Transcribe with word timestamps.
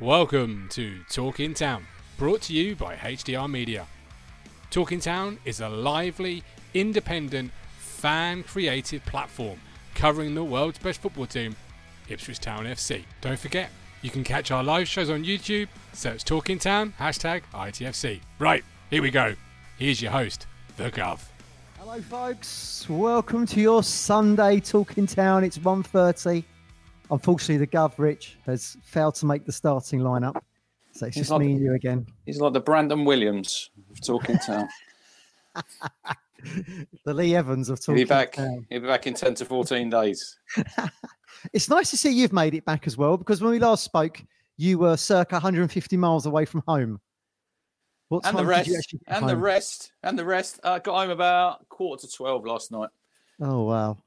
Welcome 0.00 0.68
to 0.70 1.00
Talking 1.10 1.54
Town, 1.54 1.84
brought 2.18 2.42
to 2.42 2.52
you 2.52 2.76
by 2.76 2.94
HDR 2.94 3.50
Media. 3.50 3.88
Talking 4.70 5.00
Town 5.00 5.38
is 5.44 5.60
a 5.60 5.68
lively, 5.68 6.44
independent, 6.72 7.50
fan 7.78 8.44
created 8.44 9.04
platform 9.06 9.58
covering 9.96 10.36
the 10.36 10.44
world's 10.44 10.78
best 10.78 11.00
football 11.00 11.26
team, 11.26 11.56
Ipswich 12.08 12.38
Town 12.38 12.64
FC. 12.64 13.02
Don't 13.20 13.40
forget, 13.40 13.70
you 14.00 14.08
can 14.08 14.22
catch 14.22 14.52
our 14.52 14.62
live 14.62 14.86
shows 14.86 15.10
on 15.10 15.24
YouTube, 15.24 15.66
search 15.94 16.24
Talking 16.24 16.60
Town, 16.60 16.94
hashtag 17.00 17.42
ITFC. 17.52 18.20
Right, 18.38 18.62
here 18.90 19.02
we 19.02 19.10
go. 19.10 19.34
Here's 19.80 20.00
your 20.00 20.12
host, 20.12 20.46
The 20.76 20.92
Gov. 20.92 21.22
Hello, 21.76 22.00
folks. 22.02 22.86
Welcome 22.88 23.46
to 23.46 23.60
your 23.60 23.82
Sunday 23.82 24.60
Talking 24.60 25.08
Town. 25.08 25.42
It's 25.42 25.58
1.30. 25.58 26.44
Unfortunately, 27.10 27.56
the 27.56 27.66
Gov 27.66 27.92
Rich 27.98 28.36
has 28.46 28.76
failed 28.82 29.14
to 29.16 29.26
make 29.26 29.44
the 29.46 29.52
starting 29.52 30.00
lineup. 30.00 30.40
So 30.92 31.06
it's 31.06 31.14
He's 31.16 31.22
just 31.22 31.30
not- 31.30 31.40
me 31.40 31.52
and 31.52 31.60
you 31.60 31.74
again. 31.74 32.06
He's 32.26 32.40
like 32.40 32.52
the 32.52 32.60
Brandon 32.60 33.04
Williams 33.04 33.70
of 33.90 34.00
Talking 34.04 34.38
Town. 34.38 34.68
The 37.04 37.12
Lee 37.14 37.34
Evans 37.34 37.68
of 37.68 37.80
Talking 37.80 37.96
He'll 37.96 38.04
be 38.06 38.08
back. 38.08 38.32
Town. 38.34 38.64
He'll 38.70 38.80
be 38.80 38.86
back 38.86 39.08
in 39.08 39.14
ten 39.14 39.34
to 39.36 39.44
fourteen 39.44 39.90
days. 39.90 40.36
It's 41.52 41.68
nice 41.68 41.90
to 41.90 41.96
see 41.96 42.10
you've 42.10 42.32
made 42.32 42.54
it 42.54 42.64
back 42.64 42.88
as 42.88 42.96
well 42.96 43.16
because 43.16 43.40
when 43.40 43.52
we 43.52 43.60
last 43.60 43.84
spoke, 43.84 44.20
you 44.56 44.76
were 44.76 44.96
circa 44.96 45.36
150 45.36 45.96
miles 45.96 46.26
away 46.26 46.44
from 46.44 46.64
home. 46.66 47.00
What 48.08 48.26
And 48.26 48.36
the 48.36 48.44
rest. 48.44 48.68
you 48.68 48.76
actually 48.76 49.00
get 49.06 49.16
And 49.18 49.28
the 49.28 49.36
rest. 49.36 49.92
And 50.02 50.18
the 50.18 50.24
rest. 50.24 50.58
I 50.64 50.80
got 50.80 50.94
home 51.00 51.10
about 51.10 51.68
quarter 51.68 52.06
to 52.08 52.12
twelve 52.12 52.44
last 52.44 52.72
night. 52.72 52.88
Oh, 53.40 53.62
wow. 53.64 53.98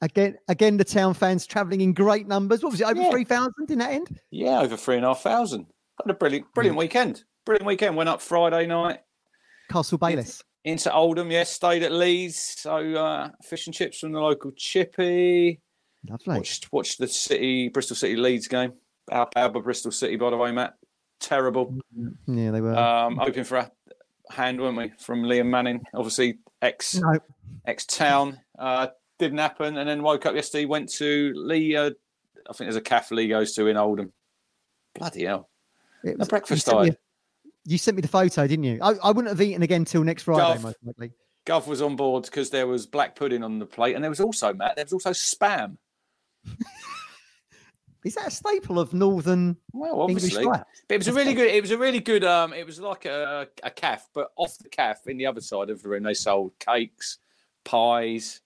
Again, 0.00 0.36
again, 0.48 0.76
the 0.76 0.84
town 0.84 1.14
fans 1.14 1.46
travelling 1.46 1.80
in 1.80 1.92
great 1.92 2.26
numbers. 2.28 2.62
What 2.62 2.72
was 2.72 2.80
it, 2.80 2.86
over 2.86 3.00
Yeah. 3.00 3.10
3,000 3.10 3.52
in 3.70 3.78
that 3.78 3.90
end? 3.92 4.20
Yeah, 4.30 4.60
over 4.60 4.76
three 4.76 4.96
and 4.96 5.04
a 5.04 5.08
half 5.08 5.22
thousand. 5.22 5.66
Had 6.04 6.10
a 6.10 6.14
brilliant, 6.14 6.46
brilliant 6.54 6.78
weekend. 6.78 7.24
Brilliant 7.44 7.66
weekend. 7.66 7.96
Went 7.96 8.08
up 8.08 8.20
Friday 8.20 8.66
night 8.66 9.00
Castle 9.70 9.98
Bayless. 9.98 10.42
into 10.64 10.92
Oldham. 10.92 11.30
Yes, 11.30 11.50
stayed 11.50 11.82
at 11.82 11.92
Leeds. 11.92 12.36
So 12.58 12.76
uh, 12.94 13.30
fish 13.42 13.66
and 13.66 13.74
chips 13.74 13.98
from 13.98 14.12
the 14.12 14.20
local 14.20 14.52
chippy. 14.56 15.60
Lovely. 16.08 16.36
Watched 16.36 16.72
watched 16.72 16.98
the 16.98 17.08
City 17.08 17.68
Bristol 17.68 17.96
City 17.96 18.14
Leeds 18.16 18.46
game. 18.48 18.72
Our 19.10 19.28
Alba 19.34 19.60
Bristol 19.60 19.90
City, 19.90 20.16
by 20.16 20.30
the 20.30 20.36
way, 20.36 20.52
Matt. 20.52 20.74
Terrible. 21.18 21.76
Yeah, 22.26 22.50
they 22.50 22.60
were. 22.60 22.76
Um, 22.76 23.16
hoping 23.16 23.44
for 23.44 23.56
a 23.58 23.70
hand, 24.30 24.60
weren't 24.60 24.76
we, 24.76 24.92
from 24.98 25.22
Liam 25.22 25.46
Manning? 25.46 25.80
Obviously, 25.94 26.38
ex 26.62 26.96
no, 26.96 27.18
ex 27.66 27.86
town. 27.86 28.38
Uh, 28.58 28.88
didn't 29.18 29.38
happen, 29.38 29.76
and 29.78 29.88
then 29.88 30.02
woke 30.02 30.26
up 30.26 30.34
yesterday. 30.34 30.64
Went 30.66 30.88
to 30.94 31.32
Lee. 31.36 31.76
Uh, 31.76 31.90
I 32.48 32.52
think 32.52 32.66
there's 32.66 32.76
a 32.76 32.80
cafe 32.80 33.14
Lee 33.14 33.28
goes 33.28 33.52
to 33.54 33.66
in 33.66 33.76
Oldham. 33.76 34.12
Bloody 34.94 35.24
hell! 35.24 35.48
it 36.04 36.12
The 36.12 36.16
was- 36.18 36.28
breakfast 36.28 36.66
you 36.66 36.72
sent, 36.72 36.88
me, 36.90 36.96
you 37.64 37.78
sent 37.78 37.96
me 37.96 38.00
the 38.02 38.08
photo, 38.08 38.46
didn't 38.46 38.64
you? 38.64 38.78
I, 38.82 38.94
I 39.02 39.08
wouldn't 39.10 39.28
have 39.28 39.40
eaten 39.40 39.62
again 39.62 39.84
till 39.84 40.04
next 40.04 40.22
Friday, 40.24 40.58
Gov. 40.58 40.62
most 40.62 40.76
likely. 40.84 41.12
Gov 41.46 41.66
was 41.66 41.80
on 41.82 41.94
board 41.96 42.24
because 42.24 42.50
there 42.50 42.66
was 42.66 42.86
black 42.86 43.14
pudding 43.16 43.42
on 43.42 43.58
the 43.58 43.66
plate, 43.66 43.94
and 43.94 44.02
there 44.02 44.10
was 44.10 44.20
also 44.20 44.52
Matt. 44.54 44.76
There 44.76 44.84
was 44.84 44.92
also 44.92 45.10
spam. 45.10 45.76
Is 48.04 48.14
that 48.14 48.28
a 48.28 48.30
staple 48.30 48.78
of 48.78 48.94
Northern 48.94 49.56
Well, 49.72 50.02
English 50.08 50.24
obviously, 50.24 50.44
life? 50.44 50.62
but 50.86 50.94
it 50.94 50.98
was 50.98 51.08
a 51.08 51.12
really 51.12 51.34
good. 51.34 51.48
It 51.48 51.60
was 51.60 51.72
a 51.72 51.78
really 51.78 51.98
good. 51.98 52.22
Um, 52.22 52.52
it 52.52 52.64
was 52.64 52.78
like 52.78 53.04
a 53.04 53.48
a 53.64 53.70
calf, 53.70 54.08
but 54.14 54.30
off 54.36 54.56
the 54.58 54.68
calf, 54.68 55.08
in 55.08 55.16
the 55.16 55.26
other 55.26 55.40
side 55.40 55.70
of 55.70 55.82
the 55.82 55.88
room, 55.88 56.04
they 56.04 56.14
sold 56.14 56.52
cakes, 56.60 57.18
pies, 57.64 58.42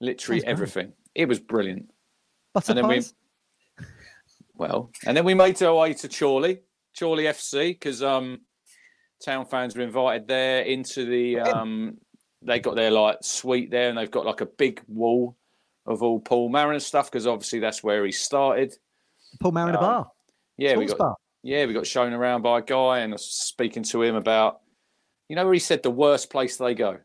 literally 0.00 0.44
everything. 0.44 0.92
It 1.14 1.26
was 1.26 1.38
brilliant. 1.40 1.90
Butter 2.54 2.72
And 2.72 2.78
then 2.78 2.88
we- 2.88 3.04
Well, 4.54 4.90
and 5.06 5.16
then 5.16 5.24
we 5.24 5.32
made 5.32 5.62
our 5.62 5.74
way 5.74 5.94
to 5.94 6.08
Chorley, 6.08 6.60
Chorley 6.98 7.24
FC, 7.24 7.68
because 7.68 8.02
um, 8.02 8.40
town 9.24 9.46
fans 9.46 9.74
were 9.74 9.82
invited 9.82 10.28
there 10.28 10.62
into 10.62 11.06
the. 11.06 11.40
Um, 11.40 11.96
they 12.42 12.58
got 12.58 12.74
their 12.76 12.90
like 12.90 13.18
suite 13.22 13.70
there, 13.70 13.88
and 13.88 13.96
they've 13.96 14.10
got 14.10 14.26
like 14.26 14.42
a 14.42 14.46
big 14.46 14.82
wall 14.86 15.36
of 15.86 16.02
all 16.02 16.20
Paul 16.20 16.50
Mariner 16.50 16.78
stuff, 16.80 17.10
because 17.10 17.26
obviously 17.26 17.58
that's 17.58 17.82
where 17.82 18.04
he 18.04 18.12
started. 18.12 18.74
Paul 19.40 19.52
Mariner 19.52 19.78
um, 19.78 19.84
Bar. 19.84 20.10
Yeah, 20.58 20.76
we 20.76 20.84
got 20.84 20.98
bar. 20.98 21.16
yeah 21.42 21.64
we 21.64 21.72
got 21.72 21.86
shown 21.86 22.12
around 22.12 22.42
by 22.42 22.58
a 22.58 22.62
guy, 22.62 22.98
and 22.98 23.18
speaking 23.18 23.82
to 23.84 24.02
him 24.02 24.14
about, 24.14 24.60
you 25.30 25.36
know, 25.36 25.44
where 25.44 25.54
he 25.54 25.58
said 25.58 25.82
the 25.82 25.90
worst 25.90 26.28
place 26.28 26.58
they 26.58 26.74
go. 26.74 26.98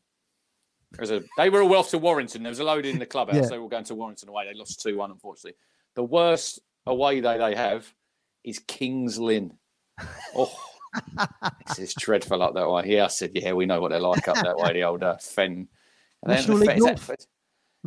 A, 1.00 1.24
they 1.38 1.50
were 1.50 1.62
all 1.62 1.76
off 1.76 1.90
to 1.92 1.98
Warrington. 1.98 2.44
There 2.44 2.50
was 2.50 2.60
a 2.60 2.64
load 2.64 2.86
in 2.86 3.00
the 3.00 3.06
clubhouse. 3.06 3.36
Yeah. 3.36 3.48
They 3.50 3.58
were 3.58 3.70
going 3.70 3.84
to 3.86 3.96
Warrington 3.96 4.30
away. 4.30 4.46
They 4.46 4.58
lost 4.58 4.82
two 4.82 4.98
one, 4.98 5.12
unfortunately. 5.12 5.58
The 5.96 6.04
worst 6.04 6.60
away 6.86 7.22
day 7.22 7.38
they 7.38 7.56
have 7.56 7.92
is 8.44 8.60
Kings 8.60 9.20
Lynn. 9.20 9.54
Oh, 10.38 10.54
this 11.68 11.80
is 11.80 11.94
dreadful 11.94 12.42
up 12.42 12.54
that 12.56 12.70
way. 12.70 12.84
Yeah, 12.88 13.06
I 13.06 13.08
said, 13.08 13.32
yeah, 13.34 13.52
we 13.54 13.66
know 13.66 13.82
what 13.82 13.92
they're 13.92 14.00
like 14.00 14.28
up 14.30 14.36
that 14.36 14.58
way. 14.58 14.72
The 14.74 14.84
old 14.84 15.04
uh, 15.04 15.18
Fen. 15.18 15.52
And 15.52 15.68
then 16.24 16.38
National 16.38 16.58
the 16.60 16.66
Fen- 16.66 16.80
that- 16.80 17.26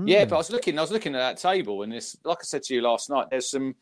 Yeah, 0.05 0.25
Mm. 0.25 0.29
but 0.29 0.35
I 0.37 0.39
was 0.39 0.51
looking. 0.51 0.79
I 0.79 0.83
was 0.83 0.91
looking 0.93 1.15
at 1.15 1.19
that 1.19 1.39
table, 1.39 1.83
and 1.83 1.91
this, 1.93 2.17
like 2.25 2.39
I 2.41 2.45
said 2.45 2.63
to 2.65 2.75
you 2.75 2.83
last 2.83 3.09
night, 3.11 3.29
there's 3.31 3.51
some 3.51 3.75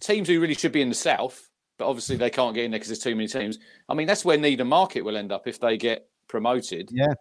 teams 0.00 0.28
who 0.28 0.40
really 0.40 0.54
should 0.54 0.72
be 0.72 0.82
in 0.82 0.88
the 0.88 0.94
south, 0.94 1.48
but 1.78 1.86
obviously 1.86 2.16
they 2.16 2.30
can't 2.30 2.54
get 2.54 2.64
in 2.64 2.70
there 2.70 2.78
because 2.80 2.88
there's 2.88 2.98
too 2.98 3.14
many 3.14 3.28
teams. 3.28 3.58
I 3.88 3.94
mean, 3.94 4.06
that's 4.06 4.24
where 4.24 4.36
Needham 4.38 4.68
Market 4.68 5.02
will 5.02 5.16
end 5.16 5.30
up 5.30 5.46
if 5.46 5.60
they 5.60 5.76
get 5.76 6.08
promoted. 6.28 6.88
Yeah. 6.92 7.14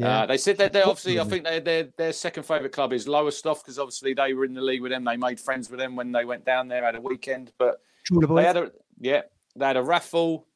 Yeah. 0.00 0.20
Uh, 0.20 0.26
they 0.26 0.38
said 0.38 0.56
that 0.58 0.72
they're 0.72 0.86
obviously. 0.86 1.20
I 1.20 1.24
think 1.24 1.44
their 1.44 1.60
their 1.60 1.88
their 1.96 2.12
second 2.12 2.44
favourite 2.44 2.72
club 2.72 2.92
is 2.92 3.06
Lowestoft 3.06 3.64
because 3.64 3.78
obviously 3.78 4.14
they 4.14 4.32
were 4.32 4.44
in 4.44 4.54
the 4.54 4.62
league 4.62 4.80
with 4.80 4.92
them. 4.92 5.04
They 5.04 5.16
made 5.16 5.38
friends 5.38 5.70
with 5.70 5.78
them 5.78 5.94
when 5.94 6.10
they 6.10 6.24
went 6.24 6.44
down 6.44 6.68
there 6.68 6.84
at 6.84 6.94
a 6.94 7.00
weekend. 7.00 7.52
But 7.58 7.82
they 8.10 8.44
had 8.44 8.56
a 8.56 8.72
yeah, 8.98 9.22
they 9.56 9.66
had 9.66 9.76
a 9.76 9.82
raffle. 9.82 10.46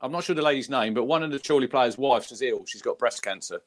I'm 0.00 0.12
not 0.12 0.24
sure 0.24 0.34
the 0.34 0.42
lady's 0.42 0.70
name, 0.70 0.94
but 0.94 1.04
one 1.04 1.22
of 1.22 1.30
the 1.30 1.38
Chorley 1.38 1.66
players' 1.66 1.96
wives 1.96 2.32
is 2.32 2.42
ill. 2.42 2.64
She's 2.66 2.82
got 2.82 2.98
breast 2.98 3.22
cancer. 3.22 3.60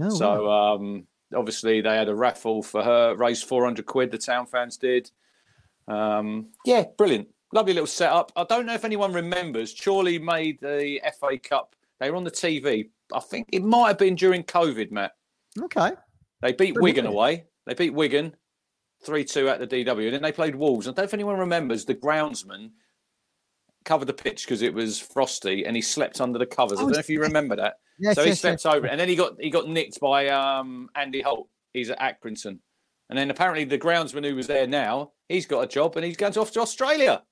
Oh, 0.00 0.04
wow. 0.04 0.10
So 0.10 0.50
um, 0.50 1.06
obviously 1.34 1.80
they 1.80 1.96
had 1.96 2.08
a 2.08 2.14
raffle 2.14 2.62
for 2.62 2.82
her, 2.82 3.14
raised 3.14 3.44
400 3.44 3.84
quid. 3.84 4.10
The 4.10 4.18
town 4.18 4.46
fans 4.46 4.76
did. 4.76 5.10
Um, 5.88 6.48
yeah, 6.64 6.84
brilliant, 6.96 7.28
lovely 7.52 7.74
little 7.74 7.86
setup. 7.86 8.32
I 8.36 8.44
don't 8.44 8.66
know 8.66 8.74
if 8.74 8.84
anyone 8.84 9.12
remembers. 9.12 9.74
Chorley 9.78 10.18
made 10.18 10.60
the 10.60 11.00
FA 11.20 11.38
Cup. 11.38 11.76
They 12.00 12.10
were 12.10 12.16
on 12.16 12.24
the 12.24 12.30
TV. 12.30 12.88
I 13.14 13.20
think 13.20 13.48
it 13.52 13.62
might 13.62 13.88
have 13.88 13.98
been 13.98 14.14
during 14.14 14.42
COVID, 14.44 14.90
Matt. 14.90 15.12
okay. 15.62 15.92
They 16.40 16.52
beat 16.52 16.74
Brilliant. 16.74 16.82
Wigan 16.82 17.06
away. 17.06 17.44
They 17.66 17.74
beat 17.74 17.94
Wigan 17.94 18.34
3 19.04 19.24
2 19.24 19.48
at 19.48 19.60
the 19.60 19.66
DW. 19.66 20.06
And 20.06 20.14
then 20.14 20.22
they 20.22 20.32
played 20.32 20.54
Wolves. 20.56 20.86
I 20.86 20.90
don't 20.90 20.98
know 20.98 21.04
if 21.04 21.14
anyone 21.14 21.38
remembers 21.38 21.84
the 21.84 21.94
groundsman 21.94 22.70
covered 23.84 24.06
the 24.06 24.12
pitch 24.12 24.44
because 24.44 24.62
it 24.62 24.74
was 24.74 24.98
frosty 24.98 25.64
and 25.66 25.76
he 25.76 25.82
slept 25.82 26.20
under 26.20 26.38
the 26.38 26.46
covers. 26.46 26.78
I 26.78 26.82
Oh, 26.82 26.84
don't 26.86 26.92
know 26.94 26.98
if 26.98 27.08
you 27.08 27.20
remember 27.20 27.54
that. 27.56 27.74
Yes, 27.98 28.16
so 28.16 28.22
he 28.22 28.30
yes, 28.30 28.40
slept 28.40 28.64
yes. 28.64 28.74
over. 28.74 28.86
And 28.88 28.98
then 28.98 29.08
he 29.08 29.14
got 29.16 29.34
he 29.40 29.50
got 29.50 29.68
nicked 29.68 30.00
by 30.00 30.28
um, 30.28 30.88
Andy 30.96 31.20
Holt. 31.20 31.48
He's 31.72 31.90
at 31.90 32.00
Accrington. 32.00 32.58
And 33.08 33.18
then 33.18 33.30
apparently 33.30 33.64
the 33.64 33.78
groundsman 33.78 34.24
who 34.26 34.34
was 34.34 34.46
there 34.46 34.66
now, 34.66 35.12
he's 35.28 35.46
got 35.46 35.60
a 35.62 35.66
job 35.66 35.96
and 35.96 36.04
he's 36.04 36.16
going 36.16 36.36
off 36.38 36.50
to 36.52 36.60
Australia. 36.60 37.22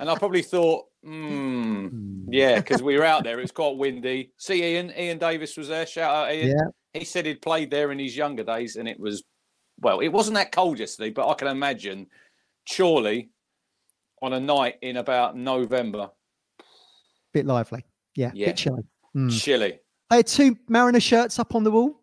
And 0.00 0.08
I 0.10 0.14
probably 0.16 0.42
thought, 0.42 0.86
hmm, 1.04 2.24
yeah, 2.28 2.56
because 2.56 2.82
we 2.82 2.96
were 2.96 3.04
out 3.04 3.24
there. 3.24 3.38
It 3.38 3.42
was 3.42 3.52
quite 3.52 3.76
windy. 3.76 4.32
See 4.36 4.62
Ian, 4.62 4.92
Ian 4.96 5.18
Davis 5.18 5.56
was 5.56 5.68
there. 5.68 5.86
Shout 5.86 6.14
out 6.14 6.34
Ian 6.34 6.48
Yeah. 6.48 6.98
he 6.98 7.04
said 7.04 7.26
he'd 7.26 7.42
played 7.42 7.70
there 7.70 7.92
in 7.92 7.98
his 7.98 8.16
younger 8.16 8.44
days 8.44 8.76
and 8.76 8.88
it 8.88 8.98
was 8.98 9.22
well 9.80 10.00
it 10.00 10.08
wasn't 10.08 10.34
that 10.34 10.52
cold 10.52 10.78
yesterday 10.78 11.08
but 11.10 11.26
i 11.28 11.32
can 11.34 11.48
imagine 11.48 12.06
surely 12.64 13.30
on 14.20 14.32
a 14.34 14.40
night 14.40 14.76
in 14.82 14.98
about 14.98 15.36
november 15.36 16.10
Bit 17.32 17.46
lively. 17.46 17.84
Yeah. 18.16 18.32
Yeah. 18.34 18.46
Bit 18.48 18.56
chilly. 18.56 18.82
Mm. 19.16 19.40
chilly 19.40 19.78
I 20.10 20.16
had 20.16 20.26
two 20.26 20.56
Mariner 20.68 20.98
shirts 21.00 21.38
up 21.38 21.54
on 21.54 21.62
the 21.62 21.70
wall. 21.70 21.99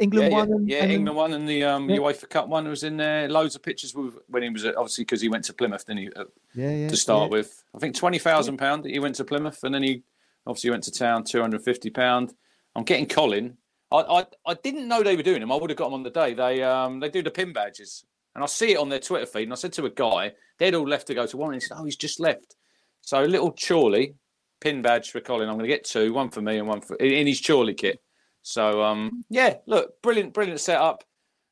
England 0.00 0.30
yeah, 0.32 0.38
one. 0.38 0.48
yeah, 0.48 0.54
and, 0.56 0.68
yeah 0.68 0.82
and 0.82 0.92
england 0.92 1.16
one 1.16 1.32
and 1.32 1.48
the 1.48 1.64
um 1.64 1.88
Yeah. 1.88 1.98
uefa 1.98 2.28
cup 2.28 2.48
one 2.48 2.66
was 2.68 2.84
in 2.84 2.96
there 2.96 3.28
loads 3.28 3.54
of 3.54 3.62
pictures 3.62 3.94
with 3.94 4.14
when 4.28 4.42
he 4.42 4.50
was 4.50 4.64
at, 4.64 4.76
obviously 4.76 5.04
because 5.04 5.20
he 5.20 5.28
went 5.28 5.44
to 5.44 5.52
plymouth 5.52 5.84
then 5.86 5.98
he 5.98 6.10
uh, 6.14 6.24
Yeah, 6.54 6.70
yeah. 6.70 6.88
to 6.88 6.96
start 6.96 7.30
with. 7.30 7.62
I 7.74 7.78
think 7.78 7.94
20000 7.94 8.56
pound 8.56 8.84
that 8.84 8.90
he 8.92 8.98
went 8.98 9.14
to 9.16 9.24
plymouth 9.24 9.62
and 9.64 9.74
then 9.74 9.82
he 9.82 10.02
obviously 10.46 10.70
went 10.70 10.84
to 10.84 10.92
town 10.92 11.24
250 11.24 11.90
pound. 11.90 12.34
I'm 12.76 12.84
getting 12.84 13.06
colin. 13.06 13.56
I, 13.92 13.98
I 13.98 14.26
i 14.46 14.54
didn't 14.54 14.88
know 14.88 15.02
they 15.02 15.16
were 15.16 15.22
doing 15.22 15.40
them. 15.40 15.52
I 15.52 15.56
would 15.56 15.70
have 15.70 15.76
got 15.78 15.86
them 15.86 15.94
on 15.94 16.02
the 16.02 16.10
day. 16.10 16.34
They 16.34 16.62
um 16.62 17.00
they 17.00 17.08
do 17.08 17.22
the 17.22 17.30
pin 17.30 17.52
badges. 17.52 18.04
And 18.34 18.42
i 18.42 18.46
see 18.46 18.72
it 18.72 18.78
on 18.78 18.88
their 18.88 18.98
twitter 18.98 19.26
feed 19.26 19.44
and 19.44 19.52
i 19.52 19.54
said 19.54 19.72
to 19.74 19.86
a 19.86 19.90
guy 19.90 20.32
they'd 20.58 20.74
all 20.74 20.88
left 20.88 21.06
to 21.06 21.14
go 21.14 21.24
to 21.24 21.36
one 21.36 21.52
and 21.52 21.62
he 21.62 21.66
said 21.66 21.76
oh 21.78 21.84
he's 21.84 21.96
just 21.96 22.18
left. 22.20 22.56
So 23.02 23.22
a 23.22 23.26
little 23.26 23.52
chorley 23.52 24.14
pin 24.60 24.82
badge 24.82 25.10
for 25.10 25.20
colin. 25.20 25.48
I'm 25.48 25.56
going 25.56 25.68
to 25.68 25.74
get 25.76 25.84
two 25.84 26.12
one 26.12 26.30
for 26.30 26.40
me 26.40 26.58
and 26.58 26.66
one 26.66 26.80
for 26.80 26.96
in 26.96 27.12
in 27.12 27.26
his 27.26 27.40
chorley 27.40 27.74
kit 27.74 28.00
so 28.46 28.82
um 28.82 29.24
yeah 29.30 29.54
look 29.66 30.00
brilliant 30.02 30.32
brilliant 30.34 30.60
setup 30.60 31.02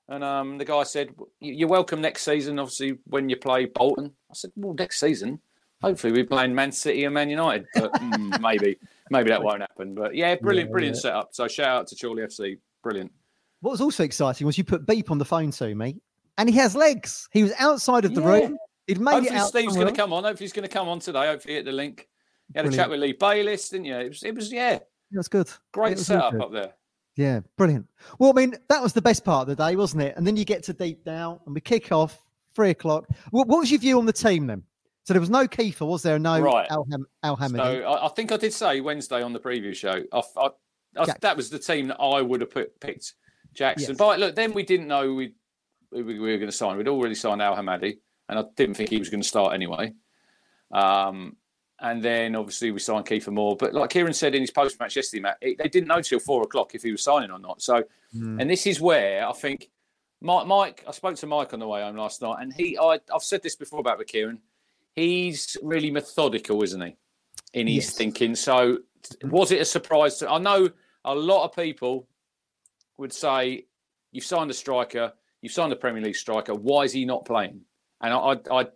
and 0.08 0.22
um, 0.24 0.58
the 0.58 0.64
guy 0.66 0.82
said, 0.82 1.08
"You- 1.40 1.54
"You're 1.54 1.68
welcome 1.68 2.00
next 2.02 2.22
season. 2.24 2.58
Obviously, 2.58 2.98
when 3.06 3.28
you 3.30 3.36
play 3.36 3.64
Bolton." 3.66 4.12
I 4.30 4.34
said, 4.34 4.50
"Well, 4.56 4.74
next 4.74 4.98
season, 5.00 5.40
hopefully, 5.80 6.12
we're 6.12 6.26
playing 6.26 6.54
Man 6.54 6.70
City 6.72 7.04
and 7.04 7.14
Man 7.14 7.30
United, 7.30 7.66
but 7.74 7.92
mm, 7.94 8.38
maybe, 8.40 8.76
maybe 9.10 9.30
that 9.30 9.42
won't 9.42 9.60
happen." 9.60 9.94
But 9.94 10.14
yeah, 10.14 10.34
brilliant, 10.34 10.68
Yeah, 10.68 10.72
brilliant 10.72 10.96
yeah. 10.96 11.00
setup. 11.02 11.28
So 11.32 11.48
shout 11.48 11.68
out 11.68 11.86
to 11.86 11.96
Chorley 11.96 12.24
FC, 12.24 12.58
brilliant. 12.82 13.12
What 13.60 13.70
was 13.70 13.80
also 13.80 14.02
exciting 14.02 14.44
was 14.46 14.58
you 14.58 14.64
put 14.64 14.86
Beep 14.86 15.10
on 15.10 15.18
the 15.18 15.24
phone 15.24 15.50
to 15.52 15.74
me, 15.74 15.96
and 16.36 16.48
he 16.48 16.56
has 16.56 16.74
legs. 16.76 17.28
He 17.32 17.44
was 17.44 17.52
outside 17.58 18.04
of 18.04 18.14
the 18.14 18.20
Yeah. 18.22 18.26
room. 18.28 18.58
He'd 18.88 19.00
made 19.00 19.12
Hopefully 19.12 19.36
it 19.36 19.40
out. 19.40 19.48
Steve's 19.48 19.76
going 19.76 19.86
to 19.86 19.94
come 19.94 20.12
on. 20.12 20.24
Hopefully 20.24 20.44
he's 20.44 20.52
going 20.52 20.68
to 20.68 20.74
come 20.74 20.88
on 20.88 20.98
today. 20.98 21.26
Hopefully 21.26 21.54
hit 21.54 21.64
the 21.64 21.72
link. 21.72 22.08
You 22.54 22.62
had 22.62 22.70
a 22.70 22.76
chat 22.76 22.90
with 22.90 23.00
Lee 23.00 23.12
Bayliss, 23.12 23.68
didn't 23.70 23.86
you? 23.86 23.96
It 23.96 24.08
was, 24.08 24.22
it 24.24 24.34
was 24.34 24.52
yeah, 24.52 24.80
That's 25.12 25.28
good. 25.28 25.48
great 25.72 25.92
It 25.92 25.98
was 25.98 26.10
all 26.10 26.16
setup 26.16 26.32
good. 26.32 26.42
up 26.42 26.52
there. 26.52 26.74
Yeah, 27.16 27.40
brilliant. 27.56 27.86
Well, 28.18 28.30
I 28.30 28.40
mean, 28.40 28.54
that 28.68 28.82
was 28.82 28.92
the 28.92 29.02
best 29.02 29.24
part 29.24 29.48
of 29.48 29.56
the 29.56 29.62
day, 29.62 29.76
wasn't 29.76 30.02
it? 30.02 30.16
And 30.16 30.26
then 30.26 30.36
you 30.36 30.44
get 30.44 30.62
to 30.64 30.72
deep 30.72 31.04
down 31.04 31.40
and 31.44 31.54
we 31.54 31.60
kick 31.60 31.92
off 31.92 32.22
three 32.54 32.70
o'clock. 32.70 33.06
What, 33.30 33.48
what 33.48 33.58
was 33.58 33.70
your 33.70 33.80
view 33.80 33.98
on 33.98 34.06
the 34.06 34.12
team 34.12 34.46
then? 34.46 34.62
So 35.04 35.12
there 35.12 35.20
was 35.20 35.30
no 35.30 35.48
Kieffer, 35.48 35.86
was 35.86 36.02
there? 36.02 36.18
No 36.18 36.40
Right. 36.40 36.68
Alham, 36.70 37.04
Al 37.22 37.36
Hamadi. 37.36 37.56
So 37.56 37.82
I, 37.82 38.06
I 38.06 38.08
think 38.10 38.30
I 38.32 38.36
did 38.36 38.52
say 38.52 38.80
Wednesday 38.80 39.22
on 39.22 39.32
the 39.32 39.40
preview 39.40 39.74
show. 39.74 40.02
I, 40.12 40.22
I, 40.36 40.48
I, 40.96 41.06
that 41.20 41.36
was 41.36 41.50
the 41.50 41.58
team 41.58 41.88
that 41.88 42.00
I 42.00 42.22
would 42.22 42.40
have 42.40 42.50
put, 42.50 42.78
picked 42.80 43.14
Jackson. 43.52 43.90
Yes. 43.90 43.98
But 43.98 44.20
look, 44.20 44.34
then 44.36 44.52
we 44.52 44.62
didn't 44.62 44.86
know 44.86 45.12
we 45.12 45.34
who 45.90 46.04
we 46.04 46.18
were 46.18 46.38
going 46.38 46.46
to 46.46 46.52
sign. 46.52 46.76
We'd 46.76 46.88
already 46.88 47.14
signed 47.14 47.42
Al 47.42 47.56
Hamadi, 47.56 47.98
and 48.28 48.38
I 48.38 48.44
didn't 48.56 48.76
think 48.76 48.90
he 48.90 48.98
was 48.98 49.10
going 49.10 49.22
to 49.22 49.28
start 49.28 49.54
anyway. 49.54 49.92
Um, 50.70 51.36
and 51.82 52.02
then 52.02 52.34
obviously 52.36 52.70
we 52.70 52.78
signed 52.78 53.04
Kieffer 53.06 53.32
Moore. 53.32 53.56
But 53.56 53.74
like 53.74 53.90
Kieran 53.90 54.14
said 54.14 54.34
in 54.34 54.40
his 54.40 54.50
post 54.50 54.78
match 54.80 54.96
yesterday, 54.96 55.20
Matt, 55.20 55.38
it- 55.40 55.58
they 55.58 55.68
didn't 55.68 55.88
know 55.88 56.00
till 56.00 56.18
four 56.20 56.42
o'clock 56.42 56.74
if 56.74 56.82
he 56.82 56.90
was 56.92 57.02
signing 57.02 57.30
or 57.30 57.38
not. 57.38 57.60
So, 57.60 57.84
Mm. 58.14 58.40
and 58.40 58.50
this 58.50 58.66
is 58.66 58.80
where 58.80 59.26
I 59.28 59.32
think 59.32 59.70
Mike, 60.20 60.46
Mike, 60.46 60.84
I 60.86 60.92
spoke 60.92 61.16
to 61.16 61.26
Mike 61.26 61.52
on 61.52 61.58
the 61.60 61.66
way 61.66 61.82
home 61.82 61.96
last 61.96 62.22
night, 62.22 62.36
and 62.40 62.52
he, 62.52 62.78
I, 62.78 63.00
I've 63.12 63.22
said 63.22 63.42
this 63.42 63.56
before 63.56 63.80
about 63.80 63.98
with 63.98 64.06
Kieran, 64.06 64.40
he's 64.94 65.56
really 65.62 65.90
methodical, 65.90 66.62
isn't 66.62 66.80
he, 66.80 66.96
in 67.54 67.66
his 67.66 67.86
Yes. 67.86 67.94
thinking. 67.96 68.34
So, 68.36 68.78
was 69.24 69.50
it 69.50 69.60
a 69.60 69.64
surprise? 69.64 70.18
To, 70.18 70.30
I 70.30 70.38
know 70.38 70.68
a 71.04 71.14
lot 71.14 71.44
of 71.44 71.56
people 71.56 72.06
would 72.98 73.12
say, 73.12 73.66
"You've 74.12 74.24
signed 74.24 74.50
a 74.50 74.54
striker, 74.54 75.12
you've 75.40 75.52
signed 75.52 75.72
a 75.72 75.76
Premier 75.76 76.02
League 76.02 76.14
striker. 76.16 76.54
Why 76.54 76.82
is 76.84 76.92
he 76.92 77.04
not 77.04 77.24
playing?" 77.24 77.62
And 78.00 78.12
I, 78.14 78.18
I, 78.18 78.60
I, 78.60 78.66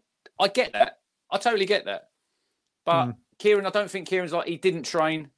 I 0.41 0.49
get 0.49 0.73
that. 0.73 0.99
I 1.31 1.38
totally 1.38 1.67
get 1.67 1.85
that. 1.85 2.08
But 2.86 3.06
Mm. 3.08 3.16
Kieran, 3.38 3.66
I 3.66 3.70
don't 3.70 3.90
think 3.90 4.08
Kieran's 4.08 4.32
like 4.32 4.46
he 4.48 4.56
didn't 4.56 4.84
train. 4.84 5.30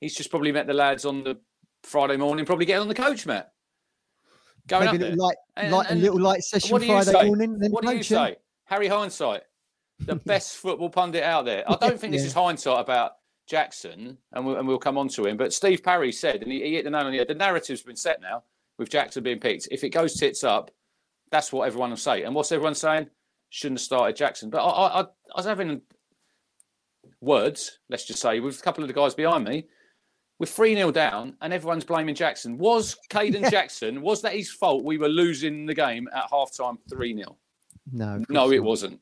He's 0.00 0.14
just 0.14 0.28
probably 0.30 0.52
met 0.52 0.66
the 0.66 0.74
lads 0.74 1.04
on 1.06 1.24
the 1.24 1.38
Friday 1.84 2.16
morning, 2.18 2.44
probably 2.44 2.66
getting 2.66 2.82
on 2.82 2.88
the 2.88 2.94
coach, 2.94 3.24
Matt. 3.24 3.52
Going 4.66 4.84
Maybe 4.84 4.88
up 4.88 4.94
a 4.94 4.98
there. 4.98 5.08
little 5.10 5.24
light, 5.26 5.36
And- 5.56 5.72
light, 5.72 5.86
and 5.90 6.00
a 6.00 6.02
little 6.02 6.20
light 6.20 6.42
session 6.42 6.70
what 6.72 6.80
do 6.82 6.86
you 6.86 6.92
Friday 6.92 7.12
say? 7.12 7.26
morning. 7.26 7.58
Then 7.58 7.70
What 7.70 7.84
do 7.86 7.96
you 7.96 8.02
say? 8.02 8.36
Harry 8.66 8.88
Hindsight, 8.88 9.44
the 10.00 10.16
best 10.26 10.56
football 10.56 10.90
pundit 10.90 11.22
out 11.22 11.46
there. 11.46 11.64
I 11.70 11.76
don't 11.76 11.98
think 11.98 12.12
this 12.12 12.20
Yeah. 12.22 12.26
is 12.28 12.32
hindsight 12.34 12.80
about 12.80 13.12
Jackson, 13.46 14.18
and 14.32 14.44
we'll, 14.44 14.56
and 14.56 14.68
we'll 14.68 14.78
come 14.78 14.98
on 14.98 15.08
to 15.08 15.24
him. 15.26 15.38
But 15.38 15.54
Steve 15.54 15.82
Parry 15.82 16.12
said, 16.12 16.42
and 16.42 16.52
he, 16.52 16.62
he 16.62 16.74
hit 16.74 16.84
the 16.84 16.90
nail 16.90 17.06
on 17.06 17.12
the 17.12 17.18
head, 17.18 17.28
the 17.28 17.34
narrative's 17.34 17.82
been 17.82 17.96
set 17.96 18.20
now 18.20 18.42
with 18.76 18.90
Jackson 18.90 19.22
being 19.22 19.40
picked. 19.40 19.68
If 19.70 19.84
it 19.84 19.88
goes 19.90 20.14
tits 20.14 20.44
up, 20.44 20.70
that's 21.30 21.50
what 21.50 21.66
everyone 21.66 21.90
will 21.90 21.96
say. 21.96 22.24
And 22.24 22.34
what's 22.34 22.52
everyone 22.52 22.74
saying? 22.74 23.08
Shouldn't 23.48 23.80
have 23.80 23.84
started 23.84 24.16
Jackson. 24.16 24.50
But 24.50 24.62
I, 24.62 24.68
I, 24.68 25.00
I 25.00 25.02
I 25.02 25.06
was 25.36 25.46
having 25.46 25.80
words, 27.20 27.78
let's 27.88 28.04
just 28.04 28.20
say, 28.20 28.40
with 28.40 28.58
a 28.58 28.62
couple 28.62 28.84
of 28.84 28.88
the 28.88 28.94
guys 28.94 29.14
behind 29.14 29.44
me. 29.44 29.66
We're 30.38 30.46
3 30.46 30.74
0 30.76 30.92
down, 30.92 31.36
and 31.40 31.52
everyone's 31.52 31.84
blaming 31.84 32.14
Jackson. 32.14 32.58
Was 32.58 32.96
Kayden 33.10 33.40
Yeah. 33.42 33.50
Jackson, 33.50 34.00
was 34.02 34.22
that 34.22 34.34
his 34.34 34.50
fault? 34.52 34.84
We 34.84 34.96
were 34.98 35.08
losing 35.08 35.66
the 35.66 35.74
game 35.74 36.08
at 36.14 36.26
half 36.30 36.56
time 36.56 36.78
3 36.88 37.16
0. 37.16 37.36
No, 37.92 38.22
No, 38.28 38.52
it 38.52 38.62
wasn't. 38.62 39.00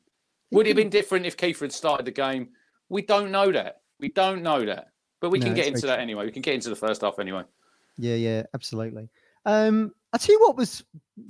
Would 0.51 0.65
it 0.65 0.69
have 0.69 0.77
been 0.77 0.89
different 0.89 1.25
if 1.25 1.35
Kieffer 1.37 1.61
had 1.61 1.73
started 1.73 2.05
the 2.05 2.11
game? 2.11 2.49
We 2.89 3.01
don't 3.01 3.31
know 3.31 3.51
that. 3.51 3.81
We 3.99 4.09
don't 4.09 4.41
know 4.41 4.65
that. 4.65 4.91
But 5.19 5.29
we 5.29 5.39
No, 5.39 5.47
can 5.47 5.55
get 5.55 5.67
into 5.67 5.85
that 5.87 5.99
anyway. 5.99 6.25
We 6.25 6.31
can 6.31 6.41
get 6.41 6.53
into 6.55 6.69
the 6.69 6.75
first 6.75 7.01
half 7.01 7.19
anyway. 7.19 7.43
Yeah, 7.97 8.15
yeah, 8.15 8.43
absolutely. 8.53 9.09
Um, 9.45 9.93
I 10.13 10.17
tell 10.17 10.33
you 10.33 10.39
what 10.41 10.55
was 10.55 10.83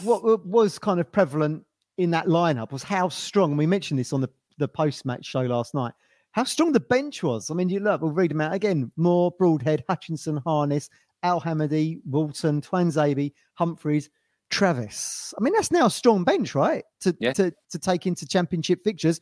what 0.03 0.45
was 0.45 0.77
kind 0.77 0.99
of 0.99 1.11
prevalent 1.11 1.63
in 1.97 2.11
that 2.11 2.27
lineup 2.27 2.71
was 2.71 2.83
how 2.83 3.09
strong. 3.09 3.51
and 3.51 3.57
We 3.57 3.65
mentioned 3.65 3.99
this 3.99 4.13
on 4.13 4.21
the 4.21 4.29
the 4.57 4.67
post 4.67 5.05
match 5.05 5.25
show 5.25 5.41
last 5.41 5.73
night. 5.73 5.93
How 6.37 6.43
strong 6.43 6.71
the 6.71 6.79
bench 6.79 7.23
was. 7.23 7.49
I 7.49 7.55
mean, 7.55 7.67
you 7.67 7.79
look. 7.79 7.99
We'll 7.99 8.11
read 8.11 8.29
them 8.29 8.41
out 8.41 8.53
again. 8.53 8.91
Moore, 8.95 9.31
Broadhead, 9.39 9.83
Hutchinson, 9.89 10.37
Harness, 10.37 10.87
Al 11.23 11.41
Hamadi, 11.41 11.99
Walton, 12.05 12.61
Tuanzebe, 12.61 13.33
Humphreys, 13.55 14.11
Travis. 14.51 15.33
I 15.35 15.43
mean, 15.43 15.55
that's 15.55 15.71
now 15.71 15.87
a 15.87 15.89
strong 15.89 16.23
bench, 16.23 16.53
right? 16.53 16.83
To 17.01 17.17
Yeah. 17.19 17.33
to 17.33 17.51
to 17.71 17.79
take 17.79 18.05
into 18.05 18.27
championship 18.27 18.83
fixtures. 18.83 19.19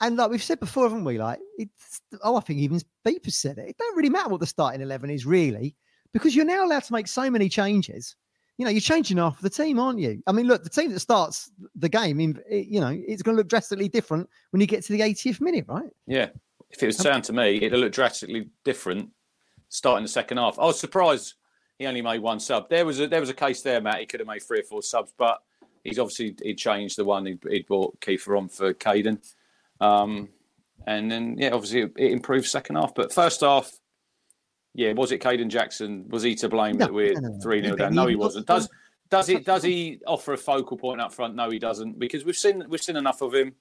And 0.00 0.16
like 0.16 0.32
we've 0.32 0.42
said 0.42 0.58
before, 0.58 0.82
haven't 0.88 1.04
we? 1.04 1.16
Like 1.16 1.38
it's 1.58 2.00
oh, 2.24 2.34
I 2.34 2.40
think 2.40 2.58
even 2.58 2.80
Beeper 3.06 3.32
said 3.32 3.58
it. 3.58 3.68
It 3.68 3.78
don't 3.78 3.96
really 3.96 4.10
matter 4.10 4.30
what 4.30 4.40
the 4.40 4.46
starting 4.48 4.80
eleven 4.80 5.10
is 5.10 5.24
really, 5.24 5.76
because 6.12 6.34
you're 6.34 6.44
now 6.44 6.66
allowed 6.66 6.82
to 6.82 6.92
make 6.92 7.06
so 7.06 7.30
many 7.30 7.48
changes. 7.48 8.16
You 8.58 8.66
know, 8.66 8.70
you're 8.70 8.80
changing 8.80 9.16
half 9.16 9.40
the 9.40 9.50
team, 9.50 9.78
aren't 9.78 9.98
you? 9.98 10.22
I 10.26 10.32
mean, 10.32 10.46
look, 10.46 10.62
the 10.62 10.70
team 10.70 10.92
that 10.92 11.00
starts 11.00 11.50
the 11.74 11.88
game, 11.88 12.20
you 12.20 12.80
know, 12.80 12.96
it's 13.06 13.22
going 13.22 13.34
to 13.34 13.38
look 13.38 13.48
drastically 13.48 13.88
different 13.88 14.28
when 14.50 14.60
you 14.60 14.66
get 14.66 14.84
to 14.84 14.92
the 14.92 15.00
80th 15.00 15.40
minute, 15.40 15.64
right? 15.68 15.90
Yeah. 16.06 16.28
If 16.70 16.82
it 16.82 16.86
was 16.86 16.96
down 16.96 17.22
to 17.22 17.32
me, 17.32 17.62
it'll 17.62 17.80
look 17.80 17.92
drastically 17.92 18.48
different 18.64 19.10
starting 19.68 20.04
the 20.04 20.08
second 20.08 20.38
half. 20.38 20.58
I 20.58 20.64
was 20.64 20.78
surprised 20.78 21.34
he 21.78 21.86
only 21.86 22.02
made 22.02 22.20
one 22.20 22.40
sub. 22.40 22.68
There 22.68 22.86
was 22.86 23.00
a 23.00 23.08
there 23.08 23.20
was 23.20 23.30
a 23.30 23.34
case 23.34 23.62
there, 23.62 23.80
Matt. 23.80 24.00
He 24.00 24.06
could 24.06 24.20
have 24.20 24.26
made 24.26 24.42
three 24.42 24.60
or 24.60 24.64
four 24.64 24.82
subs, 24.82 25.12
but 25.18 25.42
he's 25.82 25.98
obviously 25.98 26.36
he 26.42 26.54
changed 26.54 26.96
the 26.96 27.04
one 27.04 27.26
he 27.26 27.38
he 27.50 27.62
brought 27.62 28.00
Kieffer 28.00 28.38
on 28.38 28.48
for 28.48 28.72
Kayden. 28.72 29.18
Um, 29.80 30.28
and 30.86 31.10
then 31.10 31.36
yeah, 31.38 31.50
obviously 31.50 31.82
it, 31.82 31.92
it 31.96 32.12
improved 32.12 32.46
second 32.46 32.76
half. 32.76 32.94
But 32.94 33.12
first 33.12 33.40
half, 33.40 33.72
yeah, 34.74 34.92
was 34.92 35.12
it 35.12 35.20
Kayden 35.20 35.48
Jackson? 35.48 36.06
Was 36.08 36.22
he 36.22 36.34
to 36.36 36.48
blame 36.48 36.78
No, 36.78 36.86
that 36.86 36.94
we're 36.94 37.20
no, 37.20 37.38
three 37.42 37.60
0 37.62 37.74
He 37.74 37.78
down? 37.78 37.94
No, 37.94 38.06
he 38.06 38.16
wasn't. 38.16 38.46
Does 38.46 38.68
does 39.10 39.28
it 39.28 39.44
does 39.44 39.62
he 39.62 40.00
offer 40.06 40.32
a 40.32 40.38
focal 40.38 40.78
point 40.78 41.00
up 41.00 41.12
front? 41.12 41.34
No, 41.34 41.50
he 41.50 41.58
doesn't, 41.58 41.98
because 41.98 42.24
we've 42.24 42.36
seen 42.36 42.64
we've 42.68 42.82
seen 42.82 42.96
enough 42.96 43.20
of 43.20 43.34
him. 43.34 43.54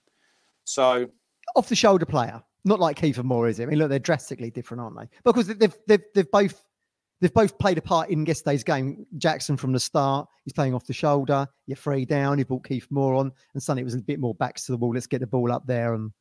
So 0.63 1.09
Off 1.55 1.67
the 1.67 1.75
shoulder 1.75 2.05
player, 2.05 2.41
not 2.63 2.79
like 2.79 2.97
Kieffer 2.97 3.23
Moore, 3.23 3.49
is 3.49 3.59
it? 3.59 3.63
I 3.63 3.65
mean, 3.65 3.79
look, 3.79 3.89
they're 3.89 3.99
drastically 3.99 4.51
different, 4.51 4.81
aren't 4.81 4.97
they? 4.97 5.09
Because 5.25 5.47
they've 5.47 5.75
they've 5.87 6.03
they've 6.15 6.31
both 6.31 6.63
they've 7.19 7.33
both 7.33 7.57
played 7.59 7.77
a 7.77 7.81
part 7.81 8.09
in 8.09 8.25
yesterday's 8.25 8.63
game. 8.63 9.05
Jackson 9.17 9.57
from 9.57 9.73
the 9.73 9.79
start, 9.79 10.29
he's 10.45 10.53
playing 10.53 10.73
off 10.73 10.85
the 10.85 10.93
shoulder. 10.93 11.45
You're 11.67 11.75
three 11.75 12.05
down. 12.05 12.39
You 12.39 12.45
brought 12.45 12.63
Kieffer 12.63 12.91
Moore 12.91 13.15
on, 13.15 13.33
and 13.53 13.61
suddenly 13.61 13.81
it 13.81 13.85
was 13.85 13.95
a 13.95 13.99
bit 13.99 14.21
more 14.21 14.35
backs 14.35 14.65
to 14.67 14.71
the 14.71 14.77
wall. 14.77 14.93
Let's 14.93 15.07
get 15.07 15.19
the 15.19 15.27
ball 15.27 15.51
up 15.51 15.67
there, 15.67 15.93
and 15.93 16.11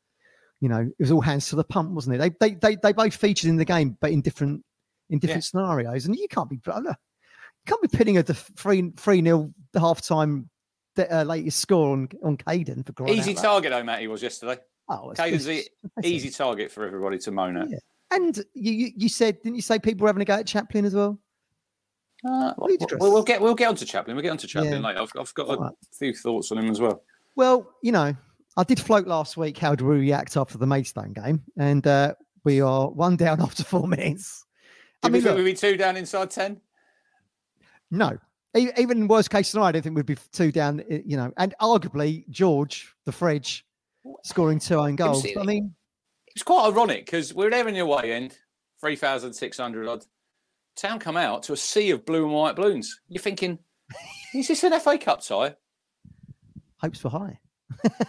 you 0.60 0.69
know, 0.69 0.81
it 0.81 0.94
was 0.98 1.12
all 1.12 1.20
hands 1.20 1.48
to 1.50 1.56
the 1.56 1.62
pump, 1.62 1.92
wasn't 1.92 2.16
it? 2.16 2.19
They 2.19 2.48
they 2.48 2.54
they, 2.56 2.76
they 2.82 2.92
both 2.92 3.14
featured 3.14 3.48
in 3.48 3.56
the 3.56 3.64
game, 3.64 3.96
but 4.00 4.10
in 4.10 4.22
different 4.22 4.64
in 5.11 5.19
different 5.19 5.45
scenarios. 5.45 6.07
And 6.07 6.17
you 6.17 6.27
can't 6.29 6.49
be 6.49 6.61
look, 6.67 6.85
you 6.85 6.95
can't 7.67 7.83
be 7.83 7.89
pitting 7.89 8.19
a 8.19 8.23
three 8.23 8.91
three 8.97 9.21
nil 9.21 9.53
half 9.79 10.01
time 10.01 10.49
uh, 10.99 11.23
latest 11.25 11.59
score 11.59 11.93
on 11.93 12.09
on 12.23 12.37
Kayden 12.37 12.87
for 12.87 12.93
crying 12.93 13.17
easy 13.19 13.35
target 13.35 13.71
though, 13.71 13.83
Matt. 13.83 14.01
He 14.01 14.09
was 14.09 14.23
yesterday. 14.23 14.59
Oh, 14.89 15.12
Kayden's 15.17 15.47
it's 15.47 15.69
e- 16.02 16.09
easy 16.09 16.31
target 16.31 16.71
for 16.71 16.85
everybody 16.87 17.19
to 17.19 17.31
moan 17.31 17.57
at. 17.57 17.71
Yeah. 17.71 17.79
And 18.12 18.37
you, 18.55 18.73
you 18.73 18.90
you 18.97 19.09
said 19.09 19.40
didn't 19.43 19.57
you 19.57 19.62
say 19.62 19.79
people 19.79 20.05
were 20.05 20.09
having 20.09 20.23
a 20.23 20.25
go 20.25 20.35
at 20.35 20.47
Chaplin 20.47 20.85
as 20.85 20.95
well? 20.95 21.19
Uh, 22.25 22.52
well, 22.59 22.69
we'll, 22.99 23.12
we'll 23.12 23.23
get 23.23 23.40
we'll 23.40 23.55
get 23.55 23.69
onto 23.69 23.85
Chaplin. 23.85 24.17
We'll 24.17 24.23
get 24.23 24.31
onto 24.31 24.47
Chaplin 24.47 24.73
Yeah. 24.83 24.88
later. 24.88 25.00
I've, 25.00 25.12
I've 25.19 25.35
got 25.35 25.47
All 25.47 25.55
a 25.55 25.59
right. 25.59 25.75
few 25.93 26.12
thoughts 26.14 26.52
on 26.52 26.59
him 26.59 26.71
as 26.71 26.81
well. 26.81 27.02
Well, 27.37 27.71
you 27.83 27.93
know, 27.93 28.14
I 28.57 28.64
did 28.64 28.81
float 28.81 29.07
last 29.07 29.37
week. 29.37 29.57
How 29.57 29.75
do 29.75 29.87
we 29.87 29.97
react 29.97 30.37
after 30.37 30.59
the 30.59 30.67
Maidstone 30.67 31.12
game? 31.12 31.43
And 31.57 31.87
uh, 31.87 32.14
we 32.45 32.61
are 32.61 32.90
one 32.90 33.17
down 33.17 33.40
after 33.43 33.64
four 33.64 33.87
minutes. 33.87 34.45
I 35.02 35.09
mean, 35.09 35.12
we 35.14 35.21
think 35.21 35.37
look, 35.37 35.45
we'd 35.45 35.52
be 35.52 35.54
two 35.54 35.76
down 35.76 35.97
inside 35.97 36.30
ten? 36.30 36.61
no, 37.90 38.19
E- 38.57 38.71
even 38.76 39.07
worst 39.09 39.30
case 39.30 39.49
scenario, 39.49 39.69
I 39.69 39.73
don't 39.73 39.83
think 39.83 39.97
we'd 39.97 40.07
be 40.07 40.16
two 40.33 40.50
down. 40.52 40.83
You 40.88 41.16
know, 41.16 41.33
and 41.37 41.54
arguably 41.61 42.28
George 42.28 42.95
the 43.07 43.12
fridge 43.12 43.64
scoring 44.25 44.59
two 44.59 44.76
own 44.76 44.97
goals. 44.97 45.25
I 45.38 45.42
mean, 45.45 45.75
It's 46.35 46.42
quite 46.42 46.66
ironic 46.69 47.07
because 47.07 47.33
we're 47.33 47.50
there 47.50 47.66
in 47.69 47.75
the 47.75 47.80
away 47.80 48.12
end, 48.12 48.37
three 48.80 48.97
thousand 48.97 49.33
six 49.35 49.59
hundred 49.59 49.88
odd. 49.88 50.04
Town 50.76 50.99
come 50.99 51.16
out 51.16 51.42
to 51.45 51.52
a 51.52 51.57
sea 51.57 51.90
of 51.90 52.04
blue 52.07 52.25
and 52.25 52.33
white 52.33 52.57
balloons. 52.57 53.00
You're 53.09 53.23
thinking, 53.23 53.59
is 54.35 54.49
this 54.49 54.64
an 54.64 54.78
FA 54.80 54.99
Cup 54.99 55.23
tie? 55.23 55.57
hopes 56.78 57.04
were 57.04 57.11
high. 57.11 57.38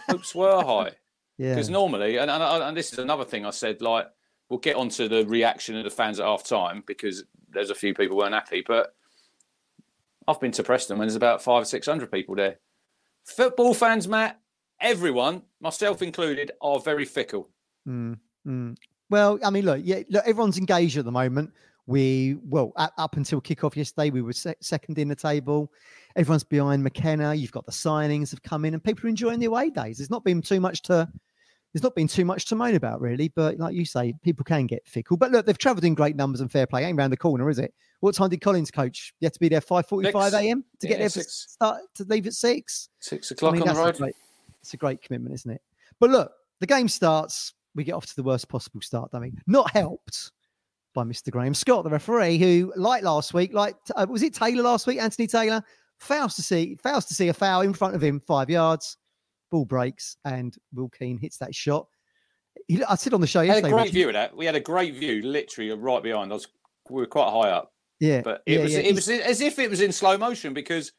Hopes 0.08 0.34
were 0.34 0.62
high. 0.64 0.92
Yeah, 1.38 1.54
Because 1.54 1.70
normally, 1.70 2.18
and, 2.18 2.30
and 2.30 2.42
and 2.42 2.76
this 2.76 2.92
is 2.92 2.98
another 2.98 3.24
thing 3.24 3.46
I 3.46 3.50
said, 3.50 3.80
like 3.80 4.06
we'll 4.52 4.58
get 4.58 4.76
onto 4.76 5.08
the 5.08 5.24
reaction 5.24 5.78
of 5.78 5.84
the 5.84 5.90
fans 5.90 6.20
at 6.20 6.26
half 6.26 6.44
time 6.44 6.84
because 6.86 7.24
there's 7.48 7.70
a 7.70 7.74
few 7.74 7.94
people 7.94 8.18
weren't 8.18 8.34
happy, 8.34 8.62
but 8.66 8.94
I've 10.28 10.40
been 10.40 10.52
to 10.52 10.62
Preston 10.62 10.98
when 10.98 11.08
there's 11.08 11.16
about 11.16 11.42
five 11.42 11.62
or 11.62 11.64
six 11.64 11.86
hundred 11.86 12.12
people 12.12 12.34
there. 12.34 12.58
Football 13.24 13.72
fans, 13.72 14.06
Matt, 14.06 14.38
everyone, 14.78 15.40
myself 15.60 16.02
included, 16.02 16.50
are 16.60 16.78
very 16.80 17.06
fickle. 17.06 17.48
Mm, 17.88 18.18
mm. 18.46 18.76
Well, 19.08 19.38
I 19.42 19.48
mean, 19.48 19.64
look, 19.64 19.80
yeah, 19.82 20.00
look, 20.10 20.24
everyone's 20.26 20.58
engaged 20.58 20.98
at 20.98 21.06
the 21.06 21.10
moment. 21.10 21.50
We 21.86 22.36
well 22.44 22.74
up, 22.76 23.16
until 23.16 23.40
kickoff 23.40 23.74
yesterday, 23.74 24.10
we 24.10 24.20
were 24.20 24.34
se- 24.34 24.56
second 24.60 24.98
in 24.98 25.08
the 25.08 25.16
table. 25.16 25.72
Everyone's 26.14 26.44
behind 26.44 26.84
McKenna. 26.84 27.32
You've 27.32 27.52
got 27.52 27.64
the 27.64 27.72
signings 27.72 28.30
have 28.32 28.42
come 28.42 28.66
in, 28.66 28.74
and 28.74 28.84
people 28.84 29.06
are 29.06 29.08
enjoying 29.08 29.40
the 29.40 29.46
away 29.46 29.70
days. 29.70 29.96
There's 29.96 30.10
not 30.10 30.24
been 30.24 30.42
too 30.42 30.60
much 30.60 30.82
to 30.82 31.08
there's 31.72 31.82
not 31.82 31.94
been 31.94 32.08
too 32.08 32.24
much 32.24 32.44
to 32.46 32.54
moan 32.54 32.74
about, 32.74 33.00
really. 33.00 33.28
But 33.28 33.58
like 33.58 33.74
you 33.74 33.84
say, 33.84 34.14
people 34.22 34.44
can 34.44 34.66
get 34.66 34.86
fickle. 34.86 35.16
But 35.16 35.30
look, 35.32 35.46
they've 35.46 35.56
travelled 35.58 35.84
in 35.84 35.94
great 35.94 36.16
numbers 36.16 36.40
and 36.40 36.50
fair 36.52 36.66
play. 36.66 36.84
Ain't 36.84 36.98
round 36.98 37.12
the 37.12 37.16
corner, 37.16 37.48
is 37.48 37.58
it? 37.58 37.72
What 38.00 38.14
time 38.14 38.30
did 38.30 38.40
Collins 38.40 38.70
coach? 38.70 39.14
You 39.20 39.26
have 39.26 39.32
to 39.32 39.40
be 39.40 39.48
there 39.48 39.60
5.45 39.60 40.32
a.m. 40.34 40.64
to 40.80 40.86
Yeah, 40.86 40.88
get 40.90 40.98
there 40.98 41.08
six. 41.08 41.46
start 41.50 41.80
to 41.94 42.04
leave 42.04 42.26
at 42.26 42.34
six. 42.34 42.88
Six 42.98 43.30
I 43.30 43.34
o'clock 43.34 43.52
mean, 43.54 43.62
on 43.68 43.74
the 43.74 43.80
road. 43.80 43.96
great- 43.96 44.16
it's 44.60 44.74
a 44.74 44.76
great 44.76 45.02
commitment, 45.02 45.34
isn't 45.34 45.50
it? 45.50 45.62
But 45.98 46.10
look, 46.10 46.32
the 46.60 46.66
game 46.66 46.88
starts. 46.88 47.54
We 47.74 47.84
get 47.84 47.92
off 47.94 48.06
to 48.06 48.16
the 48.16 48.22
worst 48.22 48.48
possible 48.48 48.80
start, 48.80 49.10
don't 49.12 49.22
we? 49.22 49.32
Not 49.46 49.70
helped 49.70 50.30
by 50.94 51.04
Mr. 51.04 51.30
Graham 51.30 51.54
Scott, 51.54 51.84
the 51.84 51.90
referee, 51.90 52.36
who, 52.38 52.72
like 52.76 53.02
last 53.02 53.32
week, 53.34 53.54
like 53.54 53.76
uh, 53.96 54.06
was 54.08 54.22
it 54.22 54.34
Taylor 54.34 54.62
last 54.62 54.86
week? 54.86 55.00
Anthony 55.00 55.26
Taylor 55.26 55.64
fails 55.98 56.34
to 56.36 56.42
see 56.42 56.76
fails 56.82 57.06
to 57.06 57.14
see 57.14 57.28
a 57.28 57.32
foul 57.32 57.62
in 57.62 57.72
front 57.72 57.94
of 57.94 58.02
him, 58.02 58.20
five 58.26 58.50
yards. 58.50 58.98
Ball 59.52 59.64
breaks, 59.66 60.16
and 60.24 60.56
Will 60.74 60.88
Keane 60.88 61.18
hits 61.18 61.36
that 61.38 61.54
shot. 61.54 61.86
He, 62.66 62.82
I 62.82 62.96
said 62.96 63.14
on 63.14 63.20
the 63.20 63.26
show 63.26 63.42
We 63.42 63.48
had 63.48 63.64
a 63.64 63.68
great 63.70 63.92
view 63.92 64.08
of 64.08 64.14
that. 64.14 64.34
We 64.36 64.46
had 64.46 64.56
a 64.56 64.60
great 64.60 64.94
view, 64.94 65.22
literally 65.22 65.70
uh, 65.70 65.76
right 65.76 66.02
behind. 66.02 66.32
us. 66.32 66.46
we 66.90 67.00
were 67.02 67.06
quite 67.06 67.30
high 67.30 67.50
up, 67.50 67.72
Yeah, 68.00 68.22
but 68.22 68.42
it 68.46 68.54
yeah, 68.56 68.62
was 68.62 68.72
yeah. 68.72 68.78
it 68.80 68.94
was 68.94 69.08
as 69.08 69.40
if 69.40 69.58
it 69.58 69.70
was 69.70 69.80
in 69.82 69.92
slow 69.92 70.16
motion 70.18 70.54
because, 70.54 70.92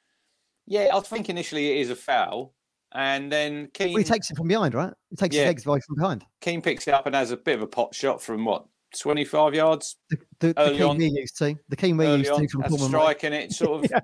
yeah, 0.67 0.89
I 0.93 0.99
think 1.01 1.29
initially 1.29 1.71
it 1.71 1.81
is 1.81 1.89
a 1.89 1.95
foul, 1.95 2.53
and 2.93 3.31
then 3.31 3.69
Keane 3.73 3.93
Well, 3.93 4.03
he 4.03 4.03
takes 4.07 4.29
it 4.29 4.37
from 4.37 4.47
behind, 4.47 4.73
right? 4.75 4.93
He 5.09 5.15
takes 5.15 5.35
Yeah. 5.35 5.41
his 5.43 5.49
legs 5.49 5.65
away 5.65 5.79
from 5.85 5.95
behind. 5.95 6.25
Keane 6.41 6.61
picks 6.61 6.87
it 6.87 6.93
up 6.93 7.07
and 7.07 7.15
has 7.15 7.31
a 7.31 7.37
bit 7.37 7.55
of 7.55 7.61
a 7.63 7.67
pot 7.67 7.93
shot 7.95 8.21
from 8.21 8.45
what 8.45 8.65
twenty 8.99 9.25
five 9.25 9.55
yards 9.55 9.95
The, 10.11 10.17
the, 10.39 10.53
the 10.53 10.87
on. 10.87 10.97
we 10.97 11.07
used 11.09 11.37
to, 11.39 11.55
the 11.69 11.75
keen 11.75 11.97
we 11.97 12.05
used 12.07 12.31
to 12.31 12.47
from 12.47 12.77
strike 12.77 13.23
and 13.23 13.33
it 13.33 13.51
sort 13.51 13.83
of. 13.85 13.91
Yeah. 13.91 13.99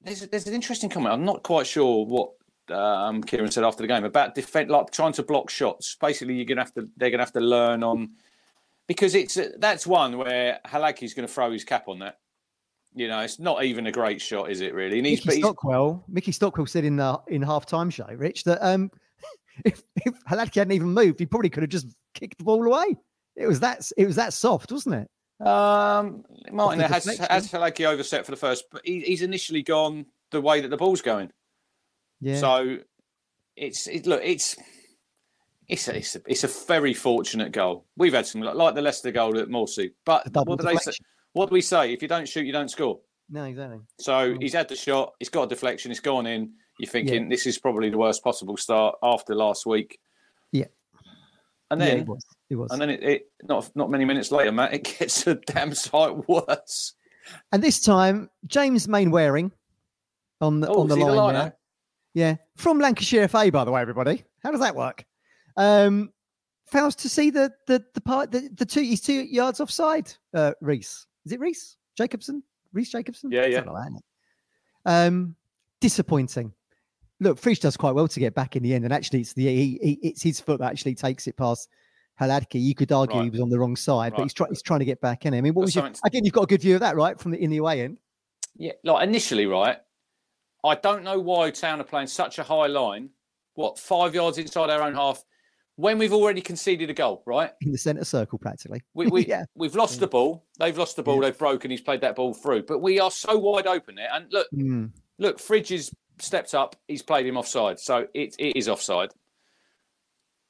There's 0.00 0.20
there's 0.28 0.46
an 0.46 0.54
interesting 0.54 0.90
comment. 0.90 1.14
I'm 1.14 1.24
not 1.24 1.42
quite 1.42 1.66
sure 1.66 2.04
what 2.04 2.30
um, 2.70 3.22
Kieran 3.22 3.50
said 3.50 3.64
after 3.64 3.82
the 3.82 3.88
game 3.88 4.04
about 4.04 4.34
defend, 4.34 4.70
like 4.70 4.90
trying 4.90 5.12
to 5.14 5.22
block 5.22 5.50
shots. 5.50 5.96
Basically, 6.00 6.34
you're 6.34 6.44
gonna 6.44 6.62
have 6.62 6.74
to 6.74 6.88
they're 6.96 7.10
gonna 7.10 7.22
have 7.22 7.32
to 7.32 7.40
learn 7.40 7.82
on 7.82 8.10
because 8.86 9.14
it's 9.14 9.38
that's 9.58 9.86
one 9.86 10.18
where 10.18 10.60
Hladky's 10.66 11.14
going 11.14 11.26
to 11.26 11.32
throw 11.32 11.50
his 11.50 11.64
cap 11.64 11.88
on 11.88 12.00
that. 12.00 12.18
You 12.94 13.08
know, 13.08 13.20
it's 13.20 13.38
not 13.40 13.64
even 13.64 13.86
a 13.86 13.92
great 13.92 14.20
shot, 14.20 14.50
is 14.50 14.60
it? 14.60 14.72
Really? 14.72 14.98
And 14.98 15.06
he's, 15.06 15.24
Mickey 15.26 15.40
Stockwell, 15.40 16.04
Mickey 16.08 16.32
Stockwell 16.32 16.66
said 16.66 16.84
in 16.84 16.96
the 16.96 17.20
in 17.28 17.42
half 17.42 17.66
time 17.66 17.90
show, 17.90 18.06
Rich, 18.06 18.44
that 18.44 18.64
um, 18.64 18.90
if 19.64 19.82
if 19.96 20.14
Hladky 20.24 20.56
hadn't 20.56 20.72
even 20.72 20.90
moved, 20.90 21.18
he 21.18 21.26
probably 21.26 21.50
could 21.50 21.62
have 21.62 21.70
just 21.70 21.88
kicked 22.14 22.38
the 22.38 22.44
ball 22.44 22.64
away. 22.64 22.96
It 23.36 23.46
was 23.46 23.60
that 23.60 23.90
it 23.96 24.06
was 24.06 24.16
that 24.16 24.32
soft, 24.32 24.70
wasn't 24.70 24.94
it? 24.96 25.46
Um, 25.46 26.24
Martin 26.52 26.80
has 26.80 27.04
has 27.04 27.50
Hladky 27.50 27.86
overset 27.86 28.24
for 28.24 28.30
the 28.30 28.36
first, 28.36 28.64
but 28.70 28.82
he, 28.84 29.00
he's 29.00 29.22
initially 29.22 29.62
gone 29.62 30.06
the 30.30 30.40
way 30.40 30.60
that 30.60 30.68
the 30.68 30.76
ball's 30.76 31.02
going. 31.02 31.32
Yeah. 32.24 32.38
So 32.40 32.78
it's 33.56 33.86
it, 33.86 34.06
look, 34.06 34.20
it's 34.24 34.56
it's 35.68 35.88
a, 35.88 35.96
it's 35.96 36.16
a 36.16 36.20
it's 36.26 36.44
a 36.44 36.66
very 36.66 36.94
fortunate 36.94 37.52
goal. 37.52 37.84
We've 37.96 38.14
had 38.14 38.26
some 38.26 38.40
like 38.40 38.74
the 38.74 38.82
Leicester 38.82 39.10
goal 39.12 39.38
at 39.38 39.48
Morsy, 39.48 39.92
but 40.04 40.26
what 40.32 40.58
do 40.58 40.66
they 40.66 40.76
say? 40.76 40.92
What 41.34 41.50
do 41.50 41.54
we 41.54 41.60
say? 41.60 41.92
If 41.92 42.00
you 42.02 42.08
don't 42.08 42.28
shoot, 42.28 42.46
you 42.46 42.52
don't 42.52 42.70
score. 42.70 43.00
No, 43.30 43.44
exactly. 43.44 43.80
So 44.00 44.12
Mm. 44.12 44.42
he's 44.42 44.52
had 44.54 44.68
the 44.68 44.76
shot. 44.76 45.14
He's 45.18 45.28
got 45.28 45.44
a 45.44 45.46
deflection. 45.48 45.90
It's 45.90 46.00
gone 46.00 46.26
in. 46.26 46.52
You're 46.78 46.90
thinking 46.90 47.28
this 47.28 47.46
is 47.46 47.58
probably 47.58 47.90
the 47.90 47.98
worst 47.98 48.22
possible 48.24 48.56
start 48.56 48.96
after 49.02 49.34
last 49.34 49.64
week. 49.66 49.98
Yeah. 50.52 50.66
And 51.70 51.80
yeah, 51.80 51.86
then 51.86 51.98
it 52.00 52.06
was. 52.06 52.24
It 52.50 52.56
was. 52.56 52.70
and 52.70 52.80
then 52.80 52.90
it, 52.90 53.02
it 53.02 53.22
not 53.42 53.70
not 53.74 53.90
many 53.90 54.04
minutes 54.04 54.30
later, 54.32 54.52
Matt, 54.52 54.74
it 54.74 54.84
gets 54.98 55.26
a 55.26 55.34
damn 55.36 55.74
sight 55.74 56.28
worse. 56.28 56.94
And 57.52 57.62
this 57.62 57.80
time, 57.80 58.28
James 58.46 58.86
Mainwaring 58.86 59.50
on 60.40 60.60
the 60.60 60.68
Oh, 60.68 60.80
on 60.80 60.88
the 60.88 60.94
see 60.96 61.00
the 61.04 61.54
Yeah, 62.14 62.36
from 62.56 62.78
Lancashire 62.78 63.28
FA, 63.28 63.50
by 63.52 63.64
the 63.64 63.72
way, 63.72 63.80
everybody. 63.80 64.24
How 64.42 64.52
does 64.52 64.60
that 64.60 64.76
work? 64.76 65.04
Um, 65.56 66.12
fails 66.66 66.94
to 66.96 67.08
see 67.08 67.30
the 67.30 67.52
the 67.66 67.84
the 67.94 68.00
part 68.00 68.30
the, 68.30 68.48
the 68.54 68.64
two 68.64 68.82
he's 68.82 69.00
two 69.00 69.24
yards 69.24 69.60
offside. 69.60 70.12
Uh, 70.32 70.52
Reese, 70.60 71.06
is 71.26 71.32
it 71.32 71.40
Reese 71.40 71.76
Jacobson? 71.96 72.42
Reese 72.72 72.90
Jacobson? 72.90 73.30
Yeah, 73.30 73.46
yeah. 73.46 73.60
Like 73.60 73.92
that? 73.92 74.02
Um, 75.06 75.36
disappointing. 75.80 76.52
Look, 77.20 77.38
Frisch 77.38 77.60
does 77.60 77.76
quite 77.76 77.94
well 77.94 78.08
to 78.08 78.20
get 78.20 78.34
back 78.34 78.56
in 78.56 78.62
the 78.62 78.74
end, 78.74 78.84
and 78.84 78.92
actually, 78.92 79.20
it's 79.20 79.32
the 79.32 79.46
he, 79.46 79.78
he, 79.82 79.92
it's 80.02 80.22
his 80.22 80.40
foot 80.40 80.60
that 80.60 80.70
actually 80.70 80.94
takes 80.94 81.26
it 81.26 81.36
past 81.36 81.68
Hladky. 82.20 82.60
You 82.60 82.74
could 82.74 82.92
argue 82.92 83.22
he 83.22 83.30
was 83.30 83.40
on 83.40 83.50
the 83.50 83.58
wrong 83.58 83.76
side, 83.76 84.14
but 84.14 84.22
he's 84.22 84.34
trying 84.34 84.50
he's 84.50 84.62
trying 84.62 84.80
to 84.80 84.84
get 84.84 85.00
back 85.00 85.26
in. 85.26 85.34
I 85.34 85.40
mean, 85.40 85.54
what 85.54 85.62
was 85.62 85.74
your, 85.74 85.90
again? 86.04 86.24
You've 86.24 86.34
got 86.34 86.44
a 86.44 86.46
good 86.46 86.60
view 86.60 86.74
of 86.74 86.80
that, 86.80 86.96
right, 86.96 87.18
from 87.18 87.30
the 87.32 87.42
in 87.42 87.50
the 87.50 87.58
away 87.58 87.82
end. 87.82 87.98
Yeah, 88.56 88.72
like 88.82 89.06
initially, 89.06 89.46
right? 89.46 89.78
I 90.64 90.74
don't 90.76 91.04
know 91.04 91.18
why 91.20 91.50
Town 91.50 91.80
are 91.80 91.84
playing 91.84 92.06
such 92.08 92.38
a 92.38 92.42
high 92.42 92.66
line. 92.66 93.10
What 93.54 93.78
five 93.78 94.14
yards 94.14 94.38
inside 94.38 94.70
our 94.70 94.82
own 94.82 94.94
half 94.94 95.22
when 95.76 95.98
we've 95.98 96.12
already 96.12 96.40
conceded 96.40 96.88
a 96.90 96.94
goal, 96.94 97.22
right? 97.26 97.50
in 97.60 97.70
the 97.72 97.78
centre 97.78 98.04
circle 98.04 98.38
practically. 98.38 98.80
We, 98.94 99.06
we 99.08 99.26
Yeah. 99.28 99.44
we've 99.54 99.74
lost 99.76 100.00
the 100.00 100.06
ball. 100.06 100.44
They've 100.58 100.76
lost 100.76 100.96
the 100.96 101.02
ball. 101.02 101.20
They've 101.20 101.36
broken. 101.36 101.70
He's 101.70 101.80
played 101.80 102.00
that 102.00 102.16
ball 102.16 102.32
through. 102.34 102.62
But 102.64 102.78
we 102.80 102.98
are 103.00 103.10
so 103.10 103.36
wide 103.38 103.66
open 103.66 103.94
there. 103.96 104.08
And 104.12 104.26
look, 104.32 104.46
Mm. 104.52 104.90
look, 105.18 105.38
Fridge 105.38 105.68
has 105.68 105.90
stepped 106.18 106.54
up. 106.54 106.76
He's 106.88 107.02
played 107.02 107.26
him 107.26 107.36
offside, 107.36 107.78
so 107.80 108.06
it, 108.14 108.34
it 108.38 108.56
is 108.56 108.68
offside. 108.68 109.10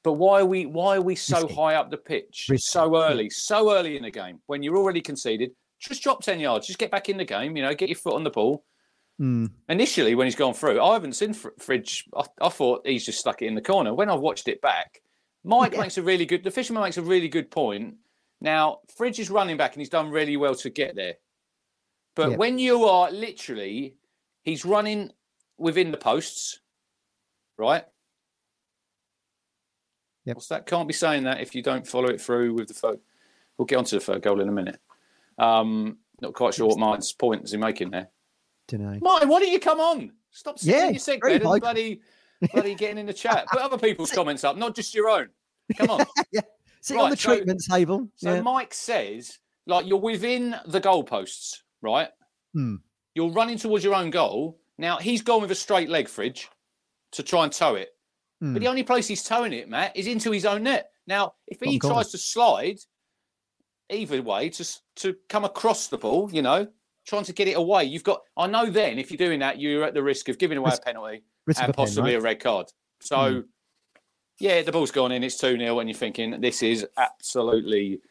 But 0.03 0.13
why 0.13 0.41
are 0.41 0.45
we 0.45 0.65
why 0.67 0.97
are 0.97 1.01
we 1.01 1.15
so 1.15 1.47
high 1.47 1.75
up 1.75 1.89
the 1.89 1.97
pitch 1.97 2.45
Risky, 2.49 2.61
so 2.69 2.95
early, 3.03 3.29
so 3.31 3.73
early 3.75 3.97
in 3.97 4.03
the 4.03 4.11
game 4.11 4.39
when 4.45 4.61
you're 4.61 4.77
already 4.77 5.01
conceded? 5.01 5.51
Just 5.79 6.03
drop 6.03 6.21
ten 6.21 6.39
yards. 6.39 6.67
Just 6.67 6.77
get 6.79 6.91
back 6.91 7.09
in 7.09 7.17
the 7.17 7.25
game. 7.25 7.55
You 7.57 7.63
know, 7.63 7.73
get 7.73 7.89
your 7.89 7.97
foot 7.97 8.13
on 8.13 8.23
the 8.23 8.29
ball. 8.29 8.63
Mm. 9.19 9.51
Initially, 9.69 10.13
when 10.15 10.27
he's 10.27 10.35
gone 10.35 10.53
through, 10.53 10.81
I 10.81 10.93
haven't 10.93 11.13
seen 11.13 11.33
Fr- 11.33 11.49
Fridge. 11.57 12.05
I, 12.15 12.23
I 12.41 12.49
thought 12.49 12.85
he's 12.85 13.05
just 13.05 13.19
stuck 13.19 13.41
it 13.41 13.45
in 13.47 13.55
the 13.55 13.61
corner. 13.61 13.93
When 13.93 14.09
I've 14.09 14.19
watched 14.19 14.47
it 14.47 14.61
back, 14.61 15.01
Mike 15.43 15.73
Yeah. 15.73 15.81
makes 15.81 15.97
a 15.97 16.01
really 16.03 16.25
good. 16.25 16.43
The 16.43 16.51
fisherman 16.51 16.83
makes 16.83 16.97
a 16.97 17.01
really 17.01 17.29
good 17.29 17.49
point. 17.49 17.95
Now, 18.41 18.79
Fridge 18.97 19.19
is 19.19 19.29
running 19.29 19.55
back 19.57 19.73
and 19.73 19.81
he's 19.81 19.89
done 19.89 20.09
really 20.09 20.35
well 20.35 20.55
to 20.55 20.69
get 20.69 20.95
there. 20.95 21.15
But 22.15 22.31
Yeah. 22.31 22.37
when 22.37 22.59
you 22.59 22.83
are 22.83 23.09
literally, 23.09 23.95
he's 24.43 24.65
running 24.65 25.11
within 25.57 25.91
the 25.91 25.97
posts, 25.97 26.59
right? 27.57 27.85
Yep. 30.25 30.35
What's 30.35 30.47
that? 30.49 30.65
Can't 30.65 30.87
be 30.87 30.93
saying 30.93 31.23
that 31.23 31.39
if 31.41 31.55
you 31.55 31.61
don't 31.61 31.87
follow 31.87 32.09
it 32.09 32.19
through 32.19 32.53
with 32.53 32.67
the 32.67 32.73
third. 32.73 32.99
We'll 33.57 33.65
get 33.65 33.77
onto 33.77 33.97
the 33.97 34.03
third 34.03 34.21
goal 34.21 34.41
in 34.41 34.49
a 34.49 34.51
minute. 34.51 34.81
Um, 35.37 35.99
not 36.21 36.33
quite 36.33 36.53
sure 36.53 36.67
what 36.67 36.79
Martin's 36.79 37.13
point 37.13 37.43
is 37.45 37.51
he 37.51 37.57
making 37.57 37.91
there. 37.91 38.09
Know. 38.71 38.97
Martin, 39.01 39.29
why 39.29 39.39
don't 39.39 39.51
you 39.51 39.59
come 39.59 39.79
on? 39.79 40.11
Stop 40.31 40.59
sitting 40.59 40.73
Yeah, 40.79 40.87
in 40.87 40.93
your 40.95 40.99
sick 40.99 41.21
bed 41.21 41.41
and 41.43 41.61
bloody, 41.61 42.01
bloody 42.53 42.75
getting 42.75 42.97
in 42.97 43.05
the 43.05 43.13
chat. 43.13 43.45
Put 43.51 43.61
other 43.61 43.77
people's 43.77 44.11
comments 44.11 44.43
up, 44.43 44.57
not 44.57 44.75
just 44.75 44.93
your 44.95 45.07
own. 45.09 45.29
Come 45.77 45.89
on. 45.91 46.05
Sit 46.81 46.97
on 46.97 47.09
the 47.09 47.17
so- 47.17 47.35
treatment 47.35 47.61
table. 47.69 48.09
So 48.15 48.33
yeah. 48.35 48.41
Mike 48.41 48.73
says, 48.73 49.39
like 49.67 49.85
you're 49.85 49.99
within 49.99 50.55
the 50.67 50.81
goalposts, 50.81 51.57
right? 51.81 52.09
Hmm. 52.53 52.75
You're 53.13 53.31
running 53.31 53.57
towards 53.57 53.83
your 53.83 53.95
own 53.95 54.09
goal. 54.09 54.59
Now 54.77 54.97
he's 54.97 55.21
gone 55.21 55.41
with 55.41 55.51
a 55.51 55.55
straight 55.55 55.89
leg 55.89 56.07
fridge 56.09 56.49
to 57.13 57.23
try 57.23 57.43
and 57.43 57.51
tow 57.53 57.75
it. 57.75 57.89
Hmm. 58.41 58.53
But 58.53 58.61
the 58.61 58.67
only 58.67 58.83
place 58.83 59.07
he's 59.07 59.23
towing 59.23 59.53
it, 59.53 59.69
Matt, 59.69 59.95
is 59.95 60.07
into 60.07 60.31
his 60.31 60.45
own 60.45 60.63
net. 60.63 60.89
Now, 61.07 61.33
if 61.47 61.59
he 61.61 61.79
Oh, 61.83 61.89
tries 61.89 62.09
to 62.11 62.17
slide 62.17 62.77
either 63.89 64.21
way 64.21 64.49
to 64.49 64.67
to 64.97 65.15
come 65.29 65.45
across 65.45 65.87
the 65.87 65.97
ball, 65.97 66.29
you 66.33 66.41
know, 66.41 66.67
trying 67.05 67.23
to 67.23 67.33
get 67.33 67.47
it 67.47 67.57
away, 67.57 67.85
you've 67.85 68.03
got. 68.03 68.21
I 68.35 68.47
know 68.47 68.69
then 68.69 68.99
if 68.99 69.11
you're 69.11 69.17
doing 69.17 69.39
that, 69.39 69.59
you're 69.59 69.83
at 69.83 69.93
the 69.93 70.03
risk 70.03 70.29
of 70.29 70.37
giving 70.37 70.57
away 70.57 70.71
a 70.73 70.81
penalty 70.81 71.23
and 71.47 71.57
a 71.57 71.61
pen, 71.61 71.73
possibly 71.73 72.11
right? 72.13 72.19
a 72.19 72.21
red 72.21 72.39
card. 72.39 72.67
So, 72.99 73.43
yeah, 74.39 74.61
the 74.61 74.71
ball's 74.71 74.91
gone 74.91 75.11
in. 75.11 75.23
It's 75.23 75.37
2 75.37 75.57
0, 75.57 75.79
and 75.79 75.89
you're 75.89 75.97
thinking 75.97 76.41
this 76.41 76.63
is 76.63 76.85
absolutely 76.97 78.01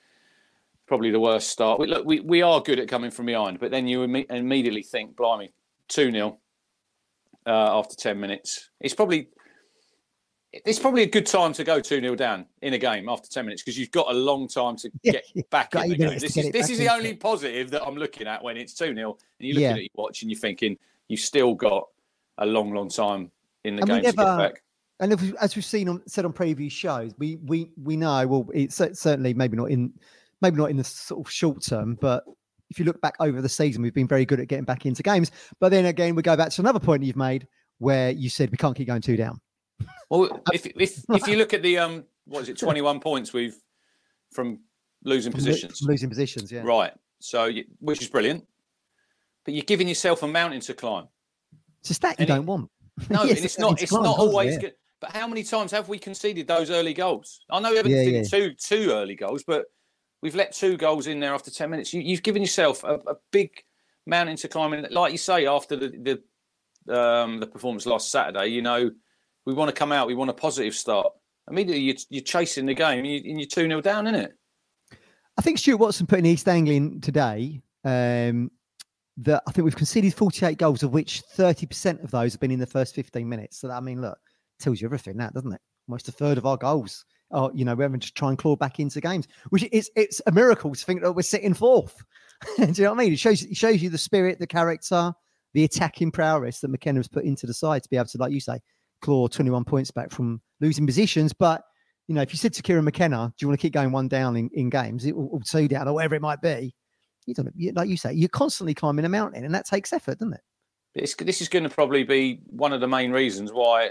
probably 0.86 1.10
the 1.10 1.20
worst 1.20 1.48
start. 1.48 1.80
We, 1.80 1.86
look, 1.86 2.06
we, 2.06 2.20
we 2.20 2.42
are 2.42 2.60
good 2.60 2.78
at 2.78 2.88
coming 2.88 3.10
from 3.10 3.26
behind, 3.26 3.58
but 3.58 3.70
then 3.70 3.88
you 3.88 4.00
imme- 4.00 4.30
immediately 4.30 4.82
think, 4.82 5.16
blimey, 5.16 5.52
2 5.88 6.12
0 6.12 6.38
uh, 7.46 7.50
after 7.78 7.96
10 7.96 8.18
minutes. 8.18 8.70
It's 8.80 8.94
probably. 8.94 9.28
It's 10.64 10.78
probably 10.78 11.02
a 11.02 11.06
good 11.06 11.26
time 11.26 11.52
to 11.54 11.64
go 11.64 11.80
2 11.80 12.00
0 12.00 12.14
down 12.14 12.46
in 12.62 12.74
a 12.74 12.78
game 12.78 13.08
after 13.08 13.28
10 13.28 13.44
minutes 13.44 13.62
because 13.62 13.78
you've 13.78 13.90
got 13.90 14.10
a 14.10 14.14
long 14.14 14.46
time 14.46 14.76
to 14.76 14.90
get 15.02 15.24
yeah. 15.34 15.42
back 15.50 15.74
in 15.74 15.88
the 15.88 15.96
game. 15.96 16.18
This 16.18 16.36
is, 16.36 16.50
this 16.50 16.70
is 16.70 16.78
the 16.78 16.92
only 16.92 17.10
it. 17.10 17.20
positive 17.20 17.70
that 17.70 17.82
I'm 17.82 17.96
looking 17.96 18.26
at 18.26 18.42
when 18.42 18.56
it's 18.56 18.74
2 18.74 18.94
0 18.94 18.94
and 18.94 18.98
you're 19.38 19.54
looking 19.54 19.62
Yeah. 19.62 19.72
at 19.72 19.82
your 19.82 19.88
watch 19.94 20.22
and 20.22 20.30
you're 20.30 20.40
thinking, 20.40 20.76
you've 21.08 21.20
still 21.20 21.54
got 21.54 21.88
a 22.38 22.46
long, 22.46 22.72
long 22.72 22.88
time 22.88 23.30
in 23.64 23.76
the 23.76 23.82
And 23.82 23.90
game 23.90 23.96
to 23.98 24.02
get 24.02 24.16
back. 24.16 24.62
and 25.00 25.12
if 25.12 25.34
as 25.36 25.56
we've 25.56 25.64
seen 25.64 25.88
on 25.88 26.02
said 26.06 26.24
on 26.24 26.32
previous 26.32 26.72
shows, 26.72 27.12
we 27.18 27.36
we 27.44 27.70
we 27.82 27.96
know 27.96 28.26
well 28.26 28.48
it's 28.54 28.76
certainly 28.76 29.34
maybe 29.34 29.56
not 29.56 29.70
in 29.70 29.92
maybe 30.40 30.56
not 30.56 30.70
in 30.70 30.76
the 30.76 30.84
sort 30.84 31.26
of 31.26 31.32
short 31.32 31.62
term, 31.62 31.96
but 32.00 32.24
if 32.70 32.78
you 32.78 32.84
look 32.84 33.00
back 33.00 33.14
over 33.20 33.40
the 33.40 33.48
season, 33.48 33.82
we've 33.82 33.94
been 33.94 34.08
very 34.08 34.24
good 34.24 34.40
at 34.40 34.48
getting 34.48 34.64
back 34.64 34.86
into 34.86 35.02
games. 35.02 35.30
But 35.60 35.70
then 35.70 35.86
again, 35.86 36.14
we 36.14 36.22
go 36.22 36.36
back 36.36 36.50
to 36.50 36.60
another 36.60 36.80
point 36.80 37.02
you've 37.02 37.16
made 37.16 37.46
where 37.78 38.10
you 38.10 38.28
said 38.28 38.50
we 38.50 38.56
can't 38.56 38.76
keep 38.76 38.88
going 38.88 39.02
two 39.02 39.16
down. 39.16 39.40
Well, 40.10 40.42
if 40.52 40.66
if 40.66 41.02
if 41.08 41.26
you 41.26 41.36
look 41.36 41.54
at 41.54 41.62
the 41.62 41.78
um, 41.78 42.04
what 42.26 42.42
is 42.42 42.48
it, 42.48 42.58
twenty 42.58 42.80
one 42.80 43.00
points 43.00 43.32
we've 43.32 43.56
from 44.32 44.60
losing 45.04 45.32
From 45.32 45.38
positions, 45.38 45.80
losing 45.82 46.08
positions, 46.08 46.50
yeah. 46.52 46.62
right? 46.64 46.92
So 47.20 47.46
you, 47.46 47.64
which 47.80 48.02
is 48.02 48.08
brilliant, 48.08 48.44
but 49.44 49.54
you're 49.54 49.64
giving 49.64 49.88
yourself 49.88 50.22
a 50.22 50.28
mountain 50.28 50.60
to 50.60 50.74
climb. 50.74 51.08
It's 51.80 51.90
a 51.90 51.94
stat 51.94 52.16
you 52.18 52.22
And 52.22 52.28
don't 52.28 52.46
want. 52.46 52.70
No, 53.10 53.24
Yes, 53.24 53.36
and 53.38 53.44
it's 53.44 53.58
not. 53.58 53.82
It's 53.82 53.92
not 53.92 54.18
always 54.18 54.54
yeah. 54.54 54.60
good. 54.60 54.74
But 55.00 55.10
how 55.10 55.26
many 55.26 55.42
times 55.42 55.72
have 55.72 55.88
we 55.88 55.98
conceded 55.98 56.46
those 56.46 56.70
early 56.70 56.94
goals? 56.94 57.40
I 57.50 57.60
know 57.60 57.70
we 57.70 57.76
haven't 57.76 57.92
Yeah, 57.92 58.04
conceded 58.04 58.30
two 58.30 58.54
two 58.54 58.90
early 58.92 59.16
goals, 59.16 59.42
but 59.44 59.66
we've 60.22 60.34
let 60.34 60.52
two 60.52 60.76
goals 60.76 61.06
in 61.06 61.20
there 61.20 61.34
after 61.34 61.50
ten 61.50 61.70
minutes. 61.70 61.92
You, 61.92 62.00
you've 62.00 62.22
given 62.22 62.40
yourself 62.42 62.84
a, 62.84 62.94
a 63.06 63.16
big 63.32 63.50
mountain 64.06 64.36
to 64.36 64.48
climb, 64.48 64.72
and 64.72 64.90
like 64.92 65.12
you 65.12 65.18
say, 65.18 65.46
after 65.46 65.76
the 65.76 66.20
the 66.86 66.96
um, 66.96 67.40
the 67.40 67.46
performance 67.46 67.84
last 67.86 68.10
Saturday, 68.10 68.46
you 68.48 68.62
know, 68.62 68.90
we 69.46 69.54
want 69.54 69.68
to 69.68 69.74
come 69.74 69.92
out, 69.92 70.06
we 70.06 70.14
want 70.14 70.30
a 70.30 70.34
positive 70.34 70.74
start. 70.74 71.12
Immediately, 71.50 71.82
you're, 71.82 71.96
you're 72.08 72.22
chasing 72.24 72.66
the 72.66 72.74
game 72.74 72.98
and 73.00 73.06
you- 73.06 73.20
you're 73.24 73.46
2 73.46 73.68
0 73.68 73.80
down, 73.80 74.06
isn't 74.06 74.18
it? 74.20 74.32
I 75.36 75.42
think 75.42 75.58
Stuart 75.58 75.78
Watson 75.78 76.06
put 76.06 76.20
in 76.20 76.26
East 76.26 76.48
Anglia 76.48 76.88
today 77.02 77.60
um, 77.84 78.50
that 79.18 79.42
I 79.46 79.52
think 79.52 79.64
we've 79.64 79.76
conceded 79.76 80.14
48 80.14 80.58
goals, 80.58 80.82
of 80.82 80.92
which 80.92 81.22
30% 81.36 82.02
of 82.04 82.10
those 82.10 82.32
have 82.32 82.40
been 82.40 82.52
in 82.52 82.60
the 82.60 82.66
first 82.66 82.94
15 82.94 83.28
minutes. 83.28 83.58
So 83.58 83.68
that, 83.68 83.76
I 83.76 83.80
mean, 83.80 84.00
look, 84.00 84.18
tells 84.60 84.80
you 84.80 84.86
everything, 84.86 85.16
that 85.18 85.34
doesn't 85.34 85.52
it? 85.52 85.60
Almost 85.88 86.08
a 86.08 86.12
third 86.12 86.38
of 86.38 86.46
our 86.46 86.56
goals 86.56 87.04
are, 87.30 87.50
you 87.52 87.64
know, 87.64 87.74
we're 87.74 87.82
having 87.82 88.00
to 88.00 88.12
try 88.12 88.28
and 88.30 88.38
claw 88.38 88.56
back 88.56 88.78
into 88.78 89.00
games, 89.00 89.26
which 89.50 89.66
is 89.72 89.90
it's 89.96 90.22
a 90.26 90.32
miracle 90.32 90.72
to 90.74 90.84
think 90.84 91.02
that 91.02 91.12
we're 91.12 91.22
sitting 91.22 91.52
fourth. 91.52 92.02
Do 92.56 92.64
you 92.64 92.84
know 92.84 92.90
what 92.90 93.00
I 93.00 93.04
mean? 93.04 93.12
It 93.12 93.18
shows 93.18 93.42
it 93.42 93.56
shows 93.56 93.82
you 93.82 93.90
the 93.90 93.98
spirit, 93.98 94.38
the 94.38 94.46
character, 94.46 95.12
the 95.52 95.64
attacking 95.64 96.10
prowess 96.12 96.60
that 96.60 96.68
McKenna's 96.68 97.08
put 97.08 97.24
into 97.24 97.46
the 97.46 97.54
side 97.54 97.82
to 97.82 97.88
be 97.88 97.96
able 97.96 98.06
to, 98.06 98.18
like 98.18 98.32
you 98.32 98.40
say, 98.40 98.60
claw 99.04 99.28
21 99.28 99.64
points 99.64 99.90
back 99.90 100.10
from 100.10 100.40
losing 100.60 100.86
positions. 100.86 101.32
But 101.34 101.62
you 102.08 102.14
know, 102.14 102.22
if 102.22 102.32
you 102.32 102.38
said 102.38 102.52
to 102.54 102.62
Kieran 102.62 102.84
McKenna, 102.84 103.32
do 103.36 103.44
you 103.44 103.48
want 103.48 103.60
to 103.60 103.62
keep 103.62 103.72
going 103.72 103.92
one 103.92 104.08
down 104.08 104.36
in, 104.36 104.50
in 104.54 104.70
games, 104.70 105.04
it, 105.04 105.12
or, 105.12 105.40
two 105.40 105.68
down, 105.68 105.88
or 105.88 105.94
whatever 105.94 106.14
it 106.14 106.22
might 106.22 106.40
be? 106.42 106.74
You 107.26 107.34
don't, 107.34 107.50
you, 107.56 107.72
like 107.72 107.88
you 107.88 107.96
say, 107.96 108.12
you're 108.12 108.28
constantly 108.28 108.74
climbing 108.74 109.04
a 109.04 109.08
mountain, 109.08 109.44
and 109.44 109.54
that 109.54 109.66
takes 109.66 109.92
effort, 109.92 110.18
doesn't 110.18 110.34
it? 110.34 110.40
It's, 110.94 111.14
this 111.14 111.40
is 111.40 111.48
going 111.48 111.62
to 111.64 111.70
probably 111.70 112.04
be 112.04 112.40
one 112.46 112.72
of 112.72 112.80
the 112.80 112.86
main 112.88 113.10
reasons 113.10 113.52
why 113.52 113.90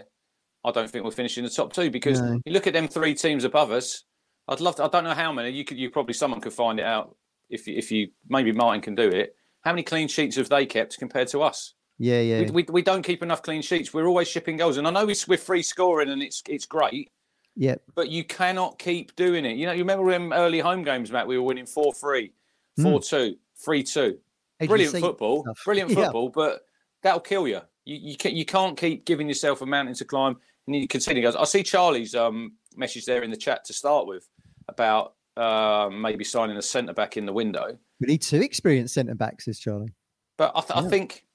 I 0.64 0.72
don't 0.72 0.90
think 0.90 1.04
we'll 1.04 1.12
finish 1.12 1.38
in 1.38 1.44
the 1.44 1.50
top 1.50 1.74
two 1.74 1.90
because 1.90 2.22
No. 2.22 2.40
you 2.46 2.54
look 2.54 2.68
at 2.68 2.74
them 2.74 2.88
three 2.88 3.14
teams 3.16 3.44
above 3.44 3.72
us. 3.72 4.04
I'd 4.48 4.62
love 4.62 4.76
to. 4.78 4.84
I 4.84 4.88
don't 4.90 5.04
know 5.04 5.14
how 5.14 5.32
many. 5.32 5.50
You 5.50 5.64
could. 5.66 5.78
You 5.78 5.90
probably 5.90 6.14
someone 6.14 6.40
could 6.42 6.54
find 6.54 6.80
it 6.80 6.86
out 6.86 7.16
if 7.50 7.68
you- 7.68 7.76
if 7.76 7.92
you 7.92 8.10
maybe 8.30 8.52
Martin 8.52 8.82
can 8.82 8.96
do 8.96 9.08
it. 9.10 9.36
How 9.62 9.72
many 9.72 9.84
clean 9.84 10.08
sheets 10.08 10.36
have 10.36 10.50
they 10.50 10.66
kept 10.66 10.98
compared 11.00 11.30
to 11.30 11.42
us? 11.42 11.74
Yeah, 12.00 12.22
yeah. 12.22 12.42
We, 12.42 12.52
we, 12.52 12.66
we 12.70 12.82
don't 12.82 13.04
keep 13.04 13.24
enough 13.24 13.44
clean 13.44 13.62
sheets. 13.62 13.94
We're 13.94 14.08
always 14.08 14.28
shipping 14.28 14.58
goals, 14.58 14.78
and 14.78 14.88
I 14.88 14.90
know 14.92 15.08
it's, 15.08 15.28
we're 15.28 15.38
free 15.38 15.62
scoring 15.64 16.10
and 16.10 16.22
it's 16.24 16.42
it's 16.48 16.66
great, 16.66 17.12
yeah. 17.56 17.76
but 17.96 18.10
you 18.10 18.24
cannot 18.24 18.80
keep 18.80 19.16
doing 19.16 19.46
it. 19.46 19.58
You 19.58 19.66
know, 19.68 19.72
you 19.74 19.80
remember 19.84 20.04
when 20.06 20.34
early 20.34 20.60
home 20.60 20.84
games, 20.84 21.12
Matt? 21.12 21.28
We 21.28 21.38
were 21.38 21.44
winning 21.44 21.66
4 21.66 21.94
3, 21.94 22.32
Hmm. 22.78 22.84
4 22.84 23.02
2, 23.02 23.36
3 23.64 23.84
2. 23.84 24.18
Brilliant 24.66 24.98
football, 25.00 25.44
stuff. 25.44 25.62
brilliant 25.66 25.92
Yeah. 25.92 26.06
football, 26.06 26.30
but 26.30 26.62
that'll 27.04 27.20
kill 27.20 27.48
you. 27.48 27.62
You 27.86 27.98
you, 28.12 28.18
can, 28.18 28.36
you 28.36 28.46
can't 28.46 28.78
keep 28.78 29.06
giving 29.06 29.28
yourself 29.28 29.62
a 29.62 29.66
mountain 29.66 29.94
to 29.96 30.06
climb 30.06 30.38
and 30.68 30.76
you 30.76 30.88
conceding 30.88 31.22
goals. 31.22 31.36
I 31.36 31.44
see 31.44 31.64
Charlie's 31.64 32.16
um, 32.16 32.54
message 32.78 33.06
there 33.06 33.24
in 33.24 33.30
the 33.30 33.38
chat 33.38 33.66
to 33.66 33.74
start 33.74 34.08
with 34.08 34.28
about 34.70 35.16
uh, 35.36 35.90
maybe 35.92 36.24
signing 36.24 36.56
a 36.58 36.62
centre 36.62 36.94
back 36.94 37.18
in 37.18 37.26
the 37.26 37.34
window. 37.34 37.78
We 38.00 38.08
need 38.08 38.22
two 38.22 38.42
experienced 38.42 38.94
centre 38.94 39.16
backs, 39.16 39.46
says 39.46 39.60
Charlie. 39.60 39.94
But 40.38 40.54
I, 40.56 40.62
th- 40.62 40.86
I 40.86 40.90
think 40.90 41.26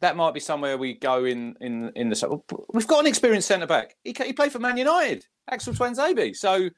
that 0.00 0.16
might 0.16 0.32
be 0.34 0.40
somewhere 0.40 0.76
we 0.78 0.94
go 0.94 1.24
in 1.24 1.56
in 1.60 1.90
in 1.96 2.08
the. 2.08 2.40
We've 2.72 2.86
got 2.86 3.00
an 3.00 3.06
experienced 3.06 3.48
centre 3.48 3.66
back. 3.66 3.96
He, 4.04 4.14
he 4.24 4.32
played 4.32 4.52
for 4.52 4.58
Man 4.58 4.76
United, 4.76 5.26
Axel 5.50 5.74
Tuanzebe. 5.74 6.34
So 6.36 6.68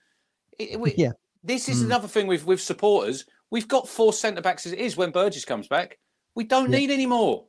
it, 0.58 0.78
we, 0.78 0.94
Yeah. 0.96 1.12
this 1.42 1.68
is 1.68 1.82
Mm. 1.82 1.86
another 1.86 2.08
thing 2.08 2.26
with 2.26 2.44
with 2.46 2.60
supporters. 2.60 3.24
We've 3.50 3.68
got 3.68 3.88
four 3.88 4.12
centre 4.12 4.40
backs 4.40 4.66
as 4.66 4.72
it 4.72 4.78
is 4.78 4.96
when 4.96 5.10
Burgess 5.10 5.44
comes 5.44 5.68
back. 5.68 5.98
We 6.34 6.44
don't 6.44 6.70
Yeah. 6.70 6.78
need 6.78 6.90
any 6.90 7.06
more. 7.06 7.46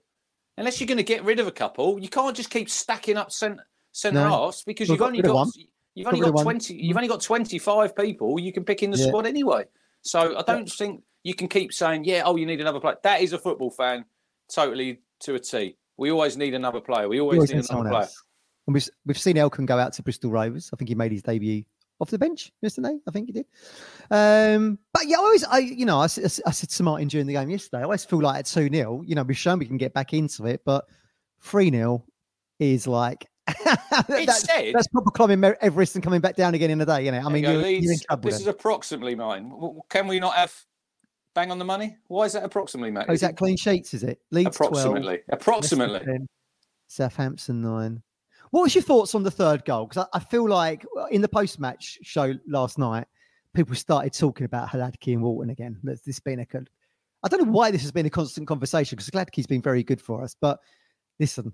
Unless 0.58 0.80
you're 0.80 0.88
going 0.88 0.98
to 0.98 1.04
get 1.04 1.24
rid 1.24 1.40
of 1.40 1.48
a 1.48 1.52
couple, 1.52 1.98
you 2.00 2.10
can't 2.10 2.36
just 2.36 2.52
keep 2.52 2.70
stacking 2.70 3.18
up 3.18 3.32
centre 3.32 3.66
centre 3.92 4.20
No. 4.20 4.30
halves 4.30 4.64
because 4.64 4.90
We've 4.90 4.96
you've 4.96 5.00
got 5.00 5.08
only 5.08 5.22
got 5.22 5.48
you've 5.96 6.08
only 6.08 6.20
rid 6.22 6.30
of 6.30 6.36
got 6.36 6.46
one. 6.46 6.56
twenty. 6.56 6.76
You've 6.76 6.98
only 6.98 7.10
got 7.10 7.22
twenty 7.22 7.58
five 7.58 7.96
people 7.96 8.40
you 8.40 8.54
can 8.54 8.64
pick 8.64 8.84
in 8.84 8.92
the 8.92 8.98
Yeah. 8.98 9.08
squad 9.08 9.26
anyway. 9.26 9.64
So 10.04 10.38
I 10.38 10.42
don't 10.44 10.70
think 10.72 11.02
you 11.24 11.34
can 11.34 11.48
keep 11.48 11.74
saying, 11.74 12.04
"Yeah, 12.04 12.24
oh, 12.26 12.36
you 12.36 12.46
need 12.46 12.60
another 12.62 12.80
player." 12.80 12.98
That 13.04 13.22
is 13.22 13.34
a 13.34 13.40
football 13.40 13.72
fan, 13.72 14.06
totally 14.54 15.02
to 15.24 15.36
a 15.36 15.40
T. 15.40 15.78
We 15.98 16.12
always 16.12 16.38
need 16.38 16.54
another 16.54 16.80
player. 16.82 17.08
We 17.08 17.18
We 17.18 17.20
always, 17.20 17.38
always 17.38 17.52
need 17.52 17.58
need 17.58 17.70
another 17.70 17.90
player. 17.90 18.02
else. 18.04 18.24
And 18.68 18.74
we've, 18.74 18.90
we've 19.06 19.18
seen 19.18 19.36
Elkan 19.36 19.66
go 19.66 19.78
out 19.78 19.94
to 19.94 20.04
Bristol 20.04 20.32
Rovers. 20.32 20.70
I 20.74 20.78
think 20.78 20.90
he 20.90 20.96
made 20.96 21.12
his 21.12 21.22
debut 21.22 21.64
off 22.00 22.10
the 22.10 22.18
bench 22.18 22.52
yesterday. 22.62 22.98
I 23.08 23.12
think 23.12 23.28
he 23.28 23.34
did. 23.34 23.46
Um, 24.10 24.80
but 24.94 25.06
yeah, 25.06 25.18
I 25.18 25.20
always, 25.20 25.44
I 25.44 25.58
you 25.60 25.86
know, 25.86 26.00
I 26.00 26.06
I 26.06 26.08
said 26.08 26.70
to 26.70 26.84
Martin 26.84 27.08
during 27.08 27.28
the 27.28 27.34
game 27.34 27.50
yesterday, 27.50 27.82
I 27.82 27.84
always 27.84 28.06
feel 28.06 28.22
like 28.22 28.40
at 28.40 28.46
2 28.46 28.70
0, 28.70 29.04
you 29.06 29.16
know, 29.16 29.24
we've 29.24 29.38
shown 29.38 29.60
we 29.60 29.66
can 29.66 29.78
get 29.78 29.94
back 29.94 30.14
into 30.14 30.46
it, 30.46 30.62
but 30.66 30.86
3 31.42 31.70
0 31.72 32.06
is 32.60 32.88
like. 32.88 33.28
It's 34.10 34.26
that's, 34.26 34.42
said. 34.46 34.74
that's 34.74 34.88
proper 34.88 35.12
climbing 35.12 35.44
Everest 35.62 35.94
and 35.96 36.04
coming 36.04 36.20
back 36.20 36.36
down 36.36 36.56
again 36.56 36.72
in 36.72 36.82
a 36.82 36.86
day, 36.86 37.06
you 37.06 37.12
know. 37.12 37.20
I 37.20 37.30
mean, 37.30 37.44
you 37.44 37.50
go, 37.50 37.52
you're, 37.52 37.62
you're 37.62 37.78
in 37.78 37.84
Leeds. 37.90 38.06
trouble. 38.06 38.30
This 38.30 38.40
is 38.40 38.48
approximately 38.48 39.14
mine. 39.14 39.52
Can 39.90 40.08
we 40.08 40.20
not 40.20 40.34
have 40.34 40.54
bang 41.34 41.52
on 41.52 41.60
the 41.60 41.66
money? 41.66 41.98
Why 42.08 42.26
is 42.26 42.34
that 42.34 42.44
approximately, 42.44 42.92
Matt? 42.92 43.08
Oh, 43.10 43.14
is 43.14 43.22
that 43.22 43.38
clean 43.38 43.58
sheets? 43.58 43.94
Is 43.94 44.04
it 44.04 44.20
Leeds 44.32 44.56
12, 44.56 44.72
approximately? 44.72 45.08
Leicester 45.12 45.26
Approximately. 45.30 46.00
10, 46.00 46.28
Southampton 46.88 47.62
nine. 47.62 48.02
What 48.52 48.62
was 48.62 48.76
your 48.76 48.84
thoughts 48.84 49.16
on 49.16 49.24
the 49.24 49.32
third 49.32 49.66
goal? 49.66 49.88
Because 49.88 50.08
I, 50.14 50.18
I 50.18 50.20
feel 50.20 50.48
like 50.48 50.86
in 51.10 51.22
the 51.22 51.28
post-match 51.28 52.00
show 52.04 52.34
last 52.48 52.78
night, 52.78 53.08
people 53.56 53.76
started 53.76 54.14
talking 54.14 54.46
about 54.46 54.70
Hladky 54.70 55.14
and 55.14 55.24
Walton 55.24 55.50
again. 55.50 55.80
That's 55.84 56.02
this 56.02 56.20
been 56.20 56.40
a 56.40 56.46
con- 56.46 56.68
I 57.24 57.30
don't 57.30 57.46
know 57.46 57.52
why 57.52 57.72
this 57.72 57.82
has 57.82 57.92
been 57.92 58.06
a 58.06 58.12
constant 58.12 58.48
conversation 58.48 58.96
because 58.96 59.10
Hladky's 59.10 59.48
been 59.48 59.62
very 59.62 59.82
good 59.82 60.02
for 60.02 60.22
us. 60.24 60.36
But 60.40 60.60
listen, 61.20 61.54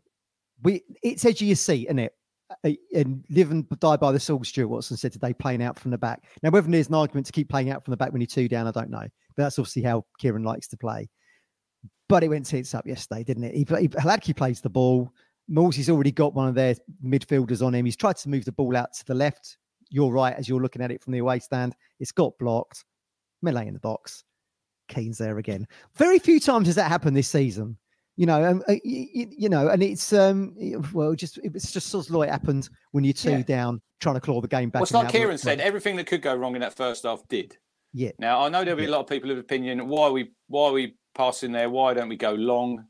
we 0.63 0.83
it's 1.03 1.23
edge 1.25 1.41
of 1.41 1.47
your 1.47 1.55
seat, 1.55 1.85
isn't 1.85 1.99
it? 1.99 2.15
And 2.63 3.23
live 3.29 3.51
and 3.51 3.69
die 3.79 3.97
by 3.97 4.11
the 4.11 4.19
sword. 4.19 4.45
Stuart 4.45 4.67
Watson 4.67 4.97
said 4.97 5.11
today, 5.11 5.33
playing 5.33 5.61
out 5.61 5.77
from 5.77 5.91
the 5.91 5.97
back. 5.97 6.23
Now, 6.41 6.49
whether 6.49 6.69
there's 6.69 6.87
an 6.87 6.95
argument 6.95 7.27
to 7.27 7.31
keep 7.31 7.49
playing 7.49 7.69
out 7.69 7.85
from 7.85 7.91
the 7.91 7.97
back 7.97 8.11
when 8.11 8.21
you're 8.21 8.27
two 8.27 8.47
down, 8.47 8.67
I 8.67 8.71
don't 8.71 8.89
know. 8.89 9.05
But 9.35 9.43
that's 9.43 9.59
obviously 9.59 9.83
how 9.83 10.05
Kieran 10.17 10.43
likes 10.43 10.67
to 10.69 10.77
play. 10.77 11.09
But 12.07 12.23
it 12.23 12.29
went 12.29 12.45
tits 12.45 12.73
up 12.73 12.87
yesterday, 12.87 13.23
didn't 13.23 13.43
it? 13.43 13.55
He, 13.55 13.65
play- 13.65 13.87
Hladky 13.87 14.35
plays 14.35 14.61
the 14.61 14.69
ball. 14.69 15.13
Morsy's 15.49 15.89
already 15.89 16.11
got 16.11 16.33
one 16.33 16.47
of 16.47 16.55
their 16.55 16.75
midfielders 17.05 17.65
on 17.65 17.73
him. 17.73 17.85
He's 17.85 17.95
tried 17.95 18.17
to 18.17 18.29
move 18.29 18.45
the 18.45 18.51
ball 18.51 18.75
out 18.75 18.93
to 18.93 19.05
the 19.05 19.15
left. 19.15 19.57
You're 19.91 20.11
right, 20.11 20.35
as 20.35 20.49
you're 20.49 20.61
looking 20.61 20.81
at 20.81 20.91
it 20.91 21.03
from 21.03 21.13
the 21.13 21.19
away 21.19 21.39
stand. 21.39 21.75
It's 21.99 22.11
got 22.11 22.37
blocked. 22.39 22.83
Melee 23.41 23.67
in 23.67 23.73
the 23.73 23.79
box. 23.79 24.23
Keane's 24.87 25.17
there 25.17 25.37
again. 25.37 25.67
Very 25.95 26.19
few 26.19 26.39
times 26.39 26.67
has 26.67 26.75
that 26.75 26.89
happened 26.89 27.15
this 27.15 27.29
season. 27.29 27.77
You 28.19 28.25
know, 28.25 28.43
um, 28.43 28.59
uh, 28.67 28.73
y- 28.83 29.07
y- 29.15 29.27
you 29.31 29.47
know, 29.47 29.69
and 29.69 29.81
it's 29.81 30.11
um, 30.11 30.53
well, 30.91 31.15
just 31.15 31.39
it's 31.41 31.71
just 31.71 31.87
sort 31.87 32.05
of 32.09 32.13
like 32.13 32.27
it 32.27 32.31
happened 32.33 32.67
when 32.91 33.05
you're 33.05 33.13
two 33.13 33.31
Yeah. 33.31 33.43
down, 33.43 33.81
trying 34.01 34.15
to 34.15 34.19
claw 34.19 34.41
the 34.41 34.47
game 34.49 34.69
back. 34.69 34.81
Well, 34.81 34.83
it's 34.83 34.91
like 34.91 35.07
Kieran 35.09 35.37
said, 35.37 35.61
everything 35.61 35.95
that 35.95 36.05
could 36.05 36.21
go 36.21 36.35
wrong 36.35 36.53
in 36.53 36.59
that 36.59 36.75
first 36.75 37.03
half 37.05 37.25
did. 37.29 37.55
Yeah. 37.93 38.11
Now 38.19 38.41
I 38.41 38.49
know 38.49 38.65
there'll 38.65 38.77
be 38.77 38.87
a 38.87 38.91
lot 38.91 38.99
of 38.99 39.07
people 39.07 39.31
of 39.31 39.37
opinion. 39.37 39.87
Why 39.87 40.07
are 40.07 40.11
we 40.11 40.31
why 40.49 40.67
are 40.67 40.73
we 40.73 40.95
passing 41.15 41.53
there? 41.53 41.69
Why 41.69 41.93
don't 41.93 42.09
we 42.09 42.17
go 42.17 42.33
long? 42.33 42.87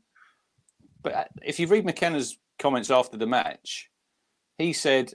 But 1.00 1.14
uh, 1.14 1.24
if 1.44 1.60
you 1.60 1.68
read 1.68 1.84
McKenna's 1.86 2.36
comments 2.58 2.90
after 2.90 3.16
the 3.16 3.26
match, 3.28 3.88
he 4.58 4.72
said 4.72 5.14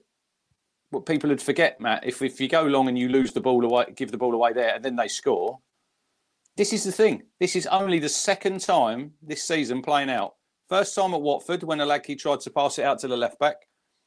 what 0.92 1.06
people 1.06 1.30
would 1.30 1.42
forget, 1.42 1.82
Matt. 1.82 2.06
If 2.06 2.22
if 2.22 2.40
you 2.40 2.48
go 2.48 2.64
long 2.64 2.88
and 2.88 2.98
you 2.98 3.10
lose 3.10 3.34
the 3.34 3.42
ball 3.42 3.66
away, 3.66 3.88
give 3.94 4.12
the 4.12 4.18
ball 4.18 4.34
away 4.34 4.54
there, 4.54 4.76
and 4.76 4.86
then 4.86 4.96
they 4.96 5.10
score. 5.10 5.60
This 6.58 6.72
is 6.74 6.84
the 6.84 6.92
thing. 6.92 7.24
This 7.40 7.56
is 7.56 7.68
only 7.68 8.00
the 8.00 8.10
second 8.10 8.62
time 8.62 9.12
this 9.22 9.44
season 9.44 9.82
playing 9.82 10.10
out. 10.10 10.36
First 10.70 10.96
time 10.96 11.14
at 11.14 11.22
Watford 11.22 11.64
when 11.64 11.80
Hladky 11.80 12.18
tried 12.18 12.40
to 12.42 12.50
pass 12.50 12.80
it 12.80 12.86
out 12.86 13.00
to 13.00 13.08
the 13.08 13.18
left 13.18 13.38
back 13.40 13.58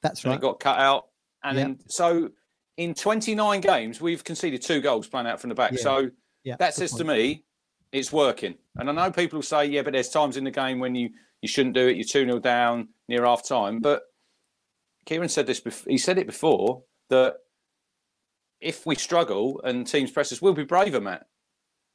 That's 0.03 0.25
right. 0.25 0.35
it 0.35 0.41
got 0.41 0.59
cut 0.59 0.79
out. 0.79 1.09
And 1.45 1.57
Yeah. 1.57 1.65
then 1.65 1.79
so 1.89 2.31
in 2.77 2.95
29 2.95 3.61
games, 3.61 4.01
we've 4.01 4.25
conceded 4.25 4.63
two 4.63 4.81
goals 4.81 5.07
playing 5.09 5.27
out 5.27 5.41
from 5.41 5.49
the 5.49 5.55
back. 5.55 5.73
Yeah. 5.73 5.79
So 5.83 6.11
yeah, 6.45 6.57
that 6.59 6.75
says 6.75 6.93
to 6.95 7.05
me, 7.05 7.45
it's 7.93 8.13
working. 8.13 8.57
And 8.77 8.89
I 8.89 8.93
know 8.93 9.11
people 9.11 9.39
will 9.39 9.43
say, 9.43 9.67
yeah, 9.67 9.83
but 9.83 9.93
there's 9.93 10.09
times 10.09 10.37
in 10.37 10.45
the 10.45 10.51
game 10.51 10.79
when 10.79 10.95
you 10.95 11.11
you 11.43 11.49
shouldn't 11.49 11.75
do 11.77 11.87
it. 11.87 11.97
You're 11.97 12.05
2 12.05 12.25
0 12.25 12.39
down 12.41 12.89
near 13.09 13.25
half 13.25 13.47
time. 13.47 13.79
But 13.79 14.03
Kieran 15.07 15.29
said 15.29 15.47
this, 15.47 15.61
bef- 15.61 15.89
he 15.89 15.97
said 15.97 16.19
it 16.19 16.27
before 16.27 16.83
that 17.11 17.37
if 18.61 18.85
we 18.85 18.97
struggle 18.97 19.61
and 19.63 19.87
teams 19.87 20.11
press 20.11 20.33
us, 20.33 20.43
we'll 20.43 20.53
be 20.55 20.65
braver, 20.65 21.01
Matt. 21.01 21.28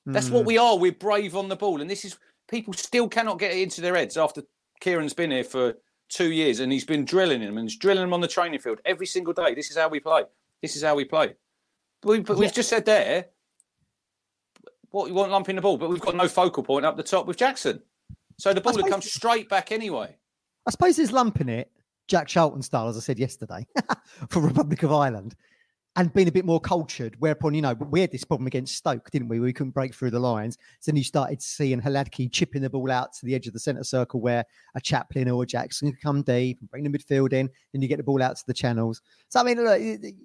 That's 0.06 0.30
what 0.30 0.44
Mm. 0.44 0.48
we 0.48 0.58
are. 0.58 0.78
We're 0.78 0.92
brave 0.92 1.36
on 1.36 1.48
the 1.50 1.56
ball. 1.56 1.80
And 1.82 1.90
this 1.90 2.04
is, 2.06 2.18
people 2.50 2.74
still 2.74 3.08
cannot 3.08 3.40
get 3.40 3.52
it 3.54 3.62
into 3.62 3.82
their 3.82 3.96
heads 3.96 4.18
after 4.18 4.44
Kieran's 4.82 5.14
been 5.14 5.32
here 5.32 5.44
for 5.46 5.76
two 6.10 6.32
years 6.32 6.60
and 6.60 6.72
he's 6.72 6.86
been 6.86 7.06
drilling 7.06 7.40
them 7.42 7.58
and 7.58 7.70
he's 7.70 7.78
drilling 7.78 8.04
them 8.04 8.14
on 8.14 8.22
the 8.22 8.28
training 8.28 8.60
field 8.60 8.80
every 8.86 9.06
single 9.08 9.34
day. 9.34 9.54
This 9.56 9.72
is 9.72 9.78
how 9.78 9.88
we 9.90 10.00
play. 10.00 10.24
This 10.62 10.76
is 10.76 10.84
how 10.84 10.96
we 10.96 11.06
play. 11.06 11.34
We, 12.04 12.20
but 12.20 12.38
we've 12.38 12.54
just 12.54 12.70
said 12.70 12.86
there, 12.86 13.28
what 14.92 15.08
you 15.08 15.14
want 15.14 15.32
lumping 15.32 15.56
the 15.56 15.62
ball, 15.62 15.78
but 15.78 15.90
we've 15.90 16.02
got 16.02 16.16
no 16.16 16.28
focal 16.28 16.64
point 16.64 16.86
up 16.86 16.98
the 16.98 17.04
top 17.04 17.26
with 17.26 17.38
Jackson. 17.38 17.82
So 18.38 18.54
the 18.54 18.62
ball 18.62 18.74
would 18.74 18.88
come 18.88 19.02
straight 19.02 19.50
back 19.50 19.72
anyway. 19.72 20.16
I 20.68 20.72
suppose 20.72 20.98
there's 20.98 21.12
lumping 21.12 21.50
it, 21.50 21.72
Jack 22.08 22.28
Charlton 22.28 22.62
style, 22.62 22.88
as 22.90 22.98
I 22.98 23.00
said 23.00 23.18
yesterday, 23.18 23.66
for 24.30 24.42
Republic 24.42 24.84
of 24.84 24.92
Ireland, 24.92 25.36
and 25.96 26.12
being 26.14 26.28
a 26.28 26.32
bit 26.32 26.46
more 26.46 26.60
cultured. 26.60 27.16
Whereupon, 27.20 27.54
you 27.54 27.62
know, 27.62 27.74
we 27.74 28.02
had 28.02 28.12
this 28.12 28.24
problem 28.24 28.48
against 28.48 28.76
Stoke, 28.76 29.12
didn't 29.12 29.28
we? 29.28 29.40
We 29.40 29.54
couldn't 29.54 29.74
break 29.74 29.94
through 29.94 30.12
the 30.12 30.20
lines. 30.20 30.58
So 30.80 30.92
then 30.92 30.98
you 30.98 31.04
started 31.04 31.42
seeing 31.42 31.82
Hladky 31.82 32.32
chipping 32.32 32.64
the 32.64 32.70
ball 32.70 32.90
out 32.90 33.14
to 33.14 33.26
the 33.26 33.36
edge 33.36 33.48
of 33.48 33.54
the 33.54 33.60
centre 33.60 33.84
circle 33.84 34.20
where 34.20 34.44
a 34.76 34.82
Chaplin 34.82 35.30
or 35.30 35.44
a 35.44 35.46
Jackson 35.46 35.92
could 35.92 36.02
come 36.02 36.24
deep 36.24 36.60
and 36.60 36.70
bring 36.70 36.84
the 36.84 36.90
midfield 36.90 37.34
in, 37.34 37.50
and 37.74 37.84
you 37.84 37.90
get 37.90 37.98
the 37.98 38.04
ball 38.04 38.24
out 38.24 38.36
to 38.38 38.44
the 38.48 38.54
channels. 38.54 39.02
So, 39.30 39.40
I 39.40 39.44
mean, 39.44 39.64
look, 39.64 39.80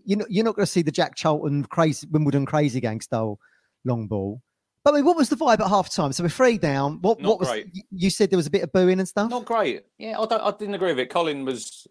you're 0.05 0.19
not, 0.19 0.31
you're 0.31 0.45
not 0.45 0.57
going 0.57 0.67
to 0.67 0.73
see 0.73 0.83
the 0.83 0.93
Jack 0.93 1.17
Charlton 1.17 1.65
crazy, 1.65 2.07
Wimbledon 2.11 2.47
crazy 2.47 2.81
gang 2.81 3.01
style 3.01 3.39
long 3.85 4.07
ball. 4.07 4.41
But 4.85 4.95
I 4.95 4.97
mean, 4.99 5.05
what 5.05 5.17
was 5.17 5.29
the 5.29 5.37
vibe 5.37 5.61
at 5.61 5.69
half 5.69 5.93
time? 5.93 6.13
So 6.13 6.23
we're 6.23 6.31
three 6.31 6.57
down. 6.57 7.03
What, 7.03 7.21
Not 7.21 7.29
what 7.29 7.41
was 7.41 7.49
great. 7.51 7.67
you 7.91 8.09
said 8.09 8.31
there 8.31 8.39
was 8.39 8.47
a 8.47 8.51
bit 8.51 8.63
of 8.63 8.73
booing 8.73 9.01
and 9.01 9.09
stuff? 9.09 9.29
Not 9.29 9.45
great. 9.45 9.83
Yeah, 9.99 10.19
I, 10.19 10.25
don't, 10.25 10.41
I 10.41 10.51
didn't 10.53 10.75
agree 10.75 10.93
with 10.93 11.01
it. 11.01 11.11
Colin 11.11 11.45
was 11.45 11.87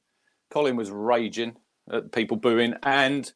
Colin 0.49 0.75
was 0.75 0.89
raging 0.89 1.55
at 1.91 2.11
people 2.11 2.37
booing. 2.37 2.73
And 2.83 3.31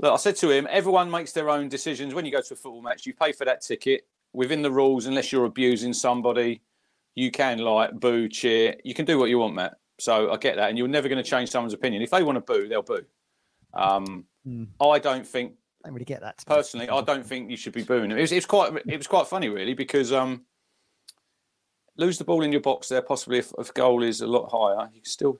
look, 0.00 0.12
I 0.12 0.16
said 0.16 0.36
to 0.36 0.50
him, 0.50 0.66
everyone 0.70 1.10
makes 1.10 1.32
their 1.32 1.50
own 1.50 1.68
decisions. 1.68 2.14
When 2.14 2.24
you 2.24 2.32
go 2.32 2.40
to 2.40 2.54
a 2.54 2.56
football 2.56 2.82
match, 2.82 3.06
you 3.06 3.14
pay 3.14 3.32
for 3.32 3.44
that 3.44 3.62
ticket 3.62 4.06
within 4.32 4.62
the 4.62 4.70
rules, 4.70 5.06
unless 5.06 5.32
you're 5.32 5.44
abusing 5.44 5.92
somebody. 5.92 6.62
You 7.14 7.30
can 7.30 7.58
like 7.58 7.92
boo, 8.00 8.28
cheer. 8.28 8.76
You 8.84 8.94
can 8.94 9.04
do 9.04 9.18
what 9.18 9.28
you 9.30 9.38
want, 9.38 9.54
Matt. 9.54 9.74
So 10.00 10.32
I 10.32 10.36
get 10.36 10.56
that, 10.56 10.70
and 10.70 10.76
you're 10.78 10.88
never 10.88 11.08
going 11.08 11.22
to 11.22 11.28
change 11.28 11.50
someone's 11.50 11.74
opinion. 11.74 12.02
If 12.02 12.10
they 12.10 12.22
want 12.24 12.36
to 12.36 12.40
boo, 12.40 12.68
they'll 12.68 12.82
boo. 12.82 13.04
Um, 13.72 14.26
Mm. 14.46 14.68
I 14.78 14.98
don't 14.98 15.26
think 15.26 15.54
I 15.82 15.88
don't 15.88 15.94
really 15.94 16.04
get 16.04 16.20
that. 16.20 16.44
personally. 16.46 16.88
I 16.88 17.00
don't 17.00 17.24
think 17.24 17.50
you 17.50 17.56
should 17.56 17.72
be 17.72 17.82
booing. 17.82 18.10
It 18.10 18.20
was, 18.20 18.30
it 18.32 18.36
was 18.36 18.46
quite. 18.46 18.72
It 18.86 18.96
was 18.98 19.06
quite 19.06 19.26
funny, 19.26 19.48
really, 19.48 19.72
because 19.74 20.12
um, 20.12 20.42
lose 21.96 22.18
the 22.18 22.24
ball 22.24 22.42
in 22.42 22.52
your 22.52 22.60
box 22.60 22.88
there. 22.88 23.00
Possibly, 23.02 23.38
if, 23.38 23.52
if 23.58 23.72
goal 23.72 24.02
is 24.02 24.20
a 24.20 24.26
lot 24.26 24.50
higher, 24.50 24.88
you 24.92 25.00
can 25.00 25.10
still. 25.10 25.38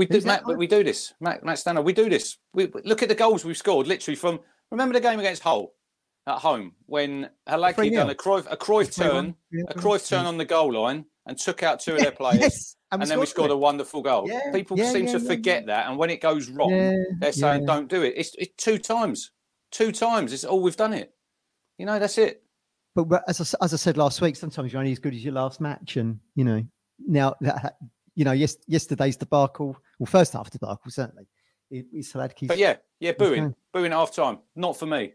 We 0.00 0.06
do, 0.06 0.22
Matt, 0.22 0.44
but 0.46 0.56
we 0.56 0.66
do 0.66 0.82
this. 0.82 1.12
Matt, 1.20 1.44
Matt 1.44 1.58
Stanner, 1.58 1.82
we 1.82 1.92
do 1.92 2.08
this. 2.08 2.38
We 2.54 2.72
look 2.84 3.02
at 3.02 3.10
the 3.10 3.14
goals 3.14 3.44
we've 3.44 3.54
scored. 3.54 3.86
Literally 3.86 4.16
from 4.16 4.40
remember 4.70 4.94
the 4.94 5.00
game 5.00 5.18
against 5.18 5.42
Hull 5.42 5.74
at 6.26 6.38
home 6.38 6.72
when 6.86 7.28
Hladky 7.46 7.90
3-0. 7.90 7.92
done 7.92 8.08
a 8.08 8.14
Cruyff 8.14 8.46
a 8.50 8.56
Cruyff 8.56 8.96
turn, 8.96 9.34
a 9.68 9.74
Cruyff 9.74 10.08
turn 10.08 10.24
on 10.24 10.38
the 10.38 10.46
goal 10.46 10.72
line 10.72 11.04
and 11.26 11.36
took 11.36 11.62
out 11.62 11.80
two 11.80 11.96
of 11.96 12.00
their 12.00 12.12
players. 12.22 12.40
Yes, 12.40 12.76
And 12.92 13.02
then 13.02 13.20
we 13.20 13.26
scored 13.26 13.50
a 13.50 13.56
wonderful 13.58 14.00
goal. 14.00 14.26
Yeah, 14.26 14.50
People 14.54 14.78
yeah, 14.78 14.90
seem 14.90 15.04
yeah, 15.04 15.12
to 15.12 15.20
forget 15.20 15.66
that, 15.66 15.86
and 15.86 15.98
when 15.98 16.08
it 16.08 16.22
goes 16.22 16.48
wrong, 16.48 16.70
they're 17.18 17.30
saying 17.30 17.66
don't 17.66 17.90
do 17.90 18.00
it. 18.00 18.14
It's, 18.16 18.34
it's 18.38 18.54
two 18.56 18.78
times, 18.78 19.32
two 19.70 19.92
times. 19.92 20.32
It's 20.32 20.44
all 20.44 20.62
we've 20.62 20.78
done 20.78 20.94
it. 20.94 21.12
You 21.76 21.84
know, 21.84 21.98
that's 21.98 22.16
it. 22.16 22.42
But 22.94 23.04
but 23.10 23.22
as 23.28 23.38
I, 23.42 23.64
as 23.66 23.74
I 23.74 23.76
said 23.76 23.98
last 23.98 24.22
week, 24.22 24.34
sometimes 24.34 24.72
you're 24.72 24.80
only 24.80 24.92
as 24.92 24.98
good 24.98 25.12
as 25.12 25.22
your 25.22 25.34
last 25.34 25.60
match, 25.60 25.98
and 25.98 26.20
you 26.36 26.44
know 26.44 26.64
now 27.06 27.34
that 27.42 27.76
you 28.20 28.24
know 28.26 28.32
yes, 28.32 28.58
yesterday's 28.66 29.16
debacle, 29.16 29.74
well, 29.98 30.06
first 30.06 30.34
half 30.34 30.50
debacle 30.50 30.90
certainly. 30.90 31.26
It, 31.70 31.86
it's 31.90 32.12
Hladky's- 32.12 32.48
But 32.48 32.58
yeah, 32.58 32.76
yeah, 32.98 33.12
booing, 33.12 33.54
booing 33.72 33.92
at 33.92 33.98
half 33.98 34.14
time. 34.14 34.40
Not 34.54 34.76
for 34.76 34.84
me. 34.84 35.14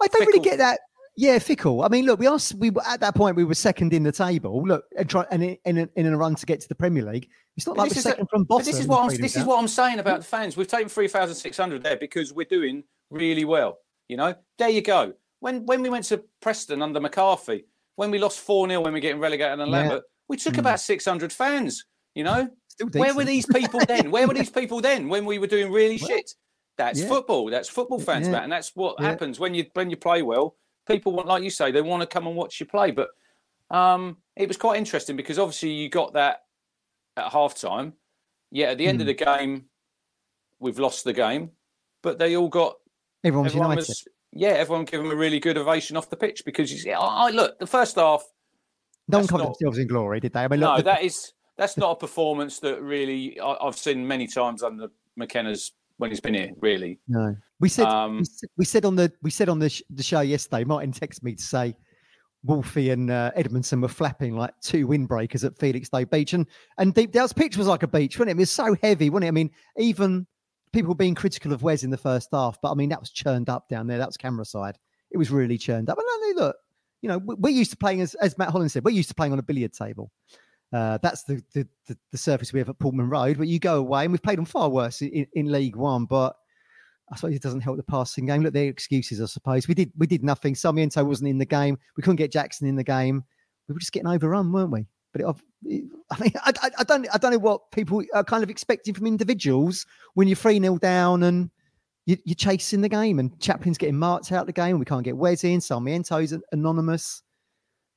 I 0.00 0.06
don't 0.06 0.26
really 0.28 0.38
get 0.38 0.58
that. 0.58 0.78
Yeah, 1.16 1.38
fickle. 1.40 1.82
I 1.82 1.88
mean, 1.88 2.06
look, 2.06 2.20
we 2.20 2.28
are 2.28 2.36
s- 2.36 2.54
we 2.54 2.70
were 2.70 2.86
at 2.86 3.00
that 3.00 3.16
point 3.16 3.34
we 3.36 3.42
were 3.44 3.54
second 3.56 3.92
in 3.92 4.04
the 4.04 4.12
table. 4.12 4.62
Look, 4.62 4.84
and 4.96 5.10
try 5.10 5.24
and 5.32 5.42
in, 5.42 5.58
in, 5.64 5.78
a, 5.78 5.88
in 5.96 6.06
a 6.06 6.16
run 6.16 6.36
to 6.36 6.46
get 6.46 6.60
to 6.60 6.68
the 6.68 6.74
Premier 6.76 7.02
League. 7.02 7.28
It's 7.56 7.66
not 7.66 7.74
But 7.76 7.82
like 7.82 7.88
this 7.90 7.96
we're 7.96 8.00
is 8.00 8.06
a- 8.06 8.10
second 8.10 8.28
from 8.30 8.44
bottom. 8.44 8.66
this 8.66 8.78
is 8.78 8.86
what 8.86 9.00
I'm. 9.02 9.16
This 9.20 9.34
is 9.36 9.44
what 9.44 9.58
I'm 9.58 9.68
saying 9.68 9.98
about 9.98 10.20
the 10.20 10.26
fans. 10.26 10.56
We've 10.56 10.68
taken 10.68 10.88
three 10.88 11.08
thousand 11.08 11.34
six 11.34 11.56
hundred 11.56 11.82
there 11.82 11.96
because 11.96 12.32
we're 12.32 12.46
doing 12.46 12.84
really 13.10 13.44
well. 13.44 13.78
You 14.08 14.16
know, 14.18 14.34
there 14.58 14.68
you 14.70 14.80
go. 14.82 15.12
When 15.40 15.66
when 15.66 15.82
we 15.82 15.88
went 15.90 16.04
to 16.06 16.22
Preston 16.40 16.82
under 16.82 17.00
McCarthy, 17.00 17.64
when 17.96 18.10
we 18.12 18.18
lost 18.20 18.38
four 18.40 18.68
0 18.68 18.80
when 18.82 18.92
we 18.92 18.98
are 19.00 19.02
getting 19.02 19.20
relegated 19.20 19.58
Yeah. 19.58 19.64
Lambert, 19.66 20.04
we 20.28 20.36
took 20.36 20.54
Mm. 20.54 20.58
about 20.60 20.80
six 20.80 21.04
hundred 21.04 21.32
fans. 21.32 21.84
You 22.14 22.24
know, 22.24 22.48
where 22.92 23.14
were 23.14 23.24
these 23.24 23.46
people 23.46 23.80
then? 23.88 24.10
Where 24.10 24.26
were 24.28 24.34
these 24.34 24.50
people 24.50 24.80
then 24.80 25.08
when 25.08 25.24
we 25.24 25.38
were 25.38 25.46
doing 25.46 25.72
really 25.72 25.98
Well, 26.00 26.08
shit? 26.08 26.30
That's 26.78 27.00
yeah. 27.00 27.08
football. 27.08 27.46
That's 27.50 27.68
football 27.68 28.00
fans, 28.00 28.26
Yeah. 28.26 28.32
Matt, 28.32 28.42
and 28.44 28.52
that's 28.52 28.72
what 28.74 28.96
Yeah. 28.98 29.06
happens 29.08 29.38
when 29.40 29.54
you 29.54 29.66
when 29.74 29.90
you 29.90 29.96
play 29.96 30.22
well. 30.22 30.56
People 30.86 31.12
want, 31.12 31.28
like 31.28 31.42
you 31.44 31.50
say, 31.50 31.70
they 31.70 31.80
want 31.82 32.00
to 32.02 32.06
come 32.06 32.26
and 32.26 32.34
watch 32.36 32.58
you 32.60 32.66
play. 32.66 32.90
But 32.90 33.08
um, 33.70 34.16
it 34.36 34.48
was 34.48 34.56
quite 34.56 34.78
interesting 34.78 35.16
because 35.16 35.38
obviously 35.38 35.70
you 35.70 35.88
got 35.88 36.14
that 36.14 36.40
at 37.16 37.30
halftime. 37.32 37.92
Yeah, 38.50 38.66
at 38.68 38.78
the 38.78 38.86
end 38.86 39.00
of 39.00 39.04
Hmm. 39.06 39.08
the 39.08 39.14
game, 39.14 39.64
we've 40.58 40.78
lost 40.78 41.04
the 41.04 41.12
game, 41.12 41.50
but 42.02 42.18
they 42.18 42.36
all 42.36 42.48
got 42.48 42.76
Everyone 43.24 43.50
united. 43.52 43.76
was 43.76 44.04
yeah, 44.32 44.48
everyone 44.50 44.84
gave 44.86 45.00
them 45.02 45.10
a 45.10 45.16
really 45.16 45.38
good 45.40 45.56
ovation 45.58 45.96
off 45.96 46.08
the 46.10 46.16
pitch 46.16 46.42
because 46.44 46.72
you 46.72 46.78
see, 46.78 46.92
I, 46.92 47.00
I 47.28 47.30
look 47.30 47.58
the 47.58 47.66
first 47.66 47.96
half. 47.96 48.22
no 49.08 49.18
one 49.18 49.26
not- 49.30 49.44
themselves 49.58 49.78
in 49.78 49.86
glory, 49.86 50.20
did 50.20 50.32
they? 50.32 50.40
I 50.44 50.48
mean, 50.48 50.60
No, 50.60 50.78
the- 50.78 50.82
that 50.84 51.02
is 51.02 51.32
that's 51.56 51.76
not 51.76 51.92
a 51.92 51.96
performance 51.96 52.58
that 52.60 52.82
really 52.82 53.38
I, 53.40 53.56
I've 53.60 53.76
seen 53.76 54.06
many 54.06 54.26
times 54.26 54.62
under 54.62 54.88
McKenna's 55.16 55.72
when 55.98 56.10
he's 56.10 56.20
been 56.20 56.34
here. 56.34 56.50
Really, 56.60 56.98
no. 57.08 57.36
We 57.60 57.68
said 57.68 57.86
Um, 57.86 58.18
we, 58.18 58.24
said 58.24 58.48
we 58.58 58.64
said 58.64 58.84
on 58.84 58.96
the 58.96 59.12
we 59.22 59.30
said 59.30 59.48
on 59.48 59.58
the 59.58 59.68
sh- 59.68 59.82
the 59.90 60.02
show 60.02 60.20
yesterday. 60.20 60.64
Martin 60.64 60.92
texted 60.92 61.22
me 61.22 61.34
to 61.34 61.42
say 61.42 61.74
Wolfie 62.44 62.90
and 62.90 63.10
uh, 63.10 63.30
Edmundson 63.36 63.80
were 63.80 63.88
flapping 63.88 64.36
like 64.36 64.52
two 64.62 64.86
windbreakers 64.88 65.44
at 65.44 65.56
Felix 65.58 65.88
Felixstowe 65.88 66.10
Beach, 66.10 66.32
and 66.32 66.46
and 66.78 66.92
Deepdale's 66.94 67.32
pitch 67.32 67.56
was 67.56 67.68
like 67.68 67.82
a 67.84 67.86
beach, 67.88 68.18
wasn't 68.18 68.30
it? 68.30 68.32
It 68.32 68.38
was 68.40 68.50
so 68.50 68.74
heavy, 68.82 69.10
wasn't 69.10 69.26
it? 69.26 69.28
I 69.28 69.32
mean, 69.32 69.50
even 69.76 70.26
people 70.72 70.94
being 70.94 71.14
critical 71.14 71.52
of 71.52 71.62
Wes 71.62 71.84
in 71.84 71.90
the 71.90 71.96
first 71.98 72.30
half, 72.32 72.58
but 72.62 72.72
I 72.72 72.74
mean 72.74 72.88
that 72.88 73.00
was 73.00 73.10
churned 73.10 73.48
up 73.48 73.68
down 73.68 73.86
there. 73.86 73.98
That 73.98 74.08
was 74.08 74.16
camera 74.16 74.44
side. 74.44 74.76
It 75.12 75.18
was 75.18 75.30
really 75.30 75.58
churned 75.58 75.90
up. 75.90 75.98
And 75.98 76.06
I 76.08 76.32
look, 76.34 76.56
you 77.02 77.08
know, 77.10 77.18
we- 77.18 77.34
we're 77.36 77.50
used 77.50 77.70
to 77.72 77.76
playing 77.76 78.00
as 78.00 78.14
as 78.14 78.36
Matt 78.38 78.48
Holland 78.48 78.72
said, 78.72 78.84
we're 78.84 78.90
used 78.90 79.10
to 79.10 79.14
playing 79.14 79.32
on 79.32 79.38
a 79.38 79.42
billiard 79.42 79.72
table. 79.74 80.10
Uh, 80.72 80.98
that's 81.02 81.24
the, 81.24 81.42
the 81.52 81.66
the 81.86 81.96
the 82.12 82.18
surface 82.18 82.52
we 82.52 82.58
have 82.58 82.68
at 82.68 82.78
Portman 82.78 83.10
Road. 83.10 83.38
But 83.38 83.48
you 83.48 83.58
go 83.58 83.76
away, 83.76 84.04
and 84.04 84.12
we've 84.12 84.22
played 84.22 84.38
them 84.38 84.44
far 84.44 84.68
worse 84.68 85.02
in, 85.02 85.26
in 85.34 85.52
League 85.52 85.76
One. 85.76 86.06
But 86.06 86.34
I 87.10 87.16
suppose 87.16 87.34
it 87.34 87.42
doesn't 87.42 87.60
help 87.60 87.76
the 87.76 87.82
passing 87.82 88.26
game. 88.26 88.42
Look, 88.42 88.54
their 88.54 88.68
excuses, 88.68 89.20
I 89.20 89.26
suppose. 89.26 89.68
We 89.68 89.74
did 89.74 89.92
we 89.98 90.06
did 90.06 90.24
nothing. 90.24 90.54
Sarmiento 90.54 91.04
wasn't 91.04 91.28
in 91.28 91.38
the 91.38 91.44
game. 91.44 91.78
We 91.96 92.02
couldn't 92.02 92.16
get 92.16 92.32
Jackson 92.32 92.66
in 92.66 92.76
the 92.76 92.84
game. 92.84 93.22
We 93.68 93.74
were 93.74 93.80
just 93.80 93.92
getting 93.92 94.08
overrun, 94.08 94.50
weren't 94.50 94.70
we? 94.70 94.86
But 95.12 95.22
it, 95.22 95.84
I 96.10 96.20
mean, 96.20 96.32
I, 96.42 96.52
I, 96.78 96.84
don't 96.84 97.06
I 97.12 97.18
don't 97.18 97.32
know 97.32 97.38
what 97.38 97.70
people 97.70 98.02
are 98.14 98.24
kind 98.24 98.42
of 98.42 98.48
expecting 98.48 98.94
from 98.94 99.06
individuals 99.06 99.84
when 100.14 100.26
you're 100.26 100.36
three 100.36 100.58
0 100.58 100.78
down 100.78 101.22
and 101.22 101.50
you, 102.06 102.16
you're 102.24 102.34
chasing 102.34 102.80
the 102.80 102.88
game. 102.88 103.18
And 103.18 103.38
Chaplin's 103.40 103.78
getting 103.78 103.98
marked 103.98 104.32
out 104.32 104.42
of 104.42 104.46
the 104.46 104.52
game. 104.52 104.78
We 104.78 104.86
can't 104.86 105.04
get 105.04 105.16
Wes 105.16 105.44
in. 105.44 105.60
Sarmiento's 105.60 106.32
an- 106.32 106.42
anonymous. 106.52 107.22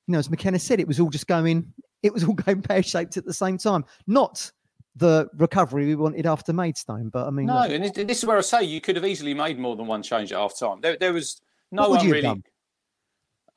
You 0.08 0.14
know, 0.14 0.20
as 0.20 0.30
McKenna 0.30 0.60
said, 0.60 0.80
it 0.80 0.88
was 0.88 1.00
all 1.00 1.10
just 1.10 1.28
going. 1.28 1.74
It 2.04 2.14
was 2.14 2.24
all 2.24 2.34
going 2.46 2.62
pear 2.62 2.84
shaped 2.84 3.18
at 3.18 3.26
the 3.26 3.34
same 3.34 3.58
time. 3.58 3.86
Not 4.08 4.52
the 4.96 5.28
recovery 5.38 5.86
we 5.86 5.96
wanted 5.96 6.26
after 6.26 6.54
Maidstone, 6.54 7.10
but 7.10 7.28
I 7.28 7.30
mean, 7.30 7.48
no, 7.48 7.64
and 7.64 7.84
this, 7.94 8.20
is 8.20 8.26
where 8.26 8.38
I 8.38 8.42
say 8.42 8.64
you 8.64 8.80
could 8.80 8.96
have 8.96 9.06
easily 9.06 9.34
made 9.34 9.60
more 9.60 9.76
than 9.76 9.88
one 9.88 10.02
change 10.02 10.32
at 10.32 10.40
half 10.40 10.58
time. 10.58 10.80
There, 10.82 10.96
there 10.98 11.12
was 11.14 11.42
no 11.72 11.90
one 11.90 12.10
really. 12.10 12.44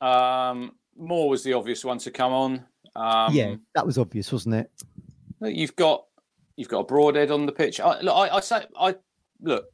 Um, 0.01 0.73
Moore 0.97 1.29
was 1.29 1.43
the 1.43 1.53
obvious 1.53 1.85
one 1.85 1.97
to 1.99 2.11
come 2.11 2.33
on. 2.33 2.65
Um, 2.95 3.33
yeah, 3.33 3.55
that 3.75 3.85
was 3.85 3.97
obvious, 3.97 4.31
wasn't 4.31 4.55
it? 4.55 4.71
You've 5.41 5.75
got 5.75 6.05
you've 6.57 6.67
got 6.67 6.79
a 6.79 6.83
broadhead 6.83 7.31
on 7.31 7.45
the 7.45 7.51
pitch. 7.51 7.79
I, 7.79 8.01
look, 8.01 8.15
I, 8.15 8.35
I 8.35 8.39
say 8.41 8.65
I 8.77 8.95
look. 9.41 9.65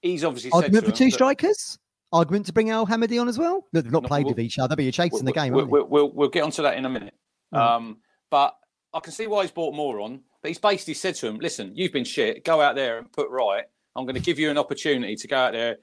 He's 0.00 0.24
obviously 0.24 0.50
said 0.50 0.56
Argument 0.56 0.86
for 0.86 0.92
two 0.92 1.04
that- 1.06 1.12
strikers. 1.12 1.78
Argument 2.12 2.46
to 2.46 2.52
bring 2.52 2.70
Al 2.70 2.86
Hamadi 2.86 3.20
on 3.20 3.28
as 3.28 3.38
well. 3.38 3.66
Look, 3.72 3.84
they've 3.84 3.92
not 3.92 4.02
No, 4.02 4.08
played 4.08 4.24
we'll- 4.26 4.34
with 4.34 4.40
each 4.40 4.58
other, 4.58 4.76
but 4.76 4.84
you're 4.84 4.92
chasing 4.92 5.24
the 5.24 5.32
we'll, 5.34 5.44
game. 5.44 5.52
We'll, 5.52 5.66
we'll, 5.66 5.86
we'll, 5.86 6.12
we'll 6.12 6.28
get 6.28 6.42
onto 6.44 6.62
that 6.62 6.76
in 6.76 6.84
a 6.84 6.88
minute. 6.90 7.14
Right. 7.52 7.74
Um, 7.76 7.98
but 8.30 8.56
I 8.92 9.00
can 9.00 9.12
see 9.12 9.26
why 9.26 9.42
he's 9.42 9.50
brought 9.50 9.74
more 9.74 10.00
on. 10.00 10.20
But 10.42 10.48
he's 10.48 10.58
basically 10.58 10.94
said 10.94 11.14
to 11.16 11.26
him, 11.28 11.38
"Listen, 11.38 11.72
you've 11.74 11.92
been 11.92 12.04
shit. 12.04 12.44
Go 12.44 12.60
out 12.60 12.74
there 12.74 12.98
and 12.98 13.10
put 13.12 13.30
right. 13.30 13.64
I'm 13.94 14.04
going 14.04 14.14
to 14.16 14.20
give 14.20 14.38
you 14.38 14.50
an 14.50 14.58
opportunity 14.58 15.14
to 15.16 15.28
go 15.28 15.36
out 15.36 15.52
there 15.52 15.76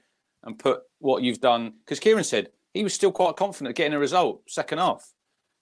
and 0.44 0.58
put 0.58 0.82
what 0.98 1.22
you've 1.22 1.40
done." 1.40 1.72
Because 1.84 1.98
Kieran 1.98 2.24
said 2.24 2.50
he 2.74 2.82
was 2.84 2.92
still 2.94 3.10
quite 3.10 3.36
confident 3.36 3.70
of 3.70 3.74
getting 3.76 3.94
a 3.94 3.98
result 3.98 4.42
second 4.48 4.78
half. 4.78 5.12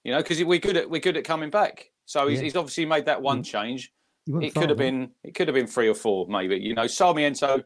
You 0.04 0.12
know, 0.12 0.18
because 0.18 0.42
we're 0.42 0.59
good 0.59 0.76
at 0.76 0.90
we're 0.90 1.00
good 1.00 1.16
at 1.16 1.24
coming 1.24 1.50
back. 1.50 1.90
So 2.07 2.26
he's, 2.26 2.38
Yeah. 2.38 2.44
he's 2.44 2.57
obviously 2.57 2.87
made 2.87 3.07
that 3.07 3.22
one 3.22 3.42
change. 3.42 3.92
It 4.26 4.52
far 4.52 4.62
could 4.62 4.70
have 4.70 4.78
been 4.78 5.11
it 5.22 5.35
could 5.35 5.46
have 5.48 5.54
been 5.54 5.66
three 5.66 5.88
or 5.88 5.94
four 5.94 6.26
maybe. 6.28 6.57
You 6.57 6.74
know, 6.74 6.87
Sarmiento 6.88 7.62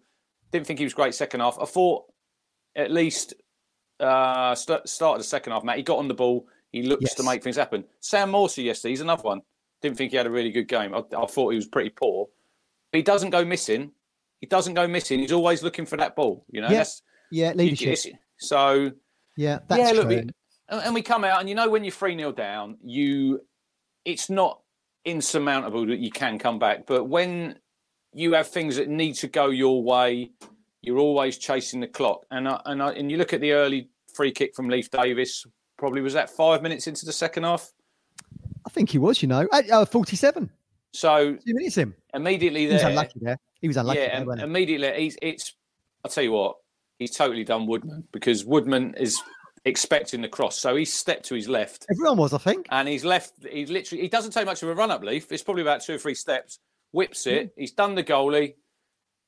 didn't 0.53 0.67
think 0.67 0.79
he 0.81 0.85
was 0.85 0.95
great 0.95 1.15
second 1.15 1.41
half. 1.41 1.57
I 1.61 1.65
thought 1.65 2.05
at 2.77 2.91
least 2.91 3.35
uh, 4.01 4.55
st- 4.55 4.89
started 4.89 5.21
the 5.21 5.25
second 5.25 5.53
half. 5.53 5.65
Matt, 5.65 5.77
he 5.77 5.83
got 5.83 5.99
on 5.99 6.09
the 6.09 6.15
ball. 6.15 6.47
He 6.73 6.83
looks 6.83 7.15
to 7.15 7.23
make 7.23 7.43
things 7.43 7.57
happen. 7.57 7.85
Sam 8.01 8.33
Morsy 8.33 8.65
yesterday, 8.65 8.91
he's 8.93 9.01
another 9.03 9.23
one. 9.23 9.43
Didn't 9.83 9.99
think 9.99 10.11
he 10.13 10.17
had 10.17 10.27
a 10.27 10.31
really 10.31 10.51
good 10.51 10.69
game. 10.69 10.95
I, 10.95 11.03
I 11.17 11.27
thought 11.27 11.51
he 11.51 11.57
was 11.57 11.67
pretty 11.67 11.91
poor. 11.91 12.29
But 12.91 12.99
he 12.99 13.03
doesn't 13.03 13.31
go 13.31 13.45
missing. 13.45 13.93
He 14.41 14.47
doesn't 14.47 14.75
go 14.75 14.87
missing. 14.89 15.19
He's 15.21 15.33
always 15.33 15.63
looking 15.63 15.87
for 15.87 15.97
that 15.99 16.17
ball. 16.17 16.45
You 16.51 16.63
know, 16.63 16.69
Yeah, 16.71 16.85
Yeah, 17.31 17.53
leadership. 17.53 18.15
so 18.39 18.91
yeah, 19.37 19.59
that's 19.69 19.81
yeah, 19.81 19.91
look, 19.97 20.09
true. 20.09 20.17
we, 20.17 20.31
and 20.69 20.83
and 20.85 20.95
we 20.95 21.03
come 21.03 21.25
out, 21.25 21.41
and 21.41 21.49
you 21.49 21.55
know 21.55 21.69
when 21.71 21.85
you're 21.85 21.93
three 21.93 22.17
0 22.17 22.33
down, 22.33 22.77
you 22.83 23.41
it's 24.05 24.29
not 24.31 24.61
insurmountable 25.05 25.87
that 25.87 25.99
you 25.99 26.11
can 26.11 26.39
come 26.39 26.59
back. 26.59 26.87
But 26.87 27.05
when 27.05 27.59
you 28.15 28.33
have 28.35 28.49
things 28.49 28.77
that 28.77 28.89
need 28.89 29.15
to 29.17 29.29
go 29.29 29.47
your 29.49 29.83
way, 29.83 30.33
you're 30.83 30.99
always 30.99 31.38
chasing 31.38 31.81
the 31.81 31.87
clock. 31.87 32.27
And 32.31 32.49
I, 32.49 32.61
and 32.66 32.83
I, 32.83 32.92
and 32.92 33.11
you 33.11 33.16
look 33.16 33.33
at 33.33 33.40
the 33.40 33.53
early 33.53 33.88
free 34.14 34.33
kick 34.33 34.55
from 34.55 34.68
Leif 34.68 34.90
Davis. 34.90 35.47
Probably 35.79 36.01
was 36.01 36.12
that 36.14 36.31
five 36.31 36.62
minutes 36.62 36.87
into 36.87 37.07
the 37.07 37.12
second 37.12 37.45
half. 37.45 37.73
I 38.66 38.71
think 38.71 38.90
he 38.90 38.99
was, 38.99 39.23
you 39.23 39.29
know, 39.29 39.49
at 39.53 39.71
uh, 39.71 39.85
47. 39.85 40.51
So 40.92 41.35
Two 41.35 41.55
minutes 41.55 41.79
in. 41.79 41.95
immediately 42.14 42.66
He 42.66 42.73
was 42.73 42.83
there, 42.83 42.90
unlucky 42.90 43.18
there. 43.21 43.38
He 43.61 43.68
was 43.68 43.77
unlucky 43.77 44.01
yeah, 44.01 44.07
there, 44.09 44.16
and 44.16 44.27
wasn't 44.27 44.40
he? 44.42 44.45
immediately 44.51 45.03
he's 45.03 45.16
it's. 45.23 45.55
I'll 46.05 46.11
tell 46.11 46.25
you 46.25 46.33
what, 46.33 46.57
he's 46.99 47.12
totally 47.12 47.45
done 47.45 47.66
Woodman 47.66 48.05
because 48.12 48.45
Woodman 48.45 48.95
is 48.99 49.21
expecting 49.64 50.21
the 50.21 50.29
cross, 50.29 50.59
so 50.59 50.77
he 50.77 50.85
stepped 50.85 51.25
to 51.27 51.35
his 51.35 51.49
left. 51.49 51.87
Everyone 51.90 52.18
was, 52.18 52.35
I 52.35 52.38
think. 52.38 52.66
and 52.71 52.88
he's 52.88 53.05
left. 53.05 53.33
He's 53.51 53.71
literally. 53.71 54.03
He 54.03 54.09
doesn't 54.09 54.33
take 54.33 54.45
much 54.45 54.62
of 54.62 54.68
a 54.68 54.75
run 54.75 54.90
up 54.90 55.03
Leif. 55.03 55.33
It's 55.33 55.42
probably 55.42 55.62
about 55.62 55.81
two 55.83 55.95
or 55.95 55.99
three 55.99 56.14
steps. 56.14 56.59
Whips 56.92 57.27
it. 57.27 57.55
He's 57.57 57.73
done 57.73 57.95
the 57.95 58.05
goalie, 58.05 58.55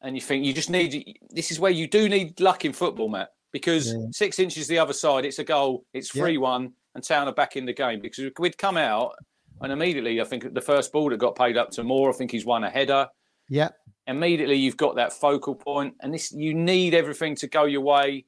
and 0.05 0.14
you 0.14 0.21
think 0.21 0.45
you 0.45 0.53
just 0.53 0.71
need. 0.71 1.19
This 1.31 1.51
is 1.51 1.59
where 1.59 1.73
you 1.73 1.87
do 1.88 2.09
need 2.09 2.38
luck 2.40 2.64
in 2.64 2.73
football, 2.73 3.09
Matt, 3.09 3.31
because 3.53 3.93
Yeah. 3.93 4.07
six 4.12 4.38
inches 4.38 4.69
the 4.69 4.79
other 4.79 4.93
side, 4.93 5.25
it's 5.25 5.38
a 5.38 5.45
goal. 5.45 5.85
It's 5.93 6.14
Yeah. 6.14 6.37
one, 6.37 6.75
and 6.95 7.03
Town 7.03 7.27
are 7.27 7.35
back 7.35 7.57
in 7.57 7.64
the 7.64 7.73
game 7.73 8.01
because 8.01 8.31
we'd 8.38 8.59
come 8.59 8.77
out 8.77 9.17
and 9.61 9.73
immediately. 9.73 10.21
I 10.21 10.25
think 10.25 10.53
the 10.55 10.61
first 10.61 10.93
ball 10.93 11.11
that 11.11 11.17
got 11.19 11.37
paid 11.37 11.57
up 11.57 11.71
to 11.73 11.83
Moore. 11.83 12.11
I 12.11 12.12
think 12.12 12.31
he's 12.31 12.45
won 12.45 12.62
a 12.64 12.71
header. 12.71 13.09
Yeah. 13.49 13.71
Immediately, 14.07 14.57
you've 14.57 14.77
got 14.77 14.97
that 14.97 15.12
focal 15.12 15.55
point, 15.55 15.95
and 16.01 16.12
this 16.12 16.31
you 16.33 16.53
need 16.55 16.93
everything 16.95 17.35
to 17.37 17.47
go 17.47 17.64
your 17.64 17.81
way 17.81 18.27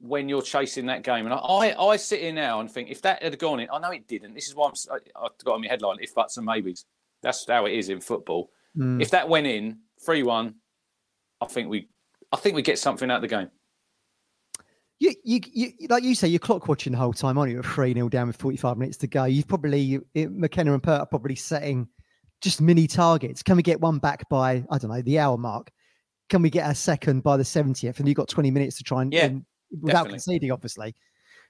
when 0.00 0.28
you're 0.28 0.42
chasing 0.42 0.86
that 0.86 1.02
game. 1.02 1.24
And 1.26 1.34
I, 1.34 1.38
I, 1.38 1.86
I 1.92 1.96
sit 1.96 2.20
here 2.20 2.32
now 2.32 2.60
and 2.60 2.70
think 2.70 2.90
if 2.90 3.00
that 3.02 3.22
had 3.22 3.38
gone 3.38 3.60
in, 3.60 3.68
I 3.72 3.78
know 3.78 3.90
it 3.90 4.06
didn't. 4.08 4.34
This 4.34 4.48
is 4.48 4.54
why 4.54 4.68
I'm, 4.68 4.74
I, 4.90 5.24
I 5.24 5.28
got 5.44 5.54
on 5.54 5.60
my 5.62 5.68
headline: 5.68 5.98
if 6.00 6.14
buts 6.14 6.36
and 6.36 6.44
maybes. 6.46 6.84
That's 7.22 7.46
how 7.48 7.64
it 7.66 7.72
is 7.72 7.88
in 7.88 8.00
football. 8.00 8.50
Mm. 8.76 9.00
If 9.00 9.10
that 9.12 9.28
went 9.28 9.46
in 9.46 9.78
three 10.04 10.22
one, 10.22 10.56
I 11.44 11.48
think 11.48 11.68
we, 11.68 11.88
I 12.32 12.36
think 12.36 12.56
we 12.56 12.62
get 12.62 12.78
something 12.78 13.10
out 13.10 13.16
of 13.16 13.22
the 13.22 13.28
game. 13.28 13.50
You, 15.00 15.12
you, 15.24 15.40
you, 15.52 15.72
like 15.88 16.02
you 16.02 16.14
say, 16.14 16.28
you're 16.28 16.38
clock 16.38 16.68
watching 16.68 16.92
the 16.92 16.98
whole 16.98 17.12
time, 17.12 17.36
aren't 17.36 17.52
you? 17.52 17.58
At 17.58 17.66
3 17.66 17.92
0 17.92 18.08
down 18.08 18.28
with 18.28 18.36
45 18.36 18.78
minutes 18.78 18.96
to 18.98 19.06
go. 19.06 19.24
You've 19.24 19.48
probably, 19.48 20.00
McKenna 20.14 20.72
and 20.72 20.82
Pert 20.82 21.00
are 21.00 21.06
probably 21.06 21.34
setting 21.34 21.88
just 22.40 22.60
mini 22.60 22.86
targets. 22.86 23.42
Can 23.42 23.56
we 23.56 23.62
get 23.62 23.80
one 23.80 23.98
back 23.98 24.28
by, 24.28 24.64
I 24.70 24.78
don't 24.78 24.90
know, 24.90 25.02
the 25.02 25.18
hour 25.18 25.36
mark? 25.36 25.70
Can 26.30 26.42
we 26.42 26.48
get 26.48 26.70
a 26.70 26.74
second 26.74 27.22
by 27.22 27.36
the 27.36 27.42
70th? 27.42 27.98
And 27.98 28.08
you've 28.08 28.16
got 28.16 28.28
20 28.28 28.50
minutes 28.50 28.78
to 28.78 28.84
try 28.84 29.02
and, 29.02 29.12
Yeah, 29.12 29.26
and 29.26 29.44
without 29.70 30.04
definitely. 30.04 30.18
conceding, 30.18 30.52
obviously. 30.52 30.94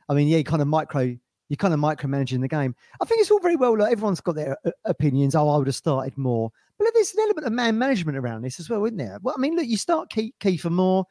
I 0.08 0.14
mean, 0.14 0.26
yeah, 0.26 0.42
kind 0.42 0.60
of 0.62 0.68
micro, 0.68 1.16
you're 1.48 1.56
kind 1.56 1.74
of 1.74 1.80
micromanaging 1.80 2.40
the 2.40 2.48
game. 2.48 2.74
I 3.00 3.04
think 3.04 3.20
it's 3.20 3.30
all 3.30 3.40
very 3.40 3.56
well. 3.56 3.78
Like, 3.78 3.92
everyone's 3.92 4.20
got 4.20 4.34
their 4.34 4.56
uh, 4.64 4.70
opinions. 4.84 5.34
Oh, 5.34 5.48
I 5.48 5.56
would 5.58 5.66
have 5.66 5.76
started 5.76 6.16
more. 6.16 6.50
But 6.78 6.88
there's 6.94 7.14
an 7.14 7.20
element 7.20 7.46
of 7.46 7.52
man 7.52 7.78
management 7.78 8.18
around 8.18 8.42
this 8.42 8.58
as 8.58 8.68
well, 8.68 8.84
isn't 8.84 8.96
there? 8.96 9.18
Well, 9.22 9.34
I 9.36 9.40
mean, 9.40 9.56
look, 9.56 9.66
you 9.66 9.76
start 9.76 10.10
Ke- 10.10 10.34
Kieffer 10.40 10.70
Moore. 10.70 11.04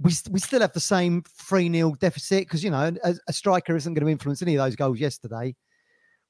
We, 0.00 0.12
we 0.30 0.40
still 0.40 0.60
have 0.60 0.72
the 0.72 0.80
same 0.80 1.22
3 1.28 1.72
0 1.72 1.94
deficit 2.00 2.46
because, 2.46 2.62
you 2.64 2.70
know, 2.70 2.92
a, 3.04 3.14
a 3.28 3.32
striker 3.32 3.76
isn't 3.76 3.94
going 3.94 4.04
to 4.04 4.10
influence 4.10 4.42
any 4.42 4.54
of 4.54 4.64
those 4.64 4.76
goals 4.76 5.00
yesterday. 5.00 5.54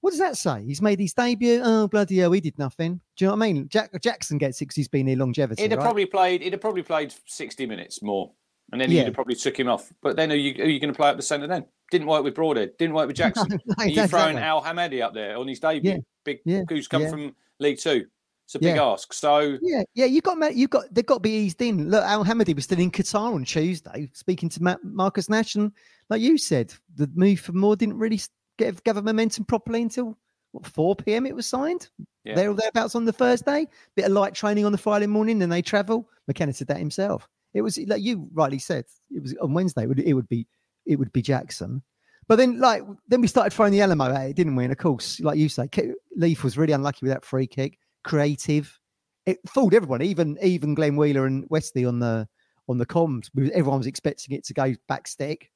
What 0.00 0.10
does 0.10 0.20
that 0.20 0.36
say? 0.36 0.64
He's 0.64 0.80
made 0.80 1.00
his 1.00 1.12
debut. 1.12 1.60
Oh, 1.62 1.88
bloody 1.88 2.18
hell, 2.18 2.32
he 2.32 2.40
did 2.40 2.58
nothing. 2.58 3.00
Do 3.16 3.24
you 3.24 3.26
know 3.26 3.36
what 3.36 3.44
I 3.44 3.52
mean? 3.52 3.68
Jack, 3.68 3.90
Jackson 4.00 4.38
gets 4.38 4.60
it 4.60 4.66
because 4.66 4.76
he's 4.76 4.88
been 4.88 5.06
here 5.06 5.18
longevity. 5.18 5.62
He'd 5.62 5.72
have 5.72 5.78
right? 5.78 5.84
probably 5.84 6.06
played. 6.06 6.42
He'd 6.42 6.52
have 6.52 6.60
probably 6.60 6.82
played 6.82 7.12
sixty 7.26 7.66
minutes 7.66 8.00
more, 8.00 8.30
and 8.70 8.80
then 8.80 8.90
Yeah. 8.90 8.98
you'd 8.98 9.06
have 9.06 9.14
probably 9.14 9.34
took 9.34 9.58
him 9.58 9.68
off. 9.68 9.92
But 10.00 10.14
then, 10.16 10.30
are 10.30 10.36
you, 10.36 10.62
are 10.62 10.68
you 10.68 10.78
going 10.78 10.92
to 10.92 10.96
play 10.96 11.08
up 11.08 11.16
the 11.16 11.22
centre? 11.22 11.48
Then 11.48 11.66
didn't 11.90 12.06
work 12.06 12.24
with 12.24 12.34
Broadhead. 12.34 12.76
Didn't 12.78 12.94
work 12.94 13.06
with 13.06 13.16
Jackson. 13.22 13.48
No, 13.50 13.74
Are 13.78 13.86
you 13.88 13.94
throwing 14.06 14.36
exactly. 14.36 14.42
Al 14.42 14.62
Hamadi 14.62 15.02
up 15.02 15.14
there 15.14 15.36
on 15.36 15.48
his 15.48 15.60
debut? 15.60 15.92
Yeah, 15.92 15.96
Big, 16.24 16.38
yeah, 16.44 16.62
who's 16.68 16.88
come 16.88 17.02
yeah. 17.02 17.10
from 17.10 17.34
League 17.60 17.78
Two. 17.78 18.06
It's 18.44 18.54
a 18.54 18.58
big 18.58 18.76
Yeah. 18.76 18.84
ask. 18.84 19.12
So 19.12 19.58
Yeah, 19.60 19.82
yeah, 19.94 20.06
you 20.06 20.22
got 20.22 20.54
you 20.56 20.68
got 20.68 20.84
they've 20.90 21.04
got 21.04 21.16
to 21.16 21.20
be 21.20 21.30
eased 21.36 21.60
in. 21.60 21.90
Look, 21.90 22.02
Al 22.04 22.24
Hamadi 22.24 22.54
was 22.54 22.64
still 22.64 22.78
in 22.80 22.90
Qatar 22.90 23.34
on 23.34 23.44
Tuesday, 23.44 24.08
speaking 24.14 24.48
to 24.48 24.62
Ma- 24.62 24.76
Marcus 24.82 25.28
Nash, 25.28 25.54
and 25.54 25.70
like 26.08 26.22
you 26.22 26.38
said, 26.38 26.72
the 26.96 27.10
move 27.14 27.40
for 27.40 27.52
Moore 27.52 27.76
didn't 27.76 27.98
really 27.98 28.20
get 28.56 28.82
gather 28.84 29.02
momentum 29.02 29.44
properly 29.44 29.82
until 29.82 30.16
what 30.52 30.64
four 30.66 30.96
p.m. 30.96 31.26
It 31.26 31.34
was 31.34 31.46
signed. 31.46 31.90
Yeah. 32.24 32.34
There 32.36 32.50
or 32.50 32.54
thereabouts 32.54 32.94
on 32.94 33.04
the 33.04 33.12
Thursday. 33.12 33.66
Bit 33.96 34.06
of 34.06 34.12
light 34.12 34.34
training 34.34 34.64
on 34.64 34.72
the 34.72 34.78
Friday 34.78 35.06
morning, 35.06 35.38
then 35.38 35.50
they 35.50 35.60
travel. 35.62 36.08
McKenna 36.26 36.52
said 36.54 36.68
that 36.68 36.78
himself. 36.78 37.28
It 37.52 37.60
was 37.62 37.78
like 37.86 38.02
you 38.02 38.28
rightly 38.32 38.58
said. 38.58 38.84
It 39.14 39.22
was 39.22 39.34
on 39.42 39.52
Wednesday. 39.52 39.82
It 39.82 39.88
would, 39.88 39.98
it 40.00 40.12
would 40.14 40.28
be 40.28 40.46
it 40.88 40.98
would 40.98 41.12
be 41.12 41.22
Jackson. 41.22 41.82
But 42.26 42.36
then, 42.36 42.58
like, 42.58 42.82
then 43.06 43.20
we 43.20 43.26
started 43.28 43.52
throwing 43.52 43.72
the 43.72 43.80
Alamo 43.80 44.06
at 44.12 44.30
it, 44.30 44.36
didn't 44.36 44.56
we? 44.56 44.64
And 44.64 44.72
of 44.72 44.78
course, 44.78 45.20
like 45.20 45.38
you 45.38 45.48
say, 45.48 45.68
Leif 46.16 46.42
was 46.44 46.58
really 46.58 46.72
unlucky 46.72 47.00
with 47.02 47.12
that 47.12 47.24
free 47.24 47.46
kick. 47.46 47.78
Creative, 48.04 48.78
it 49.26 49.38
fooled 49.46 49.74
everyone, 49.74 50.02
even 50.02 50.36
even 50.42 50.74
Glenn 50.74 50.96
Wheeler 50.96 51.26
and 51.26 51.44
Wesley 51.48 51.84
on 51.84 51.98
the 52.00 52.28
on 52.68 52.78
the 52.78 52.86
comms. 52.86 53.28
Everyone 53.54 53.78
was 53.78 53.86
expecting 53.86 54.36
it 54.36 54.44
to 54.46 54.54
go 54.54 54.74
back 54.88 55.06
stick. 55.08 55.50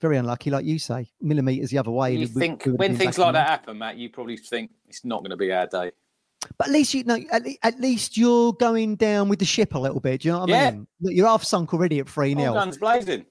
Very 0.00 0.16
unlucky, 0.16 0.50
like 0.50 0.64
you 0.64 0.78
say, 0.78 1.08
millimeters 1.20 1.70
the 1.70 1.78
other 1.78 1.90
way. 1.90 2.16
you 2.16 2.26
think 2.26 2.64
would 2.64 2.78
when 2.78 2.96
things 2.96 3.18
like 3.18 3.34
that 3.34 3.46
happen, 3.48 3.78
Matt, 3.78 3.96
you 3.96 4.08
probably 4.08 4.36
think 4.36 4.70
it's 4.88 5.04
not 5.04 5.20
going 5.20 5.30
to 5.30 5.36
be 5.36 5.52
our 5.52 5.66
day. 5.66 5.90
But 6.56 6.68
at 6.68 6.72
least 6.72 6.94
you 6.94 7.04
know, 7.04 7.18
at, 7.30 7.44
le- 7.44 7.54
at 7.62 7.78
least 7.80 8.16
you're 8.16 8.54
going 8.54 8.96
down 8.96 9.28
with 9.28 9.38
the 9.40 9.44
ship 9.44 9.74
a 9.74 9.78
little 9.78 10.00
bit. 10.00 10.22
Do 10.22 10.28
you 10.28 10.32
know 10.32 10.40
what 10.40 10.50
I 10.50 10.52
Yeah. 10.52 10.70
mean? 10.70 10.86
You're 11.00 11.26
half 11.28 11.44
sunk 11.44 11.74
already 11.74 11.98
at 12.00 12.08
three 12.08 12.34
All 12.34 12.40
0 12.40 12.54
guns 12.54 12.78
blazing. 12.78 13.26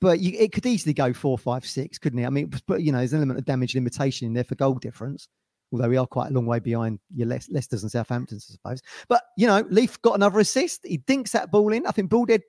But 0.00 0.20
you, 0.20 0.38
it 0.38 0.52
could 0.52 0.66
easily 0.66 0.94
go 0.94 1.12
four, 1.12 1.36
five, 1.36 1.66
six, 1.66 1.98
couldn't 1.98 2.20
it? 2.20 2.26
I 2.26 2.30
mean, 2.30 2.52
but 2.66 2.82
you 2.82 2.92
know, 2.92 2.98
there's 2.98 3.12
an 3.12 3.18
element 3.18 3.38
of 3.38 3.44
damage 3.44 3.74
limitation 3.74 4.26
in 4.26 4.32
there 4.32 4.44
for 4.44 4.54
goal 4.54 4.74
difference. 4.74 5.28
Although 5.72 5.88
we 5.88 5.96
are 5.96 6.06
quite 6.06 6.30
a 6.30 6.32
long 6.32 6.46
way 6.46 6.60
behind 6.60 6.98
your 7.14 7.26
Le- 7.26 7.40
Leicester's 7.50 7.82
and 7.82 7.92
Southamptons, 7.92 8.46
I 8.48 8.52
suppose. 8.52 8.82
But 9.08 9.22
you 9.36 9.46
know, 9.46 9.64
Leif 9.68 10.00
got 10.02 10.14
another 10.14 10.38
assist. 10.38 10.86
He 10.86 10.98
dinks 10.98 11.32
that 11.32 11.50
ball 11.50 11.72
in. 11.72 11.86
I 11.86 11.90
think 11.90 12.10
Broadhead 12.10 12.42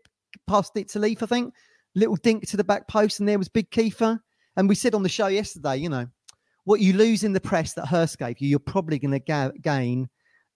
passed 0.47 0.77
it 0.77 0.89
to 0.89 0.99
Leif. 0.99 1.23
I 1.23 1.25
think 1.25 1.53
little 1.95 2.15
dink 2.15 2.47
to 2.47 2.57
the 2.57 2.63
back 2.63 2.87
post, 2.87 3.19
and 3.19 3.27
there 3.27 3.37
was 3.37 3.49
Big 3.49 3.69
Kieffer. 3.71 4.19
And 4.55 4.69
we 4.69 4.75
said 4.75 4.93
on 4.93 5.03
the 5.03 5.09
show 5.09 5.27
yesterday, 5.27 5.77
you 5.77 5.89
know, 5.89 6.07
what 6.65 6.81
you 6.81 6.93
lose 6.93 7.23
in 7.23 7.33
the 7.33 7.41
press 7.41 7.73
that 7.73 7.87
Hirst 7.87 8.19
gave 8.19 8.39
you, 8.39 8.47
you're 8.47 8.59
probably 8.59 8.99
going 8.99 9.11
to 9.11 9.19
ga- 9.19 9.51
gain 9.61 10.09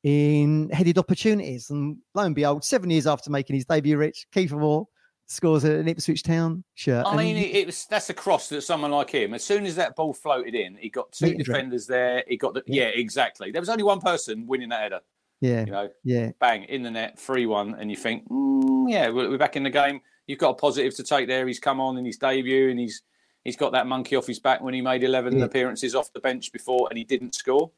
in 0.04 0.70
headed 0.70 0.98
opportunities. 0.98 1.70
And 1.70 1.98
lo 2.14 2.24
and 2.24 2.36
behold, 2.36 2.64
seven 2.64 2.90
years 2.90 3.08
after 3.08 3.32
making 3.32 3.56
his 3.56 3.66
debut, 3.66 3.98
Rich 3.98 4.28
Kieffer 4.34 4.60
Moore 4.60 4.88
scores 5.34 5.66
at 5.66 5.74
an 5.76 5.88
Ipswich 5.88 6.24
Town 6.24 6.64
shirt. 6.76 7.06
I 7.06 7.16
mean, 7.16 7.36
it, 7.38 7.56
it 7.56 7.66
was 7.66 7.86
that's 7.90 8.10
a 8.10 8.14
cross 8.14 8.50
that 8.50 8.62
someone 8.62 8.92
like 8.92 9.10
him. 9.10 9.34
As 9.34 9.44
soon 9.44 9.66
as 9.66 9.76
that 9.76 9.96
ball 9.96 10.14
floated 10.14 10.56
in, 10.56 10.76
he 10.78 10.90
got 10.90 11.12
two 11.12 11.26
Meat 11.26 11.36
and 11.36 11.44
drink. 11.44 11.58
defenders 11.58 11.88
there. 11.88 12.24
He 12.28 12.38
got 12.38 12.54
the 12.54 12.64
Yeah. 12.68 12.84
yeah, 12.84 12.90
exactly. 12.90 13.52
There 13.52 13.62
was 13.62 13.70
only 13.70 13.84
one 13.84 14.00
person 14.00 14.48
winning 14.48 14.70
that 14.70 14.82
header. 14.82 15.00
yeah, 15.42 15.66
You 15.66 15.72
know, 15.72 15.90
yeah. 16.04 16.32
bang 16.40 16.64
in 16.66 16.84
the 16.84 16.92
net, 16.92 17.20
three 17.20 17.46
one, 17.46 17.76
and 17.76 17.90
you 17.90 17.98
think, 17.98 18.28
mm, 18.30 18.90
yeah, 18.90 19.10
we're, 19.10 19.30
we're 19.30 19.38
back 19.38 19.56
in 19.56 19.64
the 19.64 19.70
game. 19.70 20.00
You've 20.28 20.40
got 20.40 20.52
a 20.52 20.54
positive 20.56 20.96
to 20.96 21.04
take 21.04 21.28
there. 21.28 21.46
He's 21.48 21.60
come 21.60 21.82
on 21.82 21.98
in 21.98 22.06
his 22.06 22.18
debut, 22.18 22.70
and 22.70 22.80
he's 22.80 23.02
he's 23.44 23.58
got 23.58 23.74
that 23.74 23.88
monkey 23.88 24.16
off 24.16 24.26
his 24.28 24.40
back 24.40 24.62
when 24.62 24.74
he 24.74 24.82
made 24.82 25.04
eleven 25.04 25.38
Yeah. 25.40 25.46
appearances 25.46 25.96
off 25.96 26.14
the 26.14 26.22
bench 26.22 26.52
before, 26.54 26.88
and 26.90 26.98
he 26.98 27.04
didn't 27.04 27.36
score. 27.36 27.72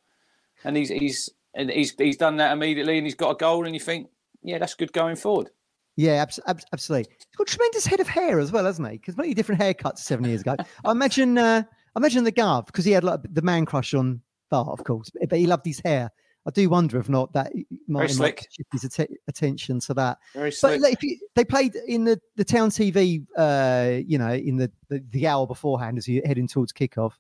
And 0.64 0.78
he's 0.78 0.90
he's 0.90 1.30
and 1.56 1.70
he's 1.72 1.96
he's 1.98 2.18
done 2.18 2.38
that 2.38 2.52
immediately, 2.52 2.98
and 2.98 3.06
he's 3.08 3.16
got 3.16 3.32
a 3.32 3.36
goal, 3.36 3.66
and 3.66 3.74
you 3.74 3.80
think, 3.80 4.10
yeah, 4.44 4.58
that's 4.60 4.76
good 4.76 4.94
going 4.94 5.16
forward. 5.16 5.50
Yeah, 5.98 6.22
abs- 6.22 6.40
abs- 6.48 6.66
absolutely. 6.74 7.12
He's 7.18 7.38
got 7.38 7.50
a 7.50 7.52
tremendous 7.56 7.86
head 7.86 8.00
of 8.00 8.08
hair 8.08 8.40
as 8.40 8.52
well, 8.52 8.66
hasn't 8.66 8.90
he? 8.90 8.98
Because 8.98 9.16
many 9.18 9.34
different 9.34 9.62
haircuts 9.62 10.00
seven 10.00 10.26
years 10.26 10.42
ago. 10.42 10.56
I 10.84 10.92
imagine, 10.92 11.38
uh, 11.38 11.64
I 11.96 12.00
imagine 12.00 12.24
the 12.26 12.32
Gav 12.32 12.66
because 12.66 12.84
he 12.86 12.92
had 12.92 13.04
like 13.04 13.22
the 13.32 13.42
man 13.42 13.66
crush 13.66 13.94
on 13.94 14.22
Bart, 14.50 14.68
of 14.78 14.84
course, 14.86 15.10
but 15.10 15.30
but 15.30 15.40
he 15.40 15.48
loved 15.48 15.66
his 15.66 15.80
hair. 15.80 16.12
I 16.48 16.52
do 16.52 16.70
wonder 16.70 17.00
if 17.00 17.10
not 17.10 17.34
that 17.34 17.52
might, 17.88 18.16
might 18.20 18.48
shift 18.52 18.70
his 18.72 18.84
atte- 18.84 19.18
attention 19.28 19.80
to 19.80 19.94
that. 19.96 20.20
Very 20.36 20.50
But 20.52 20.56
slick. 20.56 20.82
like, 20.82 20.94
if 20.94 21.02
you, 21.04 21.18
they 21.34 21.44
played 21.44 21.74
in 21.88 22.04
the, 22.04 22.22
the 22.36 22.44
town 22.46 22.70
TV, 22.70 23.26
uh, 23.36 24.02
you 24.06 24.20
know, 24.20 24.32
in 24.32 24.58
the, 24.58 24.72
the, 24.90 25.04
the 25.10 25.26
hour 25.26 25.48
beforehand 25.48 25.98
as 25.98 26.08
you're 26.08 26.26
heading 26.28 26.48
towards 26.48 26.72
kickoff, 26.72 27.14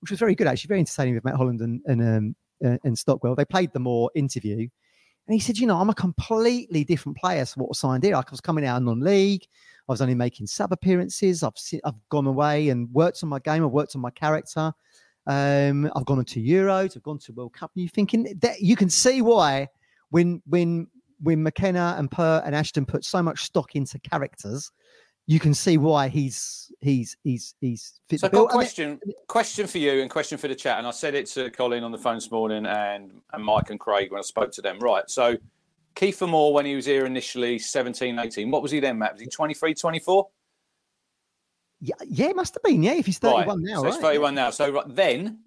which 0.00 0.10
was 0.10 0.18
very 0.18 0.34
good 0.34 0.46
actually, 0.46 0.68
very 0.68 0.80
entertaining 0.80 1.14
with 1.14 1.24
Matt 1.24 1.34
Holland 1.34 1.60
and 1.60 1.82
and, 1.86 2.00
um, 2.00 2.36
uh, 2.64 2.78
and 2.84 2.98
Stockwell. 2.98 3.34
They 3.34 3.44
played 3.44 3.72
the 3.74 3.80
more 3.80 4.10
interview, 4.14 4.68
and 5.30 5.34
he 5.36 5.38
said, 5.38 5.58
you 5.58 5.66
know, 5.68 5.76
I'm 5.76 5.90
a 5.90 5.94
completely 5.94 6.82
different 6.82 7.16
player 7.16 7.46
to 7.46 7.58
what 7.60 7.68
was 7.68 7.78
signed 7.78 8.02
here. 8.02 8.16
Like 8.16 8.26
I 8.26 8.32
was 8.32 8.40
coming 8.40 8.66
out 8.66 8.78
of 8.78 8.82
non-league, 8.82 9.44
I 9.88 9.92
was 9.92 10.02
only 10.02 10.16
making 10.16 10.48
sub 10.48 10.72
appearances. 10.72 11.44
I've 11.44 11.52
I've 11.84 11.94
gone 12.08 12.26
away 12.26 12.70
and 12.70 12.92
worked 12.92 13.22
on 13.22 13.28
my 13.28 13.38
game. 13.38 13.64
I've 13.64 13.70
worked 13.70 13.94
on 13.94 14.02
my 14.02 14.10
character. 14.10 14.72
Um, 15.28 15.88
I've 15.94 16.04
gone 16.04 16.18
on 16.18 16.24
to 16.24 16.42
Euros. 16.42 16.96
I've 16.96 17.04
gone 17.04 17.20
to 17.20 17.32
World 17.32 17.52
Cup. 17.52 17.70
And 17.76 17.84
you're 17.84 17.90
thinking 17.90 18.24
that 18.40 18.60
you 18.60 18.74
can 18.74 18.90
see 18.90 19.22
why 19.22 19.68
when 20.08 20.42
when 20.46 20.88
when 21.20 21.44
McKenna 21.44 21.94
and 21.96 22.10
Pert 22.10 22.42
and 22.44 22.52
Ashton 22.52 22.84
put 22.84 23.04
so 23.04 23.22
much 23.22 23.44
stock 23.44 23.76
into 23.76 24.00
characters, 24.00 24.72
you 25.30 25.38
can 25.38 25.54
see 25.54 25.78
why 25.78 26.08
he's 26.08 26.72
he's 26.80 27.16
he's 27.22 27.54
he's 27.60 28.00
fit 28.08 28.18
So, 28.18 28.28
got 28.28 28.36
a 28.36 28.40
And 28.40 28.50
it- 28.50 28.52
question, 28.52 29.00
question 29.28 29.68
for 29.68 29.78
you 29.78 30.00
and 30.02 30.10
question 30.10 30.36
for 30.36 30.48
the 30.48 30.56
chat. 30.56 30.78
And 30.78 30.86
I 30.88 30.90
said 30.90 31.14
it 31.14 31.26
to 31.28 31.50
Colin 31.52 31.84
on 31.84 31.92
the 31.92 31.98
phone 31.98 32.16
this 32.16 32.32
morning 32.32 32.66
and, 32.66 33.20
and 33.32 33.44
Mike 33.44 33.70
and 33.70 33.78
Craig 33.78 34.10
when 34.10 34.18
I 34.18 34.22
spoke 34.22 34.50
to 34.50 34.60
them. 34.60 34.80
Right. 34.80 35.08
So, 35.08 35.36
Kieffer 35.94 36.28
Moore, 36.28 36.52
when 36.52 36.66
he 36.66 36.74
was 36.74 36.84
here 36.84 37.06
initially, 37.06 37.60
17, 37.60 38.18
18, 38.18 38.50
what 38.50 38.60
was 38.60 38.72
he 38.72 38.80
then, 38.80 38.98
Matt? 38.98 39.12
Was 39.12 39.20
he 39.22 39.28
23, 39.28 39.72
24? 39.72 40.28
yeah, 41.80 41.94
yeah, 42.08 42.26
it 42.26 42.34
must 42.36 42.54
have 42.54 42.62
been. 42.64 42.82
Yeah, 42.82 42.94
if 42.94 43.06
he's 43.06 43.18
31 43.18 43.62
now, 43.62 43.76
so 43.76 43.82
right? 43.84 43.92
he's 43.92 44.02
31 44.02 44.34
now. 44.34 44.50
So, 44.50 44.68
right, 44.72 44.84
then, 44.88 45.44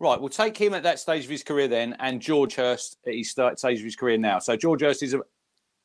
right, 0.00 0.20
we'll 0.20 0.30
take 0.30 0.56
him 0.56 0.74
at 0.74 0.82
that 0.82 0.98
stage 0.98 1.22
of 1.24 1.30
his 1.30 1.44
career 1.44 1.68
then 1.68 1.94
and 2.00 2.20
George 2.20 2.56
Hirst 2.56 2.96
at 3.06 3.14
his 3.14 3.30
start, 3.30 3.60
stage 3.60 3.78
of 3.78 3.84
his 3.84 3.94
career 3.94 4.18
now. 4.18 4.40
So, 4.40 4.56
George 4.56 4.80
Hirst 4.80 5.04
is 5.04 5.14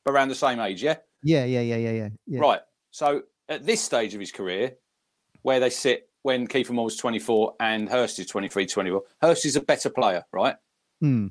around 0.07 0.29
the 0.29 0.35
same 0.35 0.59
age? 0.59 0.81
Yeah, 0.81 0.95
yeah, 1.21 1.45
yeah, 1.45 1.61
yeah, 1.61 1.77
yeah. 1.77 2.09
yeah. 2.25 2.39
Right. 2.39 2.61
So 2.97 3.21
at 3.47 3.63
this 3.63 3.79
stage 3.79 4.15
of 4.15 4.19
his 4.19 4.31
career, 4.31 4.75
where 5.43 5.59
they 5.59 5.69
sit 5.69 6.09
when 6.23 6.47
Kieffer 6.47 6.71
Moore 6.71 6.85
was 6.85 6.95
24 6.95 7.53
and 7.59 7.87
Hirst 7.87 8.17
is 8.17 8.25
23, 8.25 8.65
24, 8.65 9.03
Hirst 9.21 9.45
is 9.45 9.55
a 9.55 9.61
better 9.61 9.91
player, 9.91 10.25
right? 10.31 10.55
Hmm. 10.99 11.27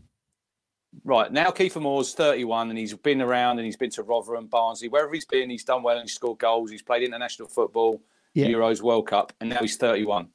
Right. 1.02 1.32
Now 1.32 1.50
Kieffer 1.50 1.82
Moore's 1.82 2.14
31 2.14 2.70
and 2.70 2.78
he's 2.78 2.94
been 2.94 3.20
around 3.20 3.58
and 3.58 3.66
he's 3.66 3.76
been 3.76 3.90
to 3.90 4.04
Rotherham, 4.04 4.46
Barnsley, 4.46 4.86
wherever 4.88 5.12
he's 5.12 5.24
been, 5.24 5.50
he's 5.50 5.64
done 5.64 5.82
well 5.82 5.96
and 5.96 6.04
he's 6.04 6.14
scored 6.14 6.38
goals. 6.38 6.70
He's 6.70 6.82
played 6.82 7.02
international 7.02 7.48
football, 7.48 8.00
Yeah. 8.34 8.46
Euros, 8.46 8.80
World 8.80 9.08
Cup, 9.08 9.32
and 9.40 9.50
now 9.50 9.58
he's 9.58 9.76
31. 9.76 10.28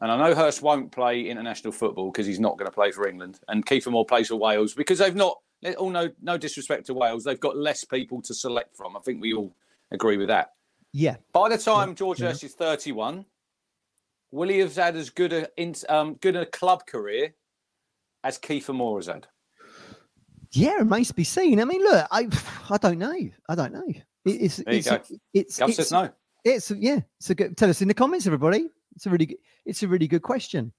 And 0.00 0.12
I 0.12 0.16
know 0.16 0.36
Hirst 0.36 0.62
won't 0.62 0.92
play 0.92 1.22
international 1.22 1.72
football 1.72 2.12
because 2.12 2.28
he's 2.28 2.38
not 2.38 2.56
going 2.56 2.70
to 2.70 2.72
play 2.72 2.92
for 2.92 3.08
England. 3.08 3.40
And 3.48 3.66
Kieffer 3.66 3.90
Moore 3.90 4.06
plays 4.06 4.28
for 4.28 4.36
Wales 4.36 4.72
because 4.72 5.00
they've 5.00 5.16
not, 5.16 5.36
all 5.78 5.90
no, 5.90 6.10
no 6.22 6.38
disrespect 6.38 6.86
to 6.86 6.94
Wales, 6.94 7.24
they've 7.24 7.40
got 7.40 7.56
less 7.56 7.82
people 7.82 8.22
to 8.22 8.32
select 8.32 8.76
from. 8.76 8.96
I 8.96 9.00
think 9.00 9.20
we 9.20 9.32
all 9.34 9.52
agree 9.90 10.16
with 10.16 10.28
that. 10.28 10.50
Yeah. 10.92 11.16
By 11.32 11.48
the 11.48 11.58
time 11.58 11.94
George 11.94 12.20
yeah. 12.20 12.28
Hirst 12.28 12.44
is 12.44 12.54
31, 12.54 13.24
will 14.30 14.48
he 14.48 14.58
have 14.58 14.74
had 14.74 14.96
as 14.96 15.10
good 15.10 15.32
a 15.32 15.48
in- 15.56 15.74
um, 15.88 16.14
good 16.14 16.36
a 16.36 16.46
club 16.46 16.86
career 16.86 17.34
as 18.24 18.38
Kieffer 18.38 18.74
Moore 18.74 18.98
has 18.98 19.06
had? 19.06 19.26
Yeah, 20.52 20.72
it 20.72 20.78
remains 20.78 21.08
to 21.08 21.14
be 21.14 21.24
seen. 21.24 21.60
I 21.60 21.64
mean, 21.64 21.82
look, 21.82 22.06
I 22.10 22.28
I 22.70 22.78
don't 22.78 22.98
know. 22.98 23.16
I 23.48 23.54
don't 23.54 23.72
know. 23.72 23.88
It, 24.24 24.30
it's 24.30 24.56
There 24.56 24.72
you 24.72 24.78
it's, 24.78 24.88
go. 24.88 25.00
it's 25.34 25.58
Gov 25.58 25.68
it's, 25.68 25.76
says 25.76 25.92
no. 25.92 26.10
it's 26.44 26.70
yeah. 26.70 27.00
So. 27.20 27.34
Tell 27.34 27.70
us 27.70 27.82
in 27.82 27.88
the 27.88 27.94
comments, 27.94 28.26
everybody. 28.26 28.70
It's 28.96 29.06
a 29.06 29.10
really 29.10 29.26
good. 29.26 29.38
It's 29.66 29.82
a 29.82 29.88
really 29.88 30.08
good 30.08 30.22
question. 30.22 30.72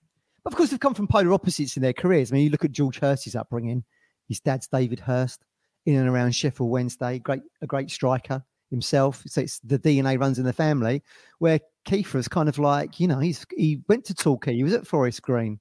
But 0.44 0.54
of 0.54 0.58
course, 0.58 0.72
they've 0.72 0.80
come 0.80 0.94
from 0.94 1.08
polar 1.08 1.34
opposites 1.34 1.76
in 1.76 1.84
their 1.84 1.94
careers. 1.94 2.32
I 2.32 2.36
mean, 2.36 2.46
you 2.46 2.50
look 2.50 2.66
at 2.66 2.72
George 2.72 3.00
Hirst's 3.00 3.36
upbringing. 3.36 3.84
His 4.28 4.40
dad's 4.40 4.68
David 4.68 5.00
Hirst, 5.00 5.44
in 5.86 5.96
and 5.96 6.08
around 6.08 6.34
Sheffield 6.34 6.70
Wednesday. 6.70 7.20
Great, 7.20 7.42
a 7.62 7.68
great 7.68 7.92
striker 7.92 8.44
himself. 8.70 9.24
So 9.26 9.42
it's 9.42 9.60
the 9.60 9.80
DNA 9.80 10.20
runs 10.20 10.40
in 10.40 10.46
the 10.46 10.54
family. 10.54 11.04
Where 11.40 11.60
Kieffer 11.88 12.16
is 12.16 12.28
kind 12.28 12.50
of 12.50 12.60
like, 12.60 13.00
you 13.00 13.08
know, 13.08 13.20
he's 13.20 13.46
he 13.56 13.82
went 13.88 14.06
to 14.06 14.14
Torquay. 14.14 14.56
He 14.56 14.64
was 14.64 14.74
at 14.74 14.88
Forest 14.88 15.22
Green. 15.22 15.60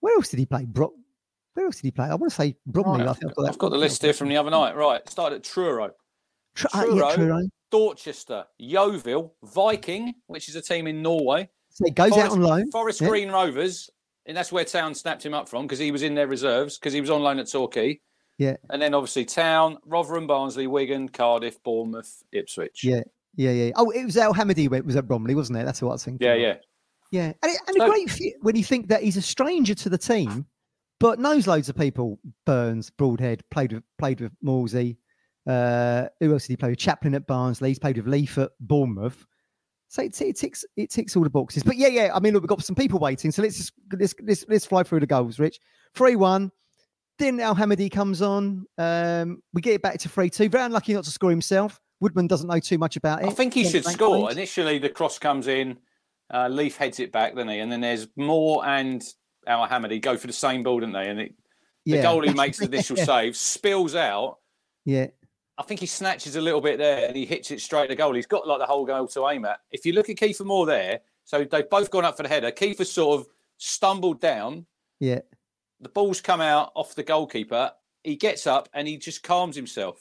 Where 0.00 0.14
else 0.14 0.28
did 0.28 0.38
he 0.38 0.46
play? 0.46 0.64
Bro- 0.64 0.94
where 1.54 1.66
else 1.66 1.76
did 1.76 1.88
he 1.88 1.90
play? 1.90 2.06
I 2.06 2.14
want 2.14 2.30
to 2.30 2.36
say 2.36 2.56
Bromley. 2.66 3.04
Right, 3.04 3.08
I've, 3.08 3.34
got, 3.34 3.48
I've 3.48 3.58
got 3.58 3.70
the 3.70 3.78
list 3.78 4.02
here 4.02 4.12
from 4.12 4.28
the 4.28 4.36
other 4.36 4.50
night. 4.50 4.76
Right, 4.76 5.06
started 5.08 5.36
at 5.36 5.44
Truro, 5.44 5.90
Tr- 6.54 6.66
uh, 6.72 6.84
yeah, 6.86 7.14
Truro. 7.14 7.14
Truro. 7.14 7.48
Dorchester, 7.70 8.44
Yeovil, 8.58 9.34
Viking, 9.42 10.14
which 10.26 10.48
is 10.48 10.56
a 10.56 10.62
team 10.62 10.86
in 10.86 11.02
Norway, 11.02 11.48
So 11.70 11.84
he 11.84 11.90
goes 11.90 12.12
out 12.12 12.30
on 12.30 12.40
loan. 12.40 12.70
Forest 12.70 13.00
yeah. 13.00 13.08
Green 13.08 13.30
Rovers, 13.30 13.90
and 14.26 14.36
that's 14.36 14.52
where 14.52 14.64
Town 14.64 14.94
snapped 14.94 15.24
him 15.24 15.34
up 15.34 15.48
from 15.48 15.66
because 15.66 15.78
he 15.78 15.90
was 15.90 16.02
in 16.02 16.14
their 16.14 16.26
reserves 16.26 16.78
because 16.78 16.92
he 16.92 17.00
was 17.00 17.10
on 17.10 17.22
loan 17.22 17.38
at 17.38 17.50
Torquay. 17.50 18.00
Yeah. 18.38 18.56
And 18.70 18.80
then 18.80 18.94
obviously 18.94 19.24
Town, 19.24 19.78
Rotherham, 19.84 20.26
Barnsley, 20.26 20.66
Wigan, 20.68 21.08
Cardiff, 21.08 21.62
Bournemouth, 21.64 22.22
Ipswich. 22.32 22.84
Yeah, 22.84 23.00
yeah, 23.34 23.50
yeah. 23.50 23.70
Oh, 23.76 23.90
it 23.90 24.04
was 24.04 24.16
Al 24.16 24.32
Hamadi 24.32 24.68
was 24.84 24.96
at 24.96 25.08
Bromley, 25.08 25.34
wasn't 25.34 25.58
it? 25.58 25.64
That's 25.64 25.82
what 25.82 25.90
I 25.90 25.92
was 25.92 26.04
thinking. 26.04 26.26
yeah, 26.26 26.34
yeah. 26.34 26.54
yeah. 27.10 27.32
And, 27.42 27.52
it- 27.52 27.60
and 27.66 27.76
So- 27.76 27.84
a 27.84 27.88
great 27.88 28.08
fit 28.10 28.34
when 28.40 28.54
you 28.56 28.64
think 28.64 28.88
that 28.88 29.02
he's 29.02 29.16
a 29.16 29.22
stranger 29.22 29.74
to 29.74 29.88
the 29.88 29.98
team, 29.98 30.46
but 31.00 31.18
knows 31.18 31.46
loads 31.46 31.68
of 31.68 31.76
people. 31.76 32.18
Burns, 32.46 32.90
Broadhead, 32.90 33.42
played 33.50 33.72
with 33.72 33.82
played 33.98 34.20
with 34.20 34.32
Morsy. 34.44 34.96
Uh, 35.46 36.08
who 36.20 36.32
else 36.32 36.42
did 36.46 36.52
he 36.52 36.56
play 36.56 36.70
with? 36.70 36.78
Chaplin 36.78 37.14
at 37.14 37.26
Barnsley. 37.26 37.70
He's 37.70 37.78
played 37.78 37.96
with 37.96 38.06
Leif 38.06 38.36
at 38.38 38.50
Bournemouth. 38.60 39.24
So 39.88 40.02
it, 40.02 40.20
it 40.20 40.36
ticks 40.36 40.64
it 40.76 40.90
ticks 40.90 41.16
all 41.16 41.24
the 41.24 41.30
boxes. 41.30 41.62
But 41.62 41.76
yeah, 41.76 41.88
yeah. 41.88 42.10
I 42.14 42.20
mean, 42.20 42.34
look, 42.34 42.42
we've 42.42 42.48
got 42.48 42.62
some 42.62 42.76
people 42.76 42.98
waiting. 42.98 43.30
So 43.32 43.42
let's 43.42 43.56
just 43.56 43.72
let's 43.98 44.14
let's, 44.22 44.44
let's 44.48 44.66
fly 44.66 44.82
through 44.82 45.00
the 45.00 45.06
goals, 45.06 45.38
Rich. 45.38 45.58
Three 45.94 46.14
one. 46.16 46.52
Then 47.18 47.40
Al 47.40 47.54
Hamadi 47.54 47.90
comes 47.90 48.22
on. 48.22 48.66
Um, 48.78 49.42
we 49.52 49.60
get 49.60 49.74
it 49.74 49.82
back 49.82 49.98
to 50.00 50.08
three 50.08 50.30
two. 50.30 50.48
Very 50.48 50.64
unlucky 50.64 50.94
not 50.94 51.04
to 51.04 51.10
score 51.10 51.30
himself. 51.30 51.80
Woodman 52.00 52.26
doesn't 52.28 52.46
know 52.48 52.60
too 52.60 52.78
much 52.78 52.96
about 52.96 53.22
it. 53.22 53.26
I 53.26 53.30
think 53.30 53.54
he 53.54 53.64
should 53.64 53.84
score. 53.84 54.28
so. 54.30 54.36
Initially, 54.38 54.78
the 54.78 54.88
cross 54.88 55.18
comes 55.18 55.48
in, 55.48 55.78
uh, 56.32 56.46
Leif 56.48 56.76
heads 56.76 57.00
it 57.00 57.10
back, 57.10 57.34
doesn't 57.34 57.48
he? 57.48 57.58
And 57.58 57.72
then 57.72 57.80
there's 57.80 58.06
Moore 58.16 58.64
and 58.64 59.02
Al 59.48 59.66
Hamadi 59.66 60.00
go 60.00 60.16
for 60.16 60.28
the 60.28 60.32
same 60.32 60.62
ball, 60.62 60.78
don't 60.78 60.92
they? 60.92 61.08
And 61.08 61.20
it, 61.20 61.34
the 61.86 61.96
Yeah. 61.96 62.04
goalie 62.04 62.36
makes 62.36 62.58
the 62.58 62.66
initial 62.66 62.96
save, 62.96 63.36
spills 63.36 63.96
out. 63.96 64.38
Yeah, 64.84 65.08
I 65.58 65.64
think 65.64 65.80
he 65.80 65.86
snatches 65.86 66.36
a 66.36 66.40
little 66.40 66.60
bit 66.60 66.78
there 66.78 67.08
and 67.08 67.16
he 67.16 67.26
hits 67.26 67.50
it 67.50 67.60
straight 67.60 67.88
to 67.88 67.96
goal. 67.96 68.14
He's 68.14 68.26
got 68.26 68.46
like 68.46 68.60
the 68.60 68.66
whole 68.66 68.86
goal 68.86 69.08
to 69.08 69.28
aim 69.28 69.44
at. 69.44 69.58
If 69.72 69.84
you 69.84 69.92
look 69.92 70.08
at 70.08 70.14
Kieffer 70.16 70.44
Moore 70.46 70.66
there, 70.66 71.00
so 71.24 71.42
they've 71.44 71.68
both 71.68 71.90
gone 71.90 72.04
up 72.04 72.16
for 72.16 72.22
the 72.22 72.28
header. 72.28 72.52
Kieffer 72.52 72.86
sort 72.86 73.20
of 73.20 73.26
stumbled 73.56 74.20
down. 74.20 74.66
yeah, 75.00 75.18
The 75.80 75.88
ball's 75.88 76.20
come 76.20 76.40
out 76.40 76.72
off 76.74 76.94
the 76.94 77.02
goalkeeper. 77.02 77.72
He 78.04 78.16
gets 78.16 78.46
up 78.46 78.68
and 78.74 78.88
he 78.88 78.96
just 78.96 79.22
calms 79.22 79.54
himself. 79.56 80.00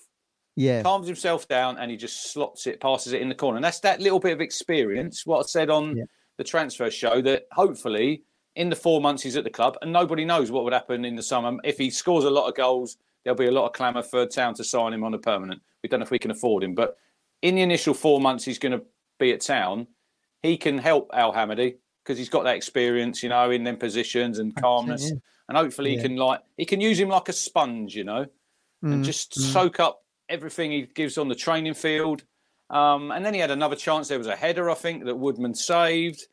yeah. 0.55 0.81
calms 0.81 1.05
himself 1.05 1.47
down 1.47 1.77
and 1.77 1.91
he 1.91 1.97
just 1.97 2.31
slots 2.33 2.65
it, 2.65 2.79
passes 2.79 3.13
it 3.13 3.21
in 3.21 3.29
the 3.29 3.35
corner. 3.35 3.57
And 3.57 3.63
that's 3.63 3.79
that 3.81 3.99
little 4.01 4.19
bit 4.19 4.33
of 4.33 4.41
experience, 4.41 5.23
what 5.25 5.39
I 5.39 5.43
said 5.43 5.69
on 5.69 5.95
Yeah. 5.97 6.05
the 6.37 6.43
transfer 6.43 6.89
show, 6.89 7.21
that 7.21 7.45
hopefully 7.51 8.23
in 8.55 8.69
the 8.69 8.75
four 8.75 8.99
months 8.99 9.21
he's 9.21 9.37
at 9.37 9.43
the 9.43 9.51
club, 9.51 9.77
and 9.83 9.93
nobody 9.93 10.25
knows 10.25 10.49
what 10.49 10.63
would 10.63 10.73
happen 10.73 11.05
in 11.05 11.15
the 11.15 11.21
summer. 11.21 11.55
If 11.63 11.77
he 11.77 11.91
scores 11.91 12.23
a 12.23 12.29
lot 12.31 12.47
of 12.49 12.55
goals, 12.55 12.97
there'll 13.23 13.37
be 13.37 13.45
a 13.45 13.51
lot 13.51 13.67
of 13.67 13.73
clamour 13.73 14.01
for 14.01 14.25
Town 14.25 14.55
to 14.55 14.63
sign 14.63 14.93
him 14.93 15.03
on 15.03 15.13
a 15.13 15.19
permanent. 15.19 15.61
We 15.83 15.89
don't 15.89 15.99
know 15.99 16.05
if 16.05 16.11
we 16.11 16.17
can 16.17 16.31
afford 16.31 16.63
him, 16.63 16.73
but 16.73 16.97
in 17.43 17.53
the 17.53 17.61
initial 17.61 17.93
four 17.93 18.19
months 18.19 18.43
he's 18.45 18.57
going 18.57 18.71
to 18.79 18.83
be 19.19 19.31
at 19.33 19.41
Town, 19.41 19.85
he 20.41 20.57
can 20.57 20.79
help 20.79 21.11
Al 21.13 21.33
Hamadi 21.33 21.75
because 22.07 22.17
he's 22.17 22.29
got 22.29 22.45
that 22.45 22.55
experience, 22.55 23.21
you 23.21 23.27
know, 23.27 23.51
in 23.51 23.65
them 23.65 23.75
positions 23.75 24.39
and 24.39 24.55
calmness. 24.55 25.09
yeah. 25.11 25.17
And 25.49 25.57
hopefully 25.57 25.91
Yeah. 25.91 25.97
he 25.97 26.07
can 26.07 26.15
like 26.15 26.41
he 26.55 26.65
can 26.65 26.79
use 26.79 26.97
him 26.99 27.09
like 27.09 27.27
a 27.29 27.33
sponge, 27.33 27.95
you 27.95 28.03
know 28.05 28.25
and 28.83 29.01
Mm, 29.01 29.05
just 29.05 29.31
mm. 29.31 29.41
soak 29.41 29.79
up 29.79 30.03
everything 30.29 30.71
he 30.71 30.83
gives 30.83 31.17
on 31.17 31.27
the 31.29 31.35
training 31.35 31.73
field. 31.73 32.23
Um, 32.69 33.11
and 33.11 33.25
then 33.25 33.33
he 33.33 33.39
had 33.39 33.49
another 33.49 33.75
chance. 33.75 34.07
There 34.07 34.19
was 34.19 34.27
a 34.27 34.35
header, 34.35 34.69
I 34.69 34.75
think, 34.75 35.03
that 35.05 35.15
Woodman 35.15 35.55
saved. 35.55 36.27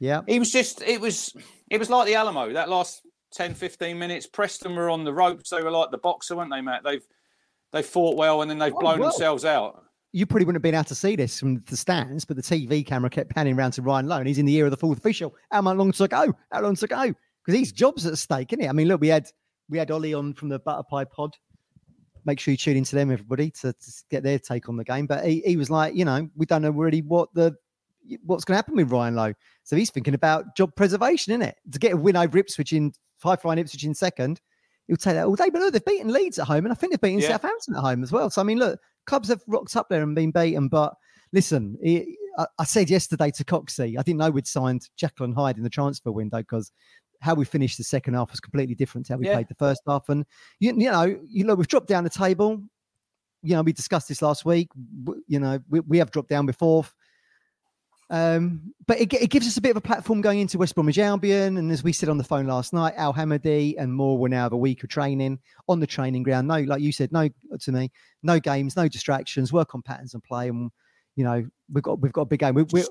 Yeah, 0.00 0.22
He 0.26 0.38
was 0.38 0.50
just, 0.50 0.80
it 0.82 0.98
was, 1.00 1.34
it 1.70 1.78
was 1.78 1.90
like 1.90 2.06
the 2.06 2.14
Alamo. 2.14 2.52
That 2.54 2.70
last 2.70 3.02
10, 3.34 3.52
15 3.54 3.98
minutes, 3.98 4.26
Preston 4.26 4.74
were 4.74 4.88
on 4.88 5.04
the 5.04 5.12
ropes. 5.12 5.50
They 5.50 5.62
were 5.62 5.70
like 5.70 5.90
the 5.90 5.98
boxer, 5.98 6.36
weren't 6.36 6.50
they, 6.50 6.62
Matt? 6.62 6.84
They've 6.84 7.04
they 7.72 7.82
fought 7.82 8.16
well, 8.16 8.40
and 8.40 8.50
then 8.50 8.58
they've 8.58 8.72
Oh, 8.74 8.80
blown 8.80 9.00
well. 9.00 9.10
themselves 9.10 9.44
out. 9.44 9.83
You 10.14 10.26
probably 10.26 10.44
wouldn't 10.44 10.58
have 10.58 10.62
been 10.62 10.76
able 10.76 10.84
to 10.84 10.94
see 10.94 11.16
this 11.16 11.40
from 11.40 11.60
the 11.68 11.76
stands, 11.76 12.24
but 12.24 12.36
the 12.36 12.42
TV 12.42 12.86
camera 12.86 13.10
kept 13.10 13.34
panning 13.34 13.58
around 13.58 13.72
to 13.72 13.82
Ryan 13.82 14.06
Lowe. 14.06 14.18
and 14.18 14.28
He's 14.28 14.38
in 14.38 14.46
the 14.46 14.54
ear 14.54 14.64
of 14.64 14.70
the 14.70 14.76
fourth 14.76 14.98
official. 14.98 15.34
How 15.50 15.60
much 15.60 15.76
long 15.76 15.90
to 15.90 16.06
go? 16.06 16.32
How 16.52 16.60
long 16.60 16.76
to 16.76 16.86
go? 16.86 17.12
Because 17.44 17.58
his 17.58 17.72
job's 17.72 18.06
at 18.06 18.16
stake, 18.16 18.52
isn't 18.52 18.64
it? 18.64 18.68
I 18.68 18.72
mean, 18.72 18.86
look, 18.86 19.00
we 19.00 19.08
had 19.08 19.26
we 19.68 19.76
had 19.76 19.90
Ollie 19.90 20.14
on 20.14 20.32
from 20.32 20.50
the 20.50 20.60
Butterpie 20.60 21.10
Pod. 21.10 21.34
Make 22.24 22.38
sure 22.38 22.52
you 22.52 22.56
tune 22.58 22.76
into 22.76 22.94
them, 22.94 23.10
everybody, 23.10 23.50
to, 23.50 23.72
to 23.72 23.92
get 24.08 24.22
their 24.22 24.38
take 24.38 24.68
on 24.68 24.76
the 24.76 24.84
game. 24.84 25.06
But 25.06 25.24
he, 25.26 25.42
he 25.44 25.56
was 25.56 25.68
like, 25.68 25.96
you 25.96 26.04
know, 26.04 26.30
we 26.36 26.46
don't 26.46 26.62
know 26.62 26.70
really 26.70 27.02
what 27.02 27.34
the 27.34 27.52
what's 28.24 28.44
going 28.44 28.52
to 28.52 28.58
happen 28.58 28.76
with 28.76 28.92
Ryan 28.92 29.16
Lowe. 29.16 29.34
So 29.64 29.74
he's 29.74 29.90
thinking 29.90 30.14
about 30.14 30.54
job 30.54 30.76
preservation, 30.76 31.32
isn't 31.32 31.42
it? 31.42 31.56
To 31.72 31.78
get 31.80 31.92
a 31.94 31.96
win 31.96 32.14
over 32.16 32.38
Ipswich 32.38 32.72
in 32.72 32.92
five 33.18 33.42
flying 33.42 33.58
Ipswich 33.58 33.82
in 33.82 33.94
second, 33.94 34.40
he'll 34.86 34.96
take 34.96 35.14
that 35.14 35.26
all 35.26 35.34
day. 35.34 35.50
But 35.50 35.60
look, 35.60 35.72
they've 35.72 35.84
beaten 35.84 36.12
Leeds 36.12 36.38
at 36.38 36.46
home, 36.46 36.66
and 36.66 36.72
I 36.72 36.76
think 36.76 36.92
they've 36.92 37.00
beaten 37.00 37.18
Yeah. 37.18 37.30
Southampton 37.30 37.74
at 37.74 37.80
home 37.80 38.04
as 38.04 38.12
well. 38.12 38.30
So 38.30 38.40
I 38.40 38.44
mean, 38.44 38.58
look, 38.60 38.78
clubs 39.06 39.28
have 39.28 39.42
rocked 39.46 39.76
up 39.76 39.88
there 39.88 40.02
and 40.02 40.14
been 40.14 40.30
beaten. 40.30 40.68
But 40.68 40.94
listen, 41.32 41.76
I, 42.38 42.46
I 42.58 42.64
said 42.64 42.90
yesterday 42.90 43.30
to 43.32 43.44
Coxey, 43.44 43.98
I 43.98 44.02
didn't 44.02 44.18
know 44.18 44.30
we'd 44.30 44.46
signed 44.46 44.88
Jekyll 44.96 45.24
and 45.24 45.34
Hyde 45.34 45.56
in 45.56 45.62
the 45.62 45.70
transfer 45.70 46.12
window 46.12 46.38
because 46.38 46.72
how 47.20 47.34
we 47.34 47.44
finished 47.44 47.78
the 47.78 47.84
second 47.84 48.14
half 48.14 48.30
was 48.30 48.40
completely 48.40 48.74
different 48.74 49.06
to 49.06 49.14
how 49.14 49.18
we 49.18 49.26
Yeah. 49.26 49.34
played 49.34 49.48
the 49.48 49.54
first 49.54 49.82
half. 49.86 50.08
And 50.08 50.26
you, 50.60 50.74
you 50.76 50.90
know, 50.90 51.18
you 51.26 51.44
know, 51.44 51.54
we've 51.54 51.68
dropped 51.68 51.88
down 51.88 52.04
the 52.04 52.10
table. 52.10 52.62
You 53.42 53.54
know, 53.56 53.62
we 53.62 53.72
discussed 53.72 54.08
this 54.08 54.22
last 54.22 54.44
week. 54.44 54.68
You 55.26 55.38
know, 55.38 55.58
we, 55.68 55.80
we 55.80 55.98
have 55.98 56.10
dropped 56.10 56.28
down 56.28 56.46
before. 56.46 56.84
Um, 58.10 58.74
but 58.86 59.00
it, 59.00 59.12
it 59.14 59.30
gives 59.30 59.46
us 59.46 59.56
a 59.56 59.60
bit 59.60 59.70
of 59.70 59.76
a 59.76 59.80
platform 59.80 60.20
going 60.20 60.38
into 60.38 60.58
West 60.58 60.74
Bromwich 60.74 60.98
Albion. 60.98 61.56
And 61.56 61.72
as 61.72 61.82
we 61.82 61.92
said 61.92 62.08
on 62.08 62.18
the 62.18 62.24
phone 62.24 62.46
last 62.46 62.72
night, 62.72 62.94
Al 62.96 63.14
Hamadi 63.14 63.74
and 63.78 63.92
Moore 63.92 64.18
will 64.18 64.28
now 64.28 64.42
have 64.42 64.52
a 64.52 64.56
week 64.56 64.82
of 64.82 64.90
training 64.90 65.38
on 65.68 65.80
the 65.80 65.86
training 65.86 66.22
ground. 66.22 66.48
No, 66.48 66.58
like 66.60 66.82
you 66.82 66.92
said, 66.92 67.12
no 67.12 67.28
to 67.60 67.72
me, 67.72 67.90
no 68.22 68.38
games, 68.38 68.76
no 68.76 68.88
distractions, 68.88 69.52
work 69.52 69.74
on 69.74 69.82
patterns 69.82 70.14
and 70.14 70.22
play. 70.22 70.48
And 70.48 70.70
you 71.16 71.24
know, 71.24 71.46
we've 71.72 71.82
got 71.82 72.00
we've 72.00 72.12
got 72.12 72.22
a 72.22 72.26
big 72.26 72.40
game. 72.40 72.54
We, 72.54 72.64
we're, 72.64 72.84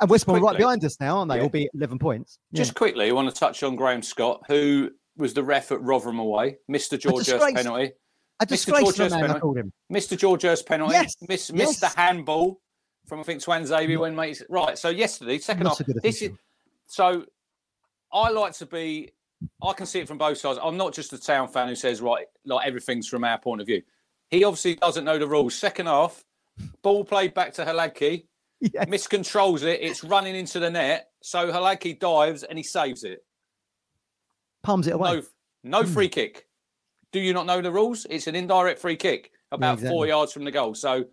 and 0.00 0.10
West 0.10 0.26
Brom 0.26 0.42
right 0.42 0.56
behind 0.56 0.84
us 0.84 1.00
now, 1.00 1.18
aren't 1.18 1.30
they? 1.30 1.38
Yeah. 1.38 1.42
Albeit 1.42 1.70
eleven 1.74 1.98
points. 1.98 2.38
Yeah. 2.52 2.58
Just 2.58 2.74
quickly, 2.74 3.08
I 3.08 3.12
want 3.12 3.28
to 3.32 3.34
touch 3.34 3.62
on 3.62 3.76
Graham 3.76 4.02
Scott, 4.02 4.42
who 4.46 4.90
was 5.16 5.34
the 5.34 5.42
ref 5.42 5.72
at 5.72 5.80
Rotherham 5.80 6.18
away, 6.18 6.58
Mister 6.68 6.96
Hirst 7.02 7.28
penalty. 7.28 7.92
a 8.40 8.46
Mr. 8.46 8.48
disgrace 8.48 8.82
George 8.82 8.96
to 8.96 9.10
man, 9.10 9.20
penalty. 9.20 9.40
called 9.40 9.58
him. 9.58 9.72
Missed 9.90 10.10
the 10.10 10.16
George 10.16 10.42
Hirst 10.42 10.66
penalty. 10.66 10.92
Yes, 10.92 11.14
Miss, 11.28 11.52
missed 11.52 11.80
the 11.80 11.88
handball 11.88 12.60
from 13.08 13.20
I 13.20 13.22
think 13.22 13.40
Swan 13.40 13.64
Xavier 13.66 13.98
when 13.98 14.14
mates 14.14 14.42
right. 14.48 14.78
So 14.78 14.90
yesterday, 14.90 15.38
second 15.38 15.66
half. 15.66 15.78
This 16.02 16.22
is 16.22 16.30
so. 16.86 17.24
I 18.12 18.30
like 18.30 18.52
to 18.54 18.66
be. 18.66 19.10
I 19.62 19.72
can 19.72 19.86
see 19.86 20.00
it 20.00 20.08
from 20.08 20.18
both 20.18 20.38
sides. 20.38 20.58
I'm 20.62 20.76
not 20.76 20.92
just 20.92 21.12
a 21.12 21.18
town 21.18 21.48
fan 21.48 21.68
who 21.68 21.74
says 21.74 22.00
right, 22.00 22.26
like 22.44 22.66
everything's 22.66 23.08
from 23.08 23.24
our 23.24 23.38
point 23.38 23.60
of 23.60 23.66
view. 23.66 23.82
He 24.30 24.44
obviously 24.44 24.74
doesn't 24.74 25.04
know 25.04 25.18
the 25.18 25.26
rules. 25.28 25.54
Second 25.54 25.86
half, 25.86 26.24
ball 26.82 27.04
played 27.04 27.34
back 27.34 27.52
to 27.54 27.64
Hladky, 27.64 28.26
Yeah. 28.60 28.84
miscontrols 28.86 29.62
it. 29.62 29.80
It's 29.80 30.02
running 30.04 30.34
into 30.34 30.58
the 30.58 30.70
net. 30.70 31.10
So 31.22 31.50
Hladky 31.52 31.98
dives 31.98 32.42
and 32.42 32.58
he 32.58 32.62
saves 32.64 33.04
it. 33.04 33.24
Palms 34.62 34.86
it 34.88 34.94
away. 34.94 35.22
No, 35.62 35.80
no 35.80 35.82
Hmm. 35.86 35.92
free 35.94 36.08
kick. 36.08 36.46
Do 37.12 37.20
you 37.20 37.32
not 37.32 37.46
know 37.46 37.62
the 37.62 37.72
rules? 37.72 38.06
It's 38.10 38.26
an 38.26 38.34
indirect 38.34 38.80
free 38.80 38.96
kick 38.96 39.30
about 39.52 39.78
four 39.78 39.84
exactly. 39.84 40.08
yards 40.08 40.32
from 40.32 40.44
the 40.44 40.50
goal. 40.50 40.74
So 40.74 41.04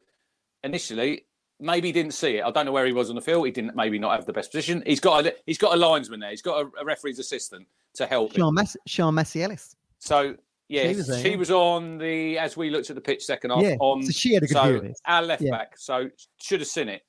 initially, 0.63 1.24
maybe 1.59 1.87
he 1.89 1.91
didn't 1.91 2.13
see 2.13 2.37
it. 2.37 2.43
I 2.43 2.51
don't 2.51 2.65
know 2.65 2.71
where 2.71 2.85
he 2.85 2.91
was 2.93 3.09
on 3.09 3.15
the 3.15 3.21
field. 3.21 3.45
He 3.45 3.51
didn't 3.51 3.75
maybe 3.75 3.97
not 3.99 4.15
have 4.15 4.25
the 4.25 4.33
best 4.33 4.51
position. 4.51 4.83
He's 4.85 4.99
got 4.99 5.25
a 5.25 5.35
he's 5.45 5.57
got 5.57 5.73
a 5.73 5.77
linesman 5.77 6.19
there. 6.19 6.29
He's 6.31 6.41
got 6.41 6.65
a, 6.65 6.71
a 6.81 6.85
referee's 6.85 7.19
assistant 7.19 7.67
to 7.95 8.05
help. 8.05 8.33
Sian, 8.33 8.55
Sian 8.87 9.13
Massey 9.15 9.43
Ellis. 9.43 9.75
So 9.99 10.35
yeah, 10.67 10.89
She 10.89 10.95
was 10.95 11.07
there, 11.07 11.21
she 11.23 11.29
yeah. 11.31 11.35
was 11.37 11.51
on 11.51 11.97
the 11.97 12.37
as 12.37 12.57
we 12.57 12.69
looked 12.69 12.89
at 12.89 12.95
the 12.95 13.01
pitch 13.01 13.23
second 13.23 13.51
half 13.51 13.61
Yeah, 13.63 13.75
on 13.79 14.03
so 14.03 14.11
she 14.11 14.33
had 14.33 14.43
a 14.43 14.47
good 14.47 14.61
view 14.63 14.71
so 14.71 14.75
of 14.77 14.83
this. 14.83 15.01
our 15.05 15.21
left 15.21 15.41
Yeah. 15.41 15.51
back. 15.51 15.77
So 15.77 16.09
should 16.41 16.59
have 16.59 16.67
seen 16.69 16.89
it. 16.89 17.03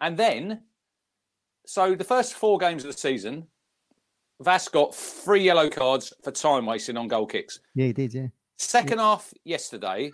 And 0.00 0.16
then 0.16 0.62
so 1.66 1.94
the 1.94 2.04
first 2.04 2.34
four 2.34 2.58
games 2.58 2.84
of 2.84 2.92
the 2.92 2.98
season, 2.98 3.46
Vass 4.40 4.68
got 4.68 4.94
three 4.94 5.42
yellow 5.42 5.70
cards 5.70 6.12
for 6.22 6.30
time 6.30 6.66
wasting 6.66 6.96
on 6.96 7.08
goal 7.08 7.26
kicks. 7.26 7.60
Yeah, 7.74 7.86
he 7.86 7.92
did. 7.92 8.12
Yeah. 8.14 8.26
Second 8.58 8.98
half 8.98 9.32
yesterday, 9.44 10.12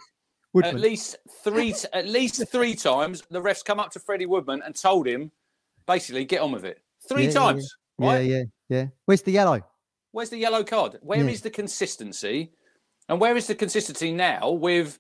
Woodman. 0.55 0.75
at 0.77 0.81
least 0.81 1.17
three 1.43 1.75
at 1.93 2.07
least 2.09 2.47
three 2.51 2.75
times 2.75 3.23
the 3.31 3.41
refs 3.41 3.65
come 3.65 3.81
up 3.81 3.91
to 3.93 3.99
Freddie 4.01 4.27
Woodman 4.27 4.63
and 4.65 4.75
told 4.75 5.07
him 5.07 5.31
basically 5.87 6.25
get 6.25 6.41
on 6.41 6.53
with 6.53 6.65
it. 6.65 6.79
Three 7.09 7.23
Yeah, 7.25 7.29
yeah, 7.29 7.35
times. 7.35 7.77
Right? 7.99 8.19
Yeah, 8.27 8.37
yeah, 8.37 8.45
yeah. 8.69 8.87
Where's 9.07 9.23
the 9.23 9.33
yellow? 9.33 9.61
Where's 10.13 10.29
the 10.31 10.37
yellow 10.39 10.63
card? 10.63 10.99
Where 11.03 11.27
is 11.29 11.41
Yeah. 11.41 11.45
the 11.45 11.51
consistency 11.51 12.53
And 13.09 13.21
where 13.21 13.37
is 13.37 13.49
the 13.49 13.55
consistency 13.57 14.13
now 14.13 14.51
with 14.53 14.99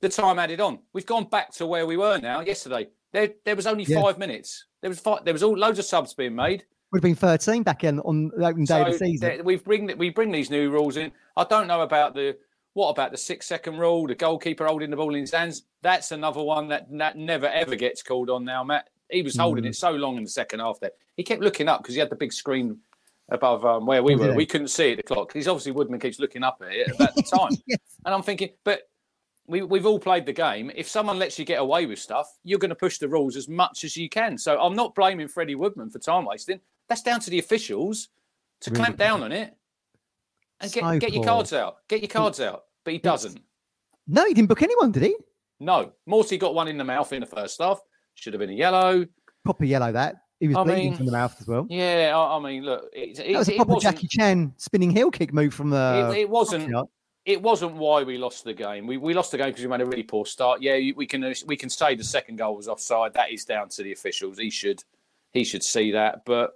the 0.00 0.08
time 0.08 0.38
added 0.38 0.60
on? 0.60 0.78
We've 0.94 1.04
gone 1.04 1.24
back 1.28 1.52
to 1.54 1.66
where 1.66 1.86
we 1.86 1.96
were 1.98 2.18
now 2.18 2.40
yesterday. 2.40 2.88
There, 3.12 3.30
there 3.44 3.54
was 3.54 3.66
only 3.66 3.84
Yeah. 3.84 4.00
five 4.00 4.18
minutes. 4.18 4.64
There 4.80 4.88
was 4.88 4.98
five, 4.98 5.24
there 5.24 5.34
was 5.34 5.42
all 5.42 5.56
loads 5.56 5.78
of 5.78 5.84
subs 5.84 6.14
being 6.14 6.34
made. 6.34 6.64
Would 6.90 6.98
have 6.98 7.02
been 7.02 7.14
13 7.14 7.62
back 7.62 7.84
in 7.84 8.00
on 8.00 8.28
the 8.36 8.46
opening 8.46 8.64
day 8.64 8.80
of 8.80 8.86
the 8.92 8.98
season. 8.98 9.28
there- 9.28 9.42
we 9.44 9.56
bring 9.56 9.96
we 9.98 10.08
bring 10.08 10.32
these 10.32 10.48
new 10.50 10.70
rules 10.70 10.96
in. 10.96 11.12
I 11.36 11.44
don't 11.44 11.66
know 11.66 11.82
about 11.82 12.14
the 12.14 12.36
what 12.74 12.90
about 12.90 13.10
the 13.10 13.16
six 13.16 13.46
second 13.46 13.78
rule, 13.78 14.06
the 14.06 14.14
goalkeeper 14.14 14.66
holding 14.66 14.90
the 14.90 14.96
ball 14.96 15.14
in 15.14 15.20
his 15.22 15.32
hands. 15.32 15.62
That's 15.82 16.12
another 16.12 16.42
one 16.42 16.68
that 16.68 16.86
that 16.98 17.16
never 17.16 17.46
ever 17.46 17.74
gets 17.76 18.02
called 18.02 18.28
on 18.30 18.44
now, 18.44 18.62
Matt. 18.62 18.90
He 19.10 19.22
was 19.22 19.36
holding 19.36 19.64
Mm. 19.64 19.68
it 19.68 19.76
so 19.76 19.90
long 19.92 20.16
in 20.16 20.24
the 20.24 20.30
second 20.30 20.60
half 20.60 20.80
there. 20.80 20.90
He 21.16 21.22
kept 21.22 21.42
looking 21.42 21.68
up 21.68 21.82
because 21.82 21.94
he 21.94 22.00
had 22.00 22.10
the 22.10 22.16
big 22.16 22.32
screen 22.32 22.78
above 23.30 23.64
um, 23.64 23.86
where 23.86 24.02
we 24.02 24.14
Oh, 24.14 24.18
were. 24.18 24.30
he? 24.32 24.36
We 24.36 24.46
couldn't 24.46 24.68
see 24.68 24.90
it, 24.92 24.96
the 24.96 25.02
clock. 25.02 25.32
He's 25.32 25.48
obviously 25.48 25.72
Woodman 25.72 26.00
keeps 26.00 26.18
looking 26.18 26.42
up 26.42 26.60
at 26.62 26.72
it 26.72 26.88
at 27.00 27.14
the 27.14 27.22
time. 27.38 27.52
Yes. 27.66 27.78
And 28.04 28.14
I'm 28.14 28.22
thinking, 28.22 28.50
but 28.64 28.88
we, 29.46 29.62
we've 29.62 29.86
all 29.86 29.98
played 30.00 30.26
the 30.26 30.32
game. 30.32 30.70
If 30.74 30.88
someone 30.88 31.18
lets 31.18 31.38
you 31.38 31.44
get 31.44 31.60
away 31.60 31.86
with 31.86 31.98
stuff, 31.98 32.26
you're 32.44 32.58
going 32.58 32.70
to 32.70 32.74
push 32.74 32.98
the 32.98 33.08
rules 33.08 33.36
as 33.36 33.46
much 33.48 33.84
as 33.84 33.96
you 33.96 34.08
can. 34.08 34.36
So 34.38 34.58
I'm 34.60 34.74
not 34.74 34.94
blaming 34.94 35.28
Freddie 35.28 35.54
Woodman 35.54 35.90
for 35.90 35.98
time 35.98 36.24
wasting. 36.24 36.60
That's 36.88 37.02
down 37.02 37.20
to 37.20 37.30
the 37.30 37.38
officials 37.38 38.08
to 38.60 38.70
Really 38.70 38.80
clamp 38.82 38.96
down 38.98 39.22
on 39.22 39.32
it 39.32 39.54
and 40.60 40.72
get, 40.72 40.82
So 40.82 40.98
get 40.98 41.12
your 41.12 41.24
cards 41.24 41.52
out. 41.52 41.76
Get 41.88 42.00
your 42.00 42.08
cards 42.08 42.40
out. 42.40 42.64
But 42.84 42.92
he 42.92 42.98
doesn't. 42.98 43.40
No, 44.06 44.26
he 44.26 44.34
didn't 44.34 44.48
book 44.48 44.62
anyone, 44.62 44.92
did 44.92 45.02
he? 45.04 45.16
No. 45.60 45.92
Morty 46.06 46.36
got 46.36 46.54
one 46.54 46.68
in 46.68 46.76
the 46.76 46.84
mouth 46.84 47.12
in 47.12 47.20
the 47.20 47.26
first 47.26 47.60
half. 47.60 47.80
Should 48.14 48.34
have 48.34 48.40
been 48.40 48.50
a 48.50 48.54
yellow. 48.54 49.06
Proper 49.44 49.64
yellow 49.64 49.92
that. 49.92 50.16
He 50.40 50.48
was 50.48 50.56
I 50.56 50.64
bleeding 50.64 50.84
mean, 50.90 50.96
from 50.96 51.06
the 51.06 51.12
mouth 51.12 51.34
as 51.40 51.46
well. 51.46 51.66
Yeah, 51.70 52.12
I, 52.14 52.36
I 52.36 52.40
mean, 52.40 52.64
look, 52.64 52.90
it, 52.92 53.18
it, 53.18 53.32
That 53.32 53.38
was 53.38 53.48
a 53.48 53.56
proper 53.56 53.76
Jackie 53.80 54.08
Chan 54.08 54.52
spinning 54.56 54.90
heel 54.90 55.10
kick 55.10 55.32
move 55.32 55.54
from 55.54 55.70
the. 55.70 56.10
it, 56.12 56.18
it 56.18 56.28
wasn't 56.28 56.70
shot. 56.70 56.88
it 57.24 57.40
wasn't 57.40 57.74
why 57.74 58.02
we 58.02 58.18
lost 58.18 58.44
the 58.44 58.52
game. 58.52 58.86
We, 58.86 58.96
we 58.98 59.14
lost 59.14 59.30
the 59.30 59.38
game 59.38 59.48
because 59.48 59.62
we 59.62 59.68
made 59.68 59.80
a 59.80 59.86
really 59.86 60.02
poor 60.02 60.26
start. 60.26 60.60
Yeah, 60.60 60.78
we 60.96 61.06
can 61.06 61.24
uh, 61.24 61.34
we 61.46 61.56
can 61.56 61.70
say 61.70 61.94
the 61.94 62.04
second 62.04 62.36
goal 62.36 62.56
was 62.56 62.68
offside. 62.68 63.14
That 63.14 63.30
is 63.32 63.44
down 63.44 63.68
to 63.70 63.82
the 63.82 63.92
officials. 63.92 64.38
He 64.38 64.50
should 64.50 64.82
he 65.32 65.44
should 65.44 65.62
see 65.62 65.92
that. 65.92 66.24
But 66.26 66.50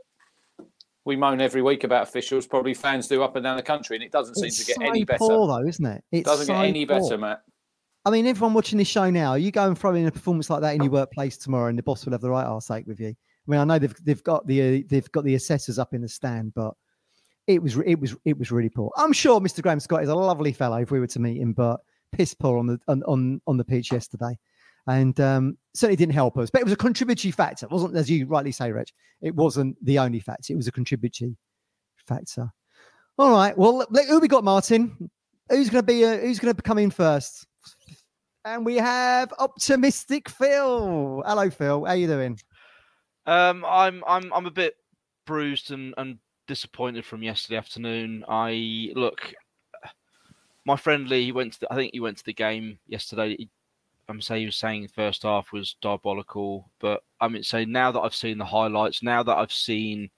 we 1.09 1.16
moan 1.16 1.40
every 1.40 1.62
week 1.62 1.84
about 1.84 2.02
officials. 2.02 2.46
Probably 2.46 2.74
fans 2.74 3.09
do 3.09 3.22
up 3.22 3.34
and 3.34 3.42
down 3.42 3.56
the 3.56 3.62
country, 3.62 3.96
and 3.96 4.04
it 4.04 4.12
doesn't 4.12 4.34
seem 4.34 4.44
It's 4.44 4.59
to 4.59 4.66
get 4.66 4.76
so 4.76 4.86
any 4.86 5.04
better. 5.04 5.18
poor 5.18 5.48
though, 5.48 5.66
isn't 5.66 5.84
it? 5.84 6.04
It 6.12 6.24
doesn't 6.24 6.46
get 6.46 6.64
any 6.64 6.84
better, 6.84 7.16
Matt. 7.16 7.40
I 8.04 8.11
mean, 8.11 8.26
everyone 8.26 8.54
watching 8.54 8.78
this 8.78 8.88
show 8.88 9.11
now, 9.11 9.34
you 9.34 9.50
go 9.50 9.66
and 9.66 9.76
throw 9.76 9.94
in 9.94 10.06
a 10.06 10.12
performance 10.12 10.50
like 10.50 10.61
that 10.61 10.74
in 10.74 10.82
your 10.82 10.92
workplace 10.92 11.36
tomorrow, 11.38 11.68
and 11.68 11.78
the 11.78 11.82
boss 11.82 12.04
will 12.04 12.12
have 12.12 12.20
the 12.20 12.30
right 12.30 12.44
arse 12.44 12.70
ache 12.70 12.86
with 12.86 13.00
you. 13.00 13.09
I 13.09 13.50
mean, 13.50 13.61
I 13.61 13.64
know 13.64 13.78
they've 13.78 14.04
they've 14.04 14.22
got 14.22 14.46
the 14.46 14.61
uh, 14.61 14.82
they've 14.86 15.11
got 15.12 15.24
the 15.24 15.34
assessors 15.34 15.78
up 15.78 15.94
in 15.94 16.02
the 16.02 16.09
stand, 16.09 16.52
but 16.54 16.74
it 17.46 17.62
was 17.62 17.78
it 17.78 17.98
was 17.98 18.14
it 18.26 18.38
was 18.38 18.52
really 18.52 18.68
poor. 18.68 18.92
I'm 18.98 19.14
sure 19.14 19.40
Mr. 19.40 19.62
Graham 19.62 19.80
Scott 19.80 20.02
is 20.02 20.11
a 20.11 20.14
lovely 20.14 20.52
fellow 20.52 20.76
if 20.76 20.90
we 20.90 21.00
were 21.00 21.06
to 21.09 21.18
meet 21.18 21.40
him, 21.40 21.54
but 21.54 21.80
piss 22.12 22.34
poor 22.34 22.59
on 22.59 22.66
the 22.66 22.78
on 22.86 23.02
on, 23.04 23.40
on 23.46 23.56
the 23.56 23.64
pitch 23.64 23.90
yesterday, 23.90 24.38
and 24.89 25.20
um, 25.20 25.57
certainly 25.74 25.97
didn't 25.97 26.14
help 26.14 26.36
us. 26.39 26.51
But 26.51 26.62
it 26.62 26.64
was 26.64 26.72
a 26.72 26.76
contributory 26.76 27.30
factor, 27.30 27.66
it 27.66 27.72
wasn't 27.72 27.95
as 27.95 28.11
you 28.11 28.26
rightly 28.26 28.53
say, 28.53 28.72
Rich. 28.72 28.93
It 29.20 29.34
wasn't 29.34 29.76
the 29.84 29.99
only 29.99 30.18
factor; 30.18 30.53
it 30.53 30.57
was 30.57 30.66
a 30.66 30.72
contributory 30.72 31.36
factor. 32.07 32.51
All 33.18 33.32
right, 33.32 33.57
well, 33.57 33.86
who 34.09 34.18
we 34.18 34.28
got, 34.28 34.45
Martin? 34.45 35.11
Who's 35.51 35.70
going 35.70 35.82
to 35.82 35.86
be 35.86 36.05
uh, 36.05 36.18
who's 36.18 36.39
going 36.39 36.55
to 36.55 36.62
come 36.62 36.78
in 36.78 36.91
first? 36.91 37.47
And 38.45 38.64
we 38.64 38.76
have 38.76 39.32
optimistic 39.39 40.28
Phil. 40.28 41.22
Hello, 41.26 41.51
Phil. 41.51 41.84
How 41.84 41.93
you 41.93 42.07
doing? 42.07 42.39
Um, 43.26 43.64
I'm 43.66 44.03
I'm 44.07 44.32
I'm 44.32 44.47
a 44.47 44.51
bit 44.51 44.74
bruised 45.26 45.70
and, 45.70 45.93
and 45.99 46.18
disappointed 46.47 47.05
from 47.05 47.22
yesterday 47.22 47.59
afternoon. 47.59 48.24
I 48.26 48.93
look, 48.95 49.34
my 50.64 50.76
friend 50.76 51.09
Lee. 51.09 51.24
He 51.24 51.32
went 51.32 51.55
to 51.55 51.61
the, 51.61 51.72
I 51.72 51.76
think 51.76 51.91
he 51.93 52.01
went 52.01 52.16
to 52.18 52.24
the 52.24 52.32
game 52.32 52.78
yesterday. 52.86 53.36
He, 53.36 53.51
I'm 54.09 54.20
saying 54.20 54.40
he 54.40 54.46
was 54.46 54.56
saying 54.56 54.88
first 54.88 55.22
half 55.22 55.52
was 55.52 55.76
diabolical, 55.82 56.70
but 56.80 57.02
I 57.20 57.28
mean, 57.28 57.42
say 57.42 57.64
now 57.64 57.92
that 57.92 58.00
I've 58.00 58.14
seen 58.14 58.38
the 58.38 58.44
highlights, 58.44 59.02
now 59.02 59.22
that 59.22 59.36
I've 59.36 59.52
seen 59.52 60.11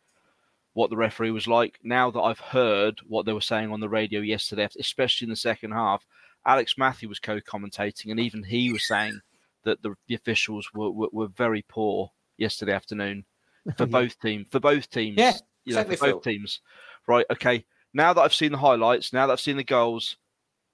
what 0.74 0.91
the 0.91 0.97
referee 0.97 1.32
was 1.32 1.49
like, 1.49 1.78
now 1.82 2.11
that 2.11 2.20
I've 2.20 2.38
heard 2.38 3.01
what 3.09 3.26
they 3.26 3.32
were 3.32 3.41
saying 3.41 3.72
on 3.72 3.80
the 3.80 3.88
radio 3.88 4.20
yesterday, 4.20 4.68
especially 4.78 5.26
in 5.26 5.30
the 5.30 5.36
second 5.36 5.72
half, 5.72 6.07
Alex 6.47 6.74
Mathie 6.78 7.09
was 7.09 7.18
co-commentating, 7.18 8.11
and 8.11 8.20
even 8.20 8.45
he 8.45 8.72
was 8.72 8.86
saying 8.86 9.20
that 9.64 9.82
the, 9.82 9.95
the 10.07 10.14
officials 10.14 10.70
were, 10.72 10.91
were, 10.91 11.09
were 11.12 11.28
very 11.28 11.62
poor 11.68 12.12
yesterday 12.38 12.72
afternoon 12.72 13.24
for 13.76 13.86
both 13.86 14.18
teams. 14.20 14.49
For 14.51 14.61
both 14.61 14.88
teams, 14.88 15.18
Yeah, 15.18 15.34
you 15.64 15.74
know, 15.74 15.84
for 15.84 15.97
both 15.97 16.22
teams. 16.22 16.61
Right? 17.07 17.26
Okay. 17.30 17.64
Now 17.93 18.12
that 18.12 18.20
I've 18.20 18.34
seen 18.34 18.53
the 18.53 18.59
highlights, 18.59 19.12
now 19.12 19.26
that 19.26 19.32
I've 19.34 19.41
seen 19.41 19.57
the 19.57 19.64
goals, 19.64 20.16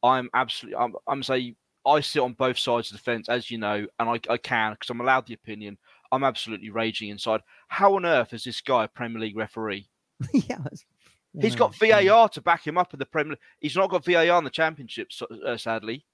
I'm 0.03 0.29
absolutely. 0.35 0.77
I'm. 0.77 0.95
I'm 1.09 1.23
saying 1.23 1.57
I 1.87 2.01
sit 2.01 2.21
on 2.21 2.33
both 2.33 2.59
sides 2.59 2.91
of 2.91 2.97
the 2.97 3.03
fence, 3.03 3.29
as 3.29 3.51
you 3.51 3.59
know, 3.59 3.87
and 3.99 4.09
I, 4.09 4.21
I 4.29 4.37
can 4.37 4.73
because 4.73 4.91
I'm 4.91 5.01
allowed 5.01 5.27
the 5.27 5.35
opinion. 5.35 5.79
I'm 6.13 6.25
absolutely 6.25 6.71
raging 6.71 7.09
inside. 7.11 7.41
How 7.69 7.95
on 7.95 8.05
earth 8.05 8.33
is 8.33 8.45
this 8.45 8.61
guy 8.61 8.85
a 8.85 8.89
Premier 8.89 9.21
League 9.21 9.37
referee? 9.37 9.89
yeah, 10.33 10.59
He's 11.41 11.57
got. 11.57 11.75
VAR 11.77 12.29
to 12.31 12.41
back 12.41 12.67
him 12.67 12.79
up 12.79 12.93
in 12.95 12.99
the 12.99 13.07
Premier. 13.07 13.33
League. 13.33 13.39
He's 13.61 13.77
not 13.77 13.91
got 13.91 14.05
VAR 14.05 14.39
in 14.39 14.45
the 14.45 14.51
Championship, 14.51 15.13
so- 15.13 15.27
uh, 15.47 15.57
sadly. 15.57 16.05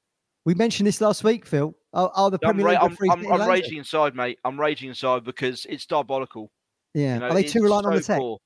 We 0.44 0.54
mentioned 0.54 0.88
this 0.88 1.00
last 1.00 1.22
week, 1.22 1.46
Phil. 1.46 1.72
Are, 1.92 2.10
are 2.16 2.30
the 2.30 2.38
I'm, 2.42 2.56
Premier 2.56 2.70
League 2.70 2.78
I'm, 2.80 2.96
I'm, 3.10 3.32
I'm 3.40 3.48
raging 3.48 3.78
inside, 3.78 4.16
mate. 4.16 4.38
I'm 4.44 4.58
raging 4.60 4.88
inside 4.88 5.22
because 5.22 5.66
it's 5.68 5.86
diabolical. 5.86 6.50
Yeah. 6.94 7.14
You 7.14 7.20
know, 7.20 7.28
are 7.28 7.34
they 7.34 7.44
too 7.44 7.62
reliant 7.62 7.86
on 7.86 7.94
the 7.94 8.02
tech? 8.02 8.18
poor. 8.18 8.38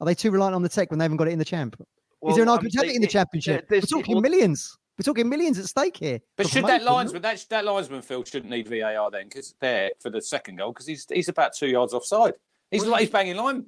Are 0.00 0.06
they 0.06 0.14
too 0.14 0.30
reliant 0.32 0.54
on 0.56 0.62
the 0.62 0.68
tech 0.68 0.90
when 0.90 0.98
they 0.98 1.04
haven't 1.04 1.18
got 1.18 1.28
it 1.28 1.32
in 1.32 1.38
the 1.38 1.44
champ? 1.44 1.76
Well, 2.20 2.30
Is 2.30 2.36
there 2.36 2.42
an 2.42 2.48
argument 2.48 2.72
to 2.72 2.78
have 2.80 2.88
it 2.88 2.96
in 2.96 3.02
the 3.02 3.06
championship? 3.06 3.68
there's- 3.68 3.84
We're 3.92 4.00
talking 4.00 4.16
well, 4.16 4.22
millions. 4.22 4.76
We're 4.98 5.02
talking 5.04 5.28
millions 5.28 5.58
at 5.58 5.66
stake 5.66 5.96
here. 5.98 6.20
But 6.36 6.46
for 6.46 6.52
should 6.52 6.66
that 6.66 6.82
linesman 6.82 7.22
that 7.22 7.44
that 7.50 7.64
linesman 7.64 8.02
Phil 8.02 8.24
shouldn't 8.24 8.50
need 8.50 8.66
VAR 8.68 9.10
then 9.10 9.24
because 9.28 9.54
there 9.60 9.90
for 10.00 10.10
the 10.10 10.22
second 10.22 10.56
goal 10.56 10.72
because 10.72 10.86
he's 10.86 11.06
he's 11.12 11.28
about 11.28 11.54
two 11.54 11.66
yards 11.68 11.92
offside. 11.92 12.34
He's 12.70 12.82
Well, 12.82 12.92
like 12.92 13.00
he's 13.02 13.10
banging 13.10 13.36
line. 13.36 13.66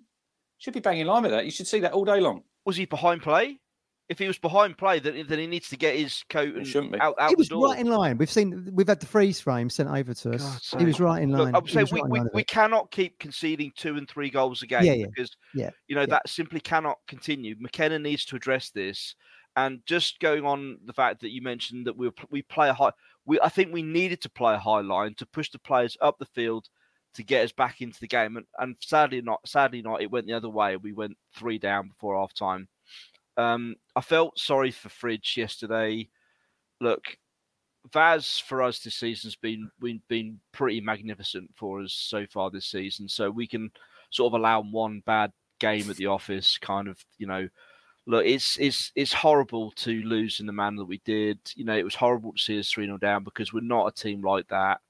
Should 0.59 0.75
be 0.75 0.81
banging 0.81 1.07
line 1.07 1.23
with 1.23 1.33
that. 1.33 1.45
You 1.45 1.51
should 1.51 1.67
see 1.67 1.81
that 1.81 1.93
all 1.93 2.05
day 2.05 2.21
long. 2.21 2.43
Was 2.65 2.77
he 2.77 2.85
behind 2.87 3.23
play? 3.23 3.61
If 4.09 4.19
he 4.19 4.27
was 4.27 4.39
behind 4.39 4.79
play, 4.79 5.01
then, 5.01 5.23
then 5.29 5.39
he 5.39 5.47
needs 5.47 5.69
to 5.69 5.77
get 5.77 5.95
his 5.95 6.25
coat 6.31 6.55
and 6.55 6.67
shouldn't 6.67 6.93
be. 6.95 6.99
out, 6.99 7.15
out 7.21 7.29
He 7.29 7.35
was 7.37 7.49
the 7.51 7.57
door. 7.57 7.67
right 7.69 7.79
in 7.79 7.89
line. 7.89 8.17
We've 8.17 8.31
seen 8.31 8.71
we've 8.73 8.89
had 8.89 9.01
the 9.01 9.07
freeze 9.07 9.39
frame 9.39 9.69
sent 9.69 9.91
over 9.91 10.15
to 10.15 10.31
us. 10.31 10.43
God's 10.71 10.75
he 10.79 10.87
was 10.87 10.99
right 10.99 11.23
in 11.23 11.31
line. 11.31 11.53
Look, 11.53 11.57
I'm 11.57 11.69
saying 11.69 11.89
we, 11.93 12.01
right 12.01 12.11
we, 12.11 12.19
line 12.21 12.29
we 12.33 12.43
cannot 12.43 12.91
keep 12.91 13.19
conceding 13.19 13.71
two 13.77 13.97
and 13.97 14.09
three 14.09 14.31
goals 14.31 14.63
a 14.63 14.67
game 14.67 14.83
Yeah, 14.83 14.95
yeah. 14.95 15.07
because 15.15 15.37
Yeah, 15.55 15.71
you 15.89 15.95
know 15.95 16.01
yeah. 16.03 16.07
that 16.07 16.27
simply 16.27 16.59
cannot 16.59 16.97
continue. 17.07 17.55
McKenna 17.61 17.99
needs 17.99 18.25
to 18.25 18.37
address 18.37 18.71
this. 18.71 19.15
And 19.59 19.81
just 19.87 20.21
going 20.21 20.45
on 20.45 20.79
the 20.85 20.93
fact 20.93 21.21
that 21.21 21.33
you 21.33 21.43
mentioned 21.43 21.89
that 21.89 21.97
we 21.97 22.13
we 22.31 22.43
play 22.43 22.69
a 22.69 22.73
high, 22.73 22.93
we 23.27 23.41
I 23.41 23.49
think 23.49 23.73
we 23.73 23.83
needed 23.83 24.21
to 24.21 24.31
play 24.31 24.55
a 24.55 24.59
high 24.59 24.83
line 24.83 25.15
to 25.15 25.27
push 25.27 25.51
the 25.51 25.59
players 25.59 25.97
up 26.01 26.17
the 26.17 26.27
field 26.27 26.69
to 27.15 27.25
get 27.25 27.43
us 27.43 27.51
back 27.51 27.81
into 27.81 27.99
the 27.99 28.07
game. 28.07 28.37
And, 28.37 28.47
and 28.61 28.77
sadly 28.79 29.21
not, 29.21 29.41
sadly 29.49 29.83
not, 29.83 30.01
it 30.01 30.13
went 30.13 30.29
the 30.29 30.35
other 30.35 30.49
way. 30.49 30.77
We 30.77 30.93
went 30.93 31.17
three 31.35 31.59
down 31.59 31.89
before 31.89 32.17
half 32.17 32.33
time. 32.35 32.69
Um, 33.37 33.75
I 33.97 34.01
felt 34.01 34.39
sorry 34.39 34.71
for 34.71 34.91
Fridge 34.91 35.37
yesterday. 35.37 36.09
Look, 36.81 37.19
Vaz 37.93 38.39
for 38.39 38.63
us 38.63 38.79
this 38.79 38.95
season's 38.95 39.35
been 39.35 39.73
been 39.81 40.01
been 40.09 40.39
pretty 40.53 40.81
magnificent 40.81 41.51
for 41.57 41.83
us 41.83 41.95
so 41.95 42.27
far 42.27 42.49
this 42.53 42.67
season. 42.67 43.09
So 43.09 43.29
we 43.29 43.49
can 43.49 43.73
sort 44.11 44.33
of 44.33 44.39
allow 44.39 44.63
one 44.63 45.03
bad 45.05 45.33
game 45.59 45.91
at 45.91 45.97
the 45.97 46.07
office, 46.07 46.59
kind 46.59 46.87
of, 46.87 47.05
you 47.19 47.27
know. 47.27 47.49
Look, 48.09 48.25
it's 48.25 48.57
it's 48.59 48.91
it's 48.97 49.13
horrible 49.13 49.71
to 49.73 50.03
lose 50.03 50.41
in 50.41 50.47
the 50.47 50.53
manner 50.53 50.79
that 50.79 50.87
we 50.87 51.01
did. 51.05 51.39
You 51.55 51.65
know, 51.67 51.77
it 51.77 51.85
was 51.85 51.95
horrible 51.95 52.33
to 52.33 52.39
see 52.39 52.59
us 52.59 52.71
3 52.73 52.87
0 52.87 52.97
down 52.97 53.23
because 53.23 53.53
we're 53.53 53.61
not 53.61 53.87
a 53.87 53.93
team 53.93 54.23
like 54.23 54.49
that. 54.49 54.81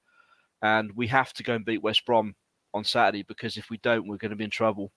And 0.61 0.91
we 0.95 1.05
have 1.07 1.33
to 1.33 1.43
go 1.43 1.53
and 1.55 1.65
beat 1.65 1.83
West 1.83 2.05
Brom 2.05 2.33
on 2.73 2.83
Saturday 2.85 3.23
because 3.23 3.57
if 3.57 3.69
we 3.69 3.77
don't, 3.79 4.07
we're 4.07 4.17
going 4.17 4.29
to 4.31 4.37
be 4.37 4.45
in 4.45 4.49
trouble. 4.49 4.91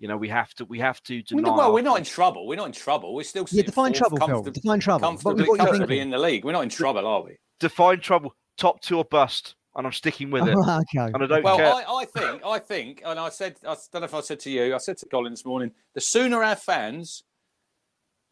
You 0.00 0.08
know, 0.08 0.16
we 0.16 0.28
have 0.28 0.52
to 0.54 0.64
we 0.64 0.80
have 0.80 1.00
to 1.04 1.22
deny. 1.22 1.54
well, 1.56 1.72
we're 1.72 1.82
not 1.82 1.98
in 1.98 2.04
trouble. 2.04 2.48
We're 2.48 2.56
not 2.56 2.66
in 2.66 2.72
trouble. 2.72 3.14
We're 3.14 3.22
still 3.22 3.42
Yeah, 3.42 3.46
sitting 3.46 3.64
define 3.66 3.92
fourth, 3.94 3.98
trouble, 3.98 4.26
Phil. 4.26 4.42
comfortab- 4.42 4.52
Define 4.54 4.80
trouble. 4.80 5.02
What, 5.12 5.22
comfortably, 5.22 5.48
what 5.48 5.58
comfortably 5.60 6.00
in 6.00 6.10
the 6.10 6.18
league. 6.18 6.44
We're 6.44 6.52
not 6.52 6.62
in 6.64 6.68
trouble, 6.68 7.06
are 7.06 7.22
we? 7.22 7.36
define 7.60 8.00
trouble. 8.00 8.34
Top 8.56 8.80
two 8.80 8.96
or 8.98 9.04
bust, 9.04 9.54
and 9.76 9.86
I'm 9.86 9.92
sticking 9.92 10.30
with 10.30 10.46
it. 10.48 10.54
Oh, 10.56 10.80
okay. 10.80 11.12
And 11.12 11.22
I 11.22 11.26
don't 11.26 11.42
Well, 11.42 11.56
care. 11.56 11.72
I, 11.72 11.84
I 11.88 12.04
think, 12.04 12.42
I 12.44 12.58
think, 12.58 13.02
and 13.04 13.18
I 13.18 13.28
said, 13.28 13.56
I 13.62 13.76
don't 13.92 14.00
know 14.00 14.04
if 14.04 14.14
I 14.14 14.20
said 14.20 14.40
to 14.40 14.50
you, 14.50 14.74
I 14.74 14.78
said 14.78 14.98
to 14.98 15.06
Colin 15.06 15.32
this 15.32 15.44
morning, 15.44 15.70
the 15.94 16.00
sooner 16.00 16.42
our 16.42 16.56
fans 16.56 17.22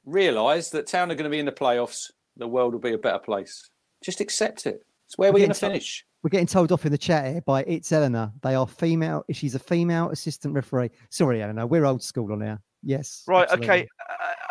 realise 0.05 0.71
that 0.71 0.87
Town 0.87 1.11
are 1.11 1.15
going 1.15 1.25
to 1.25 1.31
be 1.31 1.39
in 1.39 1.47
the 1.47 1.53
playoffs, 1.53 2.11
the 2.37 2.49
world 2.49 2.73
will 2.73 2.81
be 2.81 2.93
a 2.93 2.99
better 2.99 3.19
place. 3.19 3.69
Just 4.03 4.21
accept 4.21 4.67
it. 4.67 4.85
It's 5.07 5.17
where 5.19 5.33
we're 5.33 5.39
Okay, 5.39 5.47
going 5.47 5.55
to 5.55 5.61
finish. 5.61 6.05
We're 6.23 6.31
getting 6.31 6.47
told 6.47 6.73
off 6.73 6.85
in 6.85 6.93
the 6.93 6.99
chat 6.99 7.27
here 7.27 7.41
by 7.43 7.63
It's 7.63 7.93
Eleanor. 7.93 8.33
They 8.43 8.55
are 8.55 8.67
female. 8.67 9.25
She's 9.33 9.55
a 9.55 9.59
female 9.59 10.11
assistant 10.11 10.55
referee. 10.55 10.91
Sorry, 11.11 11.43
Eleanor. 11.43 11.67
We're 11.67 11.85
old 11.85 12.03
school 12.03 12.33
on 12.33 12.41
here. 12.41 12.61
Yes. 12.83 13.23
Right. 13.27 13.45
absolutely. 13.45 13.69
Okay. 13.69 13.89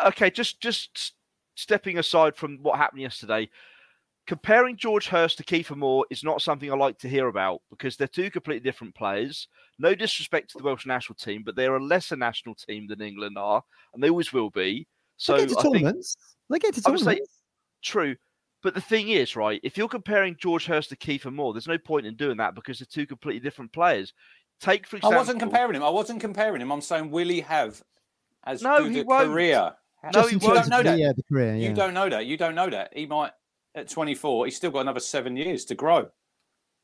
Uh, 0.02 0.08
okay. 0.08 0.30
Just 0.30 0.60
just 0.60 1.14
stepping 1.54 1.98
aside 1.98 2.36
from 2.36 2.58
what 2.62 2.78
happened 2.78 3.02
yesterday, 3.02 3.48
comparing 4.28 4.76
George 4.76 5.08
Hirst 5.08 5.38
to 5.38 5.42
Kieffer 5.44 5.74
Moore 5.74 6.04
is 6.10 6.22
not 6.22 6.42
something 6.42 6.70
I 6.70 6.76
like 6.76 6.98
to 6.98 7.08
hear 7.08 7.28
about 7.28 7.62
because 7.70 7.96
they're 7.96 8.06
two 8.06 8.30
completely 8.30 8.60
different 8.60 8.94
players. 8.94 9.48
No 9.78 9.94
disrespect 9.94 10.50
to 10.50 10.58
the 10.58 10.64
Welsh 10.64 10.84
national 10.86 11.16
team, 11.16 11.42
but 11.44 11.56
they're 11.56 11.74
a 11.76 11.82
lesser 11.82 12.14
national 12.14 12.54
team 12.54 12.86
than 12.86 13.00
England 13.00 13.38
are, 13.38 13.62
and 13.94 14.02
they 14.02 14.10
always 14.10 14.32
will 14.32 14.50
be. 14.50 14.86
So 15.16 15.32
they 15.32 15.46
get 15.46 15.48
to 15.48 15.58
I 15.58 15.62
think 15.62 15.74
tournaments. 15.76 16.16
They 16.50 16.58
get 16.58 16.74
to 16.74 16.80
I 16.86 16.96
say- 16.96 17.04
tournaments. 17.04 17.42
true. 17.82 18.14
But 18.62 18.74
the 18.74 18.80
thing 18.80 19.08
is, 19.10 19.34
right, 19.36 19.60
if 19.62 19.78
you're 19.78 19.88
comparing 19.88 20.36
George 20.38 20.66
Hirst 20.66 20.90
to 20.90 20.96
Kieffer 20.96 21.32
Moore, 21.32 21.52
there's 21.54 21.68
no 21.68 21.78
point 21.78 22.06
in 22.06 22.16
doing 22.16 22.36
that 22.38 22.54
because 22.56 22.80
they're 22.80 22.86
two 22.90 23.06
completely 23.06 23.40
different 23.40 23.72
players. 23.72 24.12
Take, 24.60 24.86
for 24.86 24.96
example. 24.96 25.16
I 25.16 25.20
wasn't 25.20 25.38
comparing 25.38 25.76
him. 25.76 25.84
I 25.84 25.88
wasn't 25.88 26.20
comparing 26.20 26.60
him. 26.60 26.72
I'm 26.72 26.80
saying, 26.80 27.10
will 27.12 27.28
he 27.28 27.40
have 27.42 27.80
as 28.44 28.60
No, 28.62 28.78
good 28.82 28.92
he 28.92 29.00
a 29.00 29.04
won't. 29.04 29.28
career? 29.30 29.72
No, 30.02 30.10
Just 30.10 30.28
he 30.30 30.34
you 30.34 30.40
won't. 30.40 30.54
terms 30.56 30.68
don't 30.68 30.84
know 30.84 30.90
that. 30.90 30.98
Yeah, 30.98 31.12
the 31.12 31.22
career. 31.22 31.54
Yeah. 31.54 31.68
You 31.68 31.74
don't 31.74 31.94
know 31.94 32.08
that. 32.08 32.26
You 32.26 32.36
don't 32.36 32.56
know 32.56 32.68
that. 32.68 32.92
He 32.96 33.06
might 33.06 33.30
at 33.74 33.88
24. 33.88 34.46
He's 34.46 34.56
still 34.56 34.70
got 34.70 34.80
another 34.80 35.00
seven 35.00 35.36
years 35.36 35.64
to 35.66 35.74
grow. 35.74 36.08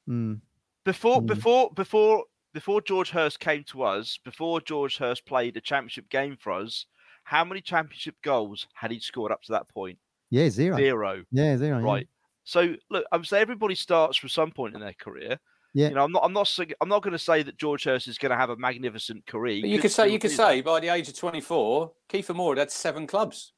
Mm. 0.08 0.40
before 0.84 1.22
Mm. 1.22 1.26
before 1.26 1.70
before 1.74 2.24
before 2.52 2.80
George 2.82 3.10
Hirst 3.10 3.40
came 3.40 3.64
to 3.64 3.82
us, 3.82 4.18
before 4.22 4.60
George 4.60 4.98
Hirst 4.98 5.24
played 5.24 5.56
a 5.56 5.60
championship 5.60 6.08
game 6.10 6.36
for 6.38 6.52
us, 6.52 6.86
how 7.24 7.42
many 7.44 7.60
championship 7.62 8.14
goals 8.22 8.66
had 8.74 8.90
he 8.90 9.00
scored 9.00 9.32
up 9.32 9.42
to 9.44 9.52
that 9.52 9.66
point? 9.68 9.98
Yeah, 10.30 10.50
zero. 10.50 10.76
Zero. 10.76 11.24
Yeah, 11.32 11.56
zero. 11.56 11.78
yeah. 11.78 11.84
Right. 11.84 12.08
So 12.44 12.74
look, 12.90 13.06
I'm 13.12 13.24
saying 13.24 13.40
everybody 13.40 13.74
starts 13.74 14.18
from 14.18 14.28
some 14.28 14.50
point 14.50 14.74
in 14.74 14.80
their 14.82 14.92
career. 14.92 15.38
Yeah. 15.72 15.88
You 15.88 15.94
know, 15.94 16.04
I'm 16.04 16.12
not. 16.12 16.22
I'm 16.22 16.32
not. 16.34 16.58
I'm 16.80 16.88
not 16.88 17.02
going 17.02 17.12
to 17.12 17.18
say 17.18 17.42
that 17.42 17.56
George 17.56 17.84
Hirst 17.84 18.06
is 18.06 18.18
going 18.18 18.30
to 18.30 18.36
have 18.36 18.50
a 18.50 18.56
magnificent 18.56 19.26
career. 19.26 19.62
But 19.62 19.70
you 19.70 19.80
could 19.80 19.90
say 19.90 20.08
you 20.10 20.18
could 20.18 20.30
do 20.30 20.36
that. 20.36 20.48
say 20.50 20.60
by 20.60 20.80
the 20.80 20.88
age 20.88 21.08
of 21.08 21.16
24, 21.16 21.90
Kieffer 22.10 22.34
Moore 22.34 22.52
had 22.52 22.58
had 22.58 22.70
seven 22.70 23.06
clubs, 23.06 23.52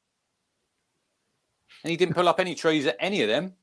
and 1.83 1.91
he 1.91 1.97
didn't 1.97 2.15
pull 2.15 2.27
up 2.27 2.39
any 2.39 2.55
trees 2.55 2.85
at 2.85 2.95
any 2.99 3.21
of 3.21 3.27
them. 3.29 3.53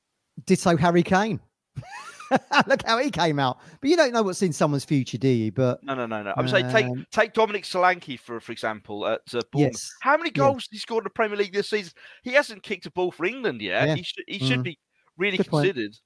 Ditto 0.47 0.77
Harry 0.77 1.03
Kane. 1.03 1.41
Look 2.67 2.85
how 2.87 2.99
he 2.99 3.11
came 3.11 3.39
out. 3.39 3.61
But 3.81 3.91
you 3.91 3.97
don't 3.97 4.13
know 4.13 4.23
what's 4.23 4.43
in 4.43 4.53
someone's 4.53 4.85
future, 4.85 5.19
do 5.19 5.29
you? 5.29 5.53
But 5.53 5.83
No, 5.85 5.95
no, 5.95 6.07
no, 6.07 6.23
no. 6.23 6.33
I'm 6.37 6.49
saying 6.49 6.71
take 6.71 6.87
Um, 6.87 7.07
take 7.13 7.33
Dominic 7.33 7.65
Solanke 7.65 8.19
for 8.19 8.41
for 8.41 8.51
example 8.53 9.07
at 9.07 9.21
uh, 9.35 9.41
Bournemouth. 9.53 9.75
yes, 9.75 9.91
How 10.01 10.17
many 10.17 10.31
yeah. 10.31 10.39
goals 10.45 10.65
did 10.67 10.75
he 10.77 10.79
scored 10.79 11.03
in 11.03 11.05
the 11.05 11.11
Premier 11.11 11.37
League 11.37 11.53
this 11.53 11.71
season? 11.71 11.93
He 12.23 12.33
hasn't 12.33 12.63
kicked 12.63 12.87
a 12.87 12.91
ball 12.91 13.13
for 13.13 13.25
England 13.27 13.61
yet. 13.61 13.87
Yeah. 13.89 13.95
He 13.97 14.03
should 14.03 14.25
he 14.27 14.39
should 14.39 14.61
Mm. 14.61 14.65
be 14.65 14.79
really 15.19 15.37
Good 15.37 15.49
point. 15.49 15.67
considered. 15.67 15.97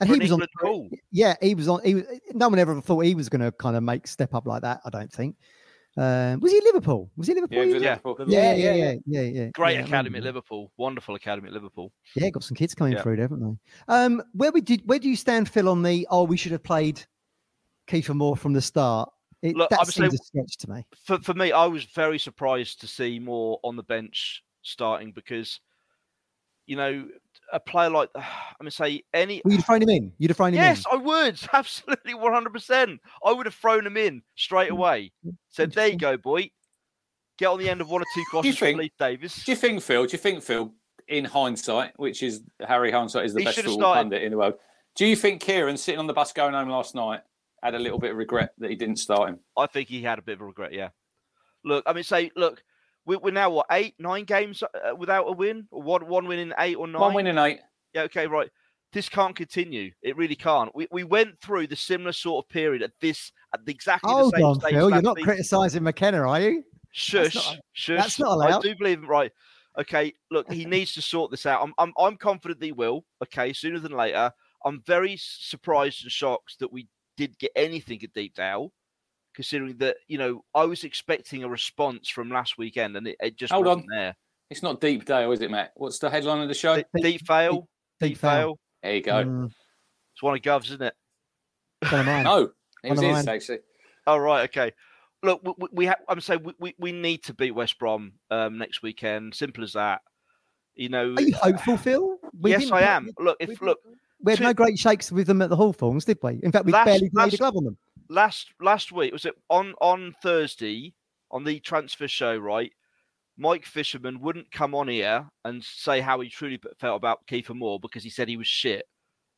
and 0.00 0.08
he 0.08 0.14
an 0.14 0.20
was 0.22 0.30
on. 0.32 0.34
England 0.40 0.50
call. 0.58 0.88
Yeah, 1.12 1.34
he 1.40 1.54
was 1.54 1.68
on. 1.68 1.84
He 1.84 1.94
was, 1.96 2.04
no 2.32 2.48
one 2.48 2.58
ever 2.58 2.80
thought 2.80 3.00
he 3.00 3.14
was 3.14 3.28
going 3.28 3.42
to 3.42 3.52
kind 3.52 3.76
of 3.76 3.82
make 3.84 4.06
step 4.08 4.34
up 4.34 4.46
like 4.46 4.62
that. 4.62 4.80
I 4.84 4.90
don't 4.90 5.12
think. 5.12 5.36
Um, 5.96 6.40
was 6.40 6.50
he 6.50 6.60
Liverpool? 6.64 7.10
Was 7.16 7.28
he 7.28 7.34
Liverpool? 7.34 7.58
Yeah, 7.58 7.64
you 7.64 7.78
yeah. 7.78 7.98
Liverpool. 8.04 8.16
yeah, 8.26 8.54
yeah, 8.54 8.74
yeah, 8.74 8.94
yeah, 9.06 9.20
yeah. 9.20 9.48
Great 9.54 9.74
yeah, 9.74 9.84
academy 9.84 10.18
at. 10.18 10.24
Liverpool. 10.24 10.72
Wonderful 10.76 11.14
academy 11.14 11.48
at 11.48 11.54
Liverpool. 11.54 11.92
Yeah, 12.16 12.30
got 12.30 12.42
some 12.42 12.56
kids 12.56 12.74
coming 12.74 12.94
Yeah. 12.94 13.02
through, 13.02 13.18
haven't 13.18 13.40
they? 13.40 13.94
Um, 13.94 14.22
where 14.32 14.50
we 14.50 14.60
did, 14.60 14.82
where 14.86 14.98
do 14.98 15.08
you 15.08 15.16
stand, 15.16 15.48
Phil, 15.48 15.68
on 15.68 15.82
the? 15.82 16.06
Oh, 16.10 16.24
we 16.24 16.36
should 16.36 16.52
have 16.52 16.64
played 16.64 17.04
Kieffer 17.86 18.14
Moore 18.14 18.36
from 18.36 18.52
the 18.54 18.62
start. 18.62 19.08
It, 19.42 19.56
Look, 19.56 19.70
that 19.70 19.80
I'm 19.80 19.86
seems 19.86 20.14
a 20.14 20.18
stretch 20.18 20.56
to 20.58 20.70
me. 20.70 20.86
For 21.04 21.18
for 21.18 21.34
me, 21.34 21.52
I 21.52 21.66
was 21.66 21.84
very 21.84 22.18
surprised 22.18 22.80
to 22.80 22.88
see 22.88 23.18
Moore 23.18 23.60
on 23.62 23.76
the 23.76 23.82
bench 23.82 24.42
starting 24.62 25.12
because, 25.12 25.60
you 26.66 26.76
know, 26.76 27.06
a 27.52 27.60
player 27.60 27.90
like 27.90 28.08
I'm 28.14 28.22
gonna 28.60 28.70
say 28.70 29.02
any. 29.12 29.40
Well, 29.44 29.52
you'd 29.52 29.58
have 29.60 29.66
thrown 29.66 29.82
him 29.82 29.90
in. 29.90 30.12
You'd 30.18 30.30
have 30.30 30.36
thrown 30.36 30.48
him 30.50 30.54
Yes, 30.54 30.78
in. 30.78 30.84
Yes, 30.84 30.86
I 30.92 30.96
would 30.96 31.40
absolutely 31.52 32.14
100. 32.14 32.52
percent 32.52 33.00
I 33.24 33.32
would 33.32 33.46
have 33.46 33.54
thrown 33.54 33.86
him 33.86 33.96
in 33.96 34.22
straight 34.36 34.70
Mm. 34.70 34.74
away. 34.74 35.12
Said, 35.50 35.72
"There 35.72 35.88
you 35.88 35.96
go, 35.98 36.16
boy. 36.16 36.50
Get 37.38 37.46
on 37.46 37.58
the 37.58 37.68
end 37.68 37.80
of 37.80 37.88
one 37.90 38.02
or 38.02 38.06
two 38.14 38.22
crosses 38.30 38.56
from 38.56 38.66
think- 38.66 38.78
Leif 38.78 38.92
Davis." 38.98 39.44
Do 39.44 39.52
you 39.52 39.56
think, 39.56 39.82
Phil? 39.82 40.06
Do 40.06 40.12
you 40.12 40.18
think, 40.18 40.42
Phil, 40.42 40.72
in 41.08 41.24
hindsight, 41.24 41.92
which 41.98 42.22
is 42.22 42.42
Harry 42.66 42.90
Hindsight 42.92 43.26
is 43.26 43.34
the 43.34 43.40
He 43.40 43.44
best 43.44 43.56
should 43.56 43.64
have 43.64 43.72
football 43.74 43.92
started- 43.92 44.10
pundit 44.10 44.22
in 44.22 44.30
the 44.30 44.38
world? 44.38 44.54
Do 44.96 45.04
you 45.06 45.16
think 45.16 45.40
Kieran 45.42 45.76
sitting 45.76 45.98
on 45.98 46.06
the 46.06 46.12
bus 46.12 46.32
going 46.32 46.54
home 46.54 46.68
last 46.68 46.94
night 46.94 47.20
had 47.62 47.74
a 47.74 47.78
little 47.78 47.98
bit 47.98 48.12
of 48.12 48.16
regret 48.16 48.52
that 48.58 48.70
he 48.70 48.76
didn't 48.76 48.96
start 48.98 49.28
him? 49.30 49.40
I 49.58 49.66
think 49.66 49.88
he 49.88 50.02
had 50.02 50.18
a 50.18 50.22
bit 50.22 50.34
of 50.34 50.42
a 50.42 50.44
regret. 50.44 50.72
Yeah. 50.72 50.90
Look, 51.64 51.82
I 51.86 51.92
mean, 51.92 52.04
say, 52.04 52.30
look, 52.36 52.62
we- 53.06 53.16
we're 53.16 53.30
now 53.32 53.50
what 53.50 53.66
eight, 53.70 53.94
nine 53.98 54.24
games 54.24 54.62
uh, 54.62 54.94
without 54.96 55.24
a 55.24 55.32
win, 55.32 55.66
or 55.70 55.82
one 55.82 56.06
one 56.06 56.26
win 56.26 56.38
in 56.38 56.54
eight 56.58 56.76
or 56.76 56.86
nine. 56.86 57.00
One 57.00 57.14
win 57.14 57.26
in 57.26 57.38
eight. 57.38 57.60
Yeah, 57.94 58.02
okay, 58.02 58.26
right. 58.26 58.50
This 58.92 59.08
can't 59.08 59.34
continue. 59.34 59.90
It 60.02 60.16
really 60.16 60.36
can't. 60.36 60.74
We, 60.74 60.86
we 60.92 61.02
went 61.02 61.40
through 61.40 61.66
the 61.66 61.74
similar 61.76 62.12
sort 62.12 62.44
of 62.44 62.48
period 62.48 62.82
at 62.82 62.92
this 63.00 63.32
at 63.52 63.64
the 63.66 63.72
exactly 63.72 64.10
Hold 64.12 64.32
the 64.32 64.36
same 64.36 64.46
on, 64.46 64.60
stage. 64.60 64.72
Phil. 64.72 64.90
You're 64.90 65.02
not 65.02 65.16
criticising 65.20 65.82
McKenna, 65.82 66.28
are 66.28 66.40
you? 66.40 66.62
Shush, 66.92 67.34
not- 67.34 67.58
shush. 67.72 67.98
that's 68.00 68.18
not 68.20 68.32
allowed. 68.32 68.58
I 68.58 68.60
do 68.60 68.76
believe 68.76 68.98
him. 69.00 69.08
Right. 69.08 69.32
Okay. 69.78 70.12
Look, 70.30 70.52
he 70.52 70.64
needs 70.64 70.94
to 70.94 71.02
sort 71.02 71.32
this 71.32 71.44
out. 71.44 71.60
I'm, 71.62 71.74
I'm, 71.78 71.92
I'm 71.98 72.16
confident 72.16 72.62
he 72.62 72.70
will. 72.70 73.04
Okay, 73.22 73.52
sooner 73.52 73.80
than 73.80 73.92
later. 73.92 74.30
I'm 74.64 74.80
very 74.86 75.16
surprised 75.18 76.04
and 76.04 76.12
shocked 76.12 76.60
that 76.60 76.72
we 76.72 76.86
did 77.16 77.36
get 77.38 77.50
anything 77.56 78.00
at 78.04 78.12
Deepdale, 78.14 78.70
considering 79.34 79.76
that 79.78 79.96
you 80.08 80.18
know 80.18 80.44
I 80.54 80.64
was 80.64 80.84
expecting 80.84 81.44
a 81.44 81.48
response 81.48 82.08
from 82.08 82.30
last 82.30 82.56
weekend 82.58 82.96
and 82.96 83.08
it, 83.08 83.16
it 83.20 83.36
just 83.36 83.52
Hold 83.52 83.66
wasn't 83.66 83.86
there. 83.90 84.16
It's 84.50 84.62
not 84.62 84.80
Deep 84.80 85.04
Dale, 85.04 85.32
is 85.32 85.40
it, 85.40 85.50
Matt? 85.50 85.72
What's 85.74 85.98
the 85.98 86.10
headline 86.10 86.42
of 86.42 86.48
the 86.48 86.54
show? 86.54 86.76
Deep, 86.76 86.86
Deep- 86.94 87.04
deep 87.04 87.26
fail. 87.26 87.52
Deep 88.00 88.10
Deep 88.10 88.18
fail. 88.18 88.30
fail. 88.30 88.58
There 88.82 88.94
you 88.94 89.00
go. 89.02 89.24
Mm, 89.24 89.50
It's 90.14 90.22
one 90.22 90.34
of 90.36 90.42
Gov's, 90.42 90.68
isn't 90.70 90.82
it? 90.82 90.94
one 91.90 92.00
of 92.00 92.06
mine. 92.06 92.24
No, 92.24 92.50
it 92.84 92.90
was 92.90 93.00
One 93.00 93.14
his 93.14 93.26
actually. 93.28 93.58
Oh 94.06 94.16
right, 94.18 94.44
okay. 94.50 94.72
Look, 95.22 95.40
we, 95.42 95.52
we, 95.58 95.68
we 95.72 95.86
ha- 95.86 95.96
I'm 96.08 96.20
saying 96.20 96.42
we, 96.44 96.52
we, 96.60 96.74
we 96.78 96.92
need 96.92 97.24
to 97.24 97.34
beat 97.34 97.52
West 97.52 97.78
Brom 97.78 98.12
um, 98.30 98.58
next 98.58 98.82
weekend. 98.82 99.34
Simple 99.34 99.64
as 99.64 99.72
that. 99.72 100.02
You 100.74 100.90
know. 100.90 101.14
Are 101.16 101.22
you 101.22 101.34
hopeful, 101.34 101.76
Phil? 101.78 102.18
We 102.38 102.50
yes, 102.50 102.70
I 102.70 102.82
am. 102.82 103.10
Look, 103.18 103.38
if 103.40 103.62
look 103.62 103.78
we 104.22 104.32
had 104.32 104.38
two- 104.38 104.44
no 104.44 104.52
great 104.52 104.78
shakes 104.78 105.10
with 105.10 105.26
them 105.26 105.40
at 105.40 105.48
the 105.48 105.56
Hawthorns, 105.56 106.04
did 106.04 106.18
we? 106.22 106.40
In 106.42 106.52
fact, 106.52 106.66
we 106.66 106.72
barely 106.72 107.10
laid 107.14 107.32
a 107.32 107.36
glove 107.38 107.56
on 107.56 107.64
them. 107.64 107.78
Last 108.08 108.48
last 108.60 108.92
week 108.92 109.12
was 109.12 109.24
it 109.24 109.34
on 109.48 109.74
on 109.80 110.14
Thursday 110.22 110.94
on 111.30 111.44
the 111.44 111.58
transfer 111.60 112.08
show, 112.08 112.36
right? 112.36 112.72
Mike 113.36 113.64
Fisherman 113.64 114.20
wouldn't 114.20 114.50
come 114.52 114.74
on 114.74 114.86
here 114.88 115.26
and 115.44 115.62
say 115.64 116.00
how 116.00 116.20
he 116.20 116.28
truly 116.28 116.60
felt 116.78 116.96
about 116.96 117.26
Kieffer 117.26 117.54
Moore 117.56 117.80
because 117.80 118.04
he 118.04 118.10
said 118.10 118.28
he 118.28 118.36
was 118.36 118.46
shit. 118.46 118.86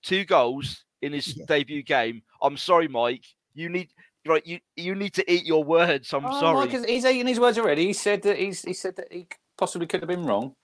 Two 0.03 0.25
goals 0.25 0.85
in 1.01 1.13
his 1.13 1.35
Yeah. 1.37 1.45
debut 1.49 1.83
game. 1.83 2.23
I'm 2.43 2.57
sorry, 2.59 2.89
Mike. 2.89 3.25
You 3.55 3.69
need 3.71 3.91
right. 4.27 4.47
You 4.47 4.61
you 4.77 4.95
need 4.95 5.15
to 5.15 5.33
eat 5.33 5.45
your 5.45 5.65
words. 5.65 6.13
I'm 6.13 6.27
Oh, 6.27 6.41
sorry. 6.41 6.67
Mike 6.67 6.87
he's 6.89 7.05
eating 7.07 7.27
his 7.27 7.41
words 7.41 7.59
already. 7.59 7.87
He 7.87 7.93
said 7.95 8.23
that 8.23 8.39
he's 8.39 8.63
he 8.63 8.75
said 8.75 8.97
that 8.97 9.11
he 9.13 9.29
possibly 9.57 9.87
could 9.87 10.01
have 10.01 10.09
been 10.09 10.27
wrong. 10.27 10.55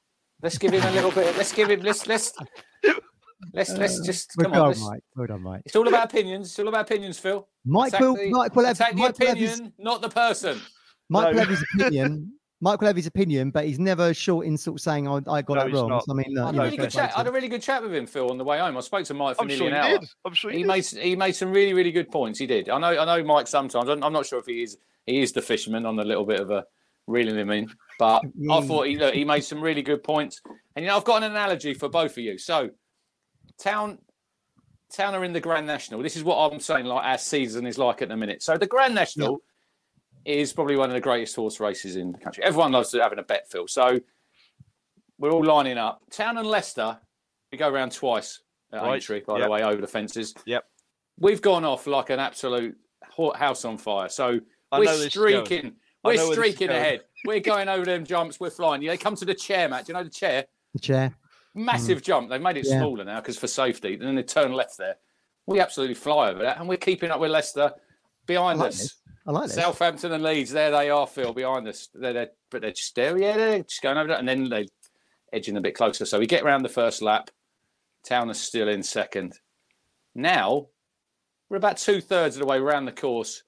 Let's 0.43 0.59
give 0.59 0.73
him 0.73 0.83
a 0.83 0.91
little 0.91 1.13
bit. 1.13 1.35
Let's 1.37 1.53
give 1.53 1.71
him. 1.71 1.81
Let's 1.81 2.07
let's 2.07 2.35
let's 3.53 3.71
uh, 3.71 3.77
let's 3.79 4.01
just 4.01 4.33
Well 4.37 4.51
come 4.51 4.61
on. 4.63 4.73
done, 4.73 4.81
Mike. 4.83 5.03
Well 5.17 5.27
done, 5.27 5.43
Mike. 5.43 5.63
It's 5.65 5.77
all 5.77 5.89
about 5.89 6.05
opinions. 6.13 6.49
It's 6.49 6.59
all 6.59 6.69
about 6.69 6.83
opinions, 6.83 7.19
Phil. 7.19 7.47
Mike 7.65 7.89
Attack 7.89 8.01
will, 8.01 8.15
the- 8.17 8.31
Mike 8.31 8.57
will 8.57 8.65
have, 8.65 8.77
Attack 8.77 8.93
the 8.93 8.97
Mike 8.99 9.19
will 9.19 9.27
have 9.29 9.37
his, 9.37 9.53
opinion, 9.55 9.73
not 9.79 10.03
the 10.03 10.09
person. 10.09 10.61
Mike 11.09 11.27
will 11.29 11.33
No. 11.35 11.39
have 11.41 11.49
his 11.49 11.65
opinion. 11.75 12.33
Mike 12.65 12.81
will 12.81 12.87
have 12.87 12.95
his 12.95 13.09
opinion, 13.09 13.51
but 13.51 13.65
he's 13.67 13.81
never 13.81 14.15
short 14.15 14.47
in 14.47 14.57
sort 14.57 14.77
of 14.79 14.81
saying, 14.81 15.09
"I, 15.09 15.17
I 15.17 15.43
got 15.43 15.49
No, 15.49 15.55
that 15.65 15.73
wrong." 15.73 16.01
So, 16.07 16.13
I 16.13 16.15
mean, 16.15 16.39
uh, 16.39 16.45
I 16.45 16.47
had 16.47 16.55
a 16.55 16.63
really 16.63 16.77
good 16.77 16.91
chat. 16.93 17.13
I 17.13 17.19
had 17.19 17.27
a 17.27 17.33
really 17.33 17.49
good 17.49 17.61
chat 17.61 17.83
with 17.83 17.93
him, 17.93 18.07
Phil, 18.07 18.31
on 18.31 18.39
the 18.39 18.45
way 18.45 18.61
home. 18.61 18.77
I 18.77 18.81
spoke 18.83 19.05
to 19.07 19.15
Mike 19.15 19.35
for 19.35 19.43
I'm 19.43 19.49
nearly 19.49 19.59
sure 19.59 19.69
an 19.69 19.75
he 19.75 19.81
hour. 19.95 19.99
did. 19.99 20.09
I'm 20.25 20.33
sure 20.35 20.51
he, 20.53 20.59
He 20.59 20.63
did. 20.63 20.69
made 20.69 20.87
he 20.87 21.17
made 21.17 21.33
some 21.35 21.51
really 21.51 21.75
really 21.75 21.91
good 21.91 22.09
points. 22.13 22.39
He 22.39 22.47
did. 22.47 22.69
I 22.71 22.79
know 22.79 22.97
I 22.97 23.05
know 23.05 23.25
Mike 23.25 23.49
sometimes. 23.49 23.89
I'm, 23.89 24.01
I'm 24.05 24.13
not 24.13 24.27
sure 24.27 24.39
if 24.39 24.47
he 24.47 24.63
is 24.63 24.77
he 25.07 25.21
is 25.21 25.33
the 25.33 25.43
fisherman 25.43 25.85
on 25.87 25.99
a 25.99 26.05
little 26.05 26.25
bit 26.25 26.39
of 26.39 26.53
a 26.53 26.65
reeling 27.09 27.35
him 27.37 27.51
in, 27.51 27.69
but 27.99 28.23
I 28.51 28.61
thought 28.61 28.87
he 28.87 28.97
look, 28.97 29.13
he 29.13 29.25
made 29.25 29.41
some 29.41 29.61
really 29.61 29.83
good 29.83 30.05
points. 30.05 30.41
And 30.77 30.85
you 30.85 30.89
know 30.93 30.97
I've 30.97 31.05
got 31.05 31.25
an 31.25 31.33
analogy 31.33 31.75
for 31.75 31.89
both 31.89 32.13
of 32.13 32.19
you. 32.19 32.39
So 32.39 32.71
town 33.63 33.99
town 34.91 35.15
are 35.15 35.25
in 35.25 35.33
the 35.33 35.41
Grand 35.41 35.67
National. 35.67 36.03
This 36.03 36.17
is 36.17 36.25
what 36.25 36.37
I'm 36.37 36.61
saying. 36.61 36.85
Like 36.85 37.05
our 37.05 37.19
season 37.19 37.67
is 37.67 37.79
like 37.79 38.03
at 38.03 38.09
the 38.09 38.17
minute. 38.17 38.43
So 38.43 38.59
the 38.59 38.67
Grand 38.67 38.95
National 38.95 39.41
is 40.25 40.53
probably 40.53 40.77
one 40.77 40.91
of 40.91 40.95
the 40.95 41.01
greatest 41.01 41.35
horse 41.35 41.61
races 41.61 41.97
in 41.97 42.13
the 42.13 42.19
country. 42.19 42.45
Everyone 42.45 42.73
loves 42.73 42.93
having 42.93 43.19
a 43.19 43.23
bet, 43.23 43.51
Phil. 43.51 43.67
So 43.67 43.99
we're 45.19 45.31
all 45.31 45.45
lining 45.45 45.79
up. 45.79 46.03
Town 46.11 46.37
and 46.39 46.47
Leicester. 46.47 46.99
We 47.51 47.59
go 47.59 47.69
around 47.69 47.93
twice 47.93 48.41
at 48.73 48.83
Right. 48.83 48.95
Aintree, 48.95 49.21
by 49.21 49.39
Yep. 49.39 49.47
the 49.47 49.51
way, 49.51 49.63
over 49.63 49.81
the 49.81 49.87
fences. 49.87 50.35
Yep. 50.47 50.65
We've 51.19 51.43
gone 51.43 51.65
off 51.65 51.87
like 51.87 52.11
an 52.11 52.19
absolute 52.21 52.77
house 53.35 53.65
on 53.65 53.79
fire. 53.79 54.09
So 54.09 54.41
I 54.71 54.79
we're 54.79 54.85
know 54.87 54.97
this 54.99 55.07
is 55.07 55.15
going. 55.15 55.45
streaking. 55.47 55.77
We're 56.05 56.15
know 56.15 56.17
where 56.17 56.17
this 56.17 56.29
is 56.29 56.35
streaking 56.35 56.71
ahead. 56.71 57.03
We're 57.25 57.41
going 57.41 57.69
over 57.69 57.85
them 57.85 58.05
jumps. 58.05 58.41
We're 58.41 58.51
flying. 58.51 58.83
Yeah, 58.83 58.91
they 58.93 58.97
come 58.99 59.15
to 59.17 59.25
the 59.25 59.35
chair, 59.35 59.69
Matt. 59.69 59.87
Do 59.87 59.93
you 59.93 59.99
know 59.99 60.05
the 60.05 60.11
chair? 60.11 60.47
The 60.75 60.81
chair. 60.81 61.15
Massive 61.55 62.03
jump. 62.03 62.31
They've 62.31 62.41
made 62.41 62.57
it 62.57 62.65
Mm. 62.67 62.71
Yeah. 62.71 62.79
smaller 62.79 63.05
now 63.05 63.21
because 63.21 63.39
for 63.39 63.47
safety. 63.47 63.95
And 63.95 64.03
then 64.03 64.15
they 64.15 64.23
turn 64.23 64.53
left 64.53 64.79
there. 64.79 64.97
We 65.47 65.61
absolutely 65.61 65.95
fly 65.95 66.31
over 66.31 66.43
that, 66.45 66.59
and 66.59 66.69
we're 66.69 66.77
keeping 66.77 67.11
up 67.11 67.19
with 67.21 67.31
Leicester 67.33 67.73
behind 68.27 68.61
like 68.61 68.69
us. 68.69 68.79
this. 68.79 68.97
I 69.27 69.31
like 69.33 69.47
this. 69.47 69.55
Southampton 69.57 70.13
and 70.13 70.23
Leeds, 70.23 70.51
there 70.53 70.71
they 70.71 70.89
are, 70.91 71.07
Phil, 71.07 71.33
behind 71.33 71.67
us. 71.69 71.89
They're, 71.95 72.13
they're, 72.13 72.31
but 72.51 72.63
they're 72.63 72.71
just 72.73 72.95
there, 72.95 73.19
yeah, 73.19 73.37
they're 73.37 73.63
just 73.63 73.83
going 73.83 73.99
over 73.99 74.09
that, 74.09 74.21
and 74.21 74.29
then 74.29 74.49
they 74.49 74.67
edging 75.33 75.57
a 75.57 75.61
bit 75.61 75.75
closer. 75.75 76.05
So 76.05 76.19
we 76.19 76.27
get 76.27 76.43
around 76.43 76.63
the 76.63 76.69
first 76.69 77.03
lap. 77.03 77.31
Town 78.05 78.31
is 78.31 78.41
still 78.41 78.69
in 78.69 78.83
second. 78.83 79.39
Now 80.15 80.69
we're 81.49 81.57
about 81.57 81.77
two 81.79 82.01
thirds 82.01 82.37
of 82.37 82.41
the 82.41 82.47
way 82.47 82.59
around 82.59 82.85
the 82.87 82.93
course. 82.93 83.43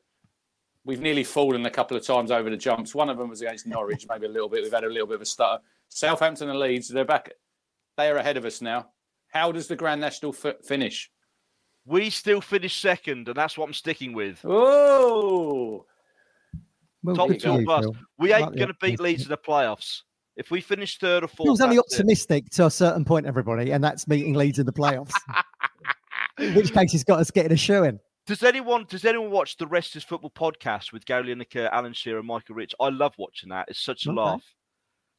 We've 0.85 1.01
nearly 1.01 1.25
fallen 1.25 1.65
a 1.65 1.71
couple 1.71 1.97
of 1.97 2.05
times 2.05 2.31
over 2.31 2.51
the 2.51 2.57
jumps. 2.57 2.95
One 2.95 3.09
of 3.09 3.17
them 3.19 3.31
was 3.31 3.41
against 3.41 3.67
Norwich, 3.67 4.07
maybe 4.09 4.27
a 4.27 4.31
little 4.31 4.49
bit. 4.49 4.63
We've 4.63 4.73
had 4.73 4.85
a 4.85 4.89
little 4.89 5.07
bit 5.07 5.17
of 5.17 5.23
a 5.23 5.27
stutter. 5.27 5.63
Southampton 5.89 6.51
and 6.51 6.59
Leeds, 6.59 6.89
they're 6.89 7.05
back. 7.05 7.31
They 7.97 8.11
are 8.11 8.17
ahead 8.17 8.37
of 8.37 8.45
us 8.45 8.61
now. 8.61 8.89
How 9.29 9.53
does 9.53 9.69
the 9.69 9.77
Grand 9.77 10.01
National 10.01 10.35
f- 10.35 10.57
finish? 10.65 11.11
We 11.87 12.11
still 12.11 12.41
finish 12.41 12.81
second, 12.81 13.29
and 13.29 13.37
that's 13.37 13.59
what 13.59 13.67
I'm 13.67 13.75
sticking 13.75 14.13
with. 14.15 14.41
Oh, 14.45 15.85
Well, 17.03 17.17
Top 17.17 17.29
two 17.29 17.53
you, 17.61 17.65
plus. 17.65 17.85
Phil. 17.85 17.97
We 18.19 18.33
ain't 18.33 18.57
going 18.57 18.69
to 18.69 18.75
beat 18.81 18.93
optimism. 18.95 19.05
Leeds 19.05 19.23
in 19.25 19.29
the 19.29 19.37
playoffs. 19.37 20.01
If 20.37 20.51
we 20.51 20.61
finish 20.61 20.99
third 20.99 21.23
or 21.25 21.29
fourth, 21.29 21.47
Phil's 21.47 21.61
only 21.61 21.77
that's 21.77 21.95
it. 21.95 21.97
optimistic 22.01 22.51
to 22.51 22.67
a 22.67 22.71
certain 22.71 23.05
point, 23.05 23.27
everybody, 23.27 23.71
and 23.73 23.85
that's 23.85 24.09
meeting 24.09 24.35
Leeds 24.35 24.59
in 24.59 24.67
the 24.67 24.73
playoffs. 24.73 25.13
in 26.39 26.55
which 26.55 26.73
case, 26.73 26.91
he's 26.91 27.05
got 27.05 27.21
us 27.21 27.31
getting 27.31 27.53
a 27.53 27.57
show 27.57 27.85
in. 27.85 28.01
Does 28.27 28.43
anyone 28.43 28.87
does 28.89 29.05
anyone 29.05 29.31
watch 29.31 29.59
the 29.59 29.67
Rest 29.67 29.95
is 29.97 30.03
Football 30.03 30.31
podcast 30.31 30.93
with 30.93 31.05
Gary 31.05 31.35
Lineker, 31.35 31.69
Alan 31.71 31.93
Shearer, 31.93 32.19
and 32.21 32.27
Michael 32.27 32.55
Rich? 32.55 32.75
I 32.81 32.89
love 32.89 33.13
watching 33.19 33.51
that. 33.51 33.67
It's 33.69 33.81
such 33.85 34.07
a 34.07 34.11
Okay. 34.11 34.19
laugh. 34.21 34.43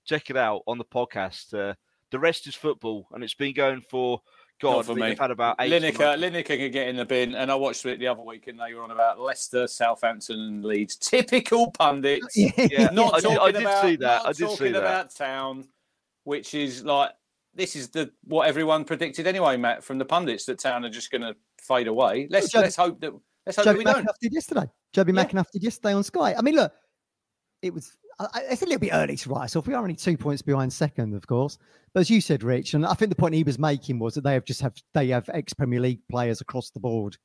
Check 0.05 0.29
it 0.31 0.37
out 0.37 0.63
on 0.67 0.79
the 0.79 0.85
podcast. 0.85 1.53
Uh, 1.53 1.75
the 2.15 2.19
Rest 2.19 2.47
is 2.47 2.55
Football, 2.55 3.09
and 3.11 3.21
it's 3.25 3.33
been 3.33 3.53
going 3.53 3.81
for 3.81 4.21
God. 4.61 4.85
for 4.85 4.93
we've 4.93 5.03
me. 5.03 5.15
had 5.19 5.31
about 5.31 5.57
eight. 5.59 5.69
Lineker, 5.69 6.17
Lineker 6.17 6.57
could 6.57 6.71
get 6.71 6.87
in 6.87 6.95
the 6.95 7.03
bin, 7.03 7.35
and 7.35 7.51
I 7.51 7.55
watched 7.55 7.85
it 7.85 7.99
the 7.99 8.07
other 8.07 8.21
week, 8.21 8.47
and 8.47 8.57
they 8.57 8.73
were 8.73 8.83
on 8.83 8.91
about 8.91 9.19
Leicester, 9.19 9.67
Southampton, 9.67 10.39
and 10.39 10.63
Leeds. 10.63 10.95
Typical 10.95 11.71
pundits. 11.71 12.37
Yeah, 12.37 12.89
Not 12.93 13.15
I 13.15 13.19
did, 13.19 13.23
talking 13.23 13.39
I 13.41 13.51
did 13.51 13.61
about, 13.63 13.81
see 13.83 13.95
that. 13.97 14.23
Not 14.23 14.25
I 14.27 14.31
did 14.31 14.39
talking 14.45 14.57
see 14.57 14.71
that. 14.71 14.79
about 14.79 15.13
town, 15.13 15.67
which 16.23 16.53
is 16.53 16.85
like 16.85 17.11
this 17.53 17.75
is 17.75 17.89
the 17.89 18.09
what 18.23 18.47
everyone 18.47 18.85
predicted 18.85 19.27
anyway, 19.27 19.57
Matt, 19.57 19.83
from 19.83 19.97
the 19.97 20.05
pundits 20.05 20.45
that 20.45 20.57
town 20.57 20.85
are 20.85 20.89
just 20.89 21.11
going 21.11 21.21
to 21.23 21.35
fade 21.61 21.87
away. 21.87 22.27
Let's 22.29 22.49
Joe- 22.49 22.61
let's 22.61 22.77
hope 22.77 23.01
that 23.01 23.11
let's 23.45 23.57
hope 23.57 23.65
that 23.65 23.75
Jobi 23.75 23.79
we 23.79 23.83
don't. 23.83 24.07
Did 24.21 24.31
yesterday. 24.33 24.69
Jobi 24.95 25.13
Yeah. 25.13 25.25
McAnuff 25.25 25.51
did 25.51 25.63
yesterday 25.63 25.93
on 25.93 26.03
Sky. 26.05 26.33
I 26.37 26.41
mean, 26.41 26.55
look, 26.55 26.71
it 27.61 27.73
was. 27.73 27.91
It's 28.19 28.61
a 28.61 28.65
little 28.65 28.79
bit 28.79 28.91
early 28.93 29.15
to 29.17 29.29
write 29.29 29.45
us 29.45 29.55
off. 29.55 29.67
We 29.67 29.73
are 29.73 29.81
only 29.81 29.95
two 29.95 30.17
points 30.17 30.41
behind 30.41 30.71
second, 30.71 31.13
of 31.13 31.27
course. 31.27 31.57
But 31.93 32.01
as 32.01 32.09
you 32.09 32.21
said, 32.21 32.43
Rich, 32.43 32.73
and 32.73 32.85
I 32.85 32.93
think 32.93 33.09
the 33.09 33.15
point 33.15 33.35
he 33.35 33.43
was 33.43 33.59
making 33.59 33.99
was 33.99 34.15
that 34.15 34.21
they 34.23 34.33
have 34.33 34.45
just 34.45 34.61
have 34.61 34.73
they 34.93 35.09
have 35.09 35.29
ex 35.33 35.53
Premier 35.53 35.79
League 35.79 36.01
players 36.09 36.41
across 36.41 36.69
the 36.69 36.79
board 36.79 37.17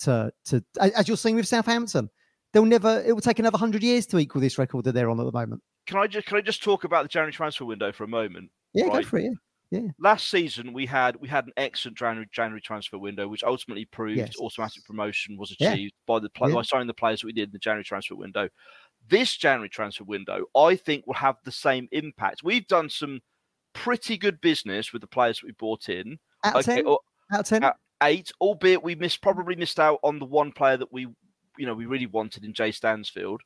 to 0.00 0.32
to 0.46 0.64
as 0.80 1.06
you're 1.08 1.16
seeing 1.16 1.36
with 1.36 1.46
Southampton. 1.46 2.08
They'll 2.52 2.64
never. 2.64 3.02
It 3.06 3.12
will 3.14 3.22
take 3.22 3.38
another 3.38 3.58
hundred 3.58 3.82
years 3.82 4.06
to 4.06 4.18
equal 4.18 4.40
this 4.40 4.58
record 4.58 4.84
that 4.84 4.92
they're 4.92 5.10
on 5.10 5.18
at 5.20 5.24
the 5.26 5.32
moment. 5.32 5.62
Can 5.86 5.98
I 5.98 6.06
just 6.06 6.26
can 6.26 6.36
I 6.36 6.40
just 6.40 6.62
talk 6.62 6.84
about 6.84 7.02
the 7.04 7.08
January 7.08 7.32
transfer 7.32 7.64
window 7.64 7.92
for 7.92 8.04
a 8.04 8.08
moment? 8.08 8.50
Yeah, 8.74 8.88
go 8.88 9.02
for 9.02 9.18
it. 9.18 9.32
Yeah. 9.70 9.88
Last 9.98 10.28
season 10.28 10.74
we 10.74 10.84
had 10.84 11.16
we 11.16 11.28
had 11.28 11.46
an 11.46 11.52
excellent 11.56 11.96
January 11.96 12.28
January 12.30 12.60
transfer 12.60 12.98
window, 12.98 13.26
which 13.26 13.42
ultimately 13.42 13.86
proved 13.86 14.18
Yes. 14.18 14.34
automatic 14.38 14.84
promotion 14.84 15.38
was 15.38 15.56
Yeah. 15.58 15.72
achieved 15.72 15.94
by 16.06 16.18
the 16.18 16.28
play, 16.28 16.50
Yeah. 16.50 16.56
by 16.56 16.62
signing 16.62 16.88
the 16.88 16.94
players 16.94 17.20
that 17.22 17.26
we 17.26 17.32
did 17.32 17.48
in 17.48 17.52
the 17.52 17.58
January 17.58 17.82
transfer 17.84 18.14
window. 18.14 18.50
This 19.08 19.36
January 19.36 19.68
transfer 19.68 20.04
window, 20.04 20.44
I 20.56 20.76
think, 20.76 21.06
will 21.06 21.14
have 21.14 21.36
the 21.44 21.52
same 21.52 21.88
impact. 21.92 22.42
We've 22.42 22.66
done 22.66 22.88
some 22.88 23.20
pretty 23.74 24.16
good 24.16 24.40
business 24.40 24.92
with 24.92 25.02
the 25.02 25.08
players 25.08 25.40
that 25.40 25.46
we 25.46 25.52
bought 25.52 25.88
in. 25.88 26.18
Out 26.44 26.56
Okay, 26.56 26.76
ten. 26.76 26.86
or- 26.86 27.00
Out 27.32 27.46
ten. 27.46 27.64
uh, 27.64 27.72
eight, 28.02 28.30
albeit 28.40 28.82
we 28.82 28.94
missed 28.94 29.20
probably 29.22 29.56
missed 29.56 29.80
out 29.80 29.98
on 30.02 30.18
the 30.18 30.24
one 30.24 30.52
player 30.52 30.76
that 30.76 30.92
we 30.92 31.06
you 31.58 31.66
know 31.66 31.74
we 31.74 31.86
really 31.86 32.06
wanted 32.06 32.44
in 32.44 32.52
Jay 32.54 32.70
Stansfield, 32.72 33.42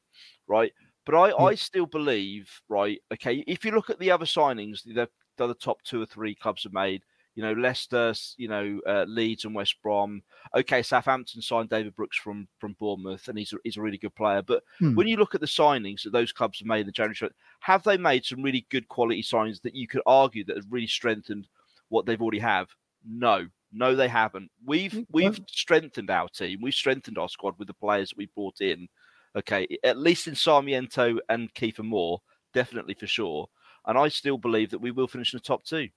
right? 0.47 0.73
But 1.05 1.15
I, 1.15 1.29
Yeah. 1.29 1.35
I 1.37 1.55
still 1.55 1.87
believe, 1.87 2.51
right? 2.69 3.01
Okay, 3.13 3.45
if 3.47 3.65
you 3.65 3.71
look 3.73 3.91
at 3.91 3.99
the 3.99 4.11
other 4.11 4.25
signings, 4.25 4.83
the, 4.85 5.09
the 5.37 5.45
other 5.45 5.55
top 5.55 5.83
two 5.83 6.01
or 6.03 6.07
three 6.07 6.35
clubs 6.35 6.65
have 6.65 6.73
made, 6.73 7.03
you 7.37 7.43
know, 7.45 7.53
Leicester, 7.53 8.13
you 8.39 8.49
know, 8.49 8.81
uh, 8.89 9.05
Leeds 9.07 9.45
and 9.45 9.55
West 9.55 9.77
Brom. 9.83 10.23
Okay, 10.57 10.83
Southampton 10.83 11.41
signed 11.43 11.69
David 11.69 11.95
Brooks 11.95 12.17
from 12.19 12.49
from 12.59 12.73
Bournemouth, 12.81 13.29
and 13.29 13.39
he's 13.39 13.53
a, 13.53 13.59
he's 13.63 13.77
a 13.77 13.83
really 13.83 13.99
good 13.99 14.17
player. 14.17 14.43
But 14.43 14.65
Hmm. 14.81 14.97
when 14.97 15.07
you 15.07 15.17
look 15.17 15.37
at 15.37 15.41
the 15.41 15.47
signings 15.47 16.03
that 16.03 16.11
those 16.13 16.33
clubs 16.33 16.59
have 16.59 16.67
made 16.67 16.81
in 16.81 16.87
the 16.87 16.93
January, 16.93 17.31
have 17.61 17.85
they 17.85 17.97
made 17.97 18.25
some 18.25 18.43
really 18.43 18.67
good 18.71 18.89
quality 18.89 19.23
signings 19.23 19.63
that 19.63 19.75
you 19.77 19.87
could 19.87 20.03
argue 20.07 20.45
that 20.45 20.57
have 20.57 20.67
really 20.71 20.89
strengthened 20.89 21.49
what 21.89 22.07
they've 22.07 22.21
already 22.23 22.41
have? 22.41 22.69
No, 23.05 23.49
no, 23.73 23.95
they 23.95 24.09
haven't. 24.09 24.51
We've 24.65 25.01
Mm, 25.03 25.07
we've 25.11 25.39
strengthened 25.49 26.11
our 26.11 26.29
team. 26.29 26.61
We've 26.63 26.75
strengthened 26.75 27.19
our 27.19 27.29
squad 27.29 27.59
with 27.59 27.69
the 27.69 27.75
players 27.75 28.11
that 28.11 28.19
we 28.19 28.27
brought 28.27 28.61
in. 28.61 28.89
Okay, 29.37 29.67
at 29.85 29.99
least 29.99 30.27
in 30.29 30.35
Sarmiento 30.35 31.19
and 31.29 31.53
Kieffer 31.55 31.85
Moore, 31.85 32.23
definitely 32.55 32.95
for 32.95 33.07
sure. 33.07 33.49
And 33.85 33.99
I 33.99 34.09
still 34.09 34.39
believe 34.39 34.71
that 34.71 34.79
we 34.79 34.91
will 34.91 35.07
finish 35.07 35.33
in 35.35 35.37
the 35.37 35.43
top 35.43 35.63
two. 35.65 35.91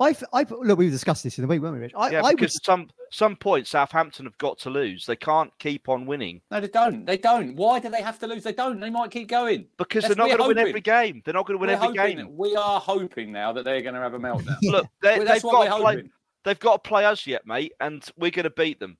I, 0.00 0.14
I 0.32 0.46
look. 0.48 0.78
We 0.78 0.90
discussed 0.90 1.24
this 1.24 1.38
in 1.38 1.42
the 1.42 1.48
week, 1.48 1.60
weren't 1.60 1.74
we, 1.74 1.80
Rich? 1.80 1.92
I, 1.96 2.10
Yeah, 2.10 2.22
I 2.24 2.32
because 2.34 2.54
at 2.56 2.64
some 2.64 2.88
some 3.10 3.34
point 3.36 3.66
Southampton 3.66 4.26
have 4.26 4.38
got 4.38 4.58
to 4.60 4.70
lose. 4.70 5.04
They 5.06 5.16
can't 5.16 5.50
keep 5.58 5.88
on 5.88 6.06
winning 6.06 6.40
No, 6.50 6.60
they 6.60 6.68
don't. 6.68 7.04
They 7.04 7.16
don't. 7.16 7.56
Why 7.56 7.80
do 7.80 7.88
they 7.90 8.02
have 8.02 8.18
to 8.20 8.26
lose? 8.28 8.44
They 8.44 8.52
don't. 8.52 8.78
They 8.78 8.90
might 8.90 9.10
keep 9.10 9.28
going. 9.28 9.66
because 9.76 10.02
That's- 10.04 10.16
they're 10.16 10.26
not 10.28 10.38
going 10.38 10.54
to 10.54 10.60
win 10.60 10.68
every 10.68 10.80
game. 10.80 11.22
They're 11.24 11.34
not 11.34 11.46
going 11.46 11.56
to 11.56 11.60
win 11.60 11.68
We're 11.70 11.74
every 11.84 11.96
hoping, 11.98 12.16
game. 12.18 12.36
We 12.36 12.54
are 12.54 12.78
hoping 12.80 13.32
now 13.32 13.52
that 13.52 13.64
they're 13.64 13.82
going 13.82 13.94
to 13.94 14.00
have 14.00 14.14
a 14.14 14.18
meltdown. 14.18 14.56
Look, 14.62 14.86
they, 15.02 15.18
Well, 15.18 15.26
that's 15.26 15.42
they've 15.42 15.44
what 15.44 15.52
got 15.52 15.58
we're 15.60 15.64
to 15.78 15.82
play, 15.82 15.94
hoping. 15.96 16.10
they've 16.44 16.58
got 16.60 16.84
to 16.84 16.88
play 16.88 17.04
us 17.04 17.26
yet, 17.26 17.46
mate, 17.46 17.72
and 17.80 18.04
we're 18.16 18.30
going 18.30 18.44
to 18.44 18.50
beat 18.50 18.78
them. 18.78 18.98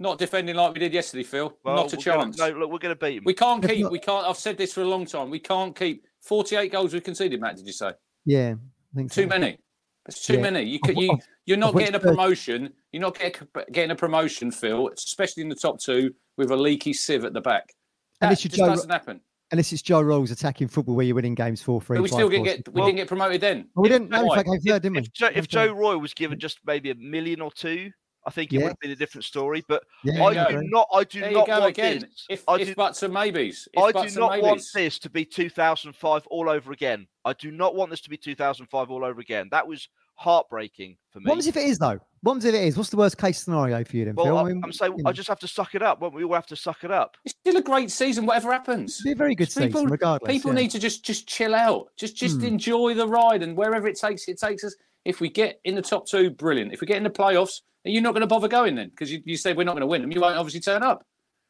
Not 0.00 0.18
defending 0.18 0.56
like 0.56 0.72
we 0.72 0.80
did 0.80 0.94
yesterday, 0.94 1.22
Phil. 1.24 1.56
Well, 1.62 1.76
Not 1.76 1.92
a 1.92 1.96
we're 1.96 2.02
gonna- 2.02 2.22
chance. 2.24 2.38
no, 2.38 2.48
look, 2.50 2.72
we're 2.72 2.78
going 2.78 2.96
to 2.96 2.98
beat 2.98 3.16
them. 3.16 3.24
We 3.24 3.34
can't 3.34 3.62
keep. 3.66 3.82
not- 3.82 3.92
We 3.92 3.98
can't. 4.00 4.26
I've 4.26 4.36
said 4.38 4.56
this 4.56 4.72
for 4.72 4.80
a 4.80 4.86
long 4.88 5.04
time. 5.06 5.30
We 5.30 5.38
can't 5.38 5.76
keep 5.76 6.04
48 6.22 6.72
goals 6.72 6.92
we 6.94 7.00
conceded. 7.00 7.40
Matt, 7.40 7.56
did 7.56 7.66
you 7.66 7.72
say 7.72 7.92
Yeah, 8.24 8.54
I 8.94 8.96
think 8.96 9.12
so. 9.12 9.22
too 9.22 9.28
many? 9.28 9.58
It's 10.06 10.26
too 10.26 10.34
Yeah. 10.34 10.40
many. 10.40 10.62
You 10.62 10.80
could, 10.80 10.96
you 10.98 11.18
you're 11.46 11.56
not 11.58 11.74
getting 11.76 11.94
a 11.94 12.00
promotion. 12.00 12.72
You're 12.92 13.02
not 13.02 13.18
getting 13.18 13.46
getting 13.72 13.90
a 13.90 13.96
promotion, 13.96 14.50
Phil. 14.50 14.88
Especially 14.96 15.42
in 15.42 15.48
the 15.48 15.54
top 15.54 15.78
two 15.80 16.12
with 16.36 16.50
a 16.50 16.56
leaky 16.56 16.92
sieve 16.92 17.24
at 17.24 17.32
the 17.32 17.40
back. 17.40 17.74
That 18.20 18.26
And 18.26 18.32
this 18.32 18.42
just 18.42 18.56
Joe- 18.56 18.66
doesn't 18.66 18.90
happen. 18.90 19.20
Unless 19.52 19.72
it's 19.72 19.82
Joe 19.82 20.00
Royle's 20.00 20.30
attacking 20.30 20.68
football 20.68 20.94
where 20.94 21.04
you're 21.04 21.16
winning 21.16 21.34
games 21.34 21.60
four 21.60 21.80
three. 21.80 21.96
But 21.98 22.04
we 22.04 22.08
five, 22.08 22.14
still 22.18 22.26
four, 22.28 22.30
didn't 22.30 22.44
get. 22.44 22.68
We 22.72 22.80
four. 22.80 22.86
didn't 22.86 22.96
get 22.98 23.08
promoted 23.08 23.40
then. 23.40 23.68
We 23.74 23.88
didn't. 23.88 24.08
No, 24.08 24.22
in 24.22 24.36
fact, 24.36 24.48
I 24.48 24.58
third, 24.58 24.82
didn't 24.82 24.92
we? 24.92 25.00
if, 25.00 25.12
Joe, 25.12 25.30
if 25.34 25.48
Joe 25.48 25.72
Royle 25.72 25.98
was 25.98 26.14
given 26.14 26.38
just 26.38 26.58
maybe 26.64 26.90
a 26.90 26.94
million 26.94 27.40
or 27.40 27.50
two, 27.50 27.90
I 28.30 28.32
think 28.32 28.52
it 28.52 28.56
Yeah. 28.56 28.62
would 28.62 28.68
have 28.68 28.78
been 28.78 28.90
a 28.92 28.96
different 28.96 29.24
story. 29.24 29.64
But 29.66 29.82
Yeah, 30.04 30.22
I 30.24 30.28
you 30.28 30.34
go. 30.54 30.60
do 30.62 30.68
not. 30.68 30.88
I 30.92 31.02
do 31.02 31.18
There 31.20 31.32
not 31.32 31.48
want 31.48 31.64
again. 31.66 31.98
this. 32.00 32.26
If, 32.30 32.44
I 32.48 32.60
if 32.60 32.68
do, 32.68 32.74
buts 32.76 33.02
and 33.02 33.12
maybes. 33.12 33.66
If 33.72 33.82
I 33.82 33.90
do 34.06 34.20
not 34.20 34.34
and 34.34 34.42
want 34.42 34.62
this 34.72 34.98
to 35.00 35.10
be 35.10 35.24
2005 35.24 36.26
all 36.28 36.48
over 36.48 36.70
again. 36.70 37.08
I 37.24 37.32
do 37.32 37.50
not 37.50 37.74
want 37.74 37.90
this 37.90 38.00
to 38.02 38.10
be 38.10 38.16
2005 38.16 38.88
all 38.90 39.04
over 39.04 39.20
again. 39.20 39.48
That 39.50 39.66
was 39.66 39.88
heartbreaking 40.14 40.96
for 41.10 41.18
me. 41.20 41.24
What 41.28 41.44
if 41.44 41.56
it 41.56 41.64
is 41.64 41.78
though? 41.78 41.98
What 42.22 42.36
if 42.38 42.44
it 42.44 42.54
is? 42.54 42.76
What's 42.76 42.90
the 42.90 42.96
worst 42.98 43.18
case 43.18 43.42
scenario 43.42 43.82
for 43.82 43.96
you 43.96 44.04
then, 44.04 44.14
well, 44.14 44.26
Phil? 44.26 44.38
I, 44.38 44.40
I 44.42 44.44
mean, 44.44 44.60
am 44.62 44.72
saying 44.72 44.94
you 44.98 45.04
I 45.06 45.12
just 45.12 45.28
have 45.28 45.40
to 45.40 45.48
suck 45.48 45.74
it 45.74 45.82
up. 45.82 46.00
Won't 46.00 46.14
we 46.14 46.22
all 46.22 46.34
have 46.34 46.46
to 46.46 46.56
suck 46.56 46.84
it 46.84 46.90
up? 46.92 47.16
It's 47.24 47.34
still 47.40 47.56
a 47.56 47.62
great 47.62 47.90
season, 47.90 48.26
whatever 48.26 48.52
happens. 48.52 48.96
it'd 49.00 49.04
be 49.04 49.12
a 49.12 49.14
very 49.16 49.34
good 49.34 49.48
People- 49.48 49.80
season, 49.80 49.86
regardless. 49.90 50.30
People 50.30 50.52
yeah. 50.52 50.60
need 50.60 50.70
to 50.72 50.78
just 50.78 51.04
just 51.04 51.26
chill 51.26 51.54
out. 51.54 51.88
Just 51.98 52.14
just 52.16 52.38
Hmm. 52.40 52.44
enjoy 52.46 52.94
the 52.94 53.08
ride 53.08 53.42
and 53.42 53.56
wherever 53.56 53.88
it 53.88 53.98
takes 53.98 54.28
it 54.28 54.38
takes 54.38 54.62
us. 54.62 54.76
If 55.06 55.20
we 55.20 55.30
get 55.30 55.58
in 55.64 55.74
the 55.74 55.82
top 55.82 56.06
two, 56.06 56.28
brilliant. 56.30 56.74
If 56.74 56.82
we 56.82 56.86
get 56.86 56.98
in 56.98 57.02
the 57.04 57.10
playoffs, 57.10 57.62
then 57.84 57.92
you're 57.92 58.02
not 58.02 58.12
going 58.12 58.20
to 58.22 58.26
bother 58.26 58.48
going 58.48 58.74
then 58.74 58.88
because 58.90 59.10
you, 59.12 59.22
you 59.24 59.36
said 59.36 59.56
we're 59.56 59.64
not 59.64 59.72
going 59.72 59.80
to 59.82 59.86
win 59.86 60.02
them. 60.02 60.12
You 60.12 60.20
won't 60.20 60.36
obviously 60.36 60.60
turn 60.60 60.82
up. 60.82 61.04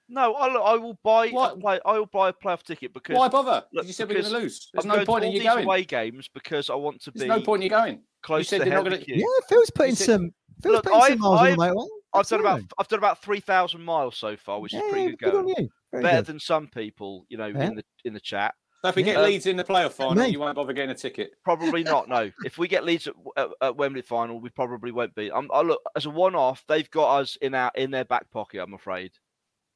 No, 0.09 0.35
I, 0.35 0.49
I 0.49 0.75
will 0.77 0.99
buy. 1.05 1.27
A 1.27 1.57
play, 1.57 1.79
I 1.85 1.93
will 1.99 2.07
buy 2.07 2.31
a 2.31 2.33
playoff 2.33 2.63
ticket 2.65 2.93
because 2.93 3.17
Why 3.17 3.29
bother? 3.29 3.65
look, 3.73 3.87
you 3.87 3.93
said 3.93 4.09
we're 4.09 4.15
going 4.15 4.25
to 4.27 4.33
lose. 4.39 4.69
There's 4.73 4.85
I'm 4.85 4.89
no 4.89 4.95
going 4.97 5.07
to 5.07 5.07
point 5.07 5.25
all 5.25 5.29
in 5.29 5.35
you 5.35 5.41
these 5.41 5.49
going. 5.49 5.65
away 5.65 5.85
games 5.85 6.29
because 6.35 6.69
I 6.69 6.75
want 6.75 7.01
to 7.03 7.13
There's 7.13 7.23
be 7.25 7.29
no 7.29 7.41
point 7.43 7.61
in 7.63 7.65
you 7.65 7.71
going. 7.71 8.03
close 8.23 8.49
said 8.49 8.59
to 8.59 8.65
the 8.65 8.71
they're 8.71 8.83
not 8.83 8.91
gonna- 8.91 9.05
Yeah, 9.07 9.25
Phil's 9.49 9.71
putting 9.71 9.95
said- 9.95 10.07
some. 10.07 10.35
Phil's 10.63 10.73
Look, 10.75 10.85
putting 10.85 11.01
some 11.01 11.13
I've- 11.13 11.17
miles 11.21 11.41
on 11.41 11.47
I've- 11.47 11.57
the 11.57 11.63
motorway. 11.63 11.87
I've 12.13 12.27
done 12.29 12.41
about 12.41 12.63
I've 12.77 12.89
done 12.89 12.99
about 12.99 13.23
three 13.23 13.39
thousand 13.39 13.83
miles 13.85 14.17
so 14.17 14.37
far, 14.37 14.59
which 14.61 14.75
is 14.75 14.83
pretty 14.91 15.11
good 15.11 15.19
good 15.21 15.35
on 15.37 15.45
going. 15.45 15.55
you. 15.59 15.69
Better 16.03 16.17
good. 16.17 16.27
than 16.27 16.41
some 16.41 16.67
people, 16.67 17.25
you 17.29 17.37
know, 17.39 17.47
Yeah. 17.47 17.69
in 17.69 17.77
the 17.77 17.85
in 18.05 18.13
the 18.15 18.21
chat. 18.21 18.53
So 18.83 18.89
if 18.89 18.97
we 18.97 19.03
get 19.03 19.17
Yeah. 19.17 19.23
Leeds 19.25 19.47
in 19.47 19.57
the 19.57 19.65
playoff 19.65 19.93
final, 19.93 20.15
mate. 20.15 20.33
you 20.33 20.41
won't 20.41 20.57
bother 20.57 20.73
getting 20.73 20.91
a 20.91 20.95
ticket. 20.95 21.33
Probably 21.45 21.83
not. 21.83 22.09
No, 22.09 22.31
if 22.45 22.57
we 22.57 22.67
get 22.67 22.85
Leeds 22.85 23.07
at, 23.09 23.15
at, 23.37 23.49
at 23.61 23.77
Wembley 23.77 24.03
final, 24.03 24.41
we 24.41 24.49
probably 24.49 24.91
won't 24.91 25.15
be. 25.15 25.31
I'm, 25.31 25.51
I 25.53 25.61
look 25.61 25.81
as 25.97 26.07
a 26.07 26.11
one-off. 26.11 26.65
They've 26.67 26.91
got 26.91 27.19
us 27.21 27.37
in 27.43 27.55
our 27.55 27.71
in 27.75 27.91
their 27.91 28.05
back 28.07 28.31
pocket. 28.31 28.63
I'm 28.63 28.73
afraid, 28.75 29.13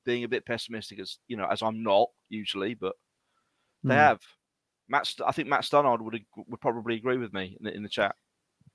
being 0.07 0.25
a 0.25 0.29
bit 0.29 0.47
pessimistic 0.47 0.99
as 1.01 1.19
you 1.29 1.37
know, 1.37 1.47
as 1.51 1.61
I'm 1.63 1.83
not 1.83 2.09
usually, 2.31 2.75
but 2.75 2.95
they 3.83 3.95
Hmm. 3.95 4.01
have. 4.01 4.21
Matt, 4.89 5.13
I 5.27 5.33
think 5.33 5.49
Matt 5.49 5.63
Stunnard 5.63 6.01
would 6.01 6.19
would 6.49 6.61
probably 6.61 6.95
agree 6.97 7.17
with 7.19 7.33
me 7.33 7.57
in 7.59 7.65
the, 7.67 7.75
in 7.75 7.83
the 7.83 7.89
chat. 7.89 8.15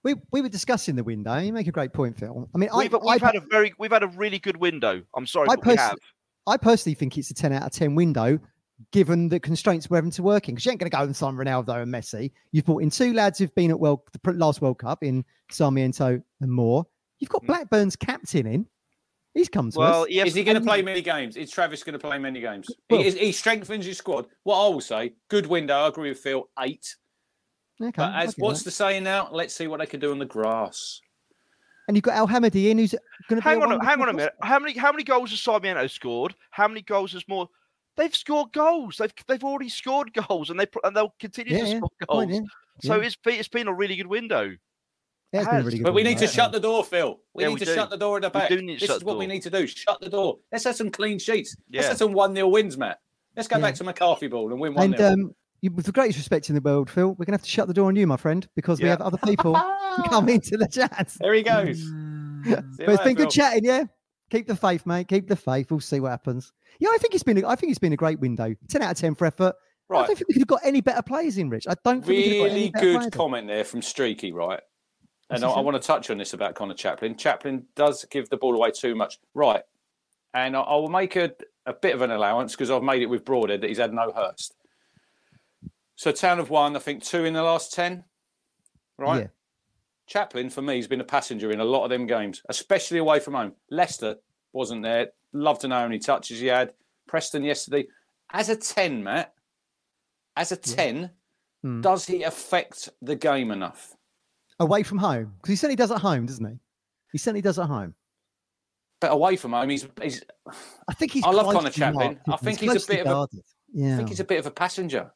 We 0.03 0.15
we 0.31 0.41
were 0.41 0.49
discussing 0.49 0.95
the 0.95 1.03
window. 1.03 1.37
You 1.37 1.53
make 1.53 1.67
a 1.67 1.71
great 1.71 1.91
point, 1.93 2.17
Phil. 2.17 2.49
I 2.53 2.57
mean, 2.57 2.69
We've, 2.75 2.93
I, 2.93 2.97
we've 2.97 3.23
I, 3.23 3.25
had 3.25 3.35
a 3.35 3.41
very 3.41 3.73
we've 3.79 3.91
had 3.91 4.03
a 4.03 4.07
really 4.07 4.39
good 4.39 4.57
window. 4.57 5.01
I'm 5.15 5.25
sorry, 5.27 5.47
I 5.49 5.55
but 5.55 5.65
we 5.65 5.71
pers- 5.75 5.79
have. 5.81 5.97
I 6.47 6.57
personally 6.57 6.95
think 6.95 7.17
it's 7.17 7.29
a 7.29 7.33
10 7.35 7.53
out 7.53 7.63
of 7.63 7.71
10 7.71 7.93
window, 7.95 8.39
given 8.91 9.27
the 9.29 9.39
constraints 9.39 9.89
we're 9.89 9.97
having 9.97 10.11
to 10.11 10.23
work 10.23 10.47
in. 10.49 10.55
Because 10.55 10.65
you 10.65 10.71
ain't 10.71 10.79
going 10.79 10.89
to 10.89 10.95
go 10.97 11.03
and 11.03 11.15
sign 11.15 11.35
Ronaldo 11.35 11.81
and 11.83 11.93
Messi. 11.93 12.31
You've 12.51 12.65
brought 12.65 12.81
in 12.83 12.89
two 12.89 13.13
lads 13.13 13.39
who've 13.39 13.53
been 13.55 13.71
at 13.71 13.79
World, 13.79 14.01
the 14.23 14.31
last 14.33 14.61
World 14.61 14.79
Cup 14.79 15.03
in 15.03 15.23
Sarmiento 15.51 16.21
and 16.41 16.51
Moore. 16.51 16.85
You've 17.19 17.29
got 17.29 17.43
Mm. 17.43 17.47
Blackburn's 17.47 17.95
captain 17.95 18.47
in. 18.47 18.65
He's 19.33 19.49
come 19.49 19.69
to 19.71 19.77
Well, 19.79 20.01
us. 20.03 20.09
yes, 20.09 20.27
Is 20.29 20.33
he 20.35 20.43
going 20.43 20.55
to 20.55 20.61
play 20.63 20.81
many 20.81 21.01
games? 21.01 21.37
Is 21.37 21.51
Travis 21.51 21.83
going 21.83 21.93
to 21.93 21.99
play 21.99 22.17
many 22.17 22.39
games? 22.41 22.67
Well- 22.89 23.01
he, 23.03 23.11
he 23.11 23.31
strengthens 23.31 23.85
his 23.85 23.97
squad. 23.97 24.25
What 24.43 24.65
I 24.65 24.69
will 24.69 24.81
say, 24.81 25.13
good 25.29 25.45
window. 25.45 25.75
I 25.75 25.87
agree 25.87 26.09
with 26.09 26.19
Phil. 26.19 26.49
Eight. 26.59 26.95
Okay, 27.81 27.91
But 27.95 28.13
as 28.15 28.35
what's 28.37 28.59
that. 28.59 28.65
the 28.65 28.71
saying 28.71 29.03
now? 29.03 29.29
Let's 29.31 29.53
see 29.55 29.67
what 29.67 29.79
they 29.79 29.85
can 29.85 29.99
do 30.01 30.11
on 30.11 30.19
the 30.19 30.25
grass. 30.25 30.99
And 31.87 31.95
you've 31.95 32.03
got 32.03 32.15
Al 32.15 32.27
Hamadi 32.27 32.69
in, 32.69 32.77
who's 32.77 32.93
going 33.29 33.41
to 33.41 33.47
hang 33.47 33.61
a 33.61 33.65
on, 33.65 33.71
a, 33.71 33.83
hang 33.85 34.01
on 34.01 34.09
a 34.09 34.13
minute. 34.13 34.33
How 34.43 34.59
many 34.59 34.77
how 34.77 34.91
many 34.91 35.03
goals 35.03 35.29
has 35.31 35.39
Sarmiento 35.41 35.87
scored? 35.87 36.35
How 36.51 36.67
many 36.67 36.81
goals 36.81 37.13
has 37.13 37.27
Moore? 37.27 37.47
They've 37.99 38.15
scored 38.15 38.53
goals. 38.53 38.95
They've 38.97 39.13
they've 39.27 39.43
already 39.43 39.67
scored 39.67 40.13
goals, 40.13 40.49
and 40.49 40.57
they 40.57 40.67
and 40.85 40.95
they'll 40.95 41.13
continue 41.19 41.53
Yeah, 41.53 41.65
to 41.65 41.67
score 41.67 41.89
good 41.99 42.07
goals. 42.07 42.25
point, 42.25 42.31
yeah. 42.31 42.41
So 42.81 42.95
yeah. 42.95 43.05
it's 43.05 43.15
been, 43.17 43.33
it's 43.39 43.49
been 43.49 43.67
a 43.67 43.73
really 43.73 43.97
good 43.97 44.07
window. 44.07 44.55
Yeah, 45.33 45.41
it's 45.41 45.49
been 45.49 45.59
a 45.59 45.63
really 45.63 45.77
good 45.79 45.83
But 45.83 45.93
we 45.93 46.03
need 46.03 46.17
to 46.19 46.23
yeah. 46.25 46.31
shut 46.31 46.53
the 46.53 46.61
door, 46.61 46.85
Phil. 46.85 47.19
We 47.33 47.43
Yeah, 47.43 47.49
need 47.49 47.55
we 47.55 47.59
to 47.59 47.65
do. 47.65 47.75
shut 47.75 47.89
the 47.89 47.97
door 47.97 48.15
at 48.15 48.21
the 48.21 48.29
back. 48.29 48.47
do 48.47 48.61
need 48.61 48.79
to 48.79 48.87
this 48.87 48.95
is 48.95 48.99
the 48.99 49.05
what 49.05 49.17
we 49.17 49.27
need 49.27 49.41
to 49.41 49.49
do. 49.49 49.67
Shut 49.67 49.99
the 49.99 50.09
door. 50.09 50.39
Let's 50.49 50.63
have 50.63 50.77
some 50.77 50.89
clean 50.91 51.19
sheets. 51.19 51.57
Let's 51.73 51.89
have 51.89 51.97
some 51.97 52.13
one 52.13 52.33
0 52.33 52.47
wins, 52.47 52.77
Matt. 52.77 52.99
Let's 53.35 53.49
go 53.49 53.57
Yeah. 53.57 53.63
back 53.63 53.75
to 53.75 53.83
McCarthy 53.83 54.27
ball 54.27 54.49
and 54.49 54.61
win 54.61 54.75
one 54.75 54.85
And 54.85 54.97
0 54.97 55.11
um, 55.11 55.35
with 55.75 55.85
the 55.85 55.91
greatest 55.91 56.17
respect 56.17 56.47
in 56.47 56.55
the 56.55 56.61
world, 56.61 56.89
Phil, 56.89 57.09
we're 57.15 57.25
gonna 57.25 57.35
have 57.35 57.43
to 57.43 57.49
shut 57.49 57.67
the 57.67 57.73
door 57.73 57.89
on 57.89 57.97
you, 57.97 58.07
my 58.07 58.15
friend, 58.15 58.47
because 58.55 58.81
we 58.81 58.87
have 58.87 59.01
other 59.01 59.17
people 59.25 59.55
who 59.97 60.03
come 60.03 60.29
into 60.29 60.55
the 60.55 60.69
chat. 60.69 61.13
There 61.19 61.33
he 61.33 61.43
goes. 61.43 61.83
But 62.45 62.63
it's 62.77 62.79
later, 62.79 63.03
been 63.03 63.15
good 63.15 63.29
chatting, 63.29 63.65
yeah. 63.65 63.83
Keep 64.29 64.47
the 64.47 64.55
faith, 64.55 64.85
mate. 64.85 65.07
Keep 65.07 65.27
the 65.27 65.35
faith. 65.35 65.71
We'll 65.71 65.79
see 65.79 65.99
what 65.99 66.09
happens. 66.09 66.51
Yeah, 66.79 66.89
I 66.93 66.97
think 66.97 67.13
it's 67.13 67.23
been. 67.23 67.43
A, 67.43 67.47
I 67.47 67.55
think 67.55 67.71
it's 67.71 67.79
been 67.79 67.93
a 67.93 67.97
great 67.97 68.19
window. 68.19 68.53
Ten 68.67 68.81
out 68.81 68.91
of 68.91 68.97
ten 68.97 69.15
for 69.15 69.25
effort. 69.25 69.55
Right. 69.89 70.03
I 70.03 70.07
don't 70.07 70.15
think 70.15 70.27
we 70.27 70.33
could 70.33 70.41
have 70.41 70.47
got 70.47 70.61
any 70.63 70.81
better 70.81 71.01
players 71.01 71.37
in, 71.37 71.49
Rich. 71.49 71.65
I 71.67 71.73
don't 71.83 72.05
think 72.05 72.07
we 72.07 72.23
could 72.23 72.31
have 72.31 72.39
got 72.41 72.51
any 72.51 72.71
Really 72.75 73.01
good 73.01 73.11
comment 73.11 73.47
there 73.47 73.63
from 73.63 73.81
Streaky, 73.81 74.31
right? 74.31 74.61
And 75.31 75.43
I, 75.43 75.49
I 75.49 75.59
want 75.61 75.81
to 75.81 75.85
touch 75.85 76.09
on 76.09 76.17
this 76.17 76.33
about 76.33 76.55
Conor 76.55 76.75
Chaplin. 76.75 77.15
Chaplin 77.15 77.65
does 77.75 78.05
give 78.05 78.29
the 78.29 78.37
ball 78.37 78.55
away 78.55 78.71
too 78.71 78.95
much, 78.95 79.19
right? 79.33 79.63
And 80.33 80.55
I, 80.55 80.61
I 80.61 80.75
will 80.75 80.89
make 80.89 81.15
a, 81.15 81.31
a 81.65 81.73
bit 81.73 81.95
of 81.95 82.01
an 82.01 82.11
allowance 82.11 82.53
because 82.53 82.69
I've 82.69 82.83
made 82.83 83.01
it 83.01 83.07
with 83.07 83.25
Broadhead 83.25 83.61
that 83.61 83.67
he's 83.67 83.77
had 83.79 83.93
no 83.93 84.11
Hirst. 84.11 84.55
So 85.95 86.11
Town 86.11 86.37
have 86.37 86.49
won, 86.49 86.75
I 86.75 86.79
think, 86.79 87.03
two 87.03 87.25
in 87.25 87.33
the 87.33 87.43
last 87.43 87.73
ten, 87.73 88.03
right? 88.97 89.21
Yeah. 89.21 89.27
Chaplin, 90.13 90.49
for 90.49 90.61
me, 90.63 90.77
has 90.77 90.87
been 90.87 91.01
a 91.01 91.05
passenger 91.05 91.51
in 91.51 91.59
a 91.59 91.63
lot 91.63 91.83
of 91.83 91.91
them 91.91 92.07
games, 92.07 92.41
especially 92.49 92.97
away 92.97 93.19
from 93.19 93.35
home. 93.35 93.53
Leicester 93.69 94.15
wasn't 94.53 94.81
there. 94.81 95.09
Love 95.33 95.59
to 95.59 95.67
know 95.67 95.75
how 95.75 95.83
many 95.87 95.99
touches 95.99 96.39
he 96.39 96.47
had. 96.47 96.73
Preston 97.07 97.43
yesterday. 97.43 97.87
As 98.33 98.49
a 98.49 98.55
10, 98.55 99.03
Matt, 99.03 99.33
as 100.35 100.51
a 100.51 100.57
10, 100.57 101.11
Hmm. 101.61 101.81
does 101.81 102.05
he 102.05 102.23
affect 102.23 102.89
the 103.01 103.15
game 103.15 103.51
enough? 103.51 103.95
Away 104.59 104.81
from 104.83 104.97
home, 104.97 105.33
because 105.37 105.49
he 105.51 105.55
certainly 105.55 105.75
does 105.75 105.91
at 105.91 105.99
home, 105.99 106.25
doesn't 106.25 106.45
he? 106.45 106.57
He 107.11 107.17
certainly 107.17 107.41
does 107.41 107.59
at 107.59 107.67
home. 107.67 107.93
But 109.01 109.11
away 109.11 109.35
from 109.35 109.51
home, 109.53 109.69
he's, 109.69 109.87
he's 110.01 110.23
I 110.87 110.93
think 110.93 111.11
he's. 111.13 111.23
I 111.23 111.29
love 111.31 111.53
Conor 111.53 111.69
Chaplin. 111.69 112.19
I 112.27 112.35
think 112.37 112.59
he's 112.59 112.69
a 112.69 112.73
closely 112.73 112.95
bit 112.97 113.07
of 113.07 113.29
a- 113.31 113.37
Yeah. 113.71 113.93
I 113.93 113.97
think 113.97 114.09
he's 114.09 114.19
a 114.19 114.25
bit 114.25 114.39
of 114.39 114.45
a 114.47 114.51
passenger 114.51 115.11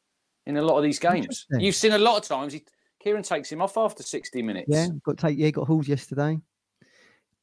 in 0.46 0.56
a 0.56 0.62
lot 0.62 0.76
of 0.78 0.82
these 0.84 0.98
games. 0.98 1.46
You've 1.50 1.74
seen 1.74 1.92
a 1.92 1.98
lot 1.98 2.16
of 2.16 2.24
times 2.28 2.52
he, 2.54 2.64
Kieran 3.04 3.22
takes 3.22 3.52
him 3.52 3.60
off 3.60 3.76
after 3.76 4.02
60 4.02 4.42
minutes. 4.42 4.66
Yeah, 4.68 4.88
got 5.04 5.18
take. 5.18 5.38
Yeah, 5.38 5.50
got 5.50 5.66
hauled 5.66 5.86
yesterday. 5.86 6.38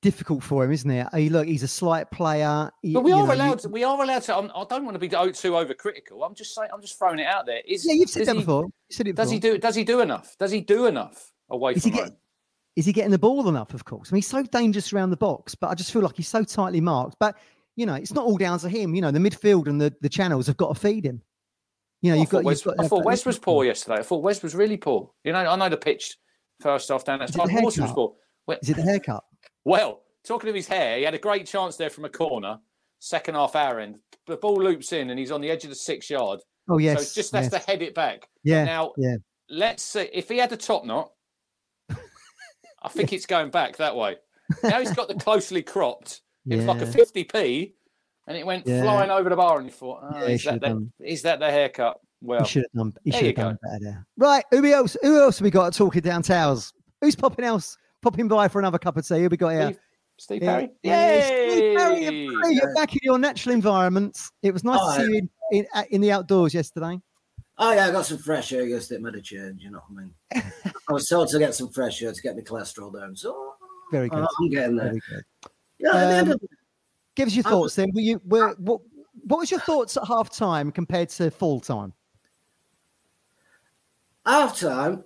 Difficult 0.01 0.41
for 0.41 0.63
him, 0.65 0.71
isn't 0.71 0.89
it? 0.89 1.07
He, 1.15 1.29
look, 1.29 1.45
he's 1.47 1.61
a 1.61 1.67
slight 1.67 2.09
player. 2.09 2.71
He- 2.81 2.93
But 2.93 3.03
we 3.03 3.11
are 3.11 3.27
know, 3.27 3.33
allowed. 3.35 3.59
To, 3.59 3.69
we 3.69 3.83
are 3.83 4.01
allowed 4.01 4.23
to. 4.23 4.35
I'm, 4.35 4.49
I 4.55 4.65
don't 4.67 4.83
want 4.83 4.95
to 4.95 4.99
be 4.99 5.07
too 5.07 5.17
overcritical. 5.51 6.25
I'm 6.25 6.33
just 6.33 6.55
saying. 6.55 6.69
I'm 6.73 6.81
just 6.81 6.97
throwing 6.97 7.19
it 7.19 7.27
out 7.27 7.45
there. 7.45 7.61
Is, 7.67 7.85
Yeah, 7.85 7.93
you've 7.93 8.09
said 8.09 8.25
that 8.25 8.35
he, 8.35 8.41
before. 8.41 8.63
You 8.65 8.71
said 8.95 9.07
it 9.07 9.15
Does 9.15 9.29
he 9.29 9.37
do? 9.37 9.59
Does 9.59 9.75
he 9.75 9.83
do 9.83 9.99
enough? 10.01 10.35
Does 10.39 10.49
he 10.49 10.61
do 10.61 10.87
enough 10.87 11.31
away 11.51 11.73
Is 11.73 11.83
from 11.83 11.91
he 11.91 11.97
get- 11.97 12.07
home? 12.07 12.17
Is 12.75 12.85
he 12.85 12.93
getting 12.93 13.11
the 13.11 13.19
ball 13.19 13.47
enough? 13.49 13.73
Of 13.75 13.85
course. 13.85 14.09
I 14.09 14.13
mean, 14.13 14.19
he's 14.19 14.27
so 14.27 14.41
dangerous 14.43 14.91
around 14.93 15.09
the 15.11 15.17
box, 15.17 15.53
but 15.53 15.67
I 15.67 15.75
just 15.75 15.91
feel 15.91 16.01
like 16.01 16.15
he's 16.15 16.29
so 16.29 16.43
tightly 16.43 16.81
marked. 16.81 17.17
But 17.19 17.37
you 17.75 17.85
know, 17.85 17.93
it's 17.95 18.13
not 18.13 18.25
all 18.25 18.37
down 18.37 18.57
to 18.59 18.69
him. 18.69 18.95
You 18.95 19.01
know, 19.01 19.11
the 19.11 19.19
midfield 19.19 19.67
and 19.67 19.79
the, 19.79 19.93
the 20.01 20.09
channels 20.09 20.47
have 20.47 20.57
got 20.57 20.73
to 20.73 20.79
feed 20.79 21.05
him. 21.05 21.21
You 22.01 22.11
know, 22.11 22.17
I 22.17 22.19
you've 22.21 22.29
thought, 22.29 22.37
got. 22.37 22.45
Wes, 22.45 22.65
you've 22.65 22.75
got 22.75 22.85
I 22.85 22.87
thought 22.87 22.99
that 22.99 23.05
Wes 23.05 23.25
was 23.25 23.39
poor 23.39 23.63
yesterday. 23.65 23.99
I 23.99 24.03
thought 24.03 24.23
Wes 24.23 24.41
was 24.41 24.55
really 24.55 24.77
poor. 24.77 25.11
You 25.23 25.33
know, 25.33 25.39
I 25.39 25.55
know 25.55 25.69
the 25.69 25.77
pitch 25.77 26.17
first 26.61 26.89
half 26.89 27.05
down 27.05 27.19
that 27.19 27.29
Is 27.29 27.35
it 27.35 27.41
the 27.41 27.47
time. 27.47 27.57
Of 27.57 27.63
was 27.63 27.91
poor. 27.91 28.15
Well, 28.47 28.57
Is 28.61 28.69
it 28.69 28.75
the 28.75 28.83
haircut? 28.83 29.23
Well, 29.63 30.01
talking 30.25 30.49
of 30.49 30.55
his 30.55 30.67
hair, 30.67 30.97
he 30.97 31.03
had 31.03 31.13
a 31.13 31.19
great 31.19 31.45
chance 31.45 31.77
there 31.77 31.91
from 31.91 32.03
a 32.03 32.09
corner, 32.09 32.57
second 32.97 33.35
half 33.35 33.55
hour 33.55 33.79
end. 33.79 33.99
The 34.25 34.37
ball 34.37 34.55
loops 34.55 34.91
in 34.91 35.11
and 35.11 35.19
he's 35.19 35.29
on 35.29 35.39
the 35.39 35.51
edge 35.51 35.63
of 35.65 35.69
the 35.69 35.75
six 35.75 36.09
yard. 36.09 36.39
Oh 36.67 36.79
yes. 36.79 37.09
so 37.09 37.21
just 37.21 37.35
has 37.35 37.51
yes. 37.51 37.63
to 37.63 37.71
head 37.71 37.83
it 37.83 37.93
back. 37.93 38.27
Yeah. 38.43 38.63
Now, 38.63 38.93
yeah. 38.97 39.17
let's 39.51 39.83
see 39.83 40.09
if 40.11 40.29
he 40.29 40.39
had 40.39 40.51
a 40.51 40.57
top 40.57 40.83
knot. 40.83 41.11
I 42.81 42.89
think 42.89 43.13
it's 43.13 43.27
going 43.27 43.51
back 43.51 43.77
that 43.77 43.95
way. 43.95 44.17
Now 44.63 44.79
he's 44.79 44.93
got 44.93 45.07
the 45.07 45.13
closely 45.13 45.61
cropped. 45.61 46.21
It 46.49 46.55
was 46.55 46.65
like 46.65 46.81
a 46.81 46.85
50p 46.85 47.73
and 48.27 48.37
it 48.37 48.45
went 48.45 48.65
Yeah. 48.67 48.83
flying 48.83 49.09
over 49.09 49.29
the 49.29 49.35
bar 49.35 49.57
and 49.57 49.65
you 49.67 49.71
thought, 49.71 49.99
oh, 50.03 50.17
Yeah, 50.19 50.25
is, 50.25 50.43
that 50.43 50.61
the, 50.61 50.89
is 50.99 51.21
that 51.23 51.39
the 51.39 51.49
haircut? 51.49 51.99
Well, 52.21 52.41
He 52.43 52.47
should 52.47 52.63
have 52.63 52.71
done. 52.73 52.93
He 53.03 53.11
there 53.11 53.19
should 53.19 53.25
you 53.27 53.33
have 53.43 53.45
done 53.47 53.59
better 53.63 53.79
there. 53.83 54.05
Right. 54.17 54.43
Who 54.51 54.65
else? 54.65 54.95
Who 55.01 55.19
else 55.21 55.39
have 55.39 55.43
we 55.43 55.49
got 55.51 55.73
talking 55.73 56.01
down 56.01 56.21
towers? 56.21 56.71
Who's 57.01 57.15
popping 57.15 57.45
else? 57.45 57.77
Popping 58.01 58.27
by 58.27 58.47
for 58.47 58.59
another 58.59 58.77
cup 58.79 58.97
of 58.97 59.07
tea. 59.07 59.21
Who 59.23 59.29
we 59.29 59.37
got 59.37 59.49
here? 59.49 59.67
Steve, 59.67 59.77
Steve 60.17 60.43
Yeah. 60.43 60.51
Parry? 60.53 60.69
Yeah, 60.83 61.25
Steve 61.25 61.77
Parry, 61.77 62.01
Yay! 62.03 62.25
Hey, 62.27 62.51
you're 62.53 62.75
back 62.75 62.93
in 62.93 62.99
your 63.01 63.17
natural 63.17 63.55
environment. 63.55 64.19
It 64.43 64.51
was 64.53 64.63
nice 64.63 64.79
Oh, 64.81 64.97
to 64.97 65.03
see 65.05 65.11
you 65.11 65.17
in, 65.17 65.29
in, 65.59 65.65
uh, 65.73 65.83
in 65.89 66.01
the 66.01 66.11
outdoors 66.11 66.53
yesterday. 66.53 66.99
Oh 67.57 67.73
yeah, 67.73 67.87
I 67.87 67.91
got 67.91 68.05
some 68.05 68.17
fresh 68.19 68.53
air 68.53 68.63
yesterday. 68.65 68.99
It 68.99 69.03
made 69.03 69.15
a 69.15 69.21
change. 69.21 69.63
You 69.63 69.71
know 69.71 69.81
what 69.87 70.01
I 70.01 70.03
mean? 70.03 70.51
I 70.89 70.93
was 70.93 71.07
told 71.07 71.27
to 71.29 71.39
get 71.39 71.53
some 71.55 71.69
fresh 71.69 72.01
air 72.03 72.11
to 72.11 72.21
get 72.21 72.35
my 72.35 72.41
cholesterol 72.43 72.93
down. 72.93 73.15
So 73.15 73.53
Very 73.91 74.09
good. 74.09 74.19
I'm 74.39 74.49
getting 74.49 74.75
there. 74.77 74.87
Very 74.89 75.01
good. 75.09 75.23
Yeah, 75.79 75.89
at 75.89 76.07
the 76.07 76.13
end 76.15 76.27
Um, 76.27 76.33
of- 76.33 76.41
Give 77.15 77.27
us 77.27 77.35
your 77.35 77.45
I 77.47 77.49
thoughts 77.49 77.75
then. 77.75 77.91
Were 77.93 78.01
you, 78.01 78.21
were, 78.25 78.55
what, 78.57 78.81
what 79.25 79.39
was 79.39 79.51
your 79.51 79.59
thoughts 79.61 79.97
at 79.97 80.05
half 80.07 80.29
time 80.29 80.71
compared 80.71 81.09
to 81.09 81.29
full 81.31 81.59
time? 81.59 81.93
half 84.25 84.59
time, 84.59 85.03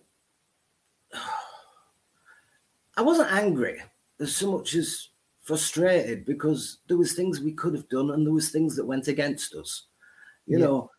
I 2.97 3.01
wasn't 3.01 3.31
angry 3.31 3.81
as 4.19 4.35
so 4.35 4.57
much 4.57 4.73
as 4.75 5.09
frustrated 5.43 6.25
because 6.25 6.79
there 6.87 6.97
was 6.97 7.13
things 7.13 7.41
we 7.41 7.51
could 7.51 7.73
have 7.73 7.87
done 7.89 8.11
and 8.11 8.25
there 8.25 8.33
was 8.33 8.49
things 8.49 8.75
that 8.75 8.85
went 8.85 9.07
against 9.07 9.53
us. 9.53 9.83
You 10.47 10.59
Yeah. 10.59 10.65
know, 10.65 10.91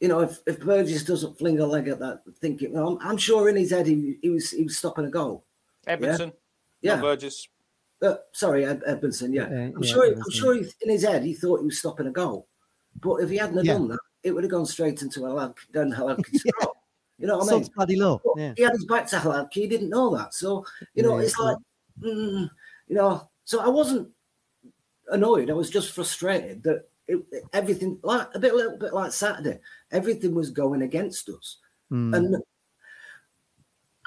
you 0.00 0.08
know, 0.08 0.20
if, 0.20 0.38
if 0.46 0.60
Burgess 0.60 1.02
doesn't 1.04 1.38
fling 1.38 1.58
a 1.60 1.66
leg 1.66 1.88
at 1.88 1.98
that, 1.98 2.22
thinking, 2.40 2.76
I'm, 2.76 2.98
I'm 3.00 3.16
sure 3.16 3.48
in 3.48 3.56
his 3.56 3.70
head 3.70 3.86
he, 3.86 4.16
he 4.22 4.30
was 4.30 4.50
he 4.50 4.62
was 4.64 4.76
stopping 4.76 5.06
a 5.06 5.10
goal. 5.10 5.44
Edmundson, 5.86 6.32
Yeah, 6.82 6.96
not 6.96 7.02
Burgess. 7.02 7.48
Uh, 8.00 8.14
sorry, 8.32 8.64
Ed, 8.64 8.82
Edmundson. 8.88 9.34
Yeah, 9.34 9.48
Yeah, 9.50 9.70
I'm 9.74 9.82
yeah, 9.82 9.92
sure. 9.92 10.12
I'm 10.12 10.30
sure 10.30 10.54
he, 10.54 10.60
in 10.82 10.90
his 10.90 11.04
head 11.04 11.24
he 11.24 11.34
thought 11.34 11.60
he 11.60 11.66
was 11.66 11.78
stopping 11.78 12.06
a 12.06 12.12
goal, 12.12 12.46
but 13.00 13.16
if 13.16 13.30
he 13.30 13.36
hadn't 13.36 13.64
Yeah. 13.64 13.74
done 13.74 13.88
that, 13.88 13.98
it 14.22 14.32
would 14.32 14.44
have 14.44 14.50
gone 14.50 14.66
straight 14.66 15.02
into 15.02 15.26
a 15.26 15.28
lad 15.28 15.54
down 15.72 15.92
Haladkin's 15.92 16.42
Yeah. 16.44 16.66
You 17.18 17.26
know 17.26 17.38
what 17.38 17.52
I 17.52 17.56
mean? 17.58 17.68
Bloody. 17.74 17.98
But 17.98 18.20
Yeah. 18.36 18.54
He 18.56 18.62
had 18.62 18.72
his 18.72 18.84
back 18.84 19.08
to 19.08 19.16
Hladky. 19.16 19.54
He 19.54 19.66
didn't 19.66 19.90
know 19.90 20.16
that. 20.16 20.34
So, 20.34 20.64
you 20.94 21.02
know, 21.02 21.18
it's 21.18 21.36
like, 21.38 21.56
mm, 22.00 22.48
you 22.86 22.94
know, 22.94 23.28
so 23.44 23.58
I 23.60 23.68
wasn't 23.68 24.08
annoyed. 25.08 25.50
I 25.50 25.54
was 25.54 25.70
just 25.70 25.90
frustrated 25.92 26.62
that 26.62 26.88
it, 27.08 27.18
everything, 27.52 27.98
like 28.04 28.28
a 28.34 28.38
bit, 28.38 28.52
a 28.52 28.56
little 28.56 28.78
bit 28.78 28.94
like 28.94 29.12
Saturday, 29.12 29.58
everything 29.90 30.34
was 30.34 30.50
going 30.50 30.82
against 30.82 31.28
us. 31.28 31.56
Mm. 31.90 32.16
And 32.16 32.42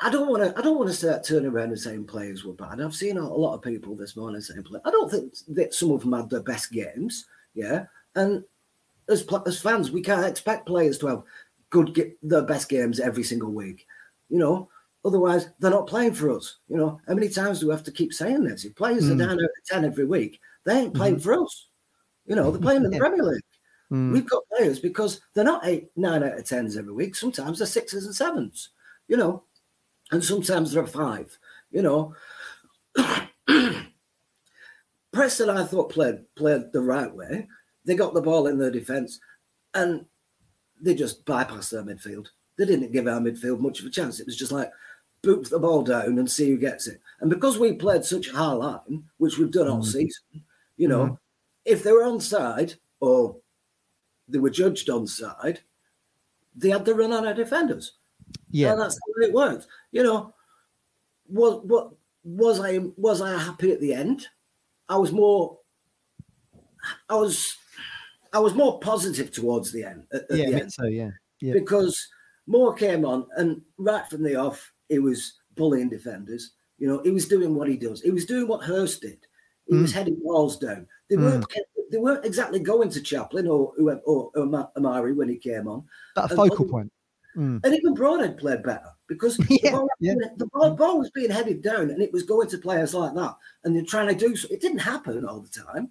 I 0.04 0.10
don't 0.10 0.30
want 0.30 0.43
to. 0.43 0.58
I 0.58 0.62
don't 0.62 0.78
want 0.78 0.89
to 0.89 0.95
start 0.95 1.24
turning 1.24 1.52
around 1.52 1.70
and 1.70 1.80
saying 1.80 2.06
players 2.06 2.43
were 2.43 2.54
bad. 2.54 2.82
I've 2.82 2.95
seen 2.95 3.18
a 3.18 3.28
lot 3.28 3.54
of 3.54 3.62
people 3.62 3.95
this 3.95 4.16
morning 4.16 4.41
saying 4.41 4.64
play. 4.64 4.80
I 4.84 4.89
don't 4.89 5.12
think 5.12 5.34
that 5.49 5.74
some 5.74 5.91
of 5.91 6.02
them 6.02 6.14
had 6.14 6.30
their 6.30 6.41
best 6.41 6.72
games. 6.72 7.26
Yeah, 7.54 7.86
and 8.16 8.43
as 9.10 9.26
as 9.45 9.62
fans, 9.62 9.91
we 9.91 10.02
can't 10.02 10.26
expect 10.26 10.66
players 10.66 10.97
to 10.99 11.08
have 11.08 11.24
good 11.70 11.93
get 11.93 12.18
their 12.28 12.41
best 12.41 12.68
games 12.68 12.99
every 12.99 13.24
single 13.24 13.52
week. 13.52 13.86
You 14.30 14.39
know, 14.39 14.70
otherwise 15.06 15.49
they're 15.60 15.70
not 15.70 15.88
playing 15.88 16.14
for 16.14 16.36
us. 16.36 16.58
You 16.68 16.78
know, 16.78 16.99
how 17.08 17.14
many 17.14 17.30
times 17.30 17.60
do 17.60 17.68
we 17.68 17.74
have 17.74 17.84
to 17.84 17.91
keep 17.91 18.14
saying 18.14 18.43
this? 18.43 18.66
If 18.66 18.76
players 18.76 19.04
Mm. 19.06 19.16
are 19.16 19.18
down 19.18 19.32
out 19.34 19.43
of 19.43 19.66
ten 19.66 19.86
every 19.86 20.06
week, 20.06 20.39
they 20.64 20.80
ain't 20.80 20.95
playing 20.95 21.20
for 21.20 21.43
us. 21.43 21.68
You 22.26 22.36
know, 22.36 22.49
they're 22.49 22.62
playing 22.62 22.86
in 22.86 22.91
the 22.91 22.97
Premier 22.97 23.24
League. 23.24 23.43
Mm. 23.91 24.14
We've 24.14 24.30
got 24.30 24.43
players 24.56 24.80
because 24.80 25.22
they're 25.34 25.43
not 25.43 25.66
eight, 25.66 25.91
nine 25.95 26.24
out 26.24 26.38
of 26.39 26.45
tens 26.45 26.78
every 26.78 26.93
week. 26.93 27.14
Sometimes 27.16 27.58
they're 27.60 27.68
sixes 27.68 28.06
and 28.06 28.16
sevens, 28.16 28.70
you 29.08 29.18
know, 29.18 29.43
and 30.12 30.24
sometimes 30.24 30.72
there 30.72 30.84
are 30.84 30.88
five, 30.88 31.38
you 31.72 31.82
know. 31.82 32.16
Preston, 35.12 35.49
I 35.49 35.64
thought 35.66 35.91
played 35.91 36.24
played 36.36 36.72
the 36.72 36.82
right 36.82 37.14
way. 37.14 37.47
They 37.86 37.95
got 37.95 38.14
the 38.14 38.22
ball 38.22 38.47
in 38.47 38.57
their 38.57 38.72
defence, 38.72 39.20
and 39.74 40.05
they 40.80 40.95
just 40.95 41.26
bypassed 41.26 41.72
their 41.72 41.84
midfield. 41.84 42.28
They 42.57 42.66
didn't 42.66 42.91
give 42.91 43.07
our 43.07 43.20
midfield 43.20 43.59
much 43.59 43.80
of 43.80 43.86
a 43.86 43.89
chance. 43.89 44.20
It 44.20 44.26
was 44.26 44.38
just 44.38 44.51
like 44.51 44.72
boot 45.22 45.49
the 45.49 45.59
ball 45.59 45.84
down 45.84 46.18
and 46.18 46.30
see 46.30 46.49
who 46.49 46.57
gets 46.57 46.88
it. 46.88 46.99
And 47.20 47.30
because 47.30 47.59
we 47.59 47.74
played 47.74 48.03
such 48.03 48.30
a 48.30 48.36
high 48.36 48.53
line, 48.53 49.03
which 49.18 49.38
we've 49.38 49.51
done 49.51 49.68
all 49.68 49.82
Mm. 49.82 49.86
season, 49.86 50.43
you 50.78 50.88
know, 50.88 51.05
Mm. 51.05 51.20
if 51.66 51.84
they 51.84 51.91
were 51.91 52.03
on 52.03 52.20
side 52.20 52.76
or 52.99 53.39
they 54.28 54.39
were 54.39 54.49
judged 54.49 54.89
on 54.89 55.05
side, 55.05 55.62
they 56.55 56.70
had 56.70 56.86
to 56.86 56.95
run 56.95 57.14
on 57.14 57.28
our 57.28 57.34
defenders. 57.36 57.93
Yeah. 58.50 58.72
And 58.74 58.82
that's 58.82 58.96
the 58.96 59.02
way 59.18 59.28
it 59.28 59.34
worked. 59.34 59.68
You 59.92 60.04
know, 60.04 60.34
was 61.28 61.62
what 61.64 61.92
was 62.24 62.60
I 62.60 62.80
was 62.98 63.22
I 63.22 63.38
happy 63.38 63.72
at 63.72 63.82
the 63.82 63.94
end? 63.94 64.28
I 64.90 64.98
was 64.98 65.12
more 65.12 65.58
I 67.10 67.16
was 67.16 67.56
I 68.34 68.40
was 68.40 68.54
more 68.54 68.80
positive 68.80 69.32
towards 69.32 69.72
the 69.72 69.84
end 69.84 70.06
at, 70.14 70.24
at 70.30 70.38
yeah, 70.38 70.50
the 70.50 70.62
end 70.62 70.74
too. 70.80 70.90
Yeah. 70.90 71.12
Yeah. 71.42 71.54
because 71.54 72.08
Moore 72.48 72.74
came 72.74 73.06
on 73.06 73.26
and 73.38 73.62
right 73.78 74.08
from 74.08 74.24
the 74.24 74.36
off 74.36 74.72
he 74.90 75.00
was 75.00 75.40
bullying 75.56 75.90
defenders. 75.90 76.52
You 76.78 76.88
know, 76.88 77.02
he 77.04 77.12
was 77.12 77.28
doing 77.28 77.56
what 77.56 77.68
he 77.68 77.78
does. 77.78 78.02
He 78.02 78.12
was 78.12 78.26
doing 78.26 78.48
what 78.48 78.64
Hirst 78.64 79.02
did. 79.02 79.20
He 79.68 79.76
was 79.76 79.94
heading 79.94 80.18
walls 80.22 80.58
down. 80.58 80.88
They 81.10 81.16
Mm. 81.16 81.24
weren't 81.24 81.46
they 81.92 81.98
weren't 81.98 82.26
exactly 82.26 82.60
going 82.60 82.90
to 82.90 83.02
Chaplin 83.02 83.48
or 83.48 83.74
whoever 83.78 84.00
or, 84.02 84.32
or 84.36 84.70
Amari 84.78 85.14
when 85.14 85.30
he 85.30 85.38
came 85.38 85.68
on. 85.68 85.84
But 86.16 86.32
a 86.32 86.36
focal 86.36 86.66
point. 86.66 86.92
Mm. 87.36 87.64
And 87.64 87.74
even 87.76 87.94
Broadhead 87.94 88.38
played 88.38 88.64
better 88.64 88.90
because 89.08 89.38
Yeah, 89.50 89.72
the, 89.72 89.72
ball, 89.72 89.90
yeah. 90.00 90.14
the 90.38 90.46
ball, 90.48 90.72
ball 90.76 91.00
was 91.00 91.12
being 91.12 91.32
headed 91.32 91.62
down 91.62 91.90
and 91.92 92.02
it 92.02 92.12
was 92.12 92.24
going 92.24 92.50
to 92.50 92.58
players 92.58 92.94
like 92.94 93.14
that. 93.16 93.36
And 93.64 93.76
they're 93.76 93.84
trying 93.84 94.08
to 94.10 94.16
do 94.16 94.36
so. 94.36 94.48
It 94.52 94.62
didn't 94.62 94.80
happen 94.80 95.26
all 95.26 95.40
the 95.40 95.50
time, 95.50 95.90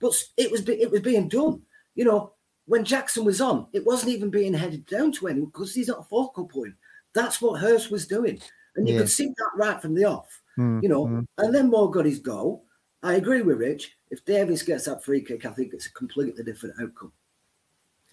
but 0.00 0.12
it 0.36 0.50
was 0.50 0.68
it 0.68 0.90
was 0.90 1.00
being 1.00 1.28
done. 1.28 1.62
You 1.94 2.04
know, 2.04 2.32
when 2.66 2.84
Jackson 2.84 3.24
was 3.24 3.40
on, 3.40 3.66
it 3.72 3.84
wasn't 3.86 4.12
even 4.12 4.30
being 4.30 4.54
headed 4.54 4.86
down 4.86 5.12
to 5.12 5.28
anyone 5.28 5.46
because 5.50 5.74
he's 5.74 5.88
not 5.88 6.00
a 6.00 6.04
focal 6.04 6.46
point. 6.46 6.74
That's 7.12 7.40
what 7.40 7.60
Hirst 7.60 7.90
was 7.90 8.06
doing. 8.06 8.40
And 8.76 8.88
you 8.88 8.94
Yeah. 8.94 9.00
could 9.00 9.10
see 9.10 9.26
that 9.28 9.50
right 9.56 9.80
from 9.80 9.94
the 9.94 10.04
off, 10.04 10.42
Mm, 10.58 10.82
you 10.82 10.88
know. 10.88 11.06
mm. 11.06 11.24
And 11.38 11.54
then 11.54 11.70
Moore 11.70 11.90
got 11.90 12.06
his 12.06 12.18
goal. 12.18 12.64
I 13.04 13.14
agree 13.14 13.42
with 13.42 13.58
Rich. 13.58 13.96
If 14.10 14.24
Davis 14.24 14.62
gets 14.62 14.86
that 14.86 15.04
free 15.04 15.20
kick, 15.20 15.44
I 15.46 15.50
think 15.50 15.72
it's 15.74 15.86
a 15.86 15.92
completely 15.92 16.42
different 16.42 16.74
outcome. 16.80 17.12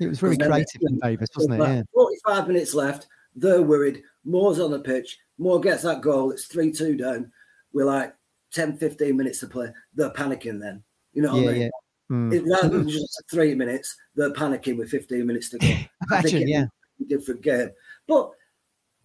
It 0.02 0.08
was 0.10 0.20
very 0.20 0.36
creative 0.38 0.82
from 0.82 0.98
Davis, 1.00 1.30
wasn't 1.36 1.56
it? 1.56 1.60
Yeah. 1.60 1.84
45 1.94 2.48
minutes 2.48 2.74
left. 2.74 3.08
They're 3.36 3.62
worried. 3.62 4.04
Moore's 4.26 4.60
on 4.60 4.72
the 4.72 4.80
pitch. 4.80 5.18
Moore 5.38 5.60
gets 5.62 5.84
that 5.84 6.02
goal. 6.02 6.32
It's 6.32 6.46
3 6.46 6.72
2 6.72 6.98
down. 6.98 7.32
We're 7.72 7.86
like 7.86 8.14
10, 8.54 8.78
15 8.78 9.16
minutes 9.16 9.40
to 9.40 9.48
play. 9.48 9.70
They're 9.94 10.10
panicking 10.10 10.60
then. 10.60 10.84
You 11.14 11.22
know 11.22 11.34
what 11.34 11.44
Yeah, 11.44 11.50
I 11.50 11.54
mean? 11.54 11.62
yeah. 11.62 11.70
Mm. 12.12 12.34
It, 12.34 12.44
rather 12.46 12.78
than 12.78 12.90
just 12.90 13.24
three 13.32 13.54
minutes, 13.56 13.96
they're 14.16 14.34
panicking 14.34 14.78
with 14.78 14.90
15 14.90 15.26
minutes 15.26 15.50
to 15.50 15.60
go. 15.60 15.68
Imagine, 16.12 16.48
yeah. 16.48 16.66
different 17.08 17.42
game. 17.42 17.70
But 18.08 18.32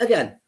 again, 0.00 0.40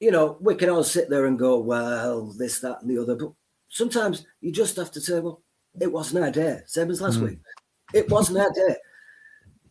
you 0.00 0.10
know, 0.10 0.36
we 0.40 0.54
can 0.56 0.68
all 0.68 0.82
sit 0.84 1.08
there 1.08 1.26
and 1.26 1.38
go, 1.38 1.58
well, 1.60 2.32
this, 2.36 2.58
that, 2.60 2.82
and 2.82 2.90
the 2.90 3.00
other. 3.00 3.14
But 3.14 3.32
sometimes 3.68 4.26
you 4.40 4.50
just 4.50 4.76
have 4.76 4.90
to 4.92 5.00
say, 5.00 5.20
well, 5.20 5.42
it 5.80 5.92
wasn't 5.92 6.24
our 6.24 6.30
day. 6.30 6.60
Same 6.66 6.90
as 6.90 7.00
last 7.00 7.20
Mm. 7.20 7.22
week. 7.28 7.38
It 7.94 8.10
wasn't 8.10 8.38
our 8.38 8.52
day. 8.52 8.76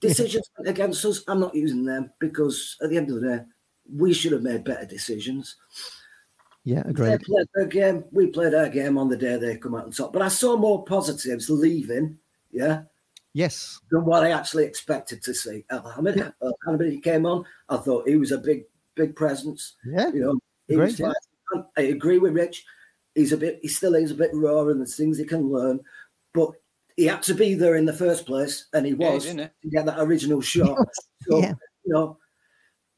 Decisions 0.10 0.50
went 0.58 0.70
against 0.70 1.06
us. 1.06 1.24
I'm 1.28 1.40
not 1.40 1.56
using 1.56 1.86
them 1.86 2.12
because 2.20 2.78
at 2.82 2.90
the 2.90 2.98
end 2.98 3.10
of 3.10 3.22
the 3.22 3.28
day, 3.28 3.44
we 3.96 4.14
should 4.14 4.32
have 4.32 4.42
made 4.42 4.64
better 4.64 4.86
decisions. 4.86 5.56
Yeah, 6.64 6.82
They 6.88 7.18
played 7.20 7.48
their 7.54 7.68
game. 7.68 8.04
We 8.12 8.28
played 8.28 8.56
our 8.56 8.70
game 8.70 8.98
on 8.98 9.08
the 9.08 9.18
day 9.18 9.38
they 9.38 9.58
come 9.58 9.76
out 9.76 9.86
on 9.86 9.92
top. 9.92 10.12
But 10.12 10.24
I 10.24 10.30
saw 10.30 10.58
more 10.58 10.84
positives 10.84 11.48
leaving, 11.50 12.18
yeah, 12.52 12.84
Yes. 13.34 13.80
than 13.92 14.04
what 14.06 14.24
I 14.24 14.32
actually 14.32 14.66
expected 14.66 15.22
to 15.24 15.34
see. 15.36 15.64
Alhamid, 15.72 16.34
uh, 16.42 16.52
Alhamid, 16.68 16.92
he 16.92 17.00
came 17.00 17.28
on. 17.28 17.46
I 17.70 17.78
thought 17.78 18.08
he 18.08 18.16
was 18.16 18.32
a 18.32 18.40
big, 18.40 18.64
big 18.96 19.16
presence. 19.16 19.76
Yeah. 19.86 20.08
You 20.12 20.22
know, 20.22 20.40
he 20.68 20.76
Great, 20.76 21.00
was 21.00 21.00
yeah. 21.00 21.62
I 21.78 21.82
agree 21.82 22.18
with 22.18 22.34
Rich. 22.34 22.66
He's 23.14 23.32
a 23.32 23.38
bit, 23.38 23.60
he 23.62 23.68
still 23.68 23.94
is 23.94 24.10
a 24.12 24.16
bit 24.16 24.32
raw, 24.34 24.68
and 24.68 24.80
there's 24.80 24.96
things 24.96 25.20
he 25.20 25.26
can 25.26 25.52
learn. 25.52 25.80
But 26.34 26.50
he 26.96 27.06
had 27.06 27.22
to 27.24 27.34
be 27.34 27.54
there 27.56 27.76
in 27.76 27.86
the 27.86 27.94
first 27.94 28.26
place, 28.26 28.66
and 28.74 28.86
he 28.86 28.94
was 28.94 29.26
didn't 29.26 29.40
it? 29.42 29.52
to 29.64 29.70
get 29.70 29.86
that 29.86 30.00
original 30.00 30.42
shot. 30.42 30.78
So, 31.28 31.40
Yeah. 31.40 31.54
you 31.84 31.92
know, 31.94 32.20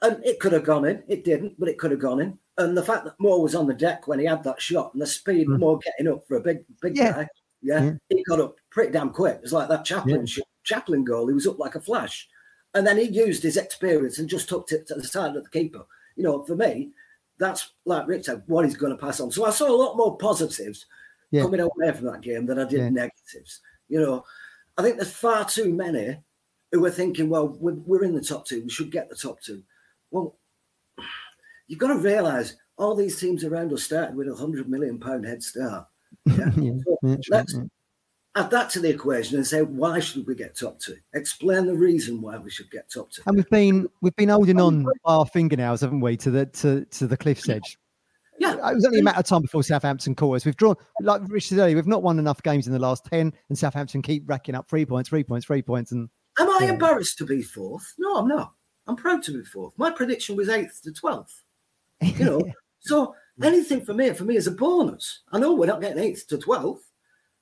and 0.02 0.22
it 0.26 0.40
could 0.42 0.52
have 0.52 0.66
gone 0.66 0.86
in. 0.86 1.02
It 1.08 1.24
didn't, 1.24 1.58
but 1.58 1.70
it 1.70 1.80
could 1.80 1.92
have 1.92 2.00
gone 2.02 2.20
in. 2.20 2.38
And 2.58 2.76
the 2.76 2.84
fact 2.84 3.06
that 3.06 3.18
Moore 3.20 3.42
was 3.42 3.56
on 3.56 3.68
the 3.68 3.74
deck 3.74 4.06
when 4.08 4.20
he 4.20 4.26
had 4.26 4.44
that 4.44 4.62
shot 4.62 4.92
and 4.94 5.02
the 5.02 5.08
speed 5.08 5.48
Mm. 5.48 5.60
Moore 5.60 5.80
getting 5.80 6.12
up 6.12 6.28
for 6.28 6.36
a 6.36 6.42
big, 6.42 6.66
big 6.82 6.98
Yeah. 6.98 7.12
guy, 7.14 7.28
yeah, 7.62 7.84
Yeah. 7.84 7.94
he 8.10 8.24
got 8.26 8.42
up 8.42 8.56
pretty 8.70 8.92
damn 8.92 9.12
quick. 9.12 9.40
It's 9.44 9.54
like 9.54 9.70
that 9.70 9.86
Chaplin 9.86 10.26
shot, 10.26 10.46
Chaplin 10.64 11.06
goal. 11.06 11.28
He 11.28 11.34
was 11.34 11.48
up 11.48 11.58
like 11.58 11.76
a 11.76 11.80
flash, 11.80 12.28
and 12.74 12.86
then 12.86 12.98
he 12.98 13.04
used 13.04 13.44
his 13.44 13.56
experience 13.56 14.20
and 14.20 14.28
just 14.28 14.50
tucked 14.50 14.74
it 14.74 14.86
to 14.88 14.96
the 14.96 15.04
side 15.06 15.36
of 15.38 15.44
the 15.46 15.50
keeper. 15.50 15.86
You 16.18 16.24
know, 16.24 16.44
for 16.44 16.56
me, 16.58 16.92
that's 17.38 17.72
like 17.86 18.08
Rick 18.08 18.26
said, 18.26 18.44
what 18.48 18.66
he's 18.66 18.76
going 18.76 18.92
to 18.92 18.98
pass 19.02 19.22
on. 19.22 19.32
So 19.32 19.46
I 19.46 19.52
saw 19.52 19.70
a 19.70 19.82
lot 19.84 19.96
more 19.96 20.18
positives 20.18 20.86
Yeah. 21.32 21.44
coming 21.44 21.62
away 21.62 21.94
from 21.94 22.08
that 22.08 22.22
game 22.22 22.46
than 22.46 22.60
I 22.60 22.66
did 22.66 22.80
Yeah. 22.80 22.90
negatives. 22.90 23.62
You 23.90 24.02
know, 24.02 24.26
I 24.78 24.82
think 24.82 24.98
there's 24.98 25.12
far 25.12 25.46
too 25.46 25.74
many 25.74 26.18
who 26.72 26.86
are 26.86 26.92
thinking, 26.92 27.30
well, 27.30 27.48
we're, 27.48 27.74
we're 27.74 28.04
in 28.04 28.14
the 28.14 28.22
top 28.22 28.46
two. 28.46 28.64
We 28.64 28.70
should 28.70 28.92
get 28.92 29.10
the 29.10 29.16
top 29.16 29.42
two. 29.42 29.64
Well, 30.12 30.38
you've 31.68 31.80
got 31.80 31.94
to 31.94 32.00
realise 32.00 32.56
all 32.78 32.96
these 32.96 33.20
teams 33.20 33.44
around 33.44 33.74
us 33.74 33.84
started 33.84 34.16
with 34.16 34.28
a 34.28 34.36
hundred 34.36 34.70
million 34.70 35.00
pound 35.00 35.26
head 35.26 35.44
start. 35.44 35.88
Yeah. 36.26 36.52
So 36.54 36.98
let's 37.30 37.58
add 38.36 38.52
that 38.52 38.70
to 38.72 38.80
the 38.80 38.90
equation 38.90 39.38
and 39.38 39.48
say, 39.48 39.62
why 39.62 40.00
should 40.00 40.28
we 40.28 40.36
get 40.36 40.56
top 40.56 40.80
two? 40.80 40.98
Explain 41.14 41.66
the 41.66 41.76
reason 41.76 42.22
why 42.22 42.38
we 42.38 42.50
should 42.50 42.70
get 42.70 42.90
top 42.90 43.12
two. 43.12 43.24
And 43.26 43.36
we've 43.36 43.50
been 43.50 43.88
we've 44.02 44.16
been 44.16 44.30
holding 44.30 44.60
on 44.60 44.86
our 45.06 45.26
fingernails, 45.26 45.82
haven't 45.82 46.02
we, 46.02 46.16
to 46.18 46.32
the 46.32 46.46
to, 46.46 46.86
to 46.86 47.08
the 47.08 47.18
cliff's 47.18 47.50
edge. 47.50 47.78
Yeah. 48.40 48.54
It 48.72 48.76
was 48.76 48.86
only 48.86 49.00
a 49.00 49.04
matter 49.04 49.20
of 49.20 49.26
time 49.26 49.42
before 49.42 49.64
Southampton 49.64 50.16
caught 50.16 50.36
us. 50.38 50.46
We've 50.46 50.56
drawn, 50.56 50.76
like 51.02 51.22
Rich 51.28 51.50
said 51.50 51.60
earlier, 51.60 51.76
we've 51.76 51.88
not 51.88 52.04
won 52.04 52.20
enough 52.20 52.42
games 52.44 52.68
in 52.68 52.74
the 52.74 52.80
last 52.80 53.06
10, 53.06 53.34
and 53.50 53.58
Southampton 53.58 54.02
keep 54.02 54.24
racking 54.28 54.56
up 54.56 54.68
three 54.70 54.86
points, 54.86 55.10
three 55.10 55.24
points, 55.24 55.46
three 55.46 55.62
points. 55.62 55.92
And 55.92 56.10
Am 56.40 56.50
I 56.50 56.60
Yeah. 56.62 56.70
embarrassed 56.74 57.18
to 57.18 57.26
be 57.26 57.42
fourth? 57.42 57.94
No, 57.98 58.18
I'm 58.18 58.28
not. 58.28 58.54
I'm 58.86 58.96
proud 58.96 59.24
to 59.24 59.32
be 59.38 59.44
fourth. 59.44 59.74
My 59.78 59.90
prediction 59.90 60.36
was 60.36 60.50
eighth 60.50 60.82
to 60.84 60.92
twelfth. 60.92 61.44
You 62.02 62.24
know, 62.26 62.42
so 62.80 63.16
anything 63.42 63.84
for 63.84 63.94
me, 63.94 64.14
for 64.14 64.24
me 64.24 64.36
is 64.38 64.48
a 64.48 64.52
bonus. 64.52 65.22
I 65.32 65.40
know 65.40 65.54
we're 65.56 65.66
not 65.66 65.82
getting 65.82 66.02
eighth 66.04 66.28
to 66.28 66.38
twelfth. 66.38 66.84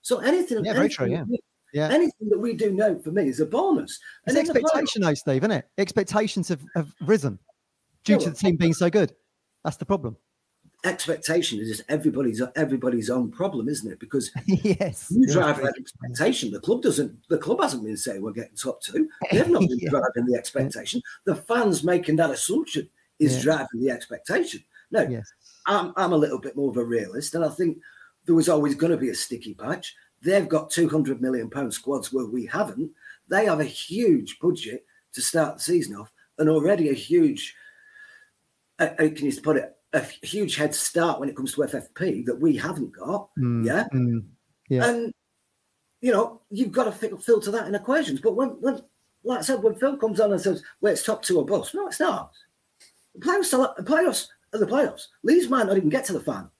So 0.02 0.20
anything, 0.20 0.64
Yeah, 0.64 0.74
very 0.74 0.88
true, 0.90 1.08
yeah. 1.08 1.20
that 1.20 1.28
we- 1.30 1.40
Yeah. 1.74 1.90
anything 1.90 2.30
that 2.30 2.40
we 2.40 2.54
do 2.54 2.72
now 2.72 2.96
for 3.00 3.12
me 3.12 3.28
is 3.28 3.42
a 3.42 3.46
bonus. 3.46 4.00
it's 4.26 4.36
in 4.38 4.46
the 4.46 4.52
expectation, 4.52 5.02
though, 5.02 5.14
Steve, 5.14 5.44
isn't 5.44 5.52
it? 5.52 5.68
Expectations 5.78 6.48
have, 6.48 6.62
have 6.76 6.94
risen 7.02 7.38
due 8.06 8.14
Yeah, 8.14 8.20
to 8.20 8.30
the 8.30 8.36
team 8.36 8.56
being 8.56 8.74
so 8.74 8.90
good. 8.90 9.14
That's 9.66 9.78
the 9.78 9.86
problem. 9.86 10.16
Expectation 10.86 11.60
is 11.60 11.68
just 11.70 11.90
everybody's 11.90 12.42
everybody's 12.56 13.10
own 13.10 13.32
problem, 13.32 13.68
isn't 13.70 13.92
it? 13.92 14.00
Because 14.00 14.32
yes. 14.46 15.08
you 15.10 15.28
drive 15.28 15.58
that 15.62 15.76
expectation. 15.78 16.52
The 16.52 16.60
club 16.60 16.82
doesn't. 16.82 17.18
The 17.30 17.38
club 17.38 17.62
hasn't 17.62 17.84
been 17.84 17.98
saying 17.98 18.22
we're 18.22 18.32
getting 18.32 18.56
top 18.56 18.82
two. 18.82 19.10
They've 19.32 19.48
not 19.48 19.62
been 19.68 19.80
Yeah. 19.80 19.90
driving 19.90 20.26
the 20.26 20.38
expectation. 20.38 21.02
The 21.26 21.36
fans 21.36 21.84
making 21.84 22.18
that 22.18 22.30
assumption 22.32 22.90
is 23.20 23.38
Yeah. 23.38 23.44
driving 23.44 23.82
the 23.82 23.90
expectation. 23.90 24.64
No, 24.92 25.02
Yes. 25.08 25.32
I'm 25.66 25.94
I'm 25.98 26.14
a 26.14 26.18
little 26.18 26.40
bit 26.40 26.56
more 26.56 26.70
of 26.70 26.78
a 26.78 26.84
realist, 26.84 27.36
and 27.36 27.44
I 27.44 27.50
think 27.50 27.80
there 28.26 28.36
was 28.36 28.50
always 28.50 28.76
going 28.76 28.92
to 28.92 28.98
be 28.98 29.10
a 29.10 29.16
sticky 29.16 29.54
patch. 29.56 29.96
They've 30.22 30.48
got 30.50 30.70
200 30.72 31.22
million 31.22 31.50
pound 31.50 31.74
squads 31.74 32.12
where 32.14 32.26
we 32.26 32.46
haven't. 32.46 32.92
They 33.28 33.46
have 33.46 33.60
a 33.60 33.64
huge 33.66 34.40
budget 34.40 34.86
to 35.14 35.22
start 35.22 35.56
the 35.58 35.62
season 35.64 35.96
off, 35.96 36.12
and 36.38 36.50
already 36.50 36.90
a 36.90 36.94
huge. 36.94 37.56
Uh, 38.78 38.90
how 39.00 39.08
can 39.10 39.26
you 39.26 39.42
put 39.42 39.58
it? 39.58 39.76
A 39.96 40.26
huge 40.26 40.56
head 40.58 40.76
start 40.76 41.20
when 41.20 41.30
it 41.30 41.36
comes 41.36 41.54
to 41.54 41.62
FFP 41.62 42.26
that 42.26 42.40
we 42.40 42.56
haven't 42.58 42.92
got. 42.96 43.30
Mm, 43.40 43.66
Yeah. 43.66 43.88
mm, 43.94 44.24
Yeah. 44.70 44.90
And 44.90 45.14
you 46.02 46.12
know, 46.12 46.42
you've 46.52 46.72
got 46.72 46.84
to 46.84 47.18
filter 47.18 47.50
that 47.52 47.68
in 47.68 47.74
equations. 47.74 48.20
But 48.22 48.36
when, 48.36 48.50
when, 48.62 48.82
like 49.24 49.40
I 49.40 49.42
said, 49.42 49.64
when 49.64 49.74
Phil 49.76 49.98
comes 49.98 50.20
on 50.20 50.32
and 50.32 50.40
says, 50.42 50.62
"Well, 50.82 50.94
it's 50.94 51.04
top 51.04 51.24
two 51.24 51.40
or 51.40 51.46
bust," 51.46 51.74
no, 51.74 51.88
it's 51.88 52.00
not. 52.00 52.32
The 53.16 53.22
playoffs, 53.26 53.46
still, 53.46 53.74
the 53.78 53.84
playoffs 53.84 54.28
are 54.54 54.60
the 54.60 54.68
playoffs. 54.68 55.08
Leeds 55.24 55.50
might 55.50 55.66
not 55.66 55.78
even 55.78 55.90
get 55.90 56.06
to 56.06 56.14
the 56.14 56.20
final. 56.20 56.52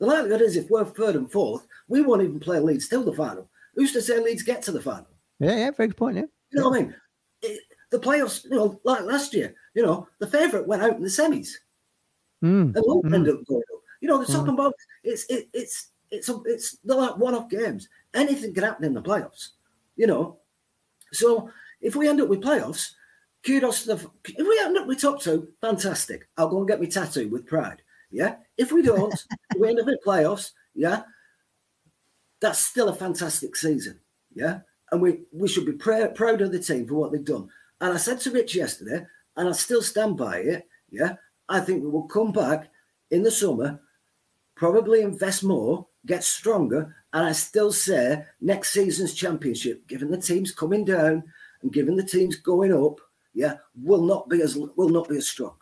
The 0.00 0.06
likelihood 0.06 0.40
is, 0.40 0.56
if 0.56 0.68
we're 0.70 0.84
third 0.84 1.14
and 1.14 1.30
fourth, 1.30 1.66
we 1.86 2.00
won't 2.00 2.22
even 2.22 2.40
play 2.40 2.58
Leeds 2.58 2.88
till 2.88 3.04
the 3.04 3.12
final. 3.12 3.48
Who's 3.76 3.92
to 3.92 4.02
say 4.02 4.18
Leeds 4.18 4.42
get 4.42 4.62
to 4.62 4.72
the 4.72 4.80
final? 4.80 5.06
yeah, 5.38 5.56
yeah, 5.56 5.70
very 5.70 5.88
good 5.88 5.96
point. 5.96 6.16
Yeah. 6.16 6.24
You 6.50 6.60
know 6.60 6.70
what 6.70 6.78
I 6.80 6.82
mean? 6.82 6.94
It, 7.42 7.60
the 7.90 7.98
playoffs, 8.00 8.44
you 8.44 8.50
know, 8.56 8.80
like 8.84 9.02
last 9.02 9.32
year, 9.34 9.54
you 9.74 9.82
know, 9.84 10.08
the 10.18 10.26
favourite 10.26 10.66
went 10.66 10.82
out 10.82 10.96
in 10.96 11.02
the 11.02 11.08
semis 11.08 11.50
Mm, 12.42 12.74
and 12.76 12.84
Luton 12.86 13.10
Mm. 13.10 13.14
ended 13.14 13.34
up 13.36 13.46
going 13.46 13.62
up. 13.72 13.80
You 14.00 14.08
know, 14.08 14.18
the 14.18 14.32
top 14.32 14.44
Mm. 14.44 14.48
and 14.48 14.56
bottom, 14.56 14.72
it's 15.04 15.24
it, 15.28 15.48
it's 15.52 15.88
it's 16.10 16.28
it's 16.46 16.76
they're 16.84 16.96
like 16.96 17.16
one-off 17.16 17.48
games. 17.48 17.88
Anything 18.14 18.52
can 18.52 18.64
happen 18.64 18.84
in 18.84 18.94
the 18.94 19.02
playoffs. 19.02 19.50
You 19.96 20.06
know, 20.08 20.38
so 21.12 21.50
if 21.80 21.94
we 21.96 22.08
end 22.08 22.20
up 22.20 22.28
with 22.28 22.40
playoffs, 22.42 22.90
kudos 23.46 23.82
to 23.84 23.94
the. 23.94 24.10
If 24.24 24.46
we 24.46 24.58
end 24.60 24.76
up 24.76 24.86
with 24.86 25.00
top 25.00 25.20
two, 25.20 25.52
fantastic. 25.60 26.28
I'll 26.36 26.48
go 26.48 26.58
and 26.58 26.68
get 26.68 26.80
my 26.80 26.86
tattoo 26.86 27.28
with 27.28 27.46
pride. 27.46 27.82
Yeah. 28.10 28.36
If 28.56 28.72
we 28.72 28.82
don't, 28.82 29.12
if 29.14 29.60
we 29.60 29.68
end 29.68 29.80
up 29.80 29.86
with 29.86 30.00
playoffs. 30.04 30.50
Yeah. 30.74 31.02
That's 32.40 32.58
still 32.58 32.88
a 32.88 32.94
fantastic 32.94 33.54
season. 33.56 34.00
Yeah. 34.34 34.60
And 34.90 35.00
we 35.00 35.20
we 35.32 35.48
should 35.48 35.64
be 35.66 35.72
pr- 35.72 36.06
proud 36.14 36.40
of 36.42 36.50
the 36.52 36.58
team 36.58 36.86
for 36.86 36.94
what 36.94 37.12
they've 37.12 37.24
done. 37.24 37.48
And 37.80 37.94
I 37.94 37.96
said 37.96 38.20
to 38.20 38.30
Rich 38.30 38.54
yesterday, 38.54 39.06
and 39.36 39.48
I 39.48 39.52
still 39.52 39.82
stand 39.82 40.16
by 40.16 40.38
it. 40.38 40.68
Yeah. 40.90 41.14
I 41.48 41.60
think 41.60 41.82
we 41.82 41.90
will 41.90 42.08
come 42.08 42.32
back 42.32 42.70
in 43.10 43.22
the 43.22 43.30
summer, 43.30 43.80
probably 44.54 45.02
invest 45.02 45.44
more, 45.44 45.86
get 46.06 46.24
stronger, 46.24 46.94
and 47.12 47.26
I 47.26 47.32
still 47.32 47.72
say 47.72 48.24
next 48.40 48.70
season's 48.70 49.14
championship, 49.14 49.86
given 49.86 50.10
the 50.10 50.16
teams 50.20 50.52
coming 50.52 50.84
down 50.84 51.22
and 51.62 51.72
given 51.72 51.96
the 51.96 52.02
teams 52.04 52.36
going 52.36 52.72
up, 52.72 53.00
yeah, 53.34 53.56
will 53.74 54.02
not 54.02 54.28
be 54.28 54.42
as 54.42 54.56
will 54.56 54.88
not 54.88 55.08
be 55.08 55.16
as 55.16 55.28
strong. 55.28 55.54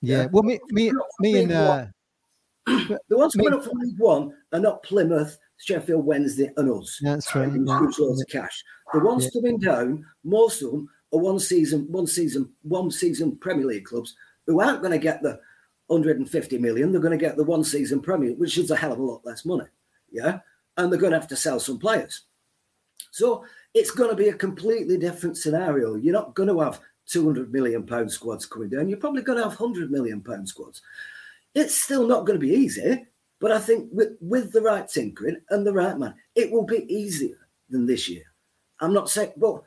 yeah. 0.00 0.22
Yeah. 0.22 0.26
Well, 0.32 0.42
me, 0.42 0.58
me, 0.70 0.92
me 1.20 1.42
and 1.42 1.52
uh, 1.52 1.86
The 2.66 2.98
ones 3.10 3.34
coming 3.34 3.50
Me- 3.50 3.56
up 3.58 3.64
from 3.64 3.78
League 3.78 3.98
One 3.98 4.32
are 4.52 4.60
not 4.60 4.82
Plymouth, 4.82 5.38
Sheffield 5.58 6.04
Wednesday, 6.04 6.50
and 6.56 6.70
us. 6.70 6.98
yeah, 7.02 7.12
that's 7.14 7.34
right. 7.34 7.48
Yeah. 7.52 7.58
loads 7.98 8.20
of 8.20 8.28
cash. 8.30 8.62
The 8.92 9.00
ones 9.00 9.28
coming 9.32 9.58
down, 9.58 10.04
most 10.24 10.62
of 10.62 10.70
them 10.70 10.88
are 11.12 11.18
one 11.18 11.38
season, 11.38 11.86
one 11.90 12.06
season, 12.06 12.50
one 12.62 12.90
season 12.90 13.36
Premier 13.36 13.66
League 13.66 13.84
clubs 13.84 14.14
who 14.46 14.60
aren't 14.60 14.80
going 14.80 14.92
to 14.92 14.98
get 14.98 15.22
the 15.22 15.40
150 15.88 16.58
million. 16.58 16.92
They're 16.92 17.00
going 17.00 17.18
to 17.18 17.24
get 17.24 17.36
the 17.36 17.44
one 17.44 17.64
season 17.64 18.00
Premier, 18.00 18.34
which 18.34 18.58
is 18.58 18.70
a 18.70 18.76
hell 18.76 18.92
of 18.92 18.98
a 18.98 19.02
lot 19.02 19.24
less 19.24 19.44
money. 19.44 19.66
Yeah. 20.10 20.40
And 20.76 20.90
they're 20.90 21.00
going 21.00 21.12
to 21.12 21.18
have 21.18 21.28
to 21.28 21.36
sell 21.36 21.60
some 21.60 21.78
players. 21.78 22.22
So 23.10 23.44
it's 23.74 23.90
going 23.90 24.10
to 24.10 24.16
be 24.16 24.28
a 24.28 24.34
completely 24.34 24.98
different 24.98 25.36
scenario. 25.36 25.94
You're 25.94 26.14
not 26.14 26.34
going 26.34 26.48
to 26.48 26.60
have 26.60 26.80
200 27.06 27.52
million 27.52 27.84
pound 27.84 28.10
squads 28.10 28.46
coming 28.46 28.70
down. 28.70 28.88
You're 28.88 28.98
probably 28.98 29.22
going 29.22 29.38
to 29.38 29.48
have 29.48 29.58
100 29.58 29.90
million 29.90 30.20
pound 30.20 30.48
squads. 30.48 30.82
It's 31.54 31.82
still 31.82 32.06
not 32.06 32.26
going 32.26 32.40
to 32.40 32.46
be 32.46 32.52
easy, 32.52 33.06
but 33.40 33.52
I 33.52 33.60
think 33.60 33.88
with, 33.92 34.16
with 34.20 34.52
the 34.52 34.62
right 34.62 34.88
tinkering 34.88 35.40
and 35.50 35.66
the 35.66 35.72
right 35.72 35.96
man, 35.96 36.14
it 36.34 36.50
will 36.50 36.64
be 36.64 36.92
easier 36.92 37.36
than 37.70 37.86
this 37.86 38.08
year. 38.08 38.24
I'm 38.80 38.92
not 38.92 39.10
saying, 39.10 39.32
well, 39.36 39.64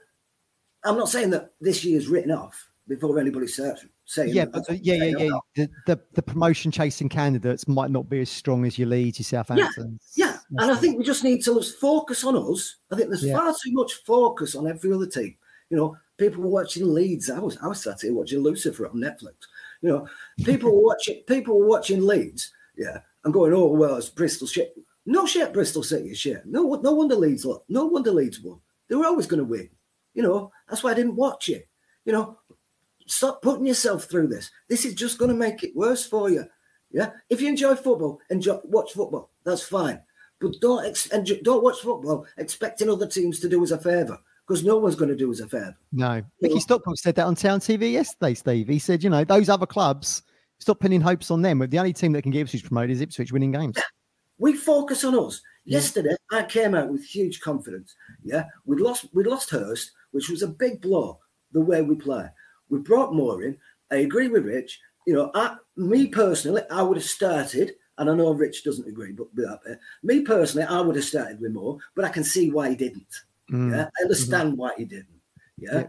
I'm 0.84 0.98
not 0.98 1.10
saying 1.10 1.30
that 1.30 1.54
this 1.62 1.86
year 1.86 1.98
is 1.98 2.08
written 2.08 2.32
off 2.32 2.70
before 2.88 3.20
anybody 3.20 3.48
starts 3.48 3.86
saying. 4.08 4.34
Yeah, 4.34 4.46
but 4.46 4.66
the, 4.68 4.78
yeah, 4.78 4.96
yeah, 4.96 5.18
yeah. 5.18 5.30
The, 5.56 5.70
the 5.86 6.00
the 6.14 6.22
promotion 6.22 6.72
chasing 6.72 7.10
candidates 7.10 7.68
might 7.68 7.92
not 7.92 8.10
be 8.10 8.20
as 8.22 8.30
strong 8.30 8.66
as 8.66 8.78
your 8.80 8.88
Leeds, 8.88 9.20
your 9.20 9.26
Southampton. 9.26 10.00
Yeah, 10.16 10.38
and 10.58 10.72
I 10.72 10.76
think 10.76 10.98
we 10.98 11.04
just 11.04 11.24
need 11.24 11.44
to 11.46 11.62
focus 11.62 12.24
on 12.24 12.36
us. 12.36 12.78
I 12.92 12.96
think 12.96 13.10
there's 13.10 13.24
Yeah. 13.24 13.38
far 13.38 13.52
too 13.52 13.72
much 13.74 13.94
focus 14.06 14.56
on 14.56 14.68
every 14.68 14.92
other 14.92 15.08
team. 15.08 15.36
You 15.70 15.78
know, 15.78 15.98
people 16.18 16.42
were 16.44 16.50
watching 16.50 16.92
Leeds. 16.94 17.30
I 17.30 17.40
was 17.40 17.58
I 17.58 17.68
was 17.68 17.84
sat 17.84 18.02
here 18.02 18.14
watching 18.14 18.40
Lucifer 18.40 18.88
on 18.88 18.96
Netflix. 18.96 19.36
You 19.82 19.90
know, 19.90 20.08
people 20.44 20.74
were 20.74 20.82
watching 20.94 21.22
people 21.28 21.60
were 21.60 21.68
watching 21.68 22.02
Leeds. 22.06 22.52
Yeah, 22.78 23.00
and 23.24 23.34
going, 23.34 23.54
oh 23.54 23.68
well, 23.68 23.98
it's 23.98 24.10
Bristol 24.10 24.48
shit. 24.48 24.74
No 25.06 25.26
shit, 25.26 25.54
Bristol 25.54 25.84
City 25.84 26.10
is 26.10 26.18
shit. 26.20 26.46
No, 26.46 26.76
no 26.84 26.92
wonder 26.94 27.16
Leeds. 27.16 27.46
lo- 27.46 27.64
No 27.70 27.86
wonder 27.86 28.12
Leeds 28.12 28.42
won. 28.42 28.60
They 28.90 28.96
were 28.96 29.06
always 29.06 29.26
going 29.28 29.40
to 29.40 29.46
win. 29.46 29.70
You 30.14 30.24
know, 30.24 30.52
that's 30.68 30.84
why 30.84 30.92
I 30.92 30.96
didn't 30.96 31.16
watch 31.16 31.48
it. 31.50 31.68
You 32.06 32.12
know, 32.14 32.38
stop 33.08 33.42
putting 33.42 33.66
yourself 33.66 34.06
through 34.06 34.28
this. 34.28 34.52
This 34.70 34.86
is 34.86 34.94
just 34.94 35.18
going 35.18 35.30
to 35.30 35.36
make 35.36 35.64
it 35.64 35.76
worse 35.76 36.06
for 36.06 36.30
you. 36.30 36.46
Yeah, 36.92 37.12
if 37.30 37.42
you 37.42 37.50
enjoy 37.50 37.76
football, 37.76 38.20
enjoy 38.30 38.60
watch 38.64 38.94
football. 38.94 39.32
That's 39.44 39.64
fine, 39.64 40.02
but 40.40 40.54
don't 40.62 40.86
ex- 40.86 41.08
enjoy, 41.08 41.40
don't 41.44 41.64
watch 41.64 41.80
football 41.82 42.26
expecting 42.38 42.90
other 42.90 43.08
teams 43.08 43.40
to 43.42 43.50
do 43.50 43.62
us 43.64 43.72
a 43.72 43.78
favour 43.78 44.18
because 44.48 44.64
no 44.64 44.78
one's 44.78 44.96
going 44.96 45.10
to 45.10 45.16
do 45.16 45.32
us 45.32 45.42
a 45.42 45.48
favour. 45.48 45.76
No, 45.92 46.22
Mickey 46.42 46.60
Stockwell 46.60 46.96
said 46.96 47.16
that 47.16 47.26
on 47.26 47.36
Town 47.36 47.60
TV 47.60 47.92
yesterday. 47.92 48.34
Steve, 48.34 48.68
he 48.68 48.80
said, 48.80 49.04
you 49.04 49.10
know, 49.10 49.26
those 49.26 49.50
other 49.50 49.66
clubs, 49.66 50.24
stop 50.60 50.80
pinning 50.80 51.02
hopes 51.02 51.30
on 51.30 51.42
them. 51.42 51.60
The 51.60 51.80
only 51.80 51.94
team 51.94 52.14
that 52.14 52.22
can 52.22 52.32
get 52.32 52.42
Ipswich 52.42 52.64
promoted 52.64 52.92
is 52.92 53.02
Ipswich 53.02 53.34
winning 53.34 53.52
games. 53.52 53.78
We 54.38 54.54
focus 54.54 55.04
on 55.04 55.18
us. 55.18 55.42
Yesterday, 55.66 56.16
I 56.32 56.44
came 56.44 56.76
out 56.76 56.90
with 56.90 57.04
huge 57.04 57.42
confidence. 57.42 57.94
Yeah, 58.24 58.46
we 58.66 58.78
lost 58.78 59.08
we 59.14 59.26
lost 59.26 59.50
Hirst, 59.50 59.92
which 60.12 60.30
was 60.30 60.42
a 60.42 60.48
big 60.48 60.80
blow. 60.80 61.20
The 61.52 61.60
way 61.60 61.82
we 61.82 61.96
play, 61.96 62.30
we 62.70 62.80
brought 62.80 63.14
more 63.14 63.44
in. 63.44 63.58
I 63.92 63.98
agree 63.98 64.28
with 64.28 64.46
Rich. 64.46 64.80
You 65.06 65.14
know, 65.14 65.32
I, 65.34 65.56
me 65.78 66.08
personally, 66.08 66.64
I 66.70 66.82
would 66.82 66.98
have 66.98 67.06
started, 67.06 67.74
and 67.98 68.10
I 68.10 68.14
know 68.16 68.32
Rich 68.34 68.64
doesn't 68.64 68.88
agree, 68.88 69.14
but 69.14 69.34
with 69.34 69.46
that 69.46 69.60
bit, 69.66 69.80
me 70.04 70.22
personally, 70.22 70.68
I 70.68 70.82
would 70.82 70.96
have 70.96 71.06
started 71.06 71.40
with 71.40 71.54
more, 71.54 71.78
but 71.96 72.04
I 72.06 72.10
can 72.10 72.24
see 72.24 72.52
why 72.52 72.70
he 72.70 72.76
didn't. 72.76 73.14
Mm. 73.52 73.72
Yeah, 73.72 73.90
I 73.98 74.04
understand 74.04 74.58
why 74.58 74.72
he 74.78 74.84
didn't. 74.86 75.08
Yeah? 75.58 75.74
Yeah. 75.74 75.88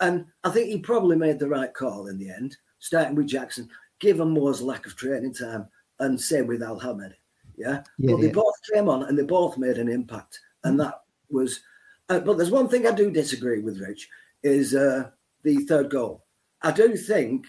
and 0.00 0.26
I 0.44 0.50
think 0.50 0.68
he 0.68 0.78
probably 0.78 1.16
made 1.16 1.38
the 1.38 1.48
right 1.48 1.72
call 1.74 2.06
in 2.06 2.18
the 2.18 2.30
end, 2.30 2.56
starting 2.78 3.16
with 3.16 3.26
Jackson, 3.26 3.68
given 3.98 4.30
Moore's 4.30 4.62
lack 4.62 4.86
of 4.86 4.96
training 4.96 5.34
time, 5.34 5.66
and 5.98 6.20
same 6.20 6.46
with 6.46 6.62
Al 6.62 6.78
Hamed. 6.78 7.14
Yeah, 7.56 7.82
Yeah, 7.98 8.12
but 8.12 8.20
they 8.20 8.26
yeah. 8.28 8.32
both 8.32 8.54
came 8.72 8.88
on 8.88 9.04
and 9.04 9.18
they 9.18 9.22
both 9.24 9.58
made 9.58 9.78
an 9.78 9.88
impact, 9.88 10.38
and 10.64 10.78
that 10.80 11.00
was. 11.28 11.60
Uh, 12.08 12.20
but 12.20 12.36
there's 12.36 12.50
one 12.50 12.68
thing 12.68 12.86
I 12.86 12.92
do 12.92 13.10
disagree 13.10 13.60
with, 13.60 13.80
Rich, 13.80 14.08
is 14.42 14.74
uh, 14.74 15.10
the 15.44 15.58
third 15.66 15.90
goal. 15.90 16.24
I 16.62 16.72
do 16.72 16.96
think 16.96 17.46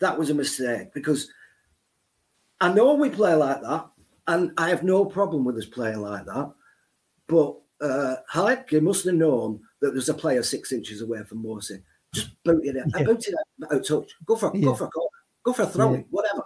that 0.00 0.18
was 0.18 0.30
a 0.30 0.34
mistake 0.34 0.92
because 0.92 1.30
I 2.60 2.72
know 2.72 2.94
we 2.94 3.10
play 3.10 3.34
like 3.34 3.60
that, 3.62 3.86
and 4.26 4.52
I 4.56 4.68
have 4.70 4.82
no 4.82 5.04
problem 5.04 5.44
with 5.44 5.56
us 5.56 5.66
playing 5.66 6.00
like 6.00 6.24
that. 6.26 6.52
But 7.28 7.56
uh, 7.80 8.16
Hladky 8.32 8.80
must 8.80 9.04
have 9.04 9.14
known 9.14 9.60
that 9.80 9.92
there's 9.92 10.08
a 10.08 10.14
player 10.14 10.42
six 10.42 10.72
inches 10.72 11.02
away 11.02 11.22
from 11.24 11.42
Morsy. 11.44 11.82
Just 12.12 12.30
boot 12.44 12.64
it 12.64 12.76
out. 12.76 12.86
Yeah. 12.96 13.04
Boot 13.04 13.26
it 13.28 13.34
out, 13.34 13.72
out 13.72 13.78
of 13.80 13.86
touch. 13.86 14.12
Go 14.24 14.36
for, 14.36 14.50
Yeah. 14.54 14.64
go 14.64 14.74
for 14.74 14.84
a 14.86 14.90
goal. 14.90 15.10
Go 15.44 15.52
for 15.52 15.62
a 15.62 15.66
throw 15.66 15.90
Yeah. 15.90 15.96
in, 15.98 16.04
whatever. 16.10 16.42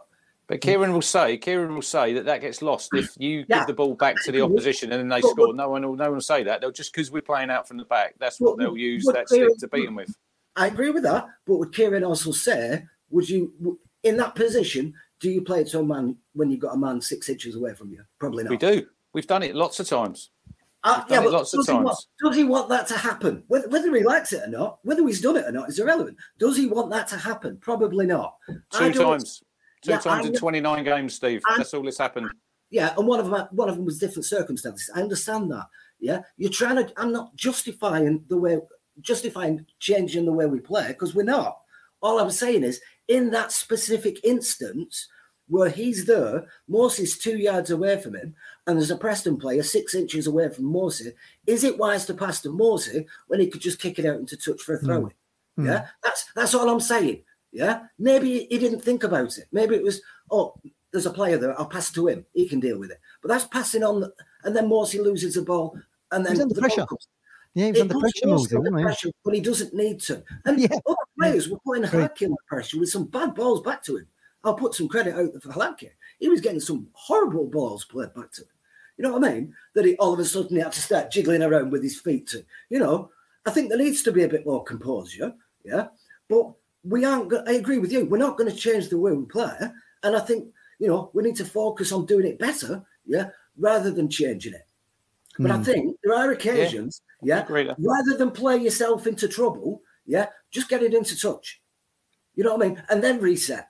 But 0.49 0.63
Kieran 0.63 0.95
will 0.95 1.03
say, 1.03 1.37
Kieran 1.37 1.75
will 1.75 1.83
say 1.83 2.15
that 2.15 2.25
that 2.25 2.41
gets 2.41 2.63
lost 2.63 2.89
if 2.95 3.15
you 3.19 3.45
Yeah. 3.49 3.59
give 3.59 3.67
the 3.67 3.75
ball 3.75 3.95
back 3.95 4.17
to 4.25 4.33
the 4.33 4.41
opposition 4.41 4.91
and 4.93 4.99
then 5.01 5.09
they 5.09 5.21
But- 5.21 5.31
score. 5.33 5.53
No 5.55 5.69
one 5.69 5.87
will, 5.87 5.95
no 5.95 6.05
one 6.05 6.15
will 6.15 6.21
say 6.23 6.43
that. 6.45 6.63
They'll 6.63 6.71
just 6.73 6.93
because 6.93 7.11
we're 7.11 7.21
playing 7.21 7.51
out 7.51 7.69
from 7.69 7.77
the 7.77 7.85
back. 7.85 8.15
That's 8.19 8.41
what 8.41 8.57
But- 8.57 8.65
they'll 8.65 8.77
use 8.79 9.05
but 9.05 9.15
that 9.15 9.29
Kieran- 9.29 9.51
stick 9.59 9.71
to 9.71 9.77
beat 9.77 9.85
them 9.85 9.95
with. 9.95 10.13
I 10.59 10.67
agree 10.67 10.91
with 10.91 11.05
that. 11.05 11.27
But 11.47 11.57
would 11.57 11.73
Kieran 11.73 12.05
also 12.05 12.33
say, 12.33 12.85
would 13.11 13.29
you, 13.29 13.79
in 14.03 14.17
that 14.17 14.35
position, 14.35 14.93
do 15.21 15.31
you 15.31 15.43
play 15.43 15.63
it 15.63 15.69
to 15.69 15.81
a 15.81 15.85
man 15.85 16.17
when 16.35 16.51
you've 16.51 16.61
got 16.61 16.75
a 16.75 16.79
man 16.79 17.01
six 17.01 17.29
inches 17.29 17.55
away 17.55 17.75
from 17.75 17.91
you? 17.91 18.03
Probably 18.19 18.45
not. 18.45 18.51
We 18.51 18.57
do. 18.57 18.87
We've 19.15 19.27
done 19.27 19.43
it 19.43 19.55
lots 19.55 19.81
of 19.81 19.89
times. 19.89 20.31
Uh, 20.85 21.03
it 21.09 21.09
but 21.09 21.33
lots 21.33 21.53
of 21.55 21.59
does 21.59 21.69
he, 21.69 21.75
want, 21.75 21.99
does 22.23 22.37
he 22.37 22.45
want 22.45 22.69
that 22.69 22.87
to 22.87 22.97
happen? 22.97 23.43
Whether, 23.49 23.69
whether 23.69 23.95
he 23.95 24.05
likes 24.05 24.33
it 24.33 24.43
or 24.45 24.51
not, 24.51 24.79
whether 24.83 25.05
he's 25.07 25.21
done 25.21 25.37
it 25.37 25.45
or 25.45 25.53
not 25.53 25.69
is 25.69 25.79
irrelevant. 25.81 26.17
Does 26.39 26.57
he 26.57 26.67
want 26.67 26.91
that 26.91 27.09
to 27.09 27.17
happen? 27.17 27.57
Probably 27.59 28.07
not. 28.07 28.37
Two 28.73 28.93
times. 28.93 29.43
Two 29.83 29.93
Yeah, 29.93 29.99
times 29.99 30.27
I 30.27 30.29
in 30.29 30.35
29 30.35 30.85
games, 30.85 31.15
Steve. 31.15 31.41
I- 31.49 31.59
That's 31.59 31.75
all 31.75 31.83
that's 31.83 31.99
happened. 31.99 32.31
Yeah, 32.71 32.95
and 32.99 33.07
one 33.07 33.19
of 33.19 33.31
them, 33.31 33.49
one 33.53 33.69
of 33.69 33.77
them 33.77 33.87
was 33.87 33.99
different 33.99 34.27
circumstances. 34.27 34.91
I 34.95 35.01
understand 35.01 35.51
that. 35.53 35.67
Yeah, 36.01 36.21
you're 36.37 36.51
trying 36.51 36.77
to. 36.77 36.93
I'm 37.01 37.13
not 37.13 37.35
justifying 37.35 38.25
the 38.29 38.37
way, 38.37 38.59
justifying 39.01 39.65
changing 39.81 40.25
the 40.25 40.33
way 40.33 40.47
we 40.47 40.61
play 40.61 40.89
because 40.89 41.15
we're 41.15 41.23
not. 41.23 41.61
All 42.01 42.19
I'm 42.19 42.31
saying 42.31 42.65
is, 42.65 42.81
in 43.09 43.31
that 43.31 43.53
specific 43.53 44.25
instance 44.25 45.09
where 45.49 45.71
he's 45.71 46.05
there, 46.05 46.47
Morsy's 46.71 47.19
two 47.19 47.39
yards 47.39 47.71
away 47.71 48.01
from 48.01 48.15
him, 48.15 48.35
and 48.67 48.77
there's 48.77 48.91
a 48.91 48.97
Preston 48.97 49.39
player 49.39 49.63
six 49.63 49.95
inches 49.95 50.27
away 50.27 50.51
from 50.51 50.67
Morsy. 50.67 51.13
Is 51.47 51.65
it 51.65 51.79
wise 51.79 52.05
to 52.07 52.15
pass 52.15 52.43
to 52.43 52.51
Morsy 52.51 53.07
when 53.29 53.41
he 53.41 53.47
could 53.49 53.63
just 53.63 53.81
kick 53.81 53.99
it 53.99 54.05
out 54.05 54.19
into 54.19 54.37
touch 54.37 54.61
for 54.61 54.75
a 54.75 54.79
throw 54.79 55.07
in? 55.07 55.65
Mm. 55.65 55.67
Yeah, 55.67 55.87
that's 56.03 56.27
that's 56.35 56.55
all 56.55 56.69
I'm 56.69 56.81
saying. 56.81 57.23
Yeah, 57.51 57.85
maybe 57.99 58.47
he 58.51 58.59
didn't 58.59 58.81
think 58.81 59.05
about 59.05 59.39
it. 59.39 59.47
Maybe 59.53 59.75
it 59.75 59.83
was, 59.83 60.03
oh, 60.31 60.55
there's 60.93 61.07
a 61.07 61.11
player 61.11 61.39
there. 61.39 61.59
I'll 61.59 61.67
pass 61.67 61.91
to 61.93 62.07
him. 62.07 62.27
He 62.35 62.47
can 62.47 62.61
deal 62.61 62.79
with 62.79 62.91
it. 62.91 63.01
But 63.23 63.29
that's 63.29 63.47
passing 63.47 63.83
on, 63.83 64.01
the, 64.01 64.13
and 64.45 64.55
then 64.55 64.69
Morsy 64.69 65.03
loses 65.03 65.35
the 65.35 65.43
ball, 65.43 65.79
and 66.11 66.25
then 66.25 66.37
the 66.37 66.47
ball 66.47 66.61
pressure. 66.61 66.87
comes. 66.87 67.09
Yeah, 67.59 67.67
he 67.67 67.73
was 67.73 67.81
under 67.83 67.99
pressure, 67.99 68.27
Morsy 68.27 68.29
Morsy, 68.29 68.57
under 68.57 68.59
wasn't 68.71 68.79
he? 68.79 68.83
pressure 68.85 69.11
when 69.23 69.35
he 69.35 69.41
doesn't 69.41 69.75
need 69.75 70.01
to. 70.03 70.23
And 70.45 70.61
Yeah. 70.61 70.69
other 70.87 70.97
players 71.19 71.49
were 71.49 71.59
putting. 71.65 71.85
Hladky 71.85 72.23
under 72.27 72.37
pressure 72.47 72.79
with 72.79 72.89
some 72.91 73.05
bad 73.07 73.35
balls 73.35 73.63
back 73.63 73.83
to 73.85 73.97
him. 73.97 74.07
I'll 74.45 74.55
put 74.55 74.75
some 74.75 74.89
credit 74.89 75.15
out 75.17 75.43
for 75.43 75.49
Hladky. 75.51 75.91
He 76.21 76.29
was 76.29 76.41
getting 76.41 76.61
some 76.61 76.89
horrible 76.93 77.47
balls 77.47 77.85
played 77.85 78.15
back 78.15 78.31
to 78.33 78.43
him. 78.43 78.49
You 78.97 79.03
know 79.05 79.13
what 79.19 79.25
I 79.25 79.33
mean? 79.35 79.55
That 79.75 79.85
he 79.85 79.97
all 79.97 80.13
of 80.13 80.19
a 80.21 80.25
sudden 80.25 80.57
he 80.57 80.63
had 80.63 80.73
to 80.73 80.81
start 80.81 81.11
jiggling 81.11 81.43
around 81.43 81.71
with 81.71 81.83
his 81.83 82.01
feet. 82.01 82.27
To, 82.29 82.45
you 82.71 82.79
know, 82.79 83.11
I 83.47 83.51
think 83.51 83.69
there 83.69 83.79
needs 83.79 84.03
to 84.05 84.13
be 84.13 84.23
a 84.25 84.29
bit 84.29 84.47
more 84.47 84.63
composure. 84.65 85.35
Yeah, 85.65 85.89
but 86.29 86.53
we 86.85 87.05
aren't. 87.05 87.29
go- 87.29 87.43
I 87.47 87.53
agree 87.53 87.79
with 87.79 87.93
you. 87.93 88.05
We're 88.07 88.19
not 88.19 88.39
going 88.39 88.51
to 88.51 88.57
change 88.57 88.89
the 88.89 88.99
way 88.99 89.13
we 89.13 89.25
play, 89.25 89.57
and 90.05 90.17
I 90.17 90.21
think 90.21 90.53
you 90.79 90.87
know 90.89 91.11
we 91.15 91.23
need 91.25 91.37
to 91.37 91.45
focus 91.45 91.91
on 91.93 92.07
doing 92.07 92.27
it 92.27 92.39
better. 92.39 92.85
Yeah, 93.07 93.31
rather 93.59 93.91
than 93.91 94.09
changing 94.09 94.55
it. 94.55 94.67
But 95.39 95.51
I 95.51 95.57
Hmm. 95.57 95.63
think 95.63 95.97
there 96.03 96.15
are 96.15 96.31
occasions. 96.33 97.01
Yeah, 97.23 97.45
there. 97.45 97.75
rather 97.79 98.17
than 98.17 98.31
play 98.31 98.57
yourself 98.59 99.07
into 99.07 99.29
trouble, 99.29 99.83
yeah, 100.07 100.29
just 100.51 100.69
get 100.69 100.83
it 100.83 100.95
into 100.95 101.19
touch. 101.19 101.61
You 102.35 102.45
know 102.45 102.55
what 102.57 102.65
I 102.65 102.69
mean? 102.69 102.83
And 102.89 103.03
then 103.03 103.21
reset. 103.21 103.69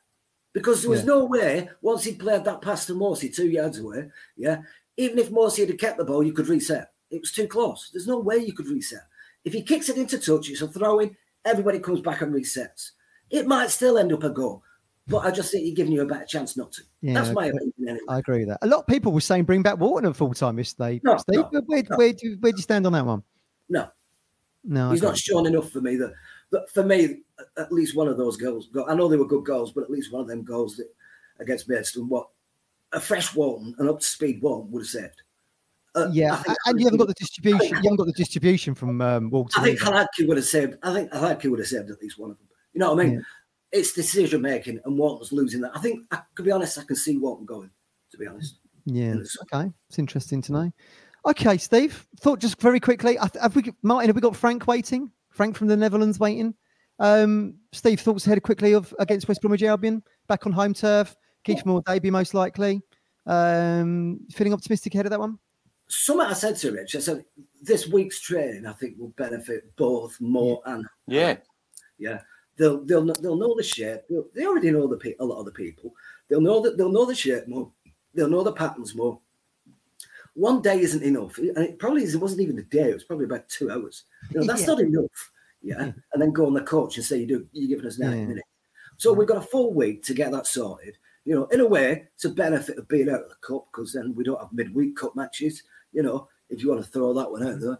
Because 0.52 0.82
there 0.82 0.90
was 0.90 1.00
Yeah. 1.00 1.06
no 1.06 1.24
way, 1.24 1.70
once 1.82 2.04
he 2.04 2.14
played 2.14 2.44
that 2.44 2.62
pass 2.62 2.86
to 2.86 2.94
Morsy 2.94 3.34
two 3.34 3.48
yards 3.48 3.78
away, 3.78 4.10
yeah, 4.36 4.62
even 4.96 5.18
if 5.18 5.30
Morsy 5.30 5.66
had 5.66 5.78
kept 5.78 5.98
the 5.98 6.04
ball, 6.04 6.22
you 6.22 6.32
could 6.32 6.48
reset. 6.48 6.92
It 7.10 7.20
was 7.20 7.32
too 7.32 7.46
close. 7.46 7.90
There's 7.92 8.06
no 8.06 8.18
way 8.18 8.36
you 8.38 8.52
could 8.52 8.66
reset. 8.68 9.02
If 9.44 9.52
he 9.52 9.62
kicks 9.62 9.88
it 9.88 9.96
into 9.96 10.18
touch, 10.18 10.50
it's 10.50 10.60
a 10.62 10.68
throw 10.68 10.98
in, 11.00 11.16
everybody 11.44 11.78
comes 11.80 12.00
back 12.00 12.20
and 12.22 12.34
resets. 12.34 12.90
It 13.30 13.46
might 13.46 13.70
still 13.70 13.96
end 13.98 14.12
up 14.12 14.24
a 14.24 14.30
goal, 14.30 14.62
but 15.08 15.18
I 15.18 15.30
just 15.30 15.50
think 15.50 15.64
you're 15.66 15.74
giving 15.74 15.92
you 15.92 16.02
a 16.02 16.06
better 16.06 16.24
chance 16.26 16.56
not 16.56 16.72
to. 16.72 16.82
Yeah, 17.00 17.14
That's 17.14 17.32
my 17.34 17.46
opinion 17.46 17.72
anyway. 17.82 18.00
I 18.08 18.18
agree 18.18 18.38
with 18.40 18.48
that. 18.48 18.58
A 18.62 18.66
lot 18.66 18.80
of 18.80 18.86
people 18.86 19.12
were 19.12 19.20
saying 19.20 19.44
bring 19.44 19.62
back 19.62 19.78
Walton 19.78 20.08
at 20.08 20.16
full 20.16 20.34
time 20.34 20.58
yesterday. 20.58 21.00
No, 21.02 21.16
Steve, 21.16 21.44
no, 21.52 21.62
where, 21.66 21.82
no. 21.88 21.96
where, 21.96 22.12
do, 22.12 22.36
where 22.40 22.52
do 22.52 22.58
you 22.58 22.62
stand 22.62 22.86
on 22.86 22.92
that 22.92 23.06
one? 23.06 23.22
No, 23.68 23.88
No, 24.64 24.90
he's 24.90 25.02
not 25.02 25.16
shown 25.16 25.46
enough 25.46 25.70
for 25.70 25.80
me 25.80 25.96
that, 25.96 26.12
that 26.50 26.70
for 26.70 26.82
me 26.84 27.18
at- 27.56 27.72
least 27.72 27.94
one 27.96 28.08
of 28.08 28.16
those 28.16 28.36
goals 28.38 28.68
i 28.88 28.94
know 28.94 29.06
they 29.08 29.16
were 29.18 29.26
good 29.26 29.44
goals 29.44 29.72
but 29.72 29.84
at 29.84 29.90
least 29.90 30.10
one 30.10 30.22
of 30.22 30.26
them 30.28 30.42
goals 30.42 30.76
that 30.76 30.88
against 31.38 31.68
Maidstone 31.68 32.08
what 32.08 32.28
a 32.92 33.00
fresh 33.00 33.34
Walton 33.34 33.74
an 33.78 33.88
up 33.88 34.00
to 34.00 34.06
speed 34.06 34.40
Walton 34.40 34.70
would 34.72 34.80
have 34.80 34.88
saved 34.88 35.22
Uh, 35.94 36.08
Yeah, 36.12 36.42
and 36.66 36.80
you 36.80 36.86
haven't 36.86 36.98
got 36.98 37.08
the 37.08 37.14
distribution. 37.14 37.68
You 37.68 37.74
haven't 37.76 37.96
got 37.96 38.06
the 38.06 38.12
distribution 38.12 38.74
from 38.74 39.00
um, 39.02 39.30
Walton. 39.30 39.62
I 39.62 39.64
think. 39.66 39.80
Hladky 39.80 40.26
would 40.26 40.36
have 40.38 40.46
saved 40.46 40.78
I 40.82 40.94
think 40.94 41.10
Hladky 41.12 41.50
would 41.50 41.58
have 41.58 41.68
saved 41.68 41.90
at 41.90 42.00
least 42.00 42.18
one 42.18 42.30
of 42.30 42.38
them 42.38 42.46
you 42.72 42.80
know 42.80 42.94
what 42.94 43.00
I 43.00 43.04
mean 43.04 43.14
Yeah. 43.14 43.20
It's 43.72 43.92
decision 43.92 44.42
making 44.42 44.80
and 44.84 44.98
Walton's 44.98 45.32
losing 45.32 45.60
that 45.60 45.72
I 45.74 45.80
think 45.80 46.06
I 46.10 46.20
could 46.34 46.44
be 46.44 46.52
honest 46.52 46.78
I 46.78 46.84
can 46.84 46.96
see 46.96 47.18
Walton 47.18 47.44
going 47.46 47.70
to 48.10 48.18
be 48.18 48.26
honest 48.26 48.56
Yeah. 48.86 49.14
Okay, 49.52 49.70
it's 49.88 49.98
interesting 49.98 50.40
to 50.42 50.52
know. 50.52 50.72
Okay, 51.26 51.58
Steve. 51.58 52.06
Thought 52.20 52.40
just 52.40 52.60
very 52.60 52.80
quickly. 52.80 53.18
Have 53.40 53.54
we, 53.54 53.70
Martin? 53.82 54.08
Have 54.08 54.16
we 54.16 54.22
got 54.22 54.36
Frank 54.36 54.66
waiting? 54.66 55.10
Frank 55.30 55.56
from 55.56 55.66
the 55.66 55.76
Netherlands 55.76 56.18
waiting. 56.18 56.54
Um, 56.98 57.54
Steve, 57.72 58.00
thoughts 58.00 58.26
ahead 58.26 58.42
quickly 58.42 58.72
of 58.72 58.94
against 58.98 59.28
West 59.28 59.40
Bromwich 59.40 59.62
Albion 59.62 60.02
back 60.26 60.46
on 60.46 60.52
home 60.52 60.74
turf. 60.74 61.14
Kieffer 61.46 61.66
Moore 61.66 61.82
debut 61.86 62.10
most 62.10 62.34
likely. 62.34 62.80
Um, 63.26 64.20
feeling 64.32 64.52
optimistic 64.52 64.94
ahead 64.94 65.06
of 65.06 65.10
that 65.10 65.20
one. 65.20 65.38
something 65.88 66.26
I 66.26 66.32
said 66.32 66.56
to 66.56 66.72
Rich 66.72 66.96
I 66.96 67.00
said 67.00 67.24
this 67.62 67.86
week's 67.86 68.20
training 68.20 68.66
I 68.66 68.72
think 68.72 68.98
will 68.98 69.12
benefit 69.16 69.76
both 69.76 70.18
Moore 70.20 70.60
and 70.64 70.86
Yeah. 71.06 71.36
Yeah, 71.98 72.20
they'll 72.58 72.84
they'll 72.84 73.04
they'll 73.14 73.36
know 73.36 73.54
the 73.56 73.62
shape. 73.62 74.00
They'll, 74.10 74.26
they 74.34 74.46
already 74.46 74.70
know 74.70 74.86
the 74.86 74.96
pe- 74.96 75.14
a 75.20 75.24
lot 75.24 75.38
of 75.38 75.46
the 75.46 75.52
people. 75.52 75.94
They'll 76.28 76.40
know 76.40 76.60
that 76.60 76.76
they'll 76.76 76.92
know 76.92 77.06
the 77.06 77.14
shape 77.14 77.48
more. 77.48 77.70
They'll 78.14 78.28
know 78.28 78.42
the 78.42 78.52
patterns 78.52 78.94
more. 78.94 79.20
One 80.34 80.62
day 80.62 80.80
isn't 80.80 81.02
enough, 81.02 81.38
and 81.38 81.56
it 81.58 81.78
probably 81.78 82.04
is, 82.04 82.14
it 82.14 82.20
wasn't 82.20 82.42
even 82.42 82.58
a 82.58 82.62
day. 82.62 82.90
It 82.90 82.94
was 82.94 83.04
probably 83.04 83.24
about 83.24 83.48
two 83.48 83.70
hours. 83.70 84.04
You 84.30 84.40
know, 84.40 84.46
that's 84.46 84.60
Yeah. 84.62 84.66
not 84.66 84.80
enough. 84.80 85.32
yeah, 85.62 85.84
hmm. 85.86 85.98
and 86.12 86.22
then 86.22 86.30
go 86.32 86.46
on 86.46 86.54
the 86.54 86.60
coach 86.62 86.96
and 86.96 87.04
say 87.04 87.18
you 87.18 87.26
do 87.26 87.48
you're 87.52 87.68
giving 87.68 87.86
us 87.86 87.98
90 87.98 88.16
Yeah. 88.18 88.26
minutes. 88.26 88.48
So 88.96 89.12
we've 89.12 89.26
got 89.28 89.38
a 89.38 89.48
full 89.48 89.72
week 89.74 90.02
to 90.04 90.14
get 90.14 90.30
that 90.32 90.46
sorted. 90.46 90.96
You 91.24 91.34
know, 91.34 91.44
in 91.46 91.60
a 91.60 91.66
way, 91.66 92.08
it's 92.14 92.24
a 92.24 92.30
benefit 92.30 92.78
of 92.78 92.88
being 92.88 93.08
out 93.08 93.22
of 93.22 93.28
the 93.28 93.34
cup 93.36 93.66
because 93.72 93.92
then 93.92 94.14
we 94.14 94.24
don't 94.24 94.40
have 94.40 94.52
midweek 94.52 94.96
cup 94.96 95.14
matches. 95.16 95.62
You 95.92 96.02
know, 96.02 96.28
if 96.48 96.62
you 96.62 96.68
want 96.70 96.84
to 96.84 96.90
throw 96.90 97.12
that 97.14 97.30
one 97.30 97.46
out 97.46 97.60
there, 97.60 97.78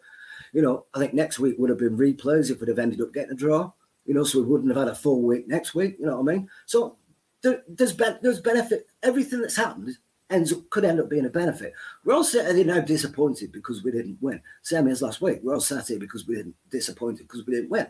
you 0.52 0.62
know, 0.62 0.86
I 0.94 0.98
think 0.98 1.14
next 1.14 1.38
week 1.38 1.56
would 1.58 1.70
have 1.70 1.78
been 1.78 1.96
replays 1.96 2.50
if 2.50 2.60
we'd 2.60 2.68
have 2.68 2.78
ended 2.78 3.00
up 3.00 3.12
getting 3.14 3.32
a 3.32 3.34
draw. 3.36 3.72
You 4.08 4.14
know, 4.14 4.24
so 4.24 4.40
we 4.40 4.46
wouldn't 4.46 4.70
have 4.70 4.78
had 4.78 4.88
a 4.88 4.96
full 4.96 5.20
week 5.20 5.46
next 5.46 5.74
week. 5.74 5.96
You 6.00 6.06
know 6.06 6.20
what 6.20 6.32
I 6.32 6.36
mean? 6.36 6.48
So 6.64 6.96
there, 7.42 7.62
there's 7.68 7.92
ben- 7.92 8.18
there's 8.22 8.40
benefit. 8.40 8.86
Everything 9.02 9.42
that's 9.42 9.56
happened 9.56 9.96
ends 10.30 10.52
up 10.52 10.68
could 10.70 10.84
end 10.84 10.98
up 10.98 11.08
being 11.08 11.26
a 11.26 11.30
benefit. 11.30 11.74
We're 12.04 12.14
all 12.14 12.24
sitting 12.24 12.56
here 12.56 12.64
now 12.64 12.80
disappointed 12.80 13.52
because 13.52 13.84
we 13.84 13.90
didn't 13.90 14.18
win. 14.20 14.40
Same 14.62 14.88
as 14.88 15.02
last 15.02 15.20
week. 15.20 15.40
We're 15.42 15.54
all 15.54 15.60
sat 15.60 15.88
here 15.88 15.98
because 15.98 16.26
we 16.26 16.36
didn't 16.36 16.56
disappointed 16.70 17.28
because 17.28 17.46
we 17.46 17.54
didn't 17.54 17.70
win. 17.70 17.86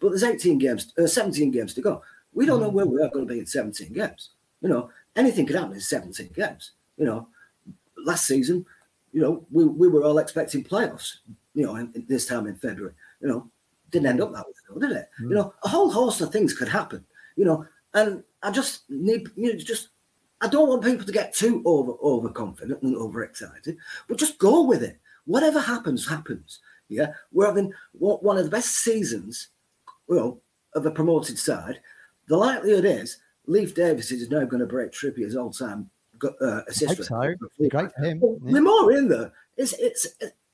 But 0.00 0.08
there's 0.08 0.24
18 0.24 0.58
games, 0.58 0.92
uh, 0.98 1.06
17 1.06 1.52
games 1.52 1.74
to 1.74 1.80
go. 1.80 2.02
We 2.32 2.46
don't 2.46 2.60
know 2.60 2.68
where 2.68 2.86
we 2.86 3.00
are 3.00 3.08
going 3.08 3.26
to 3.26 3.32
be 3.32 3.40
in 3.40 3.46
17 3.46 3.92
games. 3.92 4.30
You 4.60 4.68
know, 4.68 4.90
anything 5.16 5.46
could 5.46 5.56
happen 5.56 5.74
in 5.74 5.80
17 5.80 6.30
games. 6.34 6.72
You 6.96 7.06
know, 7.06 7.28
last 8.04 8.26
season, 8.26 8.66
you 9.12 9.20
know, 9.20 9.46
we, 9.50 9.64
we 9.64 9.88
were 9.88 10.04
all 10.04 10.18
expecting 10.18 10.64
playoffs. 10.64 11.18
You 11.54 11.66
know, 11.66 11.76
in, 11.76 11.90
in 11.94 12.06
this 12.08 12.26
time 12.26 12.46
in 12.46 12.56
February. 12.56 12.94
You 13.20 13.28
know, 13.28 13.50
didn't 13.90 14.08
end 14.08 14.20
up 14.20 14.32
that 14.32 14.46
way, 14.46 14.52
though, 14.68 14.80
did 14.80 14.96
it? 14.96 15.10
You 15.20 15.30
know, 15.30 15.54
a 15.64 15.68
whole 15.68 15.90
host 15.90 16.20
of 16.20 16.30
things 16.32 16.54
could 16.54 16.68
happen. 16.68 17.04
You 17.36 17.44
know, 17.44 17.66
and 17.94 18.22
I 18.42 18.50
just 18.50 18.88
need 18.90 19.28
you 19.36 19.52
know 19.52 19.58
just 19.58 19.88
I 20.40 20.48
don't 20.48 20.68
want 20.68 20.84
people 20.84 21.06
to 21.06 21.12
get 21.12 21.34
too 21.34 21.62
over 21.64 21.92
overconfident 22.02 22.82
and 22.82 22.96
overexcited, 22.96 23.76
but 24.08 24.18
just 24.18 24.38
go 24.38 24.62
with 24.64 24.82
it. 24.82 24.98
Whatever 25.26 25.60
happens, 25.60 26.06
happens. 26.06 26.60
Yeah, 26.88 27.12
we're 27.32 27.46
having 27.46 27.72
one 27.92 28.18
one 28.18 28.38
of 28.38 28.44
the 28.44 28.50
best 28.50 28.76
seasons, 28.76 29.48
you 30.08 30.16
know, 30.16 30.40
of 30.74 30.86
a 30.86 30.90
promoted 30.90 31.38
side. 31.38 31.80
The 32.28 32.36
likelihood 32.36 32.84
is 32.84 33.18
Leif 33.46 33.74
Davis 33.74 34.12
is 34.12 34.30
now 34.30 34.44
going 34.44 34.60
to 34.60 34.66
break 34.66 34.92
Trippier's 34.92 35.36
all-time 35.36 35.90
uh, 36.24 36.62
assist 36.68 36.96
Hope 36.96 37.06
so. 37.06 37.68
great 37.68 37.92
for 37.92 38.04
him. 38.04 38.20
Well, 38.20 38.38
Yeah. 38.44 38.52
The 38.54 38.60
more 38.60 38.92
in 38.92 39.08
there, 39.08 39.32
it's 39.56 39.72
it's 39.74 40.06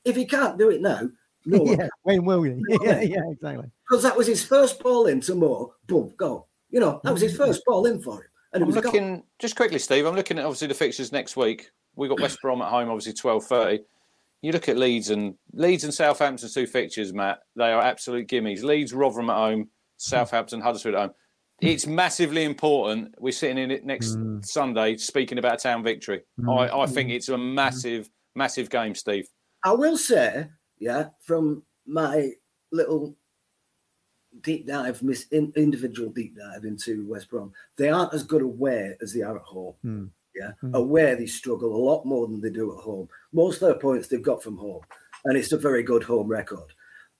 if 0.05 0.17
he 0.17 0.25
can't 0.25 0.59
do 0.59 0.71
it 0.71 0.81
now, 0.81 1.09
no 1.45 1.59
one 1.63 1.79
yeah, 1.79 1.89
when 2.07 2.25
will 2.25 2.47
you? 2.47 2.63
Yeah, 2.83 3.01
yeah, 3.01 3.31
exactly. 3.31 3.71
because 3.89 4.03
that 4.05 4.17
was 4.17 4.27
his 4.27 4.45
first 4.45 4.81
ball 4.83 5.07
in 5.07 5.21
to 5.23 5.35
Moore, 5.35 5.73
boom, 5.87 6.15
go. 6.17 6.47
You 6.71 6.81
know, 6.81 7.01
that 7.05 7.13
was 7.13 7.23
his 7.23 7.35
mm. 7.35 7.39
first 7.39 7.63
ball 7.67 7.87
in 7.87 8.01
for 8.01 8.15
him. 8.15 8.29
And 8.53 8.63
it 8.63 8.65
I'm 8.65 8.67
was 8.69 8.77
a 8.77 8.81
goal. 8.81 8.93
looking 8.93 9.23
just 9.39 9.57
quickly, 9.57 9.79
Steve. 9.79 10.07
I'm 10.07 10.15
looking 10.15 10.39
at 10.39 10.45
obviously 10.45 10.69
the 10.69 10.75
fixtures 10.75 11.13
next 11.13 11.37
week. 11.37 11.71
We 11.97 12.09
got 12.09 12.21
West 12.21 12.41
Brom 12.41 12.63
at 12.63 12.69
home, 12.69 12.89
obviously 12.89 13.13
twelve 13.13 13.45
thirty. 13.45 13.83
You 14.43 14.53
look 14.53 14.69
at 14.69 14.77
Leeds 14.77 15.11
and 15.11 15.35
Leeds 15.53 15.85
and 15.85 15.93
Southampton's 15.93 16.55
two 16.55 16.67
fixtures, 16.67 17.13
Matt. 17.13 17.41
They 17.57 17.73
are 17.73 17.83
absolute 17.83 18.29
gimmies. 18.29 18.63
Leeds, 18.63 18.93
Rotherham 18.93 19.31
at 19.31 19.37
home, 19.37 19.69
Southampton, 19.97 20.61
Huddersfield 20.61 20.95
at 20.95 21.01
home. 21.01 21.11
Mm. 21.63 21.69
It's 21.69 21.87
massively 21.87 22.45
important. 22.45 23.15
We're 23.19 23.33
sitting 23.33 23.59
in 23.59 23.71
it 23.71 23.85
next 23.85 24.17
Mm. 24.17 24.45
Sunday 24.45 24.97
speaking 24.99 25.39
about 25.39 25.55
a 25.55 25.63
town 25.63 25.83
victory. 25.83 26.23
Mm. 26.41 26.71
I, 26.71 26.83
I 26.83 26.87
think 26.87 27.11
it's 27.11 27.31
a 27.31 27.39
massive, 27.39 28.11
massive 28.35 28.69
game, 28.71 28.95
Steve. 28.95 29.27
I 29.65 29.73
will 29.73 29.97
say, 29.97 30.49
yeah, 30.79 31.09
from 31.23 31.63
my 31.87 32.33
little 32.73 33.17
deep 34.43 34.67
dive, 34.67 35.03
mis- 35.03 35.29
in, 35.29 35.53
individual 35.57 36.11
deep 36.11 36.37
dive 36.37 36.65
into 36.65 37.07
West 37.09 37.31
Brom, 37.31 37.53
they 37.77 37.89
aren't 37.89 38.13
as 38.15 38.23
good 38.23 38.43
away 38.43 38.97
as 39.01 39.13
they 39.13 39.23
are 39.23 39.37
at 39.37 39.43
home. 39.45 39.75
Hmm. 39.83 40.05
Yeah, 40.35 40.53
Hmm. 40.61 40.75
away 40.75 41.15
they 41.15 41.27
struggle 41.27 41.75
a 41.75 41.83
lot 41.83 42.05
more 42.05 42.27
than 42.27 42.41
they 42.43 42.51
do 42.51 42.77
at 42.77 42.83
home. 42.85 43.09
Most 43.33 43.63
of 43.63 43.69
their 43.69 43.79
points 43.79 44.09
they've 44.09 44.21
got 44.23 44.43
from 44.43 44.59
home, 44.59 44.83
and 45.25 45.37
it's 45.39 45.53
a 45.53 45.57
very 45.59 45.83
good 45.83 46.03
home 46.03 46.29
record. 46.29 46.73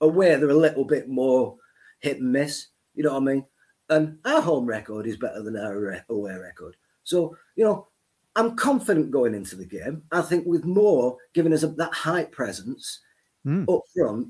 Away 0.03 0.37
they're 0.37 0.51
a 0.51 0.55
little 0.55 0.85
bit 0.85 1.09
more 1.09 1.57
hit 2.01 2.19
and 2.21 2.31
miss. 2.31 2.67
You 2.95 3.05
know 3.05 3.15
what 3.15 3.23
I 3.23 3.25
mean? 3.35 3.47
And 3.89 4.19
our 4.27 4.43
home 4.43 4.67
record 4.67 5.07
is 5.07 5.17
better 5.17 5.43
than 5.43 5.57
our 5.57 6.05
away 6.11 6.35
record. 6.37 6.77
So 7.05 7.35
you 7.55 7.65
know, 7.65 7.89
I'm 8.35 8.55
confident 8.57 9.11
going 9.11 9.35
into 9.35 9.57
the 9.57 9.65
game. 9.65 10.03
I 10.13 10.21
think 10.21 10.45
with 10.47 10.67
more 10.67 11.17
giving 11.33 11.55
us 11.55 11.63
a, 11.63 11.69
that 11.69 11.95
height 11.95 12.33
presence 12.33 13.01
Mm. 13.47 13.65
up 13.73 13.83
front, 13.97 14.29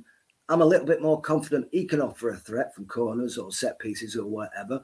I'm 0.48 0.60
a 0.62 0.66
little 0.66 0.86
bit 0.86 1.02
more 1.02 1.20
confident 1.20 1.68
he 1.72 1.84
can 1.84 2.00
offer 2.00 2.30
a 2.30 2.36
threat 2.36 2.74
from 2.74 2.86
corners 2.86 3.36
or 3.36 3.50
set 3.52 3.78
pieces 3.78 4.16
or 4.16 4.26
whatever. 4.26 4.80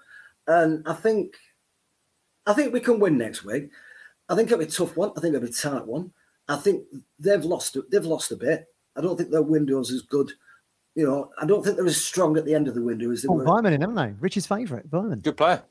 And 0.49 0.87
I 0.89 0.95
think, 0.95 1.37
I 2.47 2.53
think 2.53 2.73
we 2.73 2.81
can 2.81 2.99
win 2.99 3.17
next 3.17 3.45
week. 3.45 3.71
I 4.29 4.35
think 4.35 4.49
it'll 4.49 4.59
be 4.59 4.65
a 4.65 4.69
tough 4.69 4.97
one. 4.97 5.13
I 5.17 5.21
think 5.21 5.35
it'll 5.35 5.47
be 5.47 5.53
a 5.53 5.55
tight 5.55 5.87
one. 5.87 6.13
I 6.49 6.57
think 6.57 6.85
they've 7.19 7.45
lost. 7.45 7.77
They've 7.91 8.05
lost 8.05 8.33
a 8.33 8.37
bit. 8.37 8.67
I 8.97 9.01
don't 9.01 9.17
think 9.17 9.31
their 9.31 9.43
window's 9.43 9.93
as 9.93 10.03
good. 10.03 10.33
You 10.95 11.07
know, 11.07 11.31
I 11.41 11.47
don't 11.47 11.65
think 11.65 11.77
they're 11.77 11.87
as 11.87 12.05
strong 12.05 12.37
at 12.37 12.45
the 12.45 12.55
end 12.55 12.69
of 12.69 12.75
the 12.75 12.83
window 12.83 13.11
as 13.13 13.23
they 13.23 13.29
Oh, 13.29 13.35
were. 13.35 13.45
Weimann, 13.45 13.81
haven't 13.81 13.95
they? 13.95 14.15
Rich's 14.21 14.47
favourite, 14.47 14.91
Weimann. 14.91 15.23
Good 15.23 15.37
player. 15.37 15.63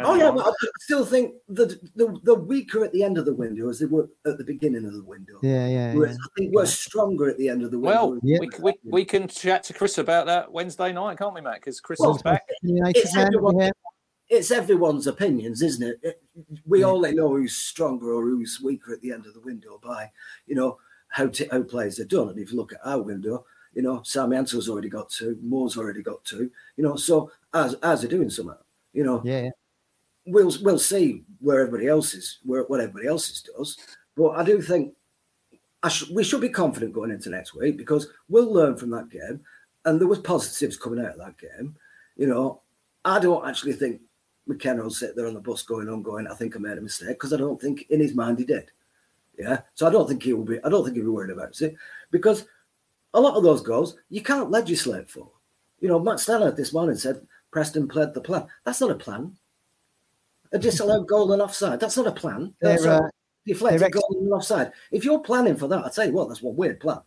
Oh 0.00 0.14
yeah, 0.14 0.30
but 0.30 0.46
I 0.46 0.52
still 0.80 1.04
think 1.04 1.34
the, 1.48 1.66
the 1.96 2.16
the 2.22 2.34
weaker 2.34 2.84
at 2.84 2.92
the 2.92 3.02
end 3.02 3.18
of 3.18 3.24
the 3.24 3.34
window 3.34 3.68
as 3.68 3.80
they 3.80 3.86
were 3.86 4.08
at 4.24 4.38
the 4.38 4.44
beginning 4.44 4.84
of 4.84 4.92
the 4.92 5.02
window. 5.02 5.38
Yeah, 5.42 5.66
yeah. 5.66 5.94
Whereas 5.94 6.16
yeah. 6.16 6.24
I 6.24 6.28
think 6.38 6.54
we're 6.54 6.66
stronger 6.66 7.28
at 7.28 7.36
the 7.36 7.48
end 7.48 7.62
of 7.64 7.70
the 7.72 7.78
window. 7.80 8.06
Well, 8.12 8.20
Yeah. 8.22 8.38
we, 8.40 8.48
we, 8.60 8.72
we 8.84 9.04
can 9.04 9.26
chat 9.26 9.64
to 9.64 9.72
Chris 9.72 9.98
about 9.98 10.26
that 10.26 10.52
Wednesday 10.52 10.92
night, 10.92 11.18
can't 11.18 11.34
we, 11.34 11.40
Matt? 11.40 11.56
Because 11.56 11.80
Chris 11.80 11.98
Well, 11.98 12.14
is 12.14 12.22
back. 12.22 12.42
It's 12.62 13.16
everyone- 13.16 13.58
yeah. 13.58 13.70
it's 14.28 14.50
everyone's 14.52 15.06
opinions, 15.08 15.62
isn't 15.62 15.82
it? 15.82 15.98
It- 16.02 16.22
We 16.64 16.80
Yeah. 16.80 16.86
only 16.86 17.12
know 17.14 17.28
who's 17.30 17.56
stronger 17.56 18.12
or 18.14 18.22
who's 18.22 18.60
weaker 18.62 18.92
at 18.92 19.00
the 19.00 19.10
end 19.12 19.26
of 19.26 19.34
the 19.34 19.40
window 19.40 19.80
by, 19.82 20.10
you 20.46 20.54
know, 20.54 20.78
how 21.08 21.26
t- 21.26 21.48
how 21.50 21.62
players 21.62 21.98
are 21.98 22.04
done. 22.06 22.28
And 22.28 22.38
if 22.38 22.52
you 22.52 22.56
look 22.56 22.72
at 22.72 22.80
our 22.84 23.02
window, 23.02 23.44
you 23.74 23.82
know, 23.82 24.02
Sammy 24.04 24.36
Ansell's 24.36 24.68
already 24.68 24.88
got 24.88 25.10
two, 25.10 25.36
Moore's 25.42 25.76
already 25.76 26.02
got 26.02 26.24
two, 26.24 26.50
you 26.76 26.84
know, 26.84 26.94
so 26.96 27.30
as 27.52 27.74
as 27.82 28.00
they're 28.02 28.10
doing 28.10 28.30
something, 28.30 28.56
you 28.92 29.02
know, 29.04 29.20
Yeah, 29.24 29.42
yeah. 29.42 29.50
We'll 30.26 30.52
we'll 30.62 30.78
see 30.78 31.24
where 31.40 31.60
everybody 31.60 31.88
else 31.88 32.14
is, 32.14 32.38
where 32.44 32.62
what 32.64 32.80
everybody 32.80 33.08
else 33.08 33.42
does. 33.42 33.76
But 34.16 34.30
I 34.30 34.44
do 34.44 34.60
think 34.60 34.94
I 35.82 35.88
sh- 35.88 36.10
we 36.10 36.24
should 36.24 36.40
be 36.40 36.48
confident 36.48 36.92
going 36.92 37.10
into 37.10 37.30
next 37.30 37.54
week 37.54 37.76
because 37.76 38.08
we'll 38.28 38.52
learn 38.52 38.76
from 38.76 38.90
that 38.90 39.10
game, 39.10 39.40
and 39.84 40.00
there 40.00 40.08
was 40.08 40.20
positives 40.20 40.76
coming 40.76 41.04
out 41.04 41.12
of 41.12 41.18
that 41.18 41.38
game. 41.38 41.76
You 42.16 42.26
know, 42.26 42.62
I 43.04 43.18
don't 43.18 43.46
actually 43.48 43.72
think 43.72 44.00
McKenna 44.46 44.82
will 44.82 44.90
sit 44.90 45.16
there 45.16 45.26
on 45.26 45.34
the 45.34 45.40
bus 45.40 45.62
going 45.62 45.88
on, 45.88 46.02
going, 46.02 46.26
I 46.26 46.34
think 46.34 46.54
I 46.54 46.58
made 46.58 46.78
a 46.78 46.82
mistake 46.82 47.08
because 47.08 47.32
I 47.32 47.38
don't 47.38 47.60
think 47.60 47.86
in 47.90 48.00
his 48.00 48.14
mind 48.14 48.38
he 48.38 48.44
did. 48.44 48.70
Yeah, 49.38 49.62
so 49.74 49.86
I 49.86 49.90
don't 49.90 50.06
think 50.06 50.22
he 50.22 50.34
will 50.34 50.44
be. 50.44 50.62
I 50.62 50.68
don't 50.68 50.84
think 50.84 50.96
he'll 50.96 51.06
be 51.06 51.10
worried 51.10 51.30
about 51.30 51.60
it 51.60 51.74
because 52.10 52.44
a 53.14 53.20
lot 53.20 53.34
of 53.34 53.42
those 53.42 53.62
goals 53.62 53.96
you 54.10 54.22
can't 54.22 54.50
legislate 54.50 55.10
for. 55.10 55.30
You 55.80 55.88
know, 55.88 55.98
Matt 55.98 56.18
Stannard 56.18 56.56
this 56.56 56.72
morning 56.72 56.96
said 56.96 57.26
Preston 57.50 57.88
played 57.88 58.14
the 58.14 58.20
plan. 58.20 58.46
That's 58.64 58.80
not 58.80 58.90
a 58.90 58.94
plan. 58.94 59.36
A 60.52 60.58
disallowed 60.58 61.08
goal 61.08 61.32
and 61.32 61.42
offside. 61.42 61.80
That's 61.80 61.96
not 61.96 62.06
a 62.06 62.12
plan. 62.12 62.54
That's 62.60 62.82
They're, 62.82 62.92
a 62.92 63.04
uh, 63.04 63.08
deflected 63.46 63.80
they're 63.80 63.88
ex- 63.88 63.98
goal 63.98 64.18
and 64.20 64.32
offside. 64.32 64.72
If 64.90 65.04
you're 65.04 65.20
planning 65.20 65.56
for 65.56 65.68
that, 65.68 65.84
I 65.84 65.88
tell 65.88 66.06
you 66.06 66.12
what, 66.12 66.28
that's 66.28 66.42
one 66.42 66.56
weird 66.56 66.80
plan. 66.80 67.00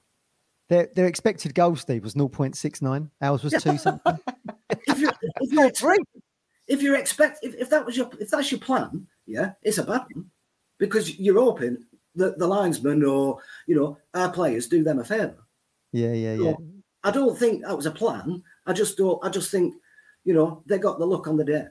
Their, 0.68 0.90
their 0.96 1.06
expected 1.06 1.54
goal, 1.54 1.76
Steve, 1.76 2.04
was 2.04 2.16
0.69. 2.16 3.10
Ours 3.22 3.44
was 3.44 3.54
two 3.62 3.78
something. 3.78 4.20
If 4.88 5.00
you're 5.00 5.14
if 5.42 5.52
you're 5.52 5.68
expect, 5.68 6.02
if 6.68 6.82
you're 6.82 6.96
expect 6.96 7.40
if, 7.44 7.54
if 7.56 7.70
that 7.70 7.86
was 7.86 7.96
your 7.96 8.10
if 8.20 8.30
that's 8.32 8.52
your 8.52 8.60
plan, 8.60 9.06
yeah, 9.28 9.52
it's 9.62 9.78
a 9.78 9.84
bad 9.84 10.04
one 10.12 10.26
because 10.80 11.20
you're 11.20 11.40
hoping 11.40 11.78
that 12.16 12.40
the 12.40 12.48
linesman 12.48 13.04
or 13.04 13.40
you 13.68 13.76
know 13.76 13.98
our 14.16 14.32
players 14.32 14.68
do 14.68 14.84
them 14.84 15.00
a 15.00 15.04
favour. 15.04 15.46
Yeah, 15.92 16.14
yeah, 16.14 16.34
yeah. 16.34 16.54
I 17.04 17.12
don't 17.12 17.38
think 17.38 17.62
that 17.62 17.76
was 17.76 17.86
a 17.86 17.92
plan. 17.92 18.42
I 18.66 18.74
just 18.74 18.98
don't. 18.98 19.24
I 19.24 19.30
just 19.30 19.52
think 19.52 19.76
you 20.24 20.34
know 20.34 20.64
they 20.66 20.80
got 20.80 20.98
the 20.98 21.06
look 21.06 21.28
on 21.28 21.38
the 21.38 21.46
day 21.46 21.68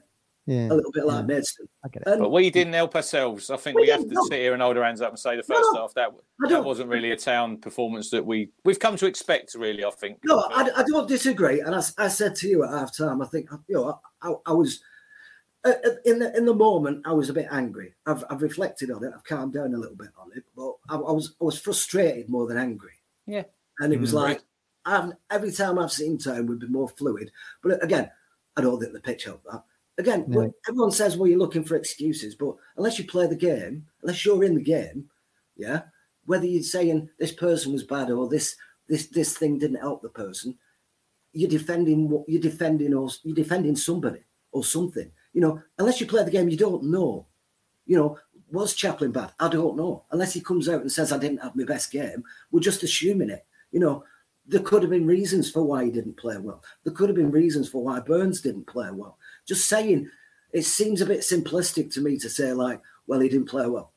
Yeah, 0.47 0.67
a 0.71 0.75
little 0.75 0.91
bit 0.91 1.05
like 1.07 1.21
yeah. 1.21 1.25
Maidstone. 1.25 1.67
I 1.83 1.87
get 1.87 2.03
it. 2.03 2.07
And 2.07 2.19
But 2.21 2.31
we 2.31 2.49
didn't 2.51 2.73
help 2.73 2.95
ourselves. 2.95 3.49
I 3.49 3.57
think 3.57 3.75
We 3.77 3.83
we 3.83 3.89
have 3.89 4.01
didn't, 4.01 4.09
to 4.11 4.15
no. 4.15 4.23
sit 4.29 4.39
here 4.39 4.53
and 4.53 4.61
hold 4.61 4.77
our 4.77 4.83
hands 4.83 5.01
up 5.01 5.09
and 5.09 5.17
say 5.19 5.35
the 5.35 5.41
first 5.43 5.67
no. 5.73 5.81
half 5.81 5.93
that 5.95 6.09
that 6.49 6.63
wasn't 6.63 6.89
really 6.89 7.11
a 7.11 7.17
town 7.17 7.57
performance 7.57 8.11
that 8.11 8.23
we 8.25 8.51
we've 8.63 8.79
come 8.79 8.95
to 8.97 9.07
expect. 9.07 9.55
Really, 9.55 9.83
I 9.83 9.89
think. 9.89 10.19
No, 10.23 10.39
I, 10.51 10.69
I 10.77 10.83
don't 10.83 11.07
disagree. 11.07 11.61
And 11.61 11.73
I, 11.73 11.81
I 11.97 12.07
said 12.09 12.35
to 12.37 12.47
you 12.47 12.63
at 12.63 12.69
half 12.69 12.95
time, 12.95 13.21
I 13.21 13.25
think 13.25 13.49
you 13.67 13.75
know 13.75 13.99
I, 14.21 14.29
I, 14.29 14.33
I 14.47 14.51
was 14.53 14.81
uh, 15.63 15.73
uh, 15.83 15.89
in 16.05 16.19
the 16.19 16.35
in 16.37 16.45
the 16.45 16.53
moment 16.53 17.07
I 17.07 17.13
was 17.13 17.29
a 17.31 17.33
bit 17.33 17.47
angry. 17.49 17.95
I've, 18.05 18.23
I've 18.29 18.43
reflected 18.43 18.91
on 18.91 19.03
it. 19.03 19.13
I've 19.15 19.23
calmed 19.23 19.53
down 19.53 19.73
a 19.73 19.77
little 19.77 19.95
bit 19.95 20.09
on 20.15 20.29
it, 20.35 20.43
but 20.55 20.73
I, 20.89 20.95
I 20.95 21.11
was 21.11 21.33
I 21.41 21.43
was 21.45 21.59
frustrated 21.59 22.29
more 22.29 22.45
than 22.47 22.57
angry. 22.57 22.93
Yeah. 23.25 23.45
and 23.79 23.91
it 23.91 23.99
was 23.99 24.11
Mm. 24.11 24.21
like 24.21 24.41
I've, 24.85 25.13
every 25.31 25.51
time 25.51 25.79
I've 25.79 25.91
seen 25.91 26.19
town 26.19 26.45
would 26.45 26.59
be 26.59 26.67
more 26.67 26.87
fluid. 26.89 27.31
But 27.63 27.83
again, 27.83 28.11
I 28.55 28.61
don't 28.61 28.79
think 28.79 28.93
the 28.93 28.99
pitch 28.99 29.23
helped 29.23 29.45
that. 29.51 29.63
Again, 29.97 30.25
when 30.27 30.53
everyone 30.67 30.91
says, 30.91 31.15
"Well, 31.15 31.29
you're 31.29 31.39
looking 31.39 31.63
for 31.63 31.75
excuses," 31.75 32.35
but 32.35 32.55
unless 32.75 32.99
you 32.99 33.05
play 33.05 33.27
the 33.27 33.35
game, 33.35 33.85
unless 34.01 34.25
you're 34.25 34.43
in 34.43 34.55
the 34.55 34.61
game, 34.61 35.09
yeah, 35.55 35.83
whether 36.25 36.45
you're 36.45 36.63
saying 36.63 37.09
this 37.17 37.31
person 37.31 37.71
was 37.71 37.83
bad 37.83 38.11
or 38.11 38.27
this 38.27 38.55
this 38.87 39.07
this 39.07 39.37
thing 39.37 39.57
didn't 39.57 39.79
help 39.79 40.01
the 40.01 40.09
person, 40.09 40.57
you're 41.31 41.49
defending 41.49 42.09
what 42.09 42.27
you're 42.27 42.41
defending 42.41 42.93
or 42.93 43.09
you're 43.23 43.35
defending 43.35 43.75
somebody 43.75 44.23
or 44.51 44.63
something. 44.63 45.09
You 45.33 45.41
know, 45.41 45.61
unless 45.77 46.01
you 46.01 46.07
play 46.07 46.23
the 46.23 46.31
game, 46.31 46.49
you 46.49 46.57
don't 46.57 46.83
know. 46.83 47.27
You 47.85 47.97
know, 47.97 48.19
was 48.51 48.73
Chaplin 48.73 49.11
bad? 49.11 49.31
I 49.39 49.47
don't 49.49 49.77
know. 49.77 50.05
Unless 50.11 50.33
he 50.33 50.41
comes 50.41 50.69
out 50.69 50.81
and 50.81 50.91
says 50.91 51.11
I 51.11 51.17
didn't 51.17 51.41
have 51.41 51.55
my 51.55 51.63
best 51.63 51.91
game, 51.91 52.23
we're 52.51 52.59
just 52.59 52.83
assuming 52.83 53.29
it. 53.29 53.45
You 53.71 53.79
know, 53.79 54.03
there 54.47 54.61
could 54.61 54.81
have 54.83 54.91
been 54.91 55.07
reasons 55.07 55.49
for 55.49 55.63
why 55.63 55.85
he 55.85 55.91
didn't 55.91 56.17
play 56.17 56.37
well. 56.37 56.63
There 56.83 56.93
could 56.93 57.09
have 57.09 57.15
been 57.15 57.31
reasons 57.31 57.67
for 57.67 57.83
why 57.83 57.99
Burns 57.99 58.41
didn't 58.41 58.67
play 58.67 58.89
well. 58.91 59.17
Just 59.47 59.67
saying, 59.67 60.09
it 60.53 60.63
seems 60.63 61.01
a 61.01 61.05
bit 61.05 61.19
simplistic 61.21 61.93
to 61.93 62.01
me 62.01 62.17
to 62.19 62.29
say 62.29 62.53
like, 62.53 62.81
well, 63.07 63.19
he 63.19 63.29
didn't 63.29 63.49
play 63.49 63.67
well. 63.67 63.91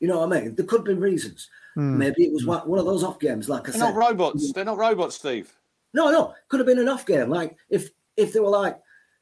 You 0.00 0.08
know 0.08 0.20
what 0.20 0.36
I 0.36 0.40
mean? 0.40 0.54
There 0.54 0.66
could 0.66 0.80
have 0.80 0.86
been 0.86 1.00
reasons. 1.00 1.48
Hmm. 1.74 1.98
Maybe 1.98 2.24
it 2.24 2.32
was 2.32 2.44
one 2.44 2.68
one 2.68 2.78
of 2.78 2.84
those 2.84 3.02
off 3.02 3.18
games, 3.18 3.48
like 3.48 3.68
I 3.68 3.72
They're 3.72 3.80
said. 3.80 3.90
not 3.90 3.96
robots. 3.96 4.52
They're 4.52 4.64
not 4.64 4.76
robots, 4.76 5.16
Steve. 5.16 5.52
No, 5.92 6.10
no, 6.10 6.34
could 6.48 6.60
have 6.60 6.66
been 6.66 6.78
an 6.78 6.88
off 6.88 7.06
game. 7.06 7.30
Like 7.30 7.56
if 7.70 7.90
if 8.16 8.32
they 8.32 8.40
were 8.40 8.50
like, 8.50 8.78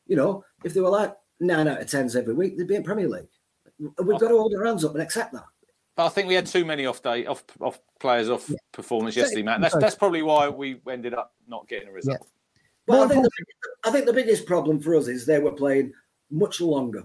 you 0.07 0.17
know, 0.17 0.45
if 0.65 0.75
they 0.75 0.81
were 0.81 0.91
like 0.91 1.17
nine 1.41 1.69
out 1.69 1.81
of 1.81 1.87
tens 1.87 2.17
every 2.17 2.35
week, 2.35 2.57
they'd 2.57 2.67
be 2.67 2.75
in 2.75 2.83
Premier 2.83 3.09
League. 3.09 3.29
We've 3.79 4.19
got 4.19 4.29
to 4.29 4.39
hold 4.39 4.55
our 4.55 4.65
hands 4.65 4.85
up 4.85 4.93
and 4.93 5.03
accept 5.03 5.33
that. 5.33 5.45
But 5.97 6.07
I 6.07 6.09
think 6.09 6.29
we 6.29 6.35
had 6.35 6.47
too 6.47 6.65
many 6.65 6.87
off 6.87 7.03
day 7.03 7.27
off 7.27 7.45
off 7.61 7.79
players 8.01 8.31
off 8.31 8.51
performance 8.73 9.17
yesterday, 9.17 9.43
Matt. 9.43 9.61
That's 9.61 9.77
that's 9.77 9.95
probably 9.95 10.23
why 10.23 10.49
we 10.49 10.81
ended 10.91 11.15
up 11.15 11.35
not 11.47 11.69
getting 11.69 11.89
a 11.89 11.93
result. 11.93 12.27
But 12.87 12.95
More 12.97 13.05
I 13.05 13.09
think, 13.09 13.23
the, 13.25 13.31
I 13.85 13.91
think 13.91 14.07
the 14.07 14.13
biggest 14.13 14.47
problem 14.47 14.81
for 14.81 14.95
us 14.97 15.07
is 15.09 15.25
they 15.25 15.39
were 15.39 15.53
playing 15.53 15.93
much 16.31 16.61
longer 16.61 17.05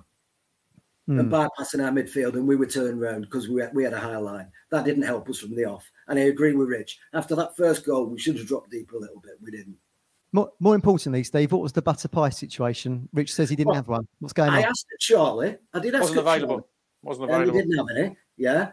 Hmm. 1.07 1.19
and 1.21 1.31
bypassing 1.31 1.81
our 1.81 1.91
midfield, 1.91 2.33
and 2.33 2.45
we 2.45 2.57
were 2.57 2.65
turned 2.65 2.99
round 2.99 3.21
because 3.23 3.47
we 3.47 3.61
had, 3.61 3.73
we 3.73 3.85
had 3.85 3.93
a 3.93 3.99
high 3.99 4.17
line. 4.17 4.51
That 4.71 4.83
didn't 4.83 5.03
help 5.03 5.29
us 5.29 5.39
from 5.39 5.55
the 5.55 5.63
off. 5.63 5.89
And 6.09 6.19
I 6.19 6.23
agree 6.23 6.53
with 6.53 6.67
Rich. 6.67 6.99
After 7.13 7.33
that 7.35 7.55
first 7.55 7.85
goal, 7.85 8.07
we 8.07 8.19
should 8.19 8.35
have 8.37 8.45
dropped 8.47 8.71
deeper 8.71 8.97
a 8.97 8.99
little 8.99 9.21
bit. 9.21 9.35
We 9.41 9.51
didn't. 9.51 9.77
More, 10.33 10.51
more 10.59 10.75
importantly, 10.75 11.23
Steve, 11.23 11.53
what 11.53 11.61
was 11.61 11.71
the 11.71 11.81
butter 11.81 12.09
pie 12.09 12.27
situation? 12.27 13.07
Rich 13.13 13.33
says 13.33 13.49
he 13.49 13.55
didn't 13.55 13.67
Well, 13.67 13.75
have 13.77 13.87
one. 13.87 14.05
What's 14.19 14.33
going 14.33 14.49
I 14.49 14.57
on? 14.57 14.63
I 14.65 14.67
asked 14.67 14.87
it 14.91 15.01
shortly. 15.01 15.55
I 15.73 15.79
did 15.79 15.95
ask 15.95 16.01
Wasn't 16.01 16.19
available. 16.19 16.47
shortly, 16.55 16.69
Wasn't 17.03 17.31
and 17.31 17.45
he 17.45 17.51
didn't 17.57 17.77
have 17.77 17.85
any. 17.97 18.17
Yeah. 18.35 18.71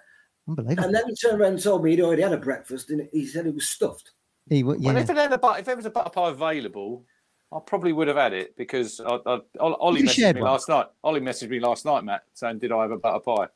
Unbelievable. 0.49 0.85
And 0.87 0.95
then 0.95 1.05
he 1.07 1.15
turned 1.15 1.41
around 1.41 1.53
and 1.53 1.63
told 1.63 1.85
me 1.85 1.91
he'd 1.93 2.01
already 2.01 2.23
had 2.23 2.33
a 2.33 2.39
breakfast, 2.39 2.91
and 2.91 3.09
he 3.13 3.27
said 3.27 3.47
it 3.47 3.55
was 3.55 3.69
stuffed. 3.69 4.11
He, 4.49 4.63
w- 4.63 4.81
Well, 4.81 4.97
if, 4.97 5.09
it 5.09 5.17
had 5.17 5.33
a, 5.33 5.47
if 5.59 5.65
there 5.65 5.77
was 5.77 5.87
a 5.87 5.91
butter 5.91 6.11
pie 6.11 6.29
available, 6.31 7.05
I 7.53 7.59
probably 7.65 7.93
would 7.93 8.09
have 8.09 8.17
had 8.17 8.33
it 8.33 8.57
because 8.57 9.01
I, 9.01 9.19
I, 9.27 9.39
Ollie 9.61 10.01
You 10.03 10.07
messaged 10.07 10.35
me 10.35 10.41
one. 10.43 10.51
last 10.51 10.69
night. 10.69 10.87
Ollie 11.03 11.21
messaged 11.21 11.49
me 11.51 11.61
last 11.61 11.85
night, 11.85 12.05
Matt, 12.05 12.25
saying, 12.35 12.59
"Did 12.59 12.73
I 12.73 12.83
have 12.83 12.91
a 12.91 12.99
butter 12.99 13.21
pie?" 13.21 13.49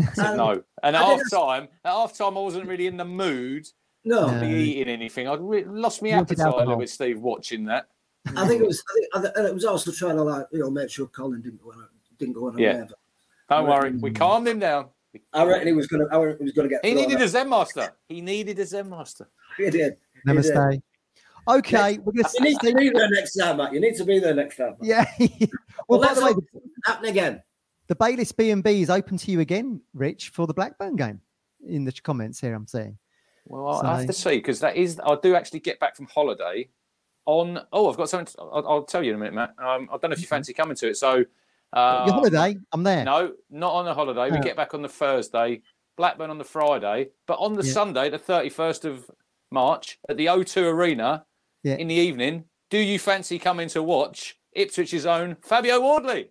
I 0.00 0.04
said 0.14 0.26
Um, 0.26 0.36
no. 0.36 0.62
And 0.82 0.96
at 0.96 1.02
I 1.02 1.04
half 1.04 1.20
time, 1.30 1.68
at 1.84 1.92
half 1.92 2.16
time, 2.16 2.36
I 2.36 2.40
wasn't 2.40 2.66
really 2.66 2.86
in 2.86 2.96
the 2.96 3.04
mood 3.04 3.66
No, 4.04 4.26
to 4.28 4.40
be 4.40 4.48
No. 4.48 4.56
eating 4.56 4.88
anything. 4.88 5.28
I'd 5.28 5.40
re- 5.40 5.64
lost 5.64 6.02
my 6.02 6.08
You 6.08 6.14
wanted 6.16 6.32
appetite 6.32 6.40
a 6.40 6.46
alcohol. 6.46 6.66
little 6.66 6.80
bit, 6.80 6.90
Steve, 6.90 7.20
watching 7.20 7.64
that. 7.66 7.88
I 8.36 8.48
think 8.48 8.62
it 8.62 8.66
was. 8.66 8.82
I 9.14 9.20
think, 9.20 9.36
and 9.36 9.46
it 9.46 9.54
was 9.54 9.64
also 9.66 9.92
trying 9.92 10.16
to 10.16 10.22
like 10.22 10.46
you 10.50 10.60
know 10.60 10.70
make 10.70 10.90
sure 10.90 11.06
Colin 11.06 11.42
didn't 11.42 11.62
go 11.62 11.70
on. 11.70 11.86
Didn't 12.18 12.34
go 12.34 12.48
on. 12.48 12.58
a 12.58 12.62
Yeah. 12.62 12.72
Don't 13.50 13.66
Right. 13.66 13.82
worry, 13.82 13.90
we 13.98 14.10
calmed 14.10 14.48
him 14.48 14.58
down. 14.58 14.86
I 15.32 15.44
reckon 15.44 15.66
he 15.68 15.74
was 15.74 15.86
going 15.86 16.08
to. 16.08 16.12
I 16.12 16.18
reckon 16.18 16.38
he 16.38 16.44
was 16.44 16.52
going 16.54 16.68
to 16.68 16.74
get. 16.74 16.84
He 16.84 16.94
needed 16.94 17.16
out. 17.18 17.22
a 17.22 17.28
Zen 17.28 17.48
master. 17.50 17.92
He 18.08 18.20
needed 18.20 18.58
a 18.58 18.64
Zen 18.66 18.88
master. 18.88 19.28
He 19.58 19.68
did. 19.70 19.96
He 20.26 20.32
did. 20.32 20.44
Namaste. 20.44 20.82
Okay, 21.46 21.98
we're 21.98 22.12
going 22.12 22.24
You 22.34 22.40
need 22.44 22.58
to 22.60 22.74
be 22.74 22.88
there 22.90 23.10
next 23.10 23.34
time, 23.34 23.58
Matt. 23.58 23.72
You 23.74 23.80
need 23.80 23.96
to 23.96 24.04
be 24.04 24.18
there 24.18 24.34
next 24.34 24.56
time. 24.56 24.76
Matt. 24.80 24.88
Yeah. 24.88 25.04
well, 25.20 25.48
Well, 25.88 26.00
by 26.00 26.06
let's 26.06 26.18
the 26.20 26.24
way, 26.26 26.32
hope 26.32 26.44
it 26.44 26.52
doesn't 26.54 26.72
happen 26.86 27.04
again. 27.06 27.42
the 27.88 27.94
Bayliss 27.96 28.32
B 28.32 28.50
and 28.50 28.62
B 28.64 28.80
is 28.80 28.88
open 28.88 29.18
to 29.18 29.30
you 29.30 29.40
again, 29.40 29.82
Rich, 29.92 30.30
for 30.30 30.46
the 30.46 30.54
Blackburn 30.54 30.96
game. 30.96 31.20
In 31.66 31.84
the 31.84 31.92
comments 31.92 32.40
here, 32.40 32.54
I'm 32.54 32.66
saying. 32.66 32.96
Well, 33.46 33.68
I 33.68 33.98
have 33.98 34.06
to 34.06 34.12
see 34.14 34.36
because 34.36 34.60
that 34.60 34.76
is. 34.76 34.98
I 35.04 35.16
do 35.22 35.34
actually 35.34 35.60
get 35.60 35.78
back 35.80 35.96
from 35.96 36.06
holiday 36.06 36.68
on. 37.26 37.60
Oh, 37.72 37.90
I've 37.90 37.96
got 37.98 38.08
something. 38.08 38.26
To, 38.34 38.40
I'll, 38.42 38.66
I'll 38.68 38.82
tell 38.84 39.02
you 39.02 39.10
in 39.10 39.16
a 39.16 39.18
minute, 39.18 39.34
Matt. 39.34 39.50
Um, 39.58 39.88
I 39.92 39.98
don't 39.98 40.04
know 40.10 40.14
if 40.14 40.20
you 40.20 40.26
fancy 40.26 40.54
coming 40.54 40.76
to 40.76 40.88
it. 40.88 40.96
So, 40.96 41.24
uh, 41.74 42.04
Your 42.06 42.14
holiday, 42.14 42.56
I'm 42.72 42.82
there. 42.82 43.04
No, 43.04 43.32
not 43.50 43.72
on 43.74 43.84
the 43.84 43.92
holiday. 43.94 44.30
We 44.30 44.38
Oh. 44.38 44.42
get 44.42 44.56
back 44.56 44.72
on 44.72 44.80
the 44.80 44.88
Thursday. 44.88 45.60
Blackburn 45.96 46.30
on 46.30 46.38
the 46.38 46.44
Friday, 46.44 47.10
but 47.26 47.34
on 47.34 47.52
the 47.54 47.62
Yeah. 47.64 47.72
Sunday, 47.72 48.08
the 48.10 48.18
thirty-first 48.18 48.84
of 48.86 49.10
March, 49.54 49.98
at 50.08 50.16
the 50.18 50.26
O2 50.26 50.70
Arena 50.70 51.24
Yeah. 51.62 51.76
in 51.76 51.88
the 51.88 51.94
evening. 51.94 52.44
Do 52.70 52.78
you 52.78 52.98
fancy 52.98 53.38
coming 53.38 53.68
to 53.70 53.82
watch 53.82 54.36
Ipswich's 54.56 55.06
own 55.06 55.36
Fabio 55.42 55.80
Wardley? 55.80 56.30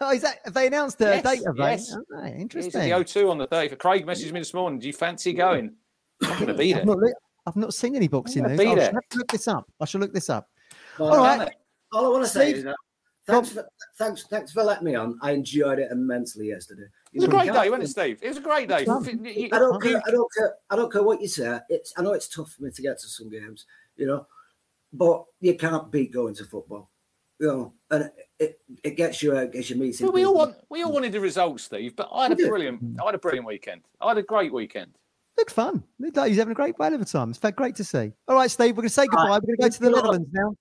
oh, 0.00 0.10
is 0.14 0.22
that 0.22 0.38
have 0.44 0.54
they 0.54 0.66
announced 0.66 0.98
the 0.98 1.06
Yes, 1.06 1.22
date 1.24 1.46
of 1.46 1.56
that? 1.56 1.70
yes. 1.72 1.94
Oh, 1.96 2.22
He's 2.22 2.32
at 2.32 2.38
interesting. 2.40 2.80
the 2.82 2.90
O2 2.90 3.30
on 3.30 3.38
the 3.38 3.46
30th. 3.48 3.78
Craig 3.78 4.06
messaged 4.06 4.32
me 4.32 4.40
this 4.40 4.54
morning. 4.54 4.78
Do 4.78 4.86
you 4.86 4.92
fancy 4.92 5.32
going? 5.32 5.74
I'm 6.22 6.36
going 6.36 6.46
to 6.48 6.54
be 6.54 6.72
there. 6.72 6.82
I've 6.82 6.86
not, 6.86 6.98
I've 7.46 7.56
not 7.56 7.74
seen 7.74 7.94
any 7.96 8.08
boxing 8.08 8.42
gonna 8.42 8.54
news. 8.56 8.60
be 8.60 8.66
oh, 8.68 8.72
I 8.72 8.74
there. 8.76 8.92
should 9.10 9.18
look 9.18 9.28
this 9.32 9.48
up. 9.48 9.64
I 9.80 9.84
should 9.84 10.00
look 10.00 10.12
this 10.14 10.30
up. 10.30 10.48
Well, 10.98 11.10
All 11.14 11.18
right. 11.18 11.50
All 11.92 12.06
I 12.06 12.08
want 12.08 12.24
to 12.24 12.30
say 12.30 12.46
Steve, 12.46 12.56
is 12.58 12.64
that 12.64 12.76
thanks 13.26 13.50
for, 13.50 13.68
thanks, 13.98 14.24
thanks 14.24 14.52
for 14.52 14.62
letting 14.62 14.84
me 14.84 14.94
on. 14.94 15.18
I 15.22 15.32
enjoyed 15.32 15.78
it 15.78 15.90
immensely 15.90 16.48
yesterday. 16.48 16.86
It 17.12 17.20
was 17.20 17.24
a 17.24 17.28
great 17.28 17.52
day, 17.52 17.70
wasn't 17.70 17.84
it, 17.84 17.88
Steve? 17.88 18.18
It 18.22 18.28
was 18.28 18.36
a 18.36 18.40
great 18.40 18.68
day. 18.68 18.74
I 18.76 18.84
don't 18.84 19.04
care. 19.82 20.02
I 20.06 20.10
don't 20.10 20.32
care. 20.36 20.54
I 20.70 20.76
don't 20.76 20.92
care 20.92 21.02
what 21.02 21.20
you 21.20 21.28
say. 21.28 21.58
It's. 21.68 21.92
I 21.96 22.02
know 22.02 22.12
it's 22.12 22.28
tough 22.28 22.52
for 22.52 22.62
me 22.62 22.70
to 22.70 22.82
get 22.82 22.98
to 23.00 23.08
some 23.08 23.28
games, 23.30 23.66
you 23.96 24.06
know, 24.06 24.26
but 24.92 25.24
you 25.40 25.54
can't 25.56 25.90
beat 25.90 26.12
going 26.12 26.34
to 26.34 26.44
football, 26.44 26.90
you 27.38 27.46
know, 27.46 27.72
and 27.90 28.10
it 28.38 28.60
it 28.84 28.96
gets 28.96 29.22
you 29.22 29.36
out, 29.36 29.52
gets 29.52 29.70
you 29.70 29.76
meeting. 29.76 30.06
Well, 30.06 30.12
we 30.12 30.24
all 30.24 30.34
want 30.34 30.56
we 30.68 30.82
all 30.82 30.92
wanted 30.92 31.12
the 31.12 31.20
results, 31.20 31.64
Steve. 31.64 31.96
But 31.96 32.08
I 32.12 32.24
had 32.24 32.32
a 32.32 32.36
brilliant 32.46 33.00
I 33.00 33.06
had 33.06 33.14
a 33.14 33.18
brilliant 33.18 33.46
weekend. 33.46 33.82
I 34.00 34.08
had 34.08 34.18
a 34.18 34.22
great 34.22 34.52
weekend. 34.52 34.92
Looked 35.38 35.52
fun. 35.52 35.82
Looked 35.98 36.16
like 36.16 36.28
he's 36.28 36.38
having 36.38 36.52
a 36.52 36.54
great 36.54 36.78
whale 36.78 36.94
of 36.94 37.00
a 37.00 37.04
time. 37.04 37.30
It's 37.30 37.38
great 37.38 37.76
to 37.76 37.84
see. 37.84 38.10
All 38.26 38.36
right, 38.36 38.50
Steve, 38.50 38.70
we're 38.70 38.82
going 38.82 38.88
to 38.88 38.94
say 38.94 39.06
goodbye. 39.06 39.38
We're 39.42 39.54
going 39.54 39.56
to 39.56 39.62
go 39.62 39.68
to 39.68 39.80
the 39.80 39.90
Netherlands 39.90 40.28
now. 40.32 40.56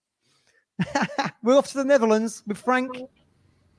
we're 1.43 1.57
off 1.57 1.67
to 1.67 1.77
the 1.77 1.85
Netherlands 1.85 2.43
with 2.47 2.57
Frank. 2.57 2.91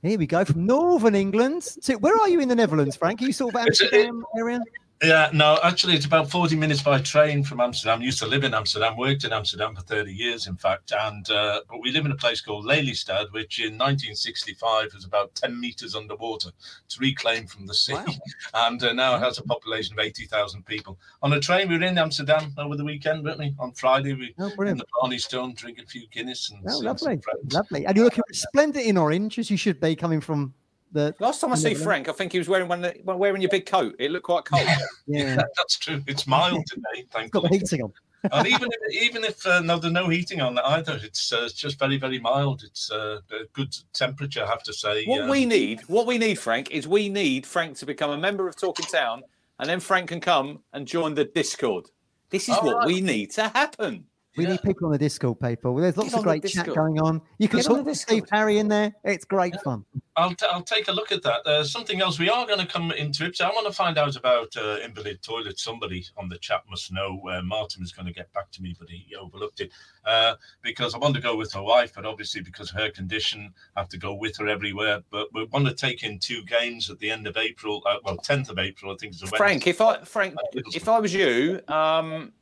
Here 0.02 0.18
we 0.18 0.26
go 0.26 0.44
from 0.44 0.66
Northern 0.66 1.14
England. 1.14 1.62
to 1.82 1.94
where 1.96 2.16
are 2.16 2.28
you 2.28 2.40
in 2.40 2.48
the 2.48 2.54
Netherlands, 2.54 2.96
Frank? 2.96 3.22
Are 3.22 3.24
you 3.24 3.32
sort 3.32 3.54
of 3.54 3.60
Amsterdam 3.60 4.24
area? 4.38 4.60
Yeah, 5.02 5.28
no, 5.34 5.58
actually, 5.62 5.94
it's 5.94 6.06
about 6.06 6.30
40 6.30 6.56
minutes 6.56 6.82
by 6.82 6.98
train 7.02 7.44
from 7.44 7.60
Amsterdam. 7.60 8.00
Used 8.00 8.18
to 8.20 8.26
live 8.26 8.44
in 8.44 8.54
Amsterdam, 8.54 8.96
worked 8.96 9.24
in 9.24 9.32
Amsterdam 9.32 9.74
for 9.74 9.82
30 9.82 10.10
years, 10.10 10.46
in 10.46 10.56
fact. 10.56 10.90
And 10.98 11.28
uh, 11.30 11.60
but 11.68 11.82
we 11.82 11.92
live 11.92 12.06
in 12.06 12.12
a 12.12 12.16
place 12.16 12.40
called 12.40 12.64
Lelystad, 12.64 13.30
which 13.32 13.58
in 13.58 13.72
1965 13.76 14.94
was 14.94 15.04
about 15.04 15.34
10 15.34 15.60
meters 15.60 15.94
underwater. 15.94 16.48
It's 16.86 16.98
reclaimed 16.98 17.50
from 17.50 17.66
the 17.66 17.74
sea, 17.74 17.92
Wow. 17.92 18.06
and 18.54 18.82
uh, 18.82 18.94
now 18.94 19.16
it 19.16 19.20
has 19.20 19.36
a 19.36 19.42
population 19.42 19.98
of 19.98 20.04
80,000 20.04 20.64
people. 20.64 20.98
On 21.22 21.30
a 21.34 21.40
train, 21.40 21.68
we 21.68 21.76
were 21.76 21.84
in 21.84 21.98
Amsterdam 21.98 22.54
over 22.56 22.74
the 22.74 22.84
weekend, 22.84 23.22
weren't 23.22 23.38
we? 23.38 23.54
On 23.58 23.72
Friday, 23.72 24.14
we 24.14 24.34
Oh, 24.38 24.50
in 24.62 24.78
the 24.78 24.86
Blarney 24.94 25.18
Stone, 25.18 25.54
drinking 25.56 25.84
a 25.84 25.88
few 25.88 26.06
Guinness 26.08 26.50
and 26.50 26.62
Oh, 26.70 26.78
lovely. 26.78 27.20
Lovely. 27.52 27.84
And 27.84 27.96
you're 27.96 28.06
looking 28.06 28.24
resplendent 28.28 28.86
in 28.86 28.96
orange, 28.96 29.38
as 29.38 29.50
you 29.50 29.58
should 29.58 29.78
be 29.78 29.94
coming 29.94 30.22
from 30.22 30.54
the. 30.92 31.14
Last 31.20 31.40
time 31.40 31.52
I 31.52 31.56
see 31.56 31.74
Frank, 31.74 32.08
I 32.08 32.12
think 32.12 32.32
he 32.32 32.38
was 32.38 32.48
wearing 32.48 32.68
one 32.68 32.84
of 32.84 32.94
the- 32.94 33.16
wearing 33.16 33.42
your 33.42 33.50
big 33.50 33.66
coat. 33.66 33.94
It 33.98 34.10
looked 34.10 34.26
quite 34.26 34.44
cold. 34.44 34.66
Yeah, 35.06 35.36
That's 35.56 35.78
true. 35.78 36.02
It's 36.06 36.26
mild 36.26 36.64
today, 36.66 36.82
got 36.82 36.94
the 36.94 37.18
thankfully. 37.18 37.58
heating 37.58 37.82
on. 37.82 37.92
and 38.32 38.46
even 38.48 38.68
if, 38.72 39.02
even 39.02 39.24
if 39.24 39.46
uh, 39.46 39.60
no, 39.60 39.78
there's 39.78 39.92
no 39.92 40.08
heating 40.08 40.40
on 40.40 40.54
that 40.56 40.66
either, 40.66 40.98
it's 41.02 41.32
uh, 41.32 41.42
it's 41.44 41.54
just 41.54 41.78
very 41.78 41.96
very 41.96 42.18
mild. 42.18 42.62
It's 42.64 42.90
uh, 42.90 43.20
a 43.30 43.44
good 43.52 43.76
temperature, 43.92 44.42
I 44.42 44.46
have 44.48 44.64
to 44.64 44.72
say. 44.72 45.04
What 45.04 45.22
uh, 45.22 45.30
we 45.30 45.44
need, 45.46 45.82
what 45.82 46.06
we 46.06 46.18
need, 46.18 46.38
Frank, 46.38 46.70
is 46.72 46.88
we 46.88 47.08
need 47.08 47.46
Frank 47.46 47.76
to 47.78 47.86
become 47.86 48.10
a 48.10 48.18
member 48.18 48.48
of 48.48 48.56
Talking 48.56 48.86
Town, 48.86 49.22
and 49.60 49.68
then 49.68 49.78
Frank 49.80 50.08
can 50.08 50.20
come 50.20 50.60
and 50.72 50.88
join 50.88 51.14
the 51.14 51.24
Discord. 51.24 51.86
This 52.30 52.48
is 52.48 52.56
All 52.56 52.64
what 52.64 52.76
right. 52.78 52.86
we 52.86 53.00
need 53.00 53.30
to 53.32 53.48
happen. 53.48 54.06
We 54.36 54.44
Yeah. 54.44 54.50
need 54.50 54.62
people 54.62 54.86
on 54.86 54.92
the 54.92 54.98
Discord, 54.98 55.40
people. 55.40 55.74
There's 55.76 55.96
lots 55.96 56.10
Get 56.10 56.18
of 56.18 56.24
great 56.24 56.46
chat 56.46 56.66
going 56.66 57.00
on. 57.00 57.22
You 57.38 57.48
can 57.48 57.60
Get 57.60 57.68
on 57.70 57.76
talk 57.78 57.86
to 57.86 57.94
Steve 57.94 58.22
Discord. 58.22 58.38
Harry 58.38 58.58
in 58.58 58.68
there. 58.68 58.94
It's 59.04 59.24
great 59.24 59.54
fun. 59.62 59.84
I'll, 60.16 60.34
t- 60.34 60.46
I'll 60.50 60.62
take 60.62 60.88
a 60.88 60.92
look 60.92 61.10
at 61.10 61.22
that. 61.22 61.46
Uh, 61.46 61.64
something 61.64 62.00
else, 62.00 62.18
we 62.18 62.28
are 62.28 62.46
going 62.46 62.58
to 62.58 62.66
come 62.66 62.90
into 62.92 63.24
it. 63.24 63.36
So 63.36 63.46
I 63.46 63.48
want 63.50 63.66
to 63.66 63.72
find 63.72 63.96
out 63.98 64.14
about 64.16 64.54
uh, 64.56 64.78
invalid 64.84 65.22
toilets. 65.22 65.62
Somebody 65.62 66.04
on 66.16 66.28
the 66.28 66.38
chat 66.38 66.62
must 66.68 66.92
know. 66.92 67.20
Uh, 67.30 67.42
Martin 67.42 67.82
was 67.82 67.92
going 67.92 68.06
to 68.06 68.12
get 68.12 68.30
back 68.34 68.50
to 68.52 68.62
me, 68.62 68.74
but 68.78 68.88
he 68.90 69.14
overlooked 69.16 69.60
it 69.60 69.72
uh, 70.04 70.34
because 70.62 70.94
I 70.94 70.98
want 70.98 71.14
to 71.14 71.20
go 71.20 71.34
with 71.36 71.54
my 71.54 71.60
wife, 71.60 71.92
but 71.94 72.04
obviously 72.04 72.42
because 72.42 72.70
of 72.70 72.76
her 72.76 72.90
condition, 72.90 73.52
I 73.74 73.80
have 73.80 73.88
to 73.90 73.98
go 73.98 74.14
with 74.14 74.36
her 74.38 74.48
everywhere. 74.48 75.00
But 75.10 75.28
we 75.32 75.44
want 75.44 75.66
to 75.66 75.74
take 75.74 76.02
in 76.02 76.18
two 76.18 76.44
games 76.44 76.90
at 76.90 76.98
the 76.98 77.10
end 77.10 77.26
of 77.26 77.36
April. 77.36 77.82
Uh, 77.86 77.96
well, 78.04 78.16
10th 78.18 78.50
of 78.50 78.58
April, 78.58 78.92
I 78.92 78.96
think 78.96 79.14
it's 79.14 79.22
a 79.22 79.26
Frank, 79.28 79.64
Wednesday. 79.66 79.70
if 79.70 79.80
I 79.80 80.04
Frank, 80.04 80.34
if 80.74 80.88
I 80.88 80.98
was 80.98 81.14
you, 81.14 81.60
um, 81.68 82.32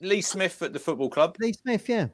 Lee 0.00 0.20
Smith 0.20 0.60
at 0.62 0.72
the 0.72 0.78
football 0.78 1.08
club. 1.08 1.36
Lee 1.40 1.52
Smith, 1.52 1.88
yeah. 1.88 2.08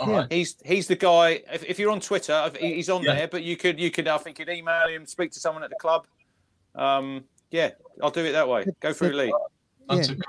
Yeah. 0.00 0.10
right. 0.10 0.32
He's 0.32 0.56
he's 0.64 0.86
the 0.86 0.96
guy. 0.96 1.42
If, 1.52 1.64
if 1.64 1.78
you're 1.78 1.90
on 1.90 2.00
Twitter, 2.00 2.50
he's 2.58 2.88
on 2.88 3.02
Yeah. 3.02 3.14
there. 3.14 3.28
But 3.28 3.42
you 3.42 3.56
could 3.56 3.78
you 3.78 3.90
could 3.90 4.08
I 4.08 4.16
think 4.18 4.38
you'd 4.38 4.48
email 4.48 4.88
him, 4.88 5.06
speak 5.06 5.30
to 5.32 5.40
someone 5.40 5.62
at 5.62 5.70
the 5.70 5.76
club. 5.76 6.06
Um, 6.74 7.24
yeah, 7.50 7.70
I'll 8.02 8.10
do 8.10 8.24
it 8.24 8.32
that 8.32 8.48
way. 8.48 8.64
Go 8.80 8.92
through 8.92 9.12
Lee. 9.12 9.34
That's 9.88 10.08
Yeah. 10.08 10.14
a 10.14 10.16
good, 10.16 10.24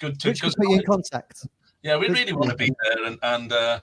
good 0.00 0.20
tip. 0.20 0.44
Which 0.44 0.54
put 0.56 0.68
you 0.68 0.76
in 0.76 0.84
contact. 0.84 1.46
Yeah, 1.82 1.96
we 1.96 2.08
really 2.08 2.32
want 2.32 2.50
to 2.50 2.56
be 2.56 2.70
there 2.84 3.04
and 3.06 3.18
and 3.22 3.52
uh, 3.52 3.80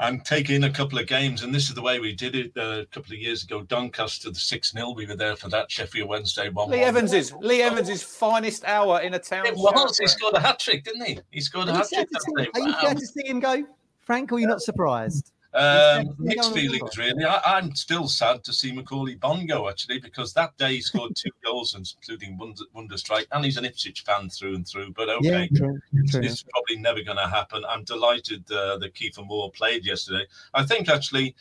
and 0.00 0.24
take 0.24 0.50
in 0.50 0.64
a 0.64 0.70
couple 0.70 0.98
of 0.98 1.06
games. 1.06 1.42
And 1.42 1.54
this 1.54 1.68
is 1.68 1.74
the 1.74 1.82
way 1.82 2.00
we 2.00 2.14
did 2.14 2.34
it 2.34 2.52
uh, 2.56 2.80
a 2.80 2.86
couple 2.86 3.12
of 3.12 3.18
years 3.18 3.44
ago. 3.44 3.62
Doncaster, 3.62 4.30
the 4.30 4.34
six 4.38 4.72
0 4.72 4.92
We 4.92 5.06
were 5.06 5.14
there 5.14 5.36
for 5.36 5.48
that. 5.50 5.70
Sheffield 5.70 6.08
Wednesday 6.08 6.48
one. 6.48 6.70
Lee 6.70 6.80
Evans's 6.80 7.32
Lee 7.34 7.62
Evans's 7.62 8.02
finest 8.02 8.64
hour 8.64 9.00
in 9.00 9.14
a 9.14 9.18
town. 9.18 9.46
It 9.46 9.54
was. 9.56 9.98
He 9.98 10.06
scored 10.06 10.34
a 10.34 10.40
hat 10.40 10.58
trick, 10.58 10.84
didn't 10.84 11.04
he? 11.06 11.18
He 11.30 11.40
scored 11.40 11.68
a 11.68 11.74
hat 11.74 11.86
trick 11.92 12.08
to 12.08 12.12
that 12.14 12.22
see- 12.22 12.44
day. 12.44 12.50
are 12.54 12.60
you 12.60 12.72
Wow. 12.72 12.80
sad 12.82 12.98
to 12.98 13.06
see 13.06 13.26
him 13.26 13.40
go, 13.40 13.62
Frank, 14.00 14.32
or 14.32 14.36
are 14.36 14.38
you 14.40 14.46
not 14.46 14.62
surprised? 14.62 15.32
Um, 15.52 16.14
mixed 16.18 16.54
feelings, 16.54 16.96
really. 16.96 17.24
I, 17.24 17.58
am 17.58 17.74
still 17.74 18.06
sad 18.06 18.44
to 18.44 18.52
see 18.52 18.70
Macauley 18.70 19.18
Bonne 19.18 19.50
actually, 19.68 19.98
because 19.98 20.32
that 20.34 20.56
day 20.58 20.74
he 20.74 20.80
scored 20.80 21.16
two 21.16 21.30
goals, 21.44 21.74
including 21.74 22.38
Wonder, 22.38 22.62
Wonder 22.72 22.96
Strike, 22.96 23.26
and 23.32 23.44
he's 23.44 23.56
an 23.56 23.64
Ipswich 23.64 24.02
fan 24.02 24.28
through 24.28 24.54
and 24.54 24.68
through. 24.68 24.92
But 24.92 25.08
okay, 25.08 25.48
Yeah, 25.50 25.58
true, 25.58 25.80
it's, 25.92 26.12
true. 26.12 26.20
it's 26.22 26.44
probably 26.44 26.76
never 26.76 27.02
going 27.02 27.16
to 27.16 27.26
happen. 27.26 27.64
I'm 27.68 27.82
delighted 27.82 28.50
uh, 28.52 28.78
that 28.78 28.94
Kieffer 28.94 29.26
Moore 29.26 29.50
played 29.50 29.84
yesterday. 29.84 30.24
I 30.54 30.64
think 30.64 30.88
actually 30.88 31.34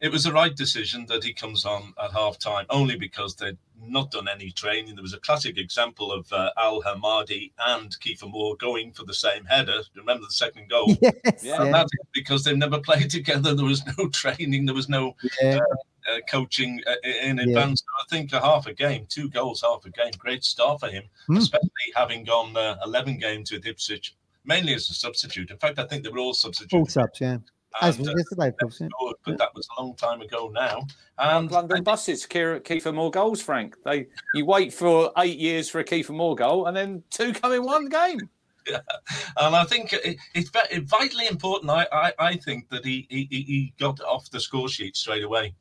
it 0.00 0.12
was 0.12 0.24
the 0.24 0.32
right 0.32 0.54
decision 0.54 1.06
that 1.06 1.24
he 1.24 1.32
comes 1.32 1.64
on 1.64 1.94
at 2.02 2.12
half 2.12 2.38
time, 2.38 2.66
only 2.68 2.96
because 2.96 3.34
they'd 3.34 3.56
not 3.90 4.10
done 4.10 4.28
any 4.28 4.50
training. 4.50 4.94
There 4.94 5.02
was 5.02 5.14
a 5.14 5.20
classic 5.20 5.58
example 5.58 6.12
of 6.12 6.32
uh, 6.32 6.50
Al 6.56 6.82
Hamadi 6.82 7.52
and 7.66 7.90
Kieffer 8.00 8.30
Moore 8.30 8.56
going 8.56 8.92
for 8.92 9.04
the 9.04 9.14
same 9.14 9.44
header. 9.44 9.80
Remember 9.94 10.26
the 10.26 10.32
second 10.32 10.68
goal? 10.70 10.96
Yes, 11.02 11.14
Yeah. 11.42 11.56
And 11.56 11.66
yeah, 11.66 11.72
that's 11.72 11.90
because 12.14 12.44
they've 12.44 12.56
never 12.56 12.78
played 12.80 13.10
together. 13.18 13.54
There 13.54 13.64
was 13.64 13.82
no 13.98 14.08
training. 14.08 14.66
There 14.66 14.74
was 14.74 14.88
no 14.88 15.14
yeah. 15.42 15.58
uh, 16.12 16.18
coaching 16.30 16.80
uh, 16.86 16.94
in 17.24 17.36
Yeah. 17.38 17.44
advance. 17.44 17.82
I 18.00 18.04
think 18.10 18.32
a 18.32 18.40
half 18.40 18.66
a 18.66 18.72
game, 18.74 19.06
two 19.08 19.28
goals, 19.28 19.62
half 19.62 19.84
a 19.84 19.90
game. 19.90 20.12
Great 20.18 20.44
start 20.44 20.80
for 20.80 20.88
him, 20.88 21.04
Hmm. 21.26 21.36
especially 21.36 21.68
having 21.94 22.24
gone 22.24 22.56
uh, 22.56 22.76
11 22.84 23.18
games 23.18 23.50
with 23.52 23.66
Ipswich, 23.66 24.14
mainly 24.44 24.74
as 24.74 24.88
a 24.90 24.94
substitute. 24.94 25.50
In 25.50 25.58
fact, 25.58 25.78
I 25.78 25.86
think 25.86 26.02
they 26.04 26.10
were 26.10 26.18
all 26.18 26.32
Full 26.34 26.34
substitutes. 26.34 26.94
subs, 26.94 27.20
yeah. 27.20 27.38
As 27.80 27.96
and, 27.96 28.06
was 28.06 28.14
uh, 28.14 28.18
yesterday, 28.18 28.48
of 28.48 28.56
course. 28.58 28.80
Yeah. 28.80 28.88
scored, 28.88 29.16
but 29.24 29.38
that 29.38 29.54
was 29.54 29.68
a 29.76 29.82
long 29.82 29.94
time 29.94 30.20
ago 30.20 30.50
now. 30.52 30.86
And 31.18 31.50
London 31.50 31.82
buses, 31.82 32.26
Kieffer, 32.26 32.60
Kieffer 32.60 32.94
Moore 32.94 33.10
goals, 33.10 33.40
Frank. 33.42 33.76
They 33.84 34.06
you 34.34 34.46
wait 34.46 34.72
for 34.72 35.12
eight 35.18 35.38
years 35.38 35.68
for 35.68 35.78
a 35.80 35.84
Kieffer 35.84 36.14
Moore 36.14 36.34
goal, 36.34 36.66
and 36.66 36.76
then 36.76 37.02
two 37.10 37.32
come 37.32 37.52
in 37.52 37.62
one 37.64 37.88
game. 37.88 38.20
and 38.68 39.56
I 39.56 39.64
think 39.64 39.92
it, 39.92 40.18
it's 40.34 40.50
vitally 40.50 41.26
important. 41.26 41.70
I, 41.70 41.86
I, 41.92 42.12
I 42.18 42.36
think 42.36 42.68
that 42.70 42.84
he, 42.84 43.06
he 43.08 43.26
he- 43.30 43.42
he 43.42 43.72
got 43.78 44.00
off 44.02 44.30
the 44.30 44.40
score 44.40 44.68
sheet 44.68 44.96
straight 44.96 45.24
away, 45.24 45.54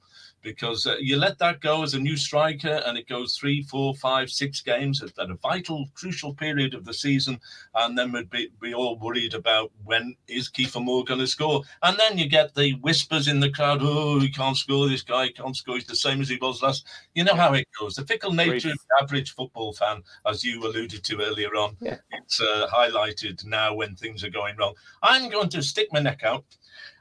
because 0.47 0.87
uh, 0.87 0.95
you 1.01 1.17
let 1.17 1.37
that 1.39 1.59
go 1.59 1.83
as 1.83 1.93
a 1.93 1.99
new 1.99 2.15
striker, 2.15 2.81
and 2.85 2.97
it 2.97 3.09
goes 3.09 3.35
three, 3.35 3.61
four, 3.63 3.93
five, 3.95 4.29
six 4.29 4.61
games 4.61 5.03
at, 5.03 5.11
at 5.19 5.29
a 5.29 5.35
vital, 5.35 5.89
crucial 5.93 6.33
period 6.33 6.73
of 6.73 6.85
the 6.85 6.93
season, 6.93 7.37
and 7.75 7.97
then 7.97 8.13
we'd 8.13 8.29
be, 8.29 8.49
be 8.61 8.73
all 8.73 8.97
worried 8.97 9.33
about 9.33 9.71
when 9.83 10.15
is 10.29 10.49
Kieffer 10.49 10.81
Moore 10.81 11.03
going 11.03 11.19
to 11.19 11.27
score, 11.27 11.63
and 11.83 11.97
then 11.99 12.17
you 12.17 12.29
get 12.29 12.55
the 12.55 12.71
whispers 12.75 13.27
in 13.27 13.41
the 13.41 13.51
crowd, 13.51 13.79
oh, 13.81 14.21
he 14.21 14.29
can't 14.29 14.55
score, 14.55 14.87
this 14.87 15.01
guy 15.01 15.27
can't 15.29 15.57
score, 15.57 15.75
he's 15.75 15.85
the 15.85 15.95
same 15.97 16.21
as 16.21 16.29
he 16.29 16.37
was 16.41 16.63
last. 16.63 16.87
You 17.13 17.25
know 17.25 17.35
how 17.35 17.53
it 17.53 17.67
goes. 17.77 17.95
The 17.95 18.05
fickle 18.05 18.31
nature 18.31 18.69
of 18.71 18.77
the 18.77 19.03
average 19.03 19.35
football 19.35 19.73
fan, 19.73 20.01
as 20.25 20.45
you 20.45 20.65
alluded 20.65 21.03
to 21.03 21.21
earlier 21.21 21.53
on, 21.55 21.75
Yeah. 21.81 21.97
it's 22.11 22.39
uh, 22.39 22.67
highlighted 22.73 23.45
now 23.45 23.73
when 23.73 23.95
things 23.97 24.23
are 24.23 24.29
going 24.29 24.55
wrong. 24.55 24.75
I'm 25.03 25.29
going 25.29 25.49
to 25.49 25.61
stick 25.61 25.89
my 25.91 25.99
neck 25.99 26.23
out 26.23 26.45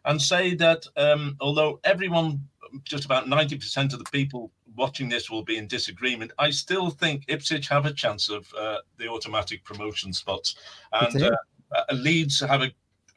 and 0.06 0.22
say 0.22 0.54
that 0.54 0.86
um, 0.96 1.36
although 1.40 1.80
everyone, 1.84 2.40
just 2.84 3.04
about 3.04 3.26
90% 3.26 3.92
of 3.92 3.98
the 3.98 4.10
people 4.10 4.50
watching 4.76 5.08
this 5.08 5.30
will 5.30 5.42
be 5.42 5.56
in 5.56 5.66
disagreement, 5.66 6.32
I 6.38 6.50
still 6.50 6.90
think 6.90 7.24
Ipswich 7.28 7.68
have 7.68 7.86
a 7.86 7.92
chance 7.92 8.30
of 8.30 8.46
uh, 8.58 8.78
the 8.98 9.08
automatic 9.08 9.64
promotion 9.64 10.12
spots. 10.12 10.54
And 10.92 11.22
uh, 11.22 11.36
uh, 11.74 11.94
Leeds 11.94 12.40
have 12.40 12.62
a, 12.62 12.72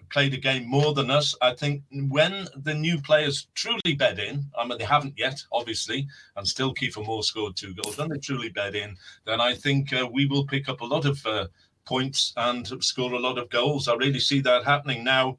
played 0.10 0.34
a 0.34 0.38
game 0.38 0.68
more 0.68 0.94
than 0.96 1.12
us. 1.12 1.36
I 1.42 1.54
think 1.54 1.84
when 1.92 2.48
the 2.56 2.74
new 2.74 3.00
players 3.00 3.48
truly 3.54 3.94
bed 3.96 4.18
in, 4.18 4.46
I 4.58 4.66
mean, 4.66 4.80
they 4.80 4.86
haven't 4.86 5.14
yet, 5.16 5.44
obviously, 5.52 6.08
and 6.38 6.48
still 6.48 6.74
Kieffer 6.74 7.06
Moore 7.06 7.24
scored 7.24 7.56
two 7.56 7.76
goals. 7.76 7.98
When 8.00 8.10
they 8.10 8.18
truly 8.18 8.50
bed 8.50 8.76
in, 8.76 8.98
then 9.26 9.40
I 9.40 9.54
think 9.54 9.94
uh, 9.94 10.10
we 10.12 10.26
will 10.26 10.48
pick 10.48 10.68
up 10.70 10.82
a 10.82 10.86
lot 10.86 11.06
of 11.06 11.24
uh, 11.28 11.48
points 11.86 12.34
and 12.38 12.68
score 12.84 13.14
a 13.14 13.20
lot 13.20 13.38
of 13.38 13.50
goals. 13.52 13.88
I 13.88 13.94
really 13.94 14.20
see 14.20 14.42
that 14.42 14.64
happening 14.64 15.04
now. 15.04 15.38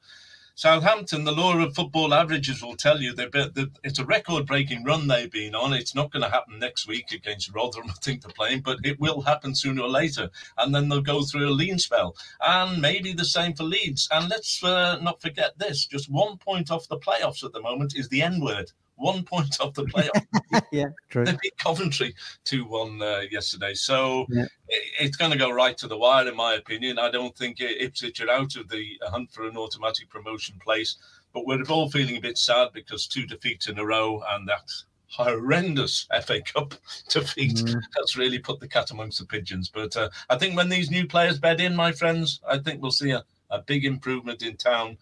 Southampton, 0.60 1.24
the 1.24 1.32
law 1.32 1.56
of 1.56 1.74
football 1.74 2.12
averages 2.12 2.62
will 2.62 2.76
tell 2.76 3.00
you 3.00 3.14
that 3.14 3.70
it's 3.82 3.98
a 3.98 4.04
record-breaking 4.04 4.84
run 4.84 5.08
they've 5.08 5.32
been 5.32 5.54
on. 5.54 5.72
It's 5.72 5.94
not 5.94 6.12
going 6.12 6.22
to 6.22 6.28
happen 6.28 6.58
next 6.58 6.86
week 6.86 7.12
against 7.12 7.54
Rotherham, 7.54 7.88
I 7.90 7.94
think 8.02 8.20
they're 8.20 8.30
playing, 8.30 8.60
but 8.60 8.76
it 8.84 9.00
will 9.00 9.22
happen 9.22 9.54
sooner 9.54 9.80
or 9.80 9.88
later. 9.88 10.28
And 10.58 10.74
then 10.74 10.90
they'll 10.90 11.00
go 11.00 11.22
through 11.22 11.48
a 11.48 11.56
lean 11.56 11.78
spell, 11.78 12.14
and 12.42 12.78
maybe 12.78 13.14
the 13.14 13.24
same 13.24 13.54
for 13.54 13.64
Leeds. 13.64 14.06
And 14.10 14.28
let's 14.28 14.62
uh, 14.62 14.98
not 15.00 15.22
forget 15.22 15.58
this: 15.58 15.86
just 15.86 16.10
one 16.10 16.36
point 16.36 16.70
off 16.70 16.88
the 16.88 16.98
playoffs 16.98 17.42
at 17.42 17.54
the 17.54 17.62
moment 17.62 17.96
is 17.96 18.10
the 18.10 18.20
N-word. 18.20 18.70
One 19.00 19.24
point 19.24 19.58
off 19.60 19.72
the 19.74 19.84
playoffs. 19.86 20.62
yeah, 20.72 20.88
true. 21.08 21.24
They 21.24 21.32
beat 21.42 21.56
Coventry 21.58 22.14
2 22.44 22.64
1 22.66 23.00
uh, 23.02 23.20
yesterday. 23.30 23.72
So 23.74 24.26
Yeah. 24.28 24.44
it, 24.68 24.82
it's 25.00 25.16
going 25.16 25.30
to 25.32 25.38
go 25.38 25.50
right 25.50 25.76
to 25.78 25.88
the 25.88 25.96
wire, 25.96 26.28
in 26.28 26.36
my 26.36 26.54
opinion. 26.54 26.98
I 26.98 27.10
don't 27.10 27.34
think 27.36 27.60
Ipswich 27.60 28.20
are 28.20 28.30
out 28.30 28.56
of 28.56 28.68
the 28.68 28.86
hunt 29.04 29.32
for 29.32 29.48
an 29.48 29.56
automatic 29.56 30.10
promotion 30.10 30.56
place. 30.62 30.96
But 31.32 31.46
we're 31.46 31.62
all 31.70 31.90
feeling 31.90 32.16
a 32.16 32.20
bit 32.20 32.36
sad 32.36 32.68
because 32.74 33.06
two 33.06 33.24
defeats 33.24 33.68
in 33.68 33.78
a 33.78 33.86
row 33.86 34.22
and 34.30 34.46
that 34.48 34.68
horrendous 35.06 36.06
FA 36.24 36.40
Cup 36.42 36.74
defeat 37.08 37.54
Mm. 37.56 37.82
has 37.98 38.16
really 38.16 38.38
put 38.38 38.60
the 38.60 38.68
cat 38.68 38.90
amongst 38.90 39.18
the 39.18 39.26
pigeons. 39.26 39.68
But 39.68 39.96
uh, 39.96 40.10
I 40.28 40.36
think 40.36 40.56
when 40.56 40.68
these 40.68 40.90
new 40.90 41.06
players 41.06 41.38
bed 41.38 41.60
in, 41.60 41.74
my 41.74 41.90
friends, 41.92 42.40
I 42.48 42.58
think 42.58 42.82
we'll 42.82 42.90
see 42.90 43.10
a, 43.12 43.24
a 43.50 43.62
big 43.62 43.84
improvement 43.84 44.42
in 44.42 44.56
town 44.56 44.98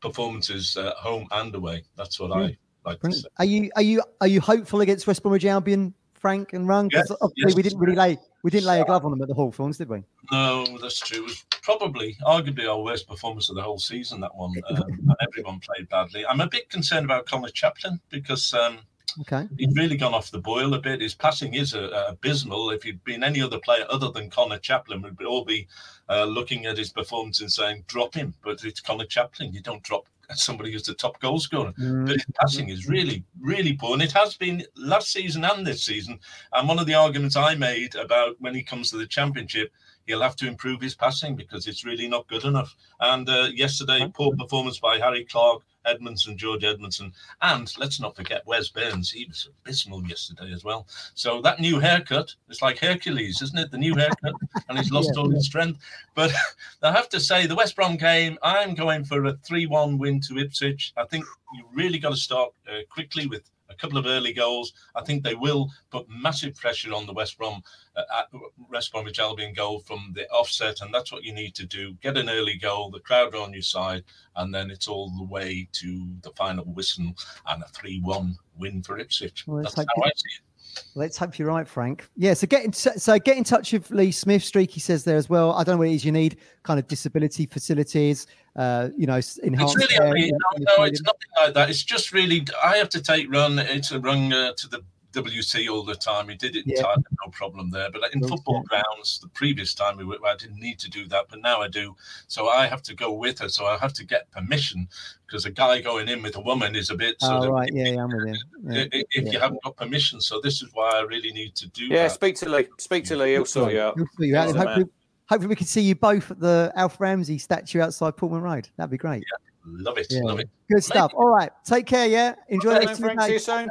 performances 0.00 0.76
uh, 0.76 0.92
home 0.96 1.26
and 1.32 1.54
away. 1.54 1.84
That's 1.96 2.18
what 2.20 2.32
I 2.32 2.56
like 2.84 3.00
to 3.00 3.12
say. 3.12 3.22
Brilliant. 3.22 3.26
Are 3.38 3.44
you 3.44 3.70
are 3.76 3.82
you 3.82 4.02
are 4.20 4.26
you 4.26 4.40
hopeful 4.40 4.80
against 4.80 5.06
West 5.06 5.22
Bromwich 5.22 5.44
Albion, 5.44 5.94
Frank 6.14 6.52
and 6.52 6.68
Rung? 6.68 6.88
Because 6.88 7.10
Yes, 7.10 7.18
obviously 7.20 7.50
yes. 7.50 7.56
we 7.56 7.62
didn't 7.62 7.78
really 7.78 7.96
lay 7.96 8.18
we 8.42 8.50
didn't 8.50 8.66
lay 8.66 8.80
a 8.80 8.84
glove 8.84 9.04
on 9.04 9.12
them 9.12 9.22
at 9.22 9.28
the 9.28 9.34
Hawthorns, 9.34 9.78
did 9.78 9.88
we? 9.88 10.02
No, 10.32 10.66
that's 10.78 10.98
true. 10.98 11.18
It 11.18 11.24
was 11.24 11.44
probably, 11.62 12.16
arguably, 12.26 12.68
our 12.68 12.80
worst 12.82 13.06
performance 13.06 13.48
of 13.48 13.56
the 13.56 13.62
whole 13.62 13.78
season. 13.78 14.20
That 14.20 14.34
one, 14.34 14.52
um, 14.70 14.82
and 14.82 15.16
everyone 15.20 15.60
played 15.60 15.88
badly. 15.88 16.26
I'm 16.26 16.40
a 16.40 16.48
bit 16.48 16.68
concerned 16.68 17.04
about 17.04 17.26
Conor 17.26 17.50
Chaplin 17.50 18.00
because 18.10 18.52
um, 18.52 18.78
Okay. 19.20 19.46
he's 19.58 19.74
really 19.76 19.96
gone 19.96 20.14
off 20.14 20.30
the 20.30 20.40
boil 20.40 20.74
a 20.74 20.80
bit. 20.80 21.02
His 21.02 21.14
passing 21.14 21.54
is 21.54 21.74
uh, 21.74 21.82
uh, 21.92 22.12
abysmal. 22.12 22.70
If 22.70 22.82
he'd 22.82 23.04
been 23.04 23.22
any 23.22 23.40
other 23.42 23.58
player 23.58 23.84
other 23.90 24.10
than 24.10 24.30
Conor 24.30 24.58
Chaplin, 24.58 25.02
we'd 25.02 25.26
all 25.26 25.44
be 25.44 25.68
uh, 26.08 26.24
looking 26.24 26.66
at 26.66 26.78
his 26.78 26.90
performance 26.90 27.40
and 27.40 27.52
saying, 27.52 27.84
"Drop 27.86 28.14
him." 28.14 28.34
But 28.42 28.64
it's 28.64 28.80
Conor 28.80 29.04
Chaplin. 29.04 29.52
You 29.52 29.60
don't 29.60 29.82
drop 29.82 30.06
somebody 30.38 30.72
who's 30.72 30.84
the 30.84 30.94
top 30.94 31.20
goal 31.20 31.38
scorer. 31.38 31.72
Mm. 31.78 32.06
But 32.06 32.16
his 32.16 32.26
passing 32.40 32.68
is 32.68 32.88
really, 32.88 33.24
really 33.40 33.74
poor. 33.74 33.92
And 33.92 34.02
it 34.02 34.12
has 34.12 34.34
been 34.34 34.64
last 34.76 35.12
season 35.12 35.44
and 35.44 35.66
this 35.66 35.84
season. 35.84 36.18
And 36.52 36.68
one 36.68 36.78
of 36.78 36.86
the 36.86 36.94
arguments 36.94 37.36
I 37.36 37.54
made 37.54 37.94
about 37.94 38.36
when 38.40 38.54
he 38.54 38.62
comes 38.62 38.90
to 38.90 38.96
the 38.96 39.06
championship, 39.06 39.72
he'll 40.06 40.22
have 40.22 40.36
to 40.36 40.48
improve 40.48 40.80
his 40.80 40.94
passing 40.94 41.36
because 41.36 41.66
it's 41.66 41.84
really 41.84 42.08
not 42.08 42.28
good 42.28 42.44
enough. 42.44 42.74
And 43.00 43.28
uh, 43.28 43.48
yesterday, 43.54 44.10
poor 44.12 44.34
performance 44.36 44.78
by 44.78 44.98
Harry 44.98 45.24
Clarke, 45.24 45.62
Edmundson, 45.86 46.36
George 46.36 46.62
Edmundson. 46.62 47.12
And 47.40 47.72
let's 47.78 48.00
not 48.00 48.16
forget 48.16 48.46
Wes 48.46 48.68
Burns. 48.68 49.10
He 49.10 49.24
was 49.26 49.48
abysmal 49.48 50.06
yesterday 50.06 50.52
as 50.52 50.64
well. 50.64 50.86
So 51.14 51.40
that 51.42 51.60
new 51.60 51.78
haircut, 51.78 52.34
it's 52.48 52.62
like 52.62 52.78
Hercules, 52.78 53.42
isn't 53.42 53.58
it? 53.58 53.70
The 53.70 53.78
new 53.78 53.94
haircut. 53.94 54.34
And 54.68 54.78
he's 54.78 54.90
lost 54.92 55.10
Yeah, 55.14 55.22
all 55.22 55.30
his 55.30 55.46
strength. 55.46 55.80
But 56.14 56.32
I 56.82 56.92
have 56.92 57.08
to 57.10 57.20
say, 57.20 57.46
the 57.46 57.54
West 57.54 57.76
Brom 57.76 57.96
game, 57.96 58.38
I'm 58.42 58.74
going 58.74 59.04
for 59.04 59.24
a 59.26 59.34
3 59.38 59.66
1 59.66 59.98
win 59.98 60.20
to 60.28 60.38
Ipswich. 60.38 60.92
I 60.96 61.04
think 61.04 61.24
you 61.54 61.64
really 61.74 61.98
got 61.98 62.10
to 62.10 62.16
start 62.16 62.52
uh, 62.68 62.80
quickly 62.88 63.26
with 63.26 63.50
couple 63.82 63.98
of 63.98 64.06
early 64.06 64.32
goals. 64.32 64.72
I 64.94 65.02
think 65.02 65.22
they 65.22 65.34
will 65.34 65.70
put 65.90 66.08
massive 66.08 66.54
pressure 66.54 66.94
on 66.94 67.04
the 67.04 67.12
West 67.12 67.36
Brom, 67.36 67.62
uh, 67.96 68.22
West 68.70 68.92
Bromwich 68.92 69.18
Albion 69.18 69.52
goal 69.52 69.80
from 69.80 70.12
the 70.14 70.28
offset, 70.30 70.80
and 70.80 70.94
that's 70.94 71.12
what 71.12 71.24
you 71.24 71.34
need 71.34 71.54
to 71.56 71.66
do. 71.66 71.94
Get 71.94 72.16
an 72.16 72.30
early 72.30 72.56
goal, 72.56 72.90
the 72.90 73.00
crowd 73.00 73.34
are 73.34 73.42
on 73.42 73.52
your 73.52 73.62
side, 73.62 74.04
and 74.36 74.54
then 74.54 74.70
it's 74.70 74.86
all 74.86 75.10
the 75.10 75.24
way 75.24 75.68
to 75.72 76.08
the 76.22 76.30
final 76.30 76.64
whistle 76.64 77.12
and 77.48 77.62
a 77.62 77.68
3 77.68 78.00
1 78.00 78.36
win 78.56 78.82
for 78.82 78.98
Ipswich. 78.98 79.46
Well, 79.48 79.62
that's 79.62 79.74
hope 79.74 79.88
how 79.96 80.02
I 80.02 80.12
see 80.14 80.36
it. 80.38 80.51
Let's 80.94 81.16
hope 81.16 81.38
you're 81.38 81.48
right, 81.48 81.66
Frank. 81.66 82.08
Yeah, 82.16 82.34
so 82.34 82.46
get 82.46 82.64
in 82.64 82.70
t- 82.70 82.98
so 82.98 83.18
get 83.18 83.36
in 83.36 83.44
touch 83.44 83.72
with 83.72 83.90
Lee 83.90 84.10
Smith. 84.10 84.44
Streaky 84.44 84.80
says 84.80 85.04
there 85.04 85.16
as 85.16 85.28
well. 85.28 85.52
I 85.52 85.64
don't 85.64 85.74
know 85.74 85.78
what 85.78 85.88
it 85.88 85.94
is 85.94 86.04
you 86.04 86.12
need, 86.12 86.38
kind 86.62 86.78
of 86.78 86.86
disability 86.86 87.46
facilities, 87.46 88.26
uh, 88.56 88.90
you 88.96 89.06
know, 89.06 89.20
enhanced. 89.42 89.76
It's 89.76 89.76
really 89.76 89.86
care, 89.94 90.06
only, 90.06 90.26
you 90.26 90.32
no, 90.32 90.64
no, 90.78 90.84
it's 90.84 91.02
nothing 91.02 91.30
like 91.40 91.54
that. 91.54 91.70
It's 91.70 91.82
just 91.82 92.12
really, 92.12 92.46
I 92.62 92.76
have 92.76 92.88
to 92.90 93.02
take 93.02 93.30
run. 93.32 93.58
It's 93.58 93.92
a 93.92 94.00
run 94.00 94.32
uh, 94.32 94.52
to 94.56 94.68
the 94.68 94.82
WC 95.12 95.68
all 95.70 95.82
the 95.84 95.94
time. 95.94 96.28
He 96.28 96.36
did 96.36 96.56
it 96.56 96.64
in 96.66 96.72
Yeah. 96.76 96.82
time, 96.82 97.04
no 97.24 97.30
problem 97.30 97.70
there. 97.70 97.90
But 97.90 98.12
in 98.14 98.20
Cool, 98.20 98.28
football 98.30 98.62
grounds, 98.62 99.18
the 99.20 99.28
previous 99.28 99.74
time 99.74 99.96
we 99.96 100.04
were, 100.04 100.18
I 100.26 100.36
didn't 100.36 100.58
need 100.60 100.78
to 100.80 100.90
do 100.90 101.06
that, 101.08 101.26
but 101.28 101.40
now 101.40 101.60
I 101.60 101.68
do. 101.68 101.94
So 102.28 102.48
I 102.48 102.66
have 102.66 102.82
to 102.82 102.94
go 102.94 103.12
with 103.12 103.38
her. 103.40 103.48
So 103.48 103.66
I 103.66 103.76
have 103.78 103.92
to 103.94 104.04
get 104.04 104.30
permission 104.30 104.88
because 105.26 105.44
a 105.44 105.50
guy 105.50 105.80
going 105.80 106.08
in 106.08 106.22
with 106.22 106.36
a 106.36 106.40
woman 106.40 106.74
is 106.74 106.90
a 106.90 106.94
bit. 106.94 107.16
So 107.20 107.36
Oh, 107.36 107.40
that 107.42 107.50
right. 107.50 107.70
Yeah, 107.72 107.88
yeah, 107.88 108.02
I'm 108.02 108.10
with 108.10 108.26
you. 108.34 108.40
Yeah. 108.70 108.84
if 108.92 109.06
yeah. 109.26 109.30
you 109.32 109.38
haven't 109.40 109.62
got 109.62 109.76
permission, 109.76 110.20
so 110.20 110.40
this 110.40 110.62
is 110.62 110.70
why 110.72 110.90
I 110.94 111.00
really 111.02 111.32
need 111.32 111.54
to 111.56 111.68
do 111.68 111.86
Yeah, 111.86 112.04
that. 112.04 112.12
speak 112.12 112.36
to 112.36 112.48
Lee. 112.48 112.68
Speak 112.78 113.04
to 113.06 113.16
Lee. 113.16 113.32
He'll 113.32 113.44
sort 113.44 113.72
you 113.72 113.80
out. 113.80 113.96
Good 113.96 114.08
for 114.16 114.24
you. 114.24 114.36
And 114.36 114.46
He's 114.46 114.54
a 114.54 114.58
man. 114.58 114.66
hopefully, 114.66 114.86
hopefully, 115.28 115.48
we 115.48 115.56
can 115.56 115.66
see 115.66 115.82
you 115.82 115.94
both 115.94 116.30
at 116.30 116.40
the 116.40 116.72
Alf 116.76 117.00
Ramsey 117.00 117.38
statue 117.38 117.80
outside 117.80 118.16
Portman 118.16 118.42
Road. 118.42 118.68
That'd 118.76 118.90
be 118.90 118.98
great. 118.98 119.24
Love 119.64 119.96
it, 119.98 120.08
Yeah. 120.10 120.22
love 120.24 120.40
it. 120.40 120.48
Good 120.70 120.82
stuff. 120.82 121.12
All 121.14 121.28
right. 121.28 121.50
Take 121.64 121.86
care. 121.86 122.08
Yeah. 122.08 122.34
Enjoy 122.48 122.70
the 122.70 122.76
Thanks, 122.80 122.86
rest 122.88 123.00
of 123.00 123.04
your 123.04 123.14
Frank. 123.14 123.26
See 123.28 123.32
you 123.34 123.38
soon. 123.38 123.68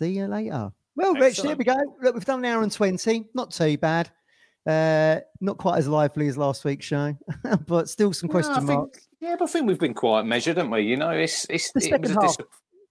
See 0.00 0.12
you 0.12 0.26
later. 0.26 0.72
Well, 0.96 1.14
Rich, 1.14 1.42
there 1.42 1.54
we 1.56 1.64
go. 1.64 1.76
Look, 2.02 2.14
we've 2.14 2.24
done 2.24 2.38
an 2.40 2.46
hour 2.46 2.62
and 2.62 2.72
20. 2.72 3.26
Not 3.34 3.50
too 3.50 3.76
bad. 3.76 4.10
Uh, 4.66 5.20
not 5.40 5.58
quite 5.58 5.78
as 5.78 5.88
lively 5.88 6.26
as 6.28 6.36
last 6.38 6.64
week's 6.64 6.86
show, 6.86 7.16
but 7.66 7.88
still 7.88 8.12
some 8.12 8.28
No, 8.28 8.32
question 8.32 8.52
I 8.52 8.58
think- 8.58 8.68
marks. 8.68 9.06
Yeah, 9.20 9.36
but 9.38 9.48
I 9.50 9.52
think 9.52 9.66
we've 9.66 9.78
been 9.78 9.92
quite 9.94 10.24
measured, 10.24 10.56
haven't 10.56 10.72
we? 10.72 10.80
You 10.82 10.96
know, 10.96 11.10
it's 11.10 11.44
it's 11.50 11.70
The 11.72 11.82
second 11.82 12.12
half 12.12 12.36
dis- 12.38 12.46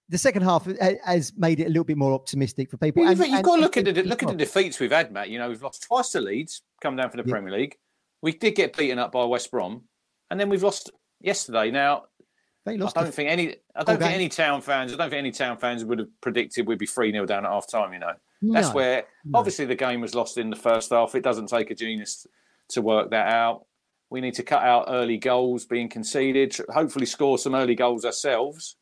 The 0.08 0.18
second 0.18 0.42
half 0.42 0.66
has 1.04 1.32
made 1.36 1.58
it 1.58 1.64
a 1.64 1.68
little 1.68 1.82
bit 1.84 1.96
more 1.96 2.12
optimistic 2.12 2.70
for 2.70 2.76
people. 2.76 3.02
Well, 3.02 3.10
and- 3.10 3.18
you've, 3.18 3.26
you've 3.28 3.36
and- 3.38 3.44
got 3.44 3.56
to 3.56 3.62
look 3.62 3.76
at 3.76 3.84
the 3.86 4.02
look 4.04 4.22
at 4.22 4.28
the 4.28 4.36
defeats 4.36 4.78
we've 4.78 4.92
had, 4.92 5.10
Matt. 5.12 5.30
You 5.30 5.38
know, 5.40 5.48
we've 5.48 5.62
lost 5.62 5.82
twice 5.82 6.10
to 6.10 6.20
Leeds, 6.20 6.62
come 6.80 6.94
down 6.96 7.10
for 7.10 7.16
the 7.16 7.24
Yeah. 7.26 7.32
Premier 7.32 7.52
League. 7.52 7.76
We 8.22 8.32
did 8.32 8.54
get 8.54 8.76
beaten 8.76 8.98
up 9.00 9.10
by 9.12 9.24
West 9.24 9.50
Brom, 9.50 9.82
and 10.30 10.38
then 10.38 10.48
we've 10.48 10.62
lost 10.62 10.90
yesterday. 11.20 11.70
Now, 11.72 12.04
They 12.66 12.74
I 12.74 12.76
don't 12.76 13.14
think 13.14 13.30
any, 13.30 13.56
I 13.74 13.84
don't 13.84 13.98
think 13.98 14.12
any 14.12 14.28
town 14.28 14.60
fans, 14.60 14.92
I 14.92 14.96
don't 14.96 15.08
think 15.08 15.18
any 15.18 15.30
town 15.30 15.56
fans 15.56 15.84
would 15.84 15.98
have 15.98 16.08
predicted 16.20 16.66
we'd 16.66 16.78
be 16.78 16.86
three 16.86 17.10
0 17.10 17.24
down 17.26 17.46
at 17.46 17.50
half 17.50 17.66
time. 17.70 17.92
You 17.94 18.00
know, 18.00 18.12
that's 18.42 18.68
No. 18.68 18.74
where 18.74 19.04
no. 19.24 19.38
obviously 19.38 19.64
the 19.64 19.74
game 19.74 20.00
was 20.02 20.14
lost 20.14 20.36
in 20.36 20.50
the 20.50 20.56
first 20.56 20.90
half. 20.90 21.14
It 21.14 21.22
doesn't 21.22 21.46
take 21.48 21.70
a 21.70 21.74
genius 21.74 22.26
to 22.70 22.82
work 22.82 23.10
that 23.10 23.28
out. 23.32 23.64
We 24.10 24.20
need 24.20 24.34
to 24.34 24.42
cut 24.42 24.62
out 24.62 24.86
early 24.88 25.16
goals 25.16 25.64
being 25.64 25.88
conceded. 25.88 26.54
Hopefully, 26.68 27.06
score 27.06 27.38
some 27.38 27.54
early 27.54 27.74
goals 27.74 28.04
ourselves. 28.04 28.76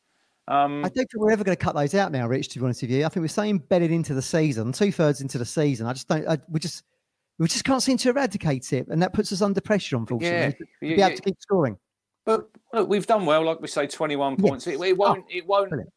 Um, 0.47 0.79
I 0.79 0.89
don't 0.89 0.95
think 0.95 1.09
we're 1.15 1.31
ever 1.31 1.43
going 1.43 1.55
to 1.55 1.63
cut 1.63 1.75
those 1.75 1.93
out 1.93 2.11
now, 2.11 2.27
Rich. 2.27 2.49
To 2.49 2.59
be 2.59 2.65
honest 2.65 2.81
with 2.81 2.91
you, 2.91 3.05
I 3.05 3.09
think 3.09 3.21
we're 3.23 3.27
so 3.27 3.43
embedded 3.43 3.91
into 3.91 4.13
the 4.15 4.21
season, 4.21 4.71
two 4.73 4.91
thirds 4.91 5.21
into 5.21 5.37
the 5.37 5.45
season. 5.45 5.85
I 5.85 5.93
just 5.93 6.07
don't. 6.07 6.27
I, 6.27 6.39
we 6.49 6.59
just 6.59 6.83
we 7.37 7.47
just 7.47 7.63
can't 7.63 7.81
seem 7.83 7.97
to 7.97 8.09
eradicate 8.09 8.73
it, 8.73 8.87
and 8.87 9.01
that 9.03 9.13
puts 9.13 9.31
us 9.31 9.41
under 9.43 9.61
pressure, 9.61 9.95
unfortunately, 9.95 10.65
yeah, 10.81 10.89
to 10.91 10.95
be 10.97 11.01
able 11.01 11.09
you- 11.11 11.15
to 11.15 11.21
keep 11.21 11.37
scoring. 11.39 11.77
But 12.29 12.47
look, 12.73 12.87
we've 12.87 13.07
done 13.07 13.25
well, 13.25 13.43
like 13.43 13.59
we 13.59 13.67
say, 13.67 13.87
twenty-one 13.87 14.37
points. 14.37 14.67
It, 14.67 14.79
it 14.79 14.95
won't. 14.95 15.23
Oh, 15.25 15.27
it 15.35 15.47
won't. 15.47 15.65
Oh, 15.65 15.69
brilliant. 15.69 15.93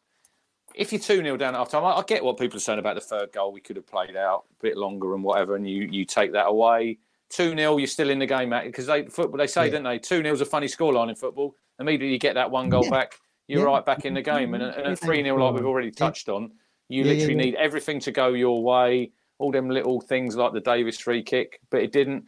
If 0.74 0.90
you're 0.90 0.98
two 0.98 1.16
0 1.22 1.36
down 1.36 1.54
at 1.54 1.58
half 1.58 1.68
time, 1.70 1.84
I, 1.84 1.90
I 1.98 2.02
get 2.06 2.24
what 2.24 2.38
people 2.38 2.56
are 2.56 2.60
saying 2.60 2.78
about 2.78 2.94
the 2.94 3.02
third 3.02 3.30
goal. 3.32 3.52
We 3.52 3.60
could 3.60 3.76
have 3.76 3.86
played 3.86 4.16
out 4.16 4.44
a 4.58 4.62
bit 4.62 4.78
longer 4.78 5.14
and 5.14 5.22
whatever, 5.22 5.56
and 5.56 5.68
you 5.68 5.86
you 5.90 6.06
take 6.06 6.32
that 6.32 6.46
away. 6.46 6.98
Two 7.28 7.54
0 7.54 7.76
you're 7.76 7.86
still 7.86 8.08
in 8.08 8.18
the 8.18 8.24
game, 8.24 8.48
Matt, 8.48 8.64
because 8.64 8.86
they 8.86 9.04
football. 9.04 9.36
They 9.36 9.46
say, 9.46 9.66
Yeah. 9.66 9.72
don't 9.72 9.82
they? 9.82 9.98
Two 9.98 10.22
0 10.22 10.32
is 10.32 10.40
a 10.40 10.46
funny 10.46 10.68
scoreline 10.68 11.10
in 11.10 11.16
football. 11.16 11.54
Immediately 11.78 12.14
you 12.14 12.18
get 12.18 12.34
that 12.36 12.50
one 12.50 12.70
goal 12.70 12.84
Yeah. 12.84 12.90
back, 12.90 13.20
you're 13.46 13.60
Yeah. 13.60 13.66
right 13.66 13.84
back 13.84 14.06
in 14.06 14.14
the 14.14 14.22
game. 14.22 14.54
And, 14.54 14.62
a- 14.62 14.86
and 14.86 14.98
three 14.98 15.22
0 15.22 15.36
like 15.36 15.54
we've 15.54 15.66
already 15.66 15.90
touched 15.90 16.30
on, 16.30 16.52
you 16.88 17.04
literally 17.04 17.34
need 17.34 17.56
everything 17.56 18.00
to 18.00 18.10
go 18.10 18.28
your 18.28 18.62
way. 18.62 19.12
All 19.38 19.52
them 19.52 19.68
little 19.68 20.00
things 20.00 20.34
like 20.36 20.54
the 20.54 20.60
Davis 20.60 20.98
free 20.98 21.22
kick, 21.22 21.60
but 21.68 21.82
it 21.82 21.92
didn't. 21.92 22.24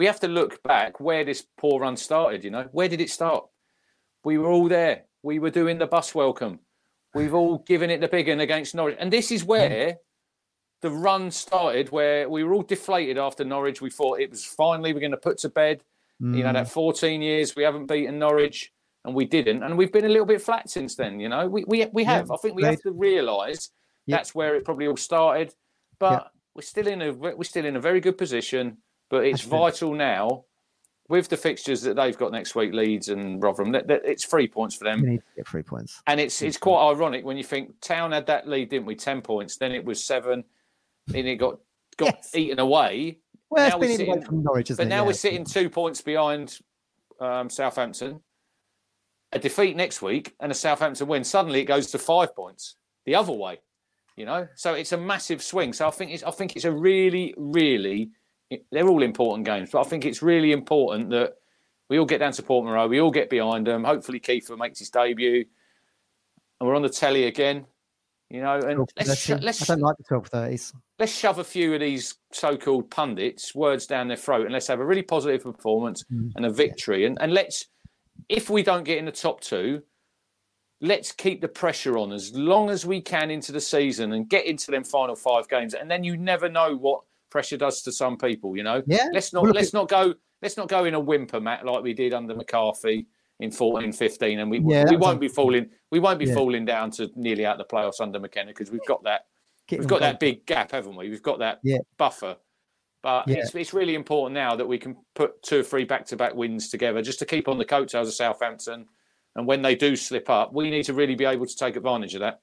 We 0.00 0.06
have 0.06 0.20
to 0.20 0.28
look 0.28 0.62
back 0.62 0.98
where 0.98 1.24
this 1.26 1.44
poor 1.58 1.78
run 1.78 1.94
started. 1.94 2.42
You 2.42 2.50
know, 2.50 2.66
where 2.72 2.88
did 2.88 3.02
it 3.02 3.10
start? 3.10 3.44
We 4.24 4.38
were 4.38 4.48
all 4.48 4.66
there. 4.66 5.02
We 5.22 5.38
were 5.38 5.50
doing 5.50 5.76
the 5.76 5.86
bus 5.86 6.14
welcome. 6.14 6.60
We've 7.14 7.34
all 7.34 7.58
given 7.58 7.90
it 7.90 8.00
the 8.00 8.08
big 8.08 8.26
one 8.28 8.40
against 8.40 8.74
Norwich. 8.74 8.96
And 8.98 9.12
this 9.12 9.30
is 9.30 9.44
where 9.44 9.98
the 10.80 10.88
run 10.90 11.30
started, 11.30 11.90
where 11.92 12.30
we 12.30 12.42
were 12.44 12.54
all 12.54 12.62
deflated 12.62 13.18
after 13.18 13.44
Norwich. 13.44 13.82
We 13.82 13.90
thought 13.90 14.20
it 14.20 14.30
was 14.30 14.42
finally 14.42 14.94
we're 14.94 15.00
going 15.00 15.10
to 15.10 15.18
put 15.18 15.36
to 15.40 15.50
bed. 15.50 15.84
You 16.18 16.44
know, 16.44 16.48
Mm. 16.48 16.52
that 16.54 16.70
14 16.70 17.20
years 17.20 17.54
we 17.54 17.62
haven't 17.62 17.84
beaten 17.84 18.18
Norwich 18.18 18.72
and 19.04 19.14
we 19.14 19.26
didn't. 19.26 19.62
And 19.62 19.76
we've 19.76 19.92
been 19.92 20.06
a 20.06 20.08
little 20.08 20.24
bit 20.24 20.40
flat 20.40 20.70
since 20.70 20.94
then, 20.94 21.20
you 21.20 21.28
know. 21.28 21.46
We 21.46 21.64
we, 21.66 21.84
we 21.92 22.04
Yeah, 22.04 22.12
have. 22.16 22.30
I 22.30 22.36
think 22.38 22.54
we 22.56 22.62
have 22.62 22.80
to 22.84 22.92
realise 22.92 23.68
Yeah. 24.06 24.16
that's 24.16 24.34
where 24.34 24.54
it 24.56 24.64
probably 24.64 24.86
all 24.86 24.96
started. 24.96 25.54
But 25.98 26.12
Yeah. 26.22 26.28
we're 26.54 26.62
still 26.62 26.86
in 26.86 27.02
a 27.02 27.12
we're 27.12 27.44
still 27.44 27.66
in 27.66 27.76
a 27.76 27.80
very 27.80 28.00
good 28.00 28.16
position. 28.16 28.78
But 29.10 29.26
it's 29.26 29.42
vital 29.42 29.92
now 29.94 30.44
with 31.08 31.28
the 31.28 31.36
fixtures 31.36 31.82
that 31.82 31.96
they've 31.96 32.16
got 32.16 32.30
next 32.30 32.54
week, 32.54 32.72
Leeds 32.72 33.08
and 33.08 33.42
Rotherham. 33.42 33.72
That, 33.72 33.88
that 33.88 34.02
it's 34.04 34.24
three 34.24 34.46
points 34.46 34.76
for 34.76 34.84
them. 34.84 35.02
we 35.02 35.08
need 35.10 35.16
to 35.18 35.22
get 35.36 35.48
three 35.48 35.62
points. 35.64 36.00
And 36.06 36.20
it's 36.20 36.40
it's 36.42 36.56
quite 36.56 36.90
ironic 36.90 37.24
when 37.24 37.36
you 37.36 37.42
think 37.44 37.80
Town 37.80 38.12
had 38.12 38.26
that 38.26 38.48
lead, 38.48 38.70
didn't 38.70 38.86
we? 38.86 38.94
Ten 38.94 39.20
points. 39.20 39.56
Then 39.56 39.72
it 39.72 39.84
was 39.84 40.02
seven. 40.02 40.44
Then 41.08 41.26
it 41.26 41.36
got 41.36 41.58
got 41.96 42.14
Yes. 42.14 42.34
eaten 42.34 42.60
away. 42.60 43.18
Well, 43.50 43.66
it's 43.66 43.74
Now 43.74 43.78
we're 43.80 43.88
been 43.88 44.00
in 44.00 44.06
away 44.06 44.14
sitting- 44.14 44.26
from 44.26 44.42
Norwich, 44.44 44.68
But 44.68 44.78
it? 44.80 44.84
now 44.86 45.02
Yeah. 45.02 45.06
we're 45.08 45.12
sitting 45.14 45.44
two 45.44 45.68
points 45.68 46.00
behind 46.00 46.58
um, 47.18 47.50
Southampton. 47.50 48.20
A 49.32 49.38
defeat 49.38 49.76
next 49.76 50.00
week 50.02 50.34
and 50.40 50.50
a 50.50 50.54
Southampton 50.54 51.06
win. 51.06 51.22
Suddenly 51.24 51.60
it 51.60 51.64
goes 51.64 51.90
to 51.92 51.98
five 51.98 52.34
points 52.34 52.76
the 53.04 53.14
other 53.16 53.32
way. 53.32 53.60
You 54.16 54.26
know, 54.26 54.48
so 54.54 54.74
it's 54.74 54.92
a 54.92 54.96
massive 54.96 55.42
swing. 55.42 55.72
So 55.72 55.86
I 55.88 55.90
think 55.90 56.12
it's 56.12 56.22
I 56.22 56.30
think 56.30 56.54
it's 56.54 56.64
a 56.64 56.72
really, 56.72 57.34
really 57.36 58.10
they're 58.70 58.88
all 58.88 59.02
important 59.02 59.44
games, 59.46 59.70
but 59.70 59.80
I 59.80 59.84
think 59.88 60.04
it's 60.04 60.22
really 60.22 60.52
important 60.52 61.10
that 61.10 61.34
we 61.88 61.98
all 61.98 62.06
get 62.06 62.18
down 62.18 62.32
to 62.32 62.42
Portman 62.42 62.72
Road, 62.72 62.90
we 62.90 63.00
all 63.00 63.10
get 63.10 63.30
behind 63.30 63.66
them. 63.66 63.84
Hopefully 63.84 64.20
Kieffer 64.20 64.56
makes 64.56 64.78
his 64.78 64.90
debut, 64.90 65.44
and 66.60 66.68
we're 66.68 66.76
on 66.76 66.82
the 66.82 66.88
telly 66.88 67.24
again. 67.24 67.66
You 68.28 68.42
know, 68.42 68.60
and 68.60 68.88
let's 68.96 69.28
let's 69.28 69.68
I 69.68 69.74
don't 69.74 69.82
like 69.82 69.96
the 69.96 70.04
twelve 70.04 70.28
thirties. 70.28 70.72
let's 71.00 71.10
shove 71.12 71.40
a 71.40 71.44
few 71.44 71.74
of 71.74 71.80
these 71.80 72.14
so-called 72.32 72.88
pundits 72.88 73.56
words 73.56 73.86
down 73.86 74.06
their 74.06 74.16
throat 74.16 74.44
and 74.44 74.52
let's 74.52 74.68
have 74.68 74.78
a 74.78 74.84
really 74.86 75.02
positive 75.02 75.42
performance 75.42 76.04
Mm. 76.12 76.30
and 76.36 76.46
a 76.46 76.50
victory 76.50 77.06
and, 77.06 77.18
and 77.20 77.34
let's 77.34 77.66
if 78.28 78.48
we 78.48 78.62
don't 78.62 78.84
get 78.84 78.98
in 78.98 79.04
the 79.04 79.10
top 79.10 79.40
two 79.40 79.82
let's 80.80 81.10
keep 81.10 81.40
the 81.40 81.48
pressure 81.48 81.98
on 81.98 82.12
as 82.12 82.32
long 82.32 82.70
as 82.70 82.86
we 82.86 83.00
can 83.00 83.32
into 83.32 83.50
the 83.50 83.60
season 83.60 84.12
and 84.12 84.28
get 84.28 84.46
into 84.46 84.70
them 84.70 84.84
final 84.84 85.16
five 85.16 85.48
games 85.48 85.74
and 85.74 85.90
then 85.90 86.04
you 86.04 86.16
never 86.16 86.48
know 86.48 86.76
what 86.76 87.00
pressure 87.30 87.56
does 87.56 87.82
to 87.82 87.92
some 87.92 88.16
people 88.16 88.56
you 88.56 88.62
know 88.62 88.82
Yeah. 88.86 89.08
let's 89.12 89.32
not 89.32 89.46
let's 89.54 89.72
not 89.72 89.88
go 89.88 90.14
let's 90.42 90.56
not 90.56 90.68
go 90.68 90.84
in 90.84 90.94
a 90.94 91.00
whimper 91.00 91.40
Matt 91.40 91.64
like 91.64 91.82
we 91.82 91.94
did 91.94 92.12
under 92.12 92.34
McCarthy 92.34 93.06
in 93.38 93.50
14 93.50 93.92
15 93.92 94.40
and 94.40 94.50
we 94.50 94.58
Yeah, 94.58 94.84
we 94.90 94.96
won't 94.96 95.20
be 95.20 95.28
falling 95.28 95.70
we 95.90 96.00
won't 96.00 96.18
be 96.18 96.26
Yeah. 96.26 96.34
falling 96.34 96.64
down 96.64 96.90
to 96.92 97.10
nearly 97.16 97.46
out 97.46 97.58
the 97.58 97.64
playoffs 97.64 98.00
under 98.00 98.18
McKenna 98.18 98.48
because 98.50 98.70
we've 98.70 98.84
got 98.86 99.02
that 99.04 99.22
Get 99.68 99.78
we've 99.78 99.88
got 99.88 100.00
board. 100.00 100.02
that 100.14 100.20
big 100.20 100.44
gap, 100.46 100.72
haven't 100.72 100.96
we? 100.96 101.08
We've 101.08 101.22
got 101.22 101.38
that 101.38 101.60
Yeah. 101.62 101.78
buffer. 101.96 102.36
But 103.02 103.30
it's, 103.30 103.54
it's 103.54 103.72
really 103.72 103.94
important 103.94 104.34
now 104.34 104.56
that 104.56 104.66
we 104.66 104.76
can 104.76 104.94
put 105.14 105.42
two 105.42 105.60
or 105.60 105.62
three 105.62 105.84
back 105.84 106.04
to 106.06 106.16
back 106.16 106.34
wins 106.34 106.68
together 106.68 107.00
just 107.00 107.18
to 107.20 107.24
keep 107.24 107.48
on 107.48 107.56
the 107.56 107.64
coattails 107.64 108.08
of 108.08 108.14
Southampton. 108.14 108.84
And 109.36 109.46
when 109.46 109.62
they 109.62 109.74
do 109.74 109.94
slip 109.96 110.28
up, 110.28 110.52
we 110.52 110.68
need 110.70 110.82
to 110.86 110.92
really 110.92 111.14
be 111.14 111.24
able 111.24 111.46
to 111.46 111.56
take 111.56 111.76
advantage 111.76 112.14
of 112.14 112.20
that. 112.20 112.40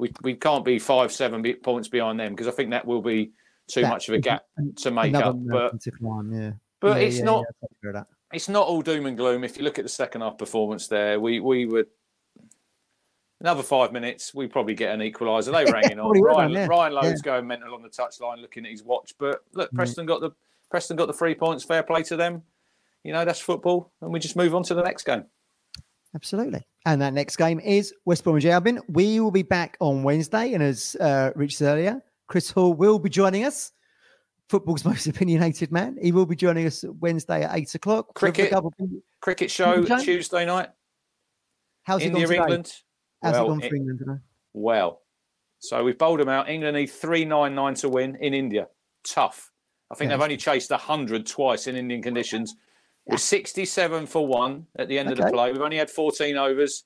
We, 0.00 0.10
we 0.22 0.34
can't 0.34 0.64
be 0.64 0.78
five, 0.80 1.12
seven 1.12 1.44
points 1.62 1.88
behind 1.88 2.18
them 2.18 2.32
because 2.32 2.48
I 2.48 2.52
think 2.52 2.70
that 2.70 2.86
will 2.86 3.02
be 3.02 3.32
too 3.70 3.82
That 3.82 3.90
much 3.90 4.08
of 4.08 4.14
a 4.14 4.18
gap 4.18 4.44
to 4.76 4.90
make 4.90 5.14
up. 5.14 5.36
But 5.46 5.74
line, 6.00 6.32
yeah. 6.32 6.52
but 6.80 6.96
Yeah, 6.96 7.06
it's 7.06 7.18
yeah, 7.18 7.24
not 7.24 7.38
yeah, 7.38 7.42
I 7.42 7.52
totally 7.60 7.76
agree 7.78 7.88
with 7.88 7.94
that. 7.94 8.06
it's 8.32 8.48
not 8.48 8.66
all 8.66 8.82
doom 8.82 9.06
and 9.06 9.16
gloom. 9.16 9.44
If 9.44 9.56
you 9.56 9.64
look 9.64 9.78
at 9.78 9.84
the 9.84 9.90
second 9.90 10.20
half 10.22 10.38
performance 10.38 10.88
there, 10.88 11.20
we 11.20 11.40
we 11.40 11.66
were 11.66 11.86
another 13.40 13.62
five 13.62 13.92
minutes, 13.92 14.34
we 14.34 14.46
probably 14.46 14.74
get 14.74 14.94
an 14.94 15.00
equaliser. 15.00 15.52
They 15.52 15.64
were 15.70 15.78
hanging 15.78 15.98
on. 15.98 16.20
Ryan. 16.20 16.68
Ryan 16.68 16.92
Lowe's. 16.92 17.20
Mm. 17.20 17.24
going 17.24 17.46
mental 17.46 17.74
on 17.74 17.82
the 17.82 17.88
touchline, 17.88 18.40
looking 18.40 18.64
at 18.64 18.70
his 18.70 18.82
watch. 18.82 19.14
But 19.18 19.42
look, 19.52 19.72
Preston 19.72 20.06
got 20.06 20.20
the 20.20 20.30
Preston 20.70 20.96
got 20.96 21.06
the 21.06 21.12
three 21.12 21.34
points. 21.34 21.64
Fair 21.64 21.82
play 21.82 22.02
to 22.04 22.16
them. 22.16 22.42
You 23.04 23.12
know 23.12 23.24
that's 23.24 23.40
football, 23.40 23.92
and 24.00 24.12
we 24.12 24.20
just 24.20 24.36
move 24.36 24.54
on 24.54 24.62
to 24.64 24.74
the 24.74 24.82
next 24.82 25.04
game. 25.04 25.24
Absolutely. 26.14 26.66
And 26.86 27.00
that 27.02 27.12
next 27.12 27.36
game 27.36 27.60
is 27.60 27.94
West 28.04 28.24
Bromwich 28.24 28.44
Albion. 28.46 28.80
We 28.88 29.20
will 29.20 29.30
be 29.30 29.42
back 29.42 29.76
on 29.80 30.02
Wednesday. 30.02 30.54
And 30.54 30.62
as 30.62 30.96
uh, 30.98 31.30
Rich 31.36 31.58
said 31.58 31.74
earlier, 31.74 32.02
Chris 32.30 32.48
Hall 32.48 32.72
will 32.72 33.00
be 33.00 33.10
joining 33.10 33.44
us. 33.44 33.72
Football's 34.48 34.84
most 34.86 35.06
opinionated 35.08 35.72
man. 35.72 35.98
He 36.00 36.12
will 36.12 36.26
be 36.26 36.36
joining 36.36 36.64
us 36.64 36.84
Wednesday 37.00 37.42
at 37.42 37.58
eight 37.58 37.74
o'clock. 37.74 38.14
Cricket. 38.14 38.54
Cricket 39.20 39.50
show 39.50 39.84
Tuesday 39.84 40.46
night, 40.46 40.68
How's 41.82 42.02
it 42.02 42.06
India, 42.06 42.22
gone 42.22 42.28
today? 42.28 42.42
England. 42.42 42.72
How's 43.22 43.32
well, 43.34 43.44
it 43.44 43.48
gone 43.48 43.62
it- 43.62 43.68
for 43.68 43.74
England 43.74 43.98
today? 43.98 44.18
Well, 44.52 45.02
so 45.58 45.84
we've 45.84 45.98
bowled 45.98 46.20
them 46.20 46.28
out. 46.28 46.48
England 46.48 46.76
need 46.76 46.86
three 46.86 47.24
nine 47.24 47.54
nine 47.54 47.74
to 47.74 47.88
win 47.88 48.16
in 48.20 48.32
India. 48.32 48.68
Tough. 49.04 49.50
I 49.90 49.96
think 49.96 50.10
they've 50.10 50.20
only 50.20 50.36
chased 50.36 50.70
hundred 50.70 51.26
twice 51.26 51.66
in 51.66 51.74
Indian 51.74 52.00
conditions. 52.00 52.54
We're 53.06 53.16
sixty 53.16 53.64
seven 53.64 54.06
for 54.06 54.24
one 54.26 54.66
at 54.76 54.86
the 54.88 54.98
end 55.00 55.10
of 55.10 55.18
the 55.18 55.30
play. 55.30 55.50
We've 55.50 55.60
only 55.60 55.78
had 55.78 55.90
fourteen 55.90 56.36
overs. 56.36 56.84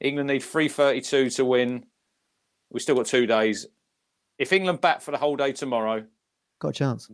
England 0.00 0.28
need 0.28 0.42
three 0.42 0.68
thirty 0.68 1.00
two 1.00 1.30
to 1.30 1.44
win. 1.44 1.86
We've 2.70 2.82
still 2.82 2.96
got 2.96 3.06
two 3.06 3.26
days. 3.26 3.66
If 4.38 4.52
England 4.52 4.80
bat 4.80 5.02
for 5.02 5.10
the 5.10 5.18
whole 5.18 5.36
day 5.36 5.52
tomorrow, 5.52 6.04
Got 6.60 6.68
a 6.68 6.72
chance. 6.72 7.10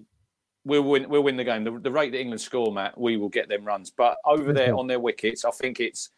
we'll 0.64 0.82
win. 0.82 1.08
We'll 1.08 1.22
win 1.22 1.36
the 1.36 1.44
game. 1.44 1.64
The, 1.64 1.78
the 1.78 1.90
rate 1.90 2.12
that 2.12 2.20
England 2.20 2.40
score, 2.40 2.72
Matt, 2.72 2.98
we 2.98 3.16
will 3.16 3.28
get 3.28 3.48
them 3.48 3.64
runs. 3.64 3.90
But 3.90 4.16
over 4.24 4.52
there 4.52 4.74
on 4.74 4.86
their 4.86 5.00
wickets, 5.00 5.44
I 5.44 5.50
think 5.50 5.80
it's. 5.80 6.10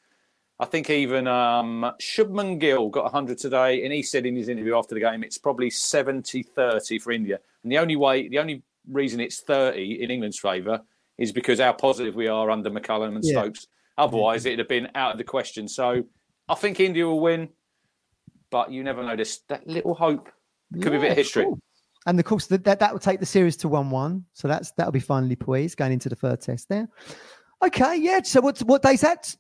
I 0.61 0.65
think 0.67 0.91
even 0.91 1.27
um, 1.27 1.91
Shubman 2.01 2.61
Gill 2.61 2.89
got 2.89 3.05
100 3.05 3.37
today, 3.39 3.83
and 3.83 3.93
he 3.93 4.01
said 4.03 4.27
in 4.27 4.37
his 4.37 4.49
interview 4.49 4.77
after 4.77 4.95
the 4.95 5.01
game, 5.01 5.25
it's 5.25 5.39
probably 5.39 5.71
70-30 5.71 7.03
for 7.03 7.11
India. 7.11 7.41
And 7.65 7.73
the 7.73 7.79
only 7.79 7.97
way, 7.97 8.29
the 8.29 8.39
only 8.39 8.63
reason 8.89 9.19
it's 9.19 9.41
30 9.41 10.03
in 10.03 10.11
England's 10.11 10.39
favour 10.39 10.81
is 11.19 11.33
because 11.33 11.59
how 11.59 11.73
positive 11.73 12.15
we 12.15 12.29
are 12.29 12.49
under 12.51 12.71
McCullum 12.71 13.17
and 13.17 13.25
Yeah. 13.25 13.41
Stokes. 13.41 13.67
Otherwise, 13.99 14.47
it'd 14.47 14.59
have 14.61 14.69
been 14.69 14.89
out 14.95 15.13
of 15.13 15.19
the 15.19 15.25
question. 15.25 15.67
So 15.67 16.05
I 16.49 16.55
think 16.55 16.79
India 16.79 17.07
will 17.07 17.21
win, 17.21 17.49
but 18.51 18.71
you 18.71 18.85
never 18.85 19.03
know. 19.03 19.17
This 19.17 19.41
that 19.49 19.67
little 19.67 19.95
hope 19.95 20.29
could 20.81 20.93
be 20.93 20.99
a 20.99 21.01
bit 21.01 21.11
of 21.13 21.17
history. 21.17 21.45
cool. 21.45 21.59
And 22.07 22.19
of 22.19 22.25
course, 22.25 22.47
that, 22.47 22.65
that 22.65 22.81
that 22.81 22.93
will 22.93 22.99
take 22.99 23.21
the 23.21 23.27
series 23.27 23.57
to 23.59 23.69
one-one. 23.69 24.25
So 24.33 24.49
that's 24.49 24.73
that'll 24.73 24.93
be 24.93 25.01
finally 25.01 25.37
poised 25.37 25.77
going 25.77 25.93
into 25.93 26.09
the 26.09 26.17
third 26.17 26.41
test 26.41 26.69
there. 26.69 26.89
Okay, 27.65 27.97
yeah. 27.97 28.21
So 28.23 28.41
what 28.41 28.59
what 28.61 28.83
day's 28.83 29.03
that? 29.03 29.35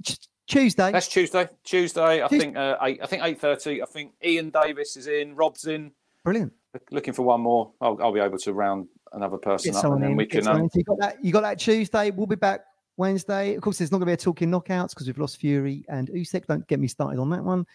Tuesday. 0.46 0.92
That's 0.92 1.08
Tuesday. 1.08 1.48
Tuesday, 1.64 2.22
I 2.22 2.28
Tues- 2.28 2.40
think 2.40 2.56
uh, 2.56 2.76
eight. 2.82 3.00
I 3.02 3.06
think 3.06 3.24
eight 3.24 3.40
thirty. 3.40 3.82
I 3.82 3.86
think 3.86 4.12
Ian 4.24 4.50
Davis 4.50 4.96
is 4.96 5.06
in. 5.08 5.34
Rob's 5.34 5.66
in. 5.66 5.92
Brilliant. 6.24 6.52
Looking 6.90 7.14
for 7.14 7.22
one 7.22 7.40
more. 7.40 7.72
I'll, 7.80 7.98
I'll 8.00 8.12
be 8.12 8.20
able 8.20 8.38
to 8.38 8.52
round 8.52 8.86
another 9.12 9.38
person 9.38 9.72
Get 9.72 9.84
up, 9.84 9.92
and 9.92 10.02
then 10.02 10.10
in. 10.12 10.16
we 10.16 10.26
can. 10.26 10.46
Um. 10.46 10.68
You 10.74 10.84
got 10.84 10.98
that. 11.00 11.24
You 11.24 11.32
got 11.32 11.42
that 11.42 11.58
Tuesday. 11.58 12.10
We'll 12.10 12.26
be 12.26 12.36
back 12.36 12.60
Wednesday. 12.96 13.54
Of 13.54 13.62
course, 13.62 13.78
there's 13.78 13.90
not 13.90 13.98
going 13.98 14.06
to 14.06 14.10
be 14.10 14.14
a 14.14 14.16
talking 14.16 14.50
knockouts 14.50 14.90
because 14.90 15.06
we've 15.06 15.18
lost 15.18 15.38
Fury 15.38 15.84
and 15.88 16.08
Usyk. 16.08 16.46
Don't 16.46 16.66
get 16.68 16.78
me 16.78 16.86
started 16.86 17.18
on 17.18 17.30
that 17.30 17.42
one. 17.42 17.66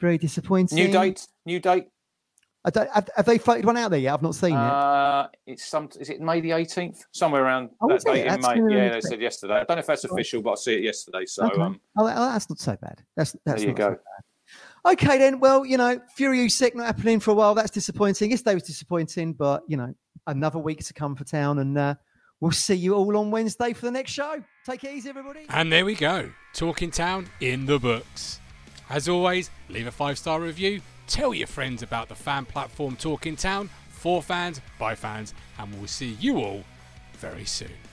Very 0.00 0.18
disappointing. 0.18 0.76
New 0.76 0.88
date. 0.88 1.26
New 1.46 1.58
date. 1.58 1.88
I 2.66 2.70
don't, 2.70 2.90
have, 2.90 3.08
have 3.14 3.26
they 3.26 3.38
floated 3.38 3.64
one 3.64 3.76
out 3.76 3.92
there 3.92 4.00
yet? 4.00 4.12
I've 4.12 4.22
not 4.22 4.34
seen 4.34 4.52
it. 4.52 4.56
Uh, 4.56 5.28
it's 5.46 5.64
some. 5.64 5.88
Is 6.00 6.10
it 6.10 6.20
May 6.20 6.40
the 6.40 6.50
18th? 6.50 6.98
Somewhere 7.12 7.44
around 7.44 7.70
Oh, 7.80 7.88
that 7.88 7.98
is 7.98 8.04
it? 8.04 8.12
date 8.12 8.22
in 8.22 8.28
That's 8.40 8.42
May. 8.56 8.76
Yeah, 8.76 8.88
they 8.90 9.00
said 9.00 9.20
yesterday. 9.20 9.54
I 9.54 9.58
don't 9.64 9.76
know 9.76 9.78
if 9.78 9.86
that's 9.86 10.02
official, 10.02 10.42
but 10.42 10.50
I 10.50 10.54
see 10.56 10.74
it 10.74 10.82
yesterday. 10.82 11.26
So 11.26 11.46
Okay. 11.46 11.60
um, 11.62 11.80
Oh, 11.96 12.02
oh, 12.02 12.06
that's 12.32 12.50
not 12.50 12.58
so 12.58 12.76
bad. 12.82 13.04
That's 13.16 13.36
that's 13.44 13.62
there 13.62 13.70
you 13.70 13.74
not 13.76 13.78
so 13.78 13.98
go. 14.84 14.90
Okay, 14.90 15.16
then. 15.18 15.38
Well, 15.38 15.64
you 15.64 15.76
know, 15.76 16.00
Fury 16.16 16.38
Usyk 16.40 16.74
not 16.74 16.86
happening 16.86 17.20
for 17.20 17.30
a 17.30 17.34
while. 17.34 17.54
That's 17.54 17.70
disappointing. 17.70 18.32
Yesterday 18.32 18.54
was 18.54 18.64
disappointing, 18.64 19.34
but 19.34 19.62
you 19.68 19.76
know, 19.76 19.94
another 20.26 20.58
week 20.58 20.84
to 20.86 20.92
come 20.92 21.14
for 21.14 21.22
town, 21.22 21.60
and 21.60 21.78
uh, 21.78 21.94
we'll 22.40 22.50
see 22.50 22.74
you 22.74 22.94
all 22.94 23.16
on 23.16 23.30
Wednesday 23.30 23.74
for 23.74 23.86
the 23.86 23.92
next 23.92 24.10
show. 24.10 24.42
Take 24.64 24.82
it 24.82 24.92
easy, 24.92 25.08
everybody. 25.08 25.46
And 25.50 25.70
there 25.70 25.84
we 25.84 25.94
go. 25.94 26.30
Talking 26.52 26.90
Town 26.90 27.28
in 27.40 27.66
the 27.66 27.78
books. 27.78 28.40
As 28.90 29.08
always, 29.08 29.50
leave 29.68 29.86
a 29.86 29.92
five 29.92 30.18
star 30.18 30.40
review. 30.40 30.80
Tell 31.06 31.32
your 31.32 31.46
friends 31.46 31.82
about 31.82 32.08
the 32.08 32.16
fan 32.16 32.46
platform 32.46 32.96
Talking 32.96 33.36
Town 33.36 33.70
for 33.88 34.22
fans, 34.22 34.60
by 34.78 34.96
fans, 34.96 35.34
and 35.58 35.72
we'll 35.78 35.86
see 35.86 36.16
you 36.20 36.38
all 36.38 36.64
very 37.18 37.44
soon. 37.44 37.85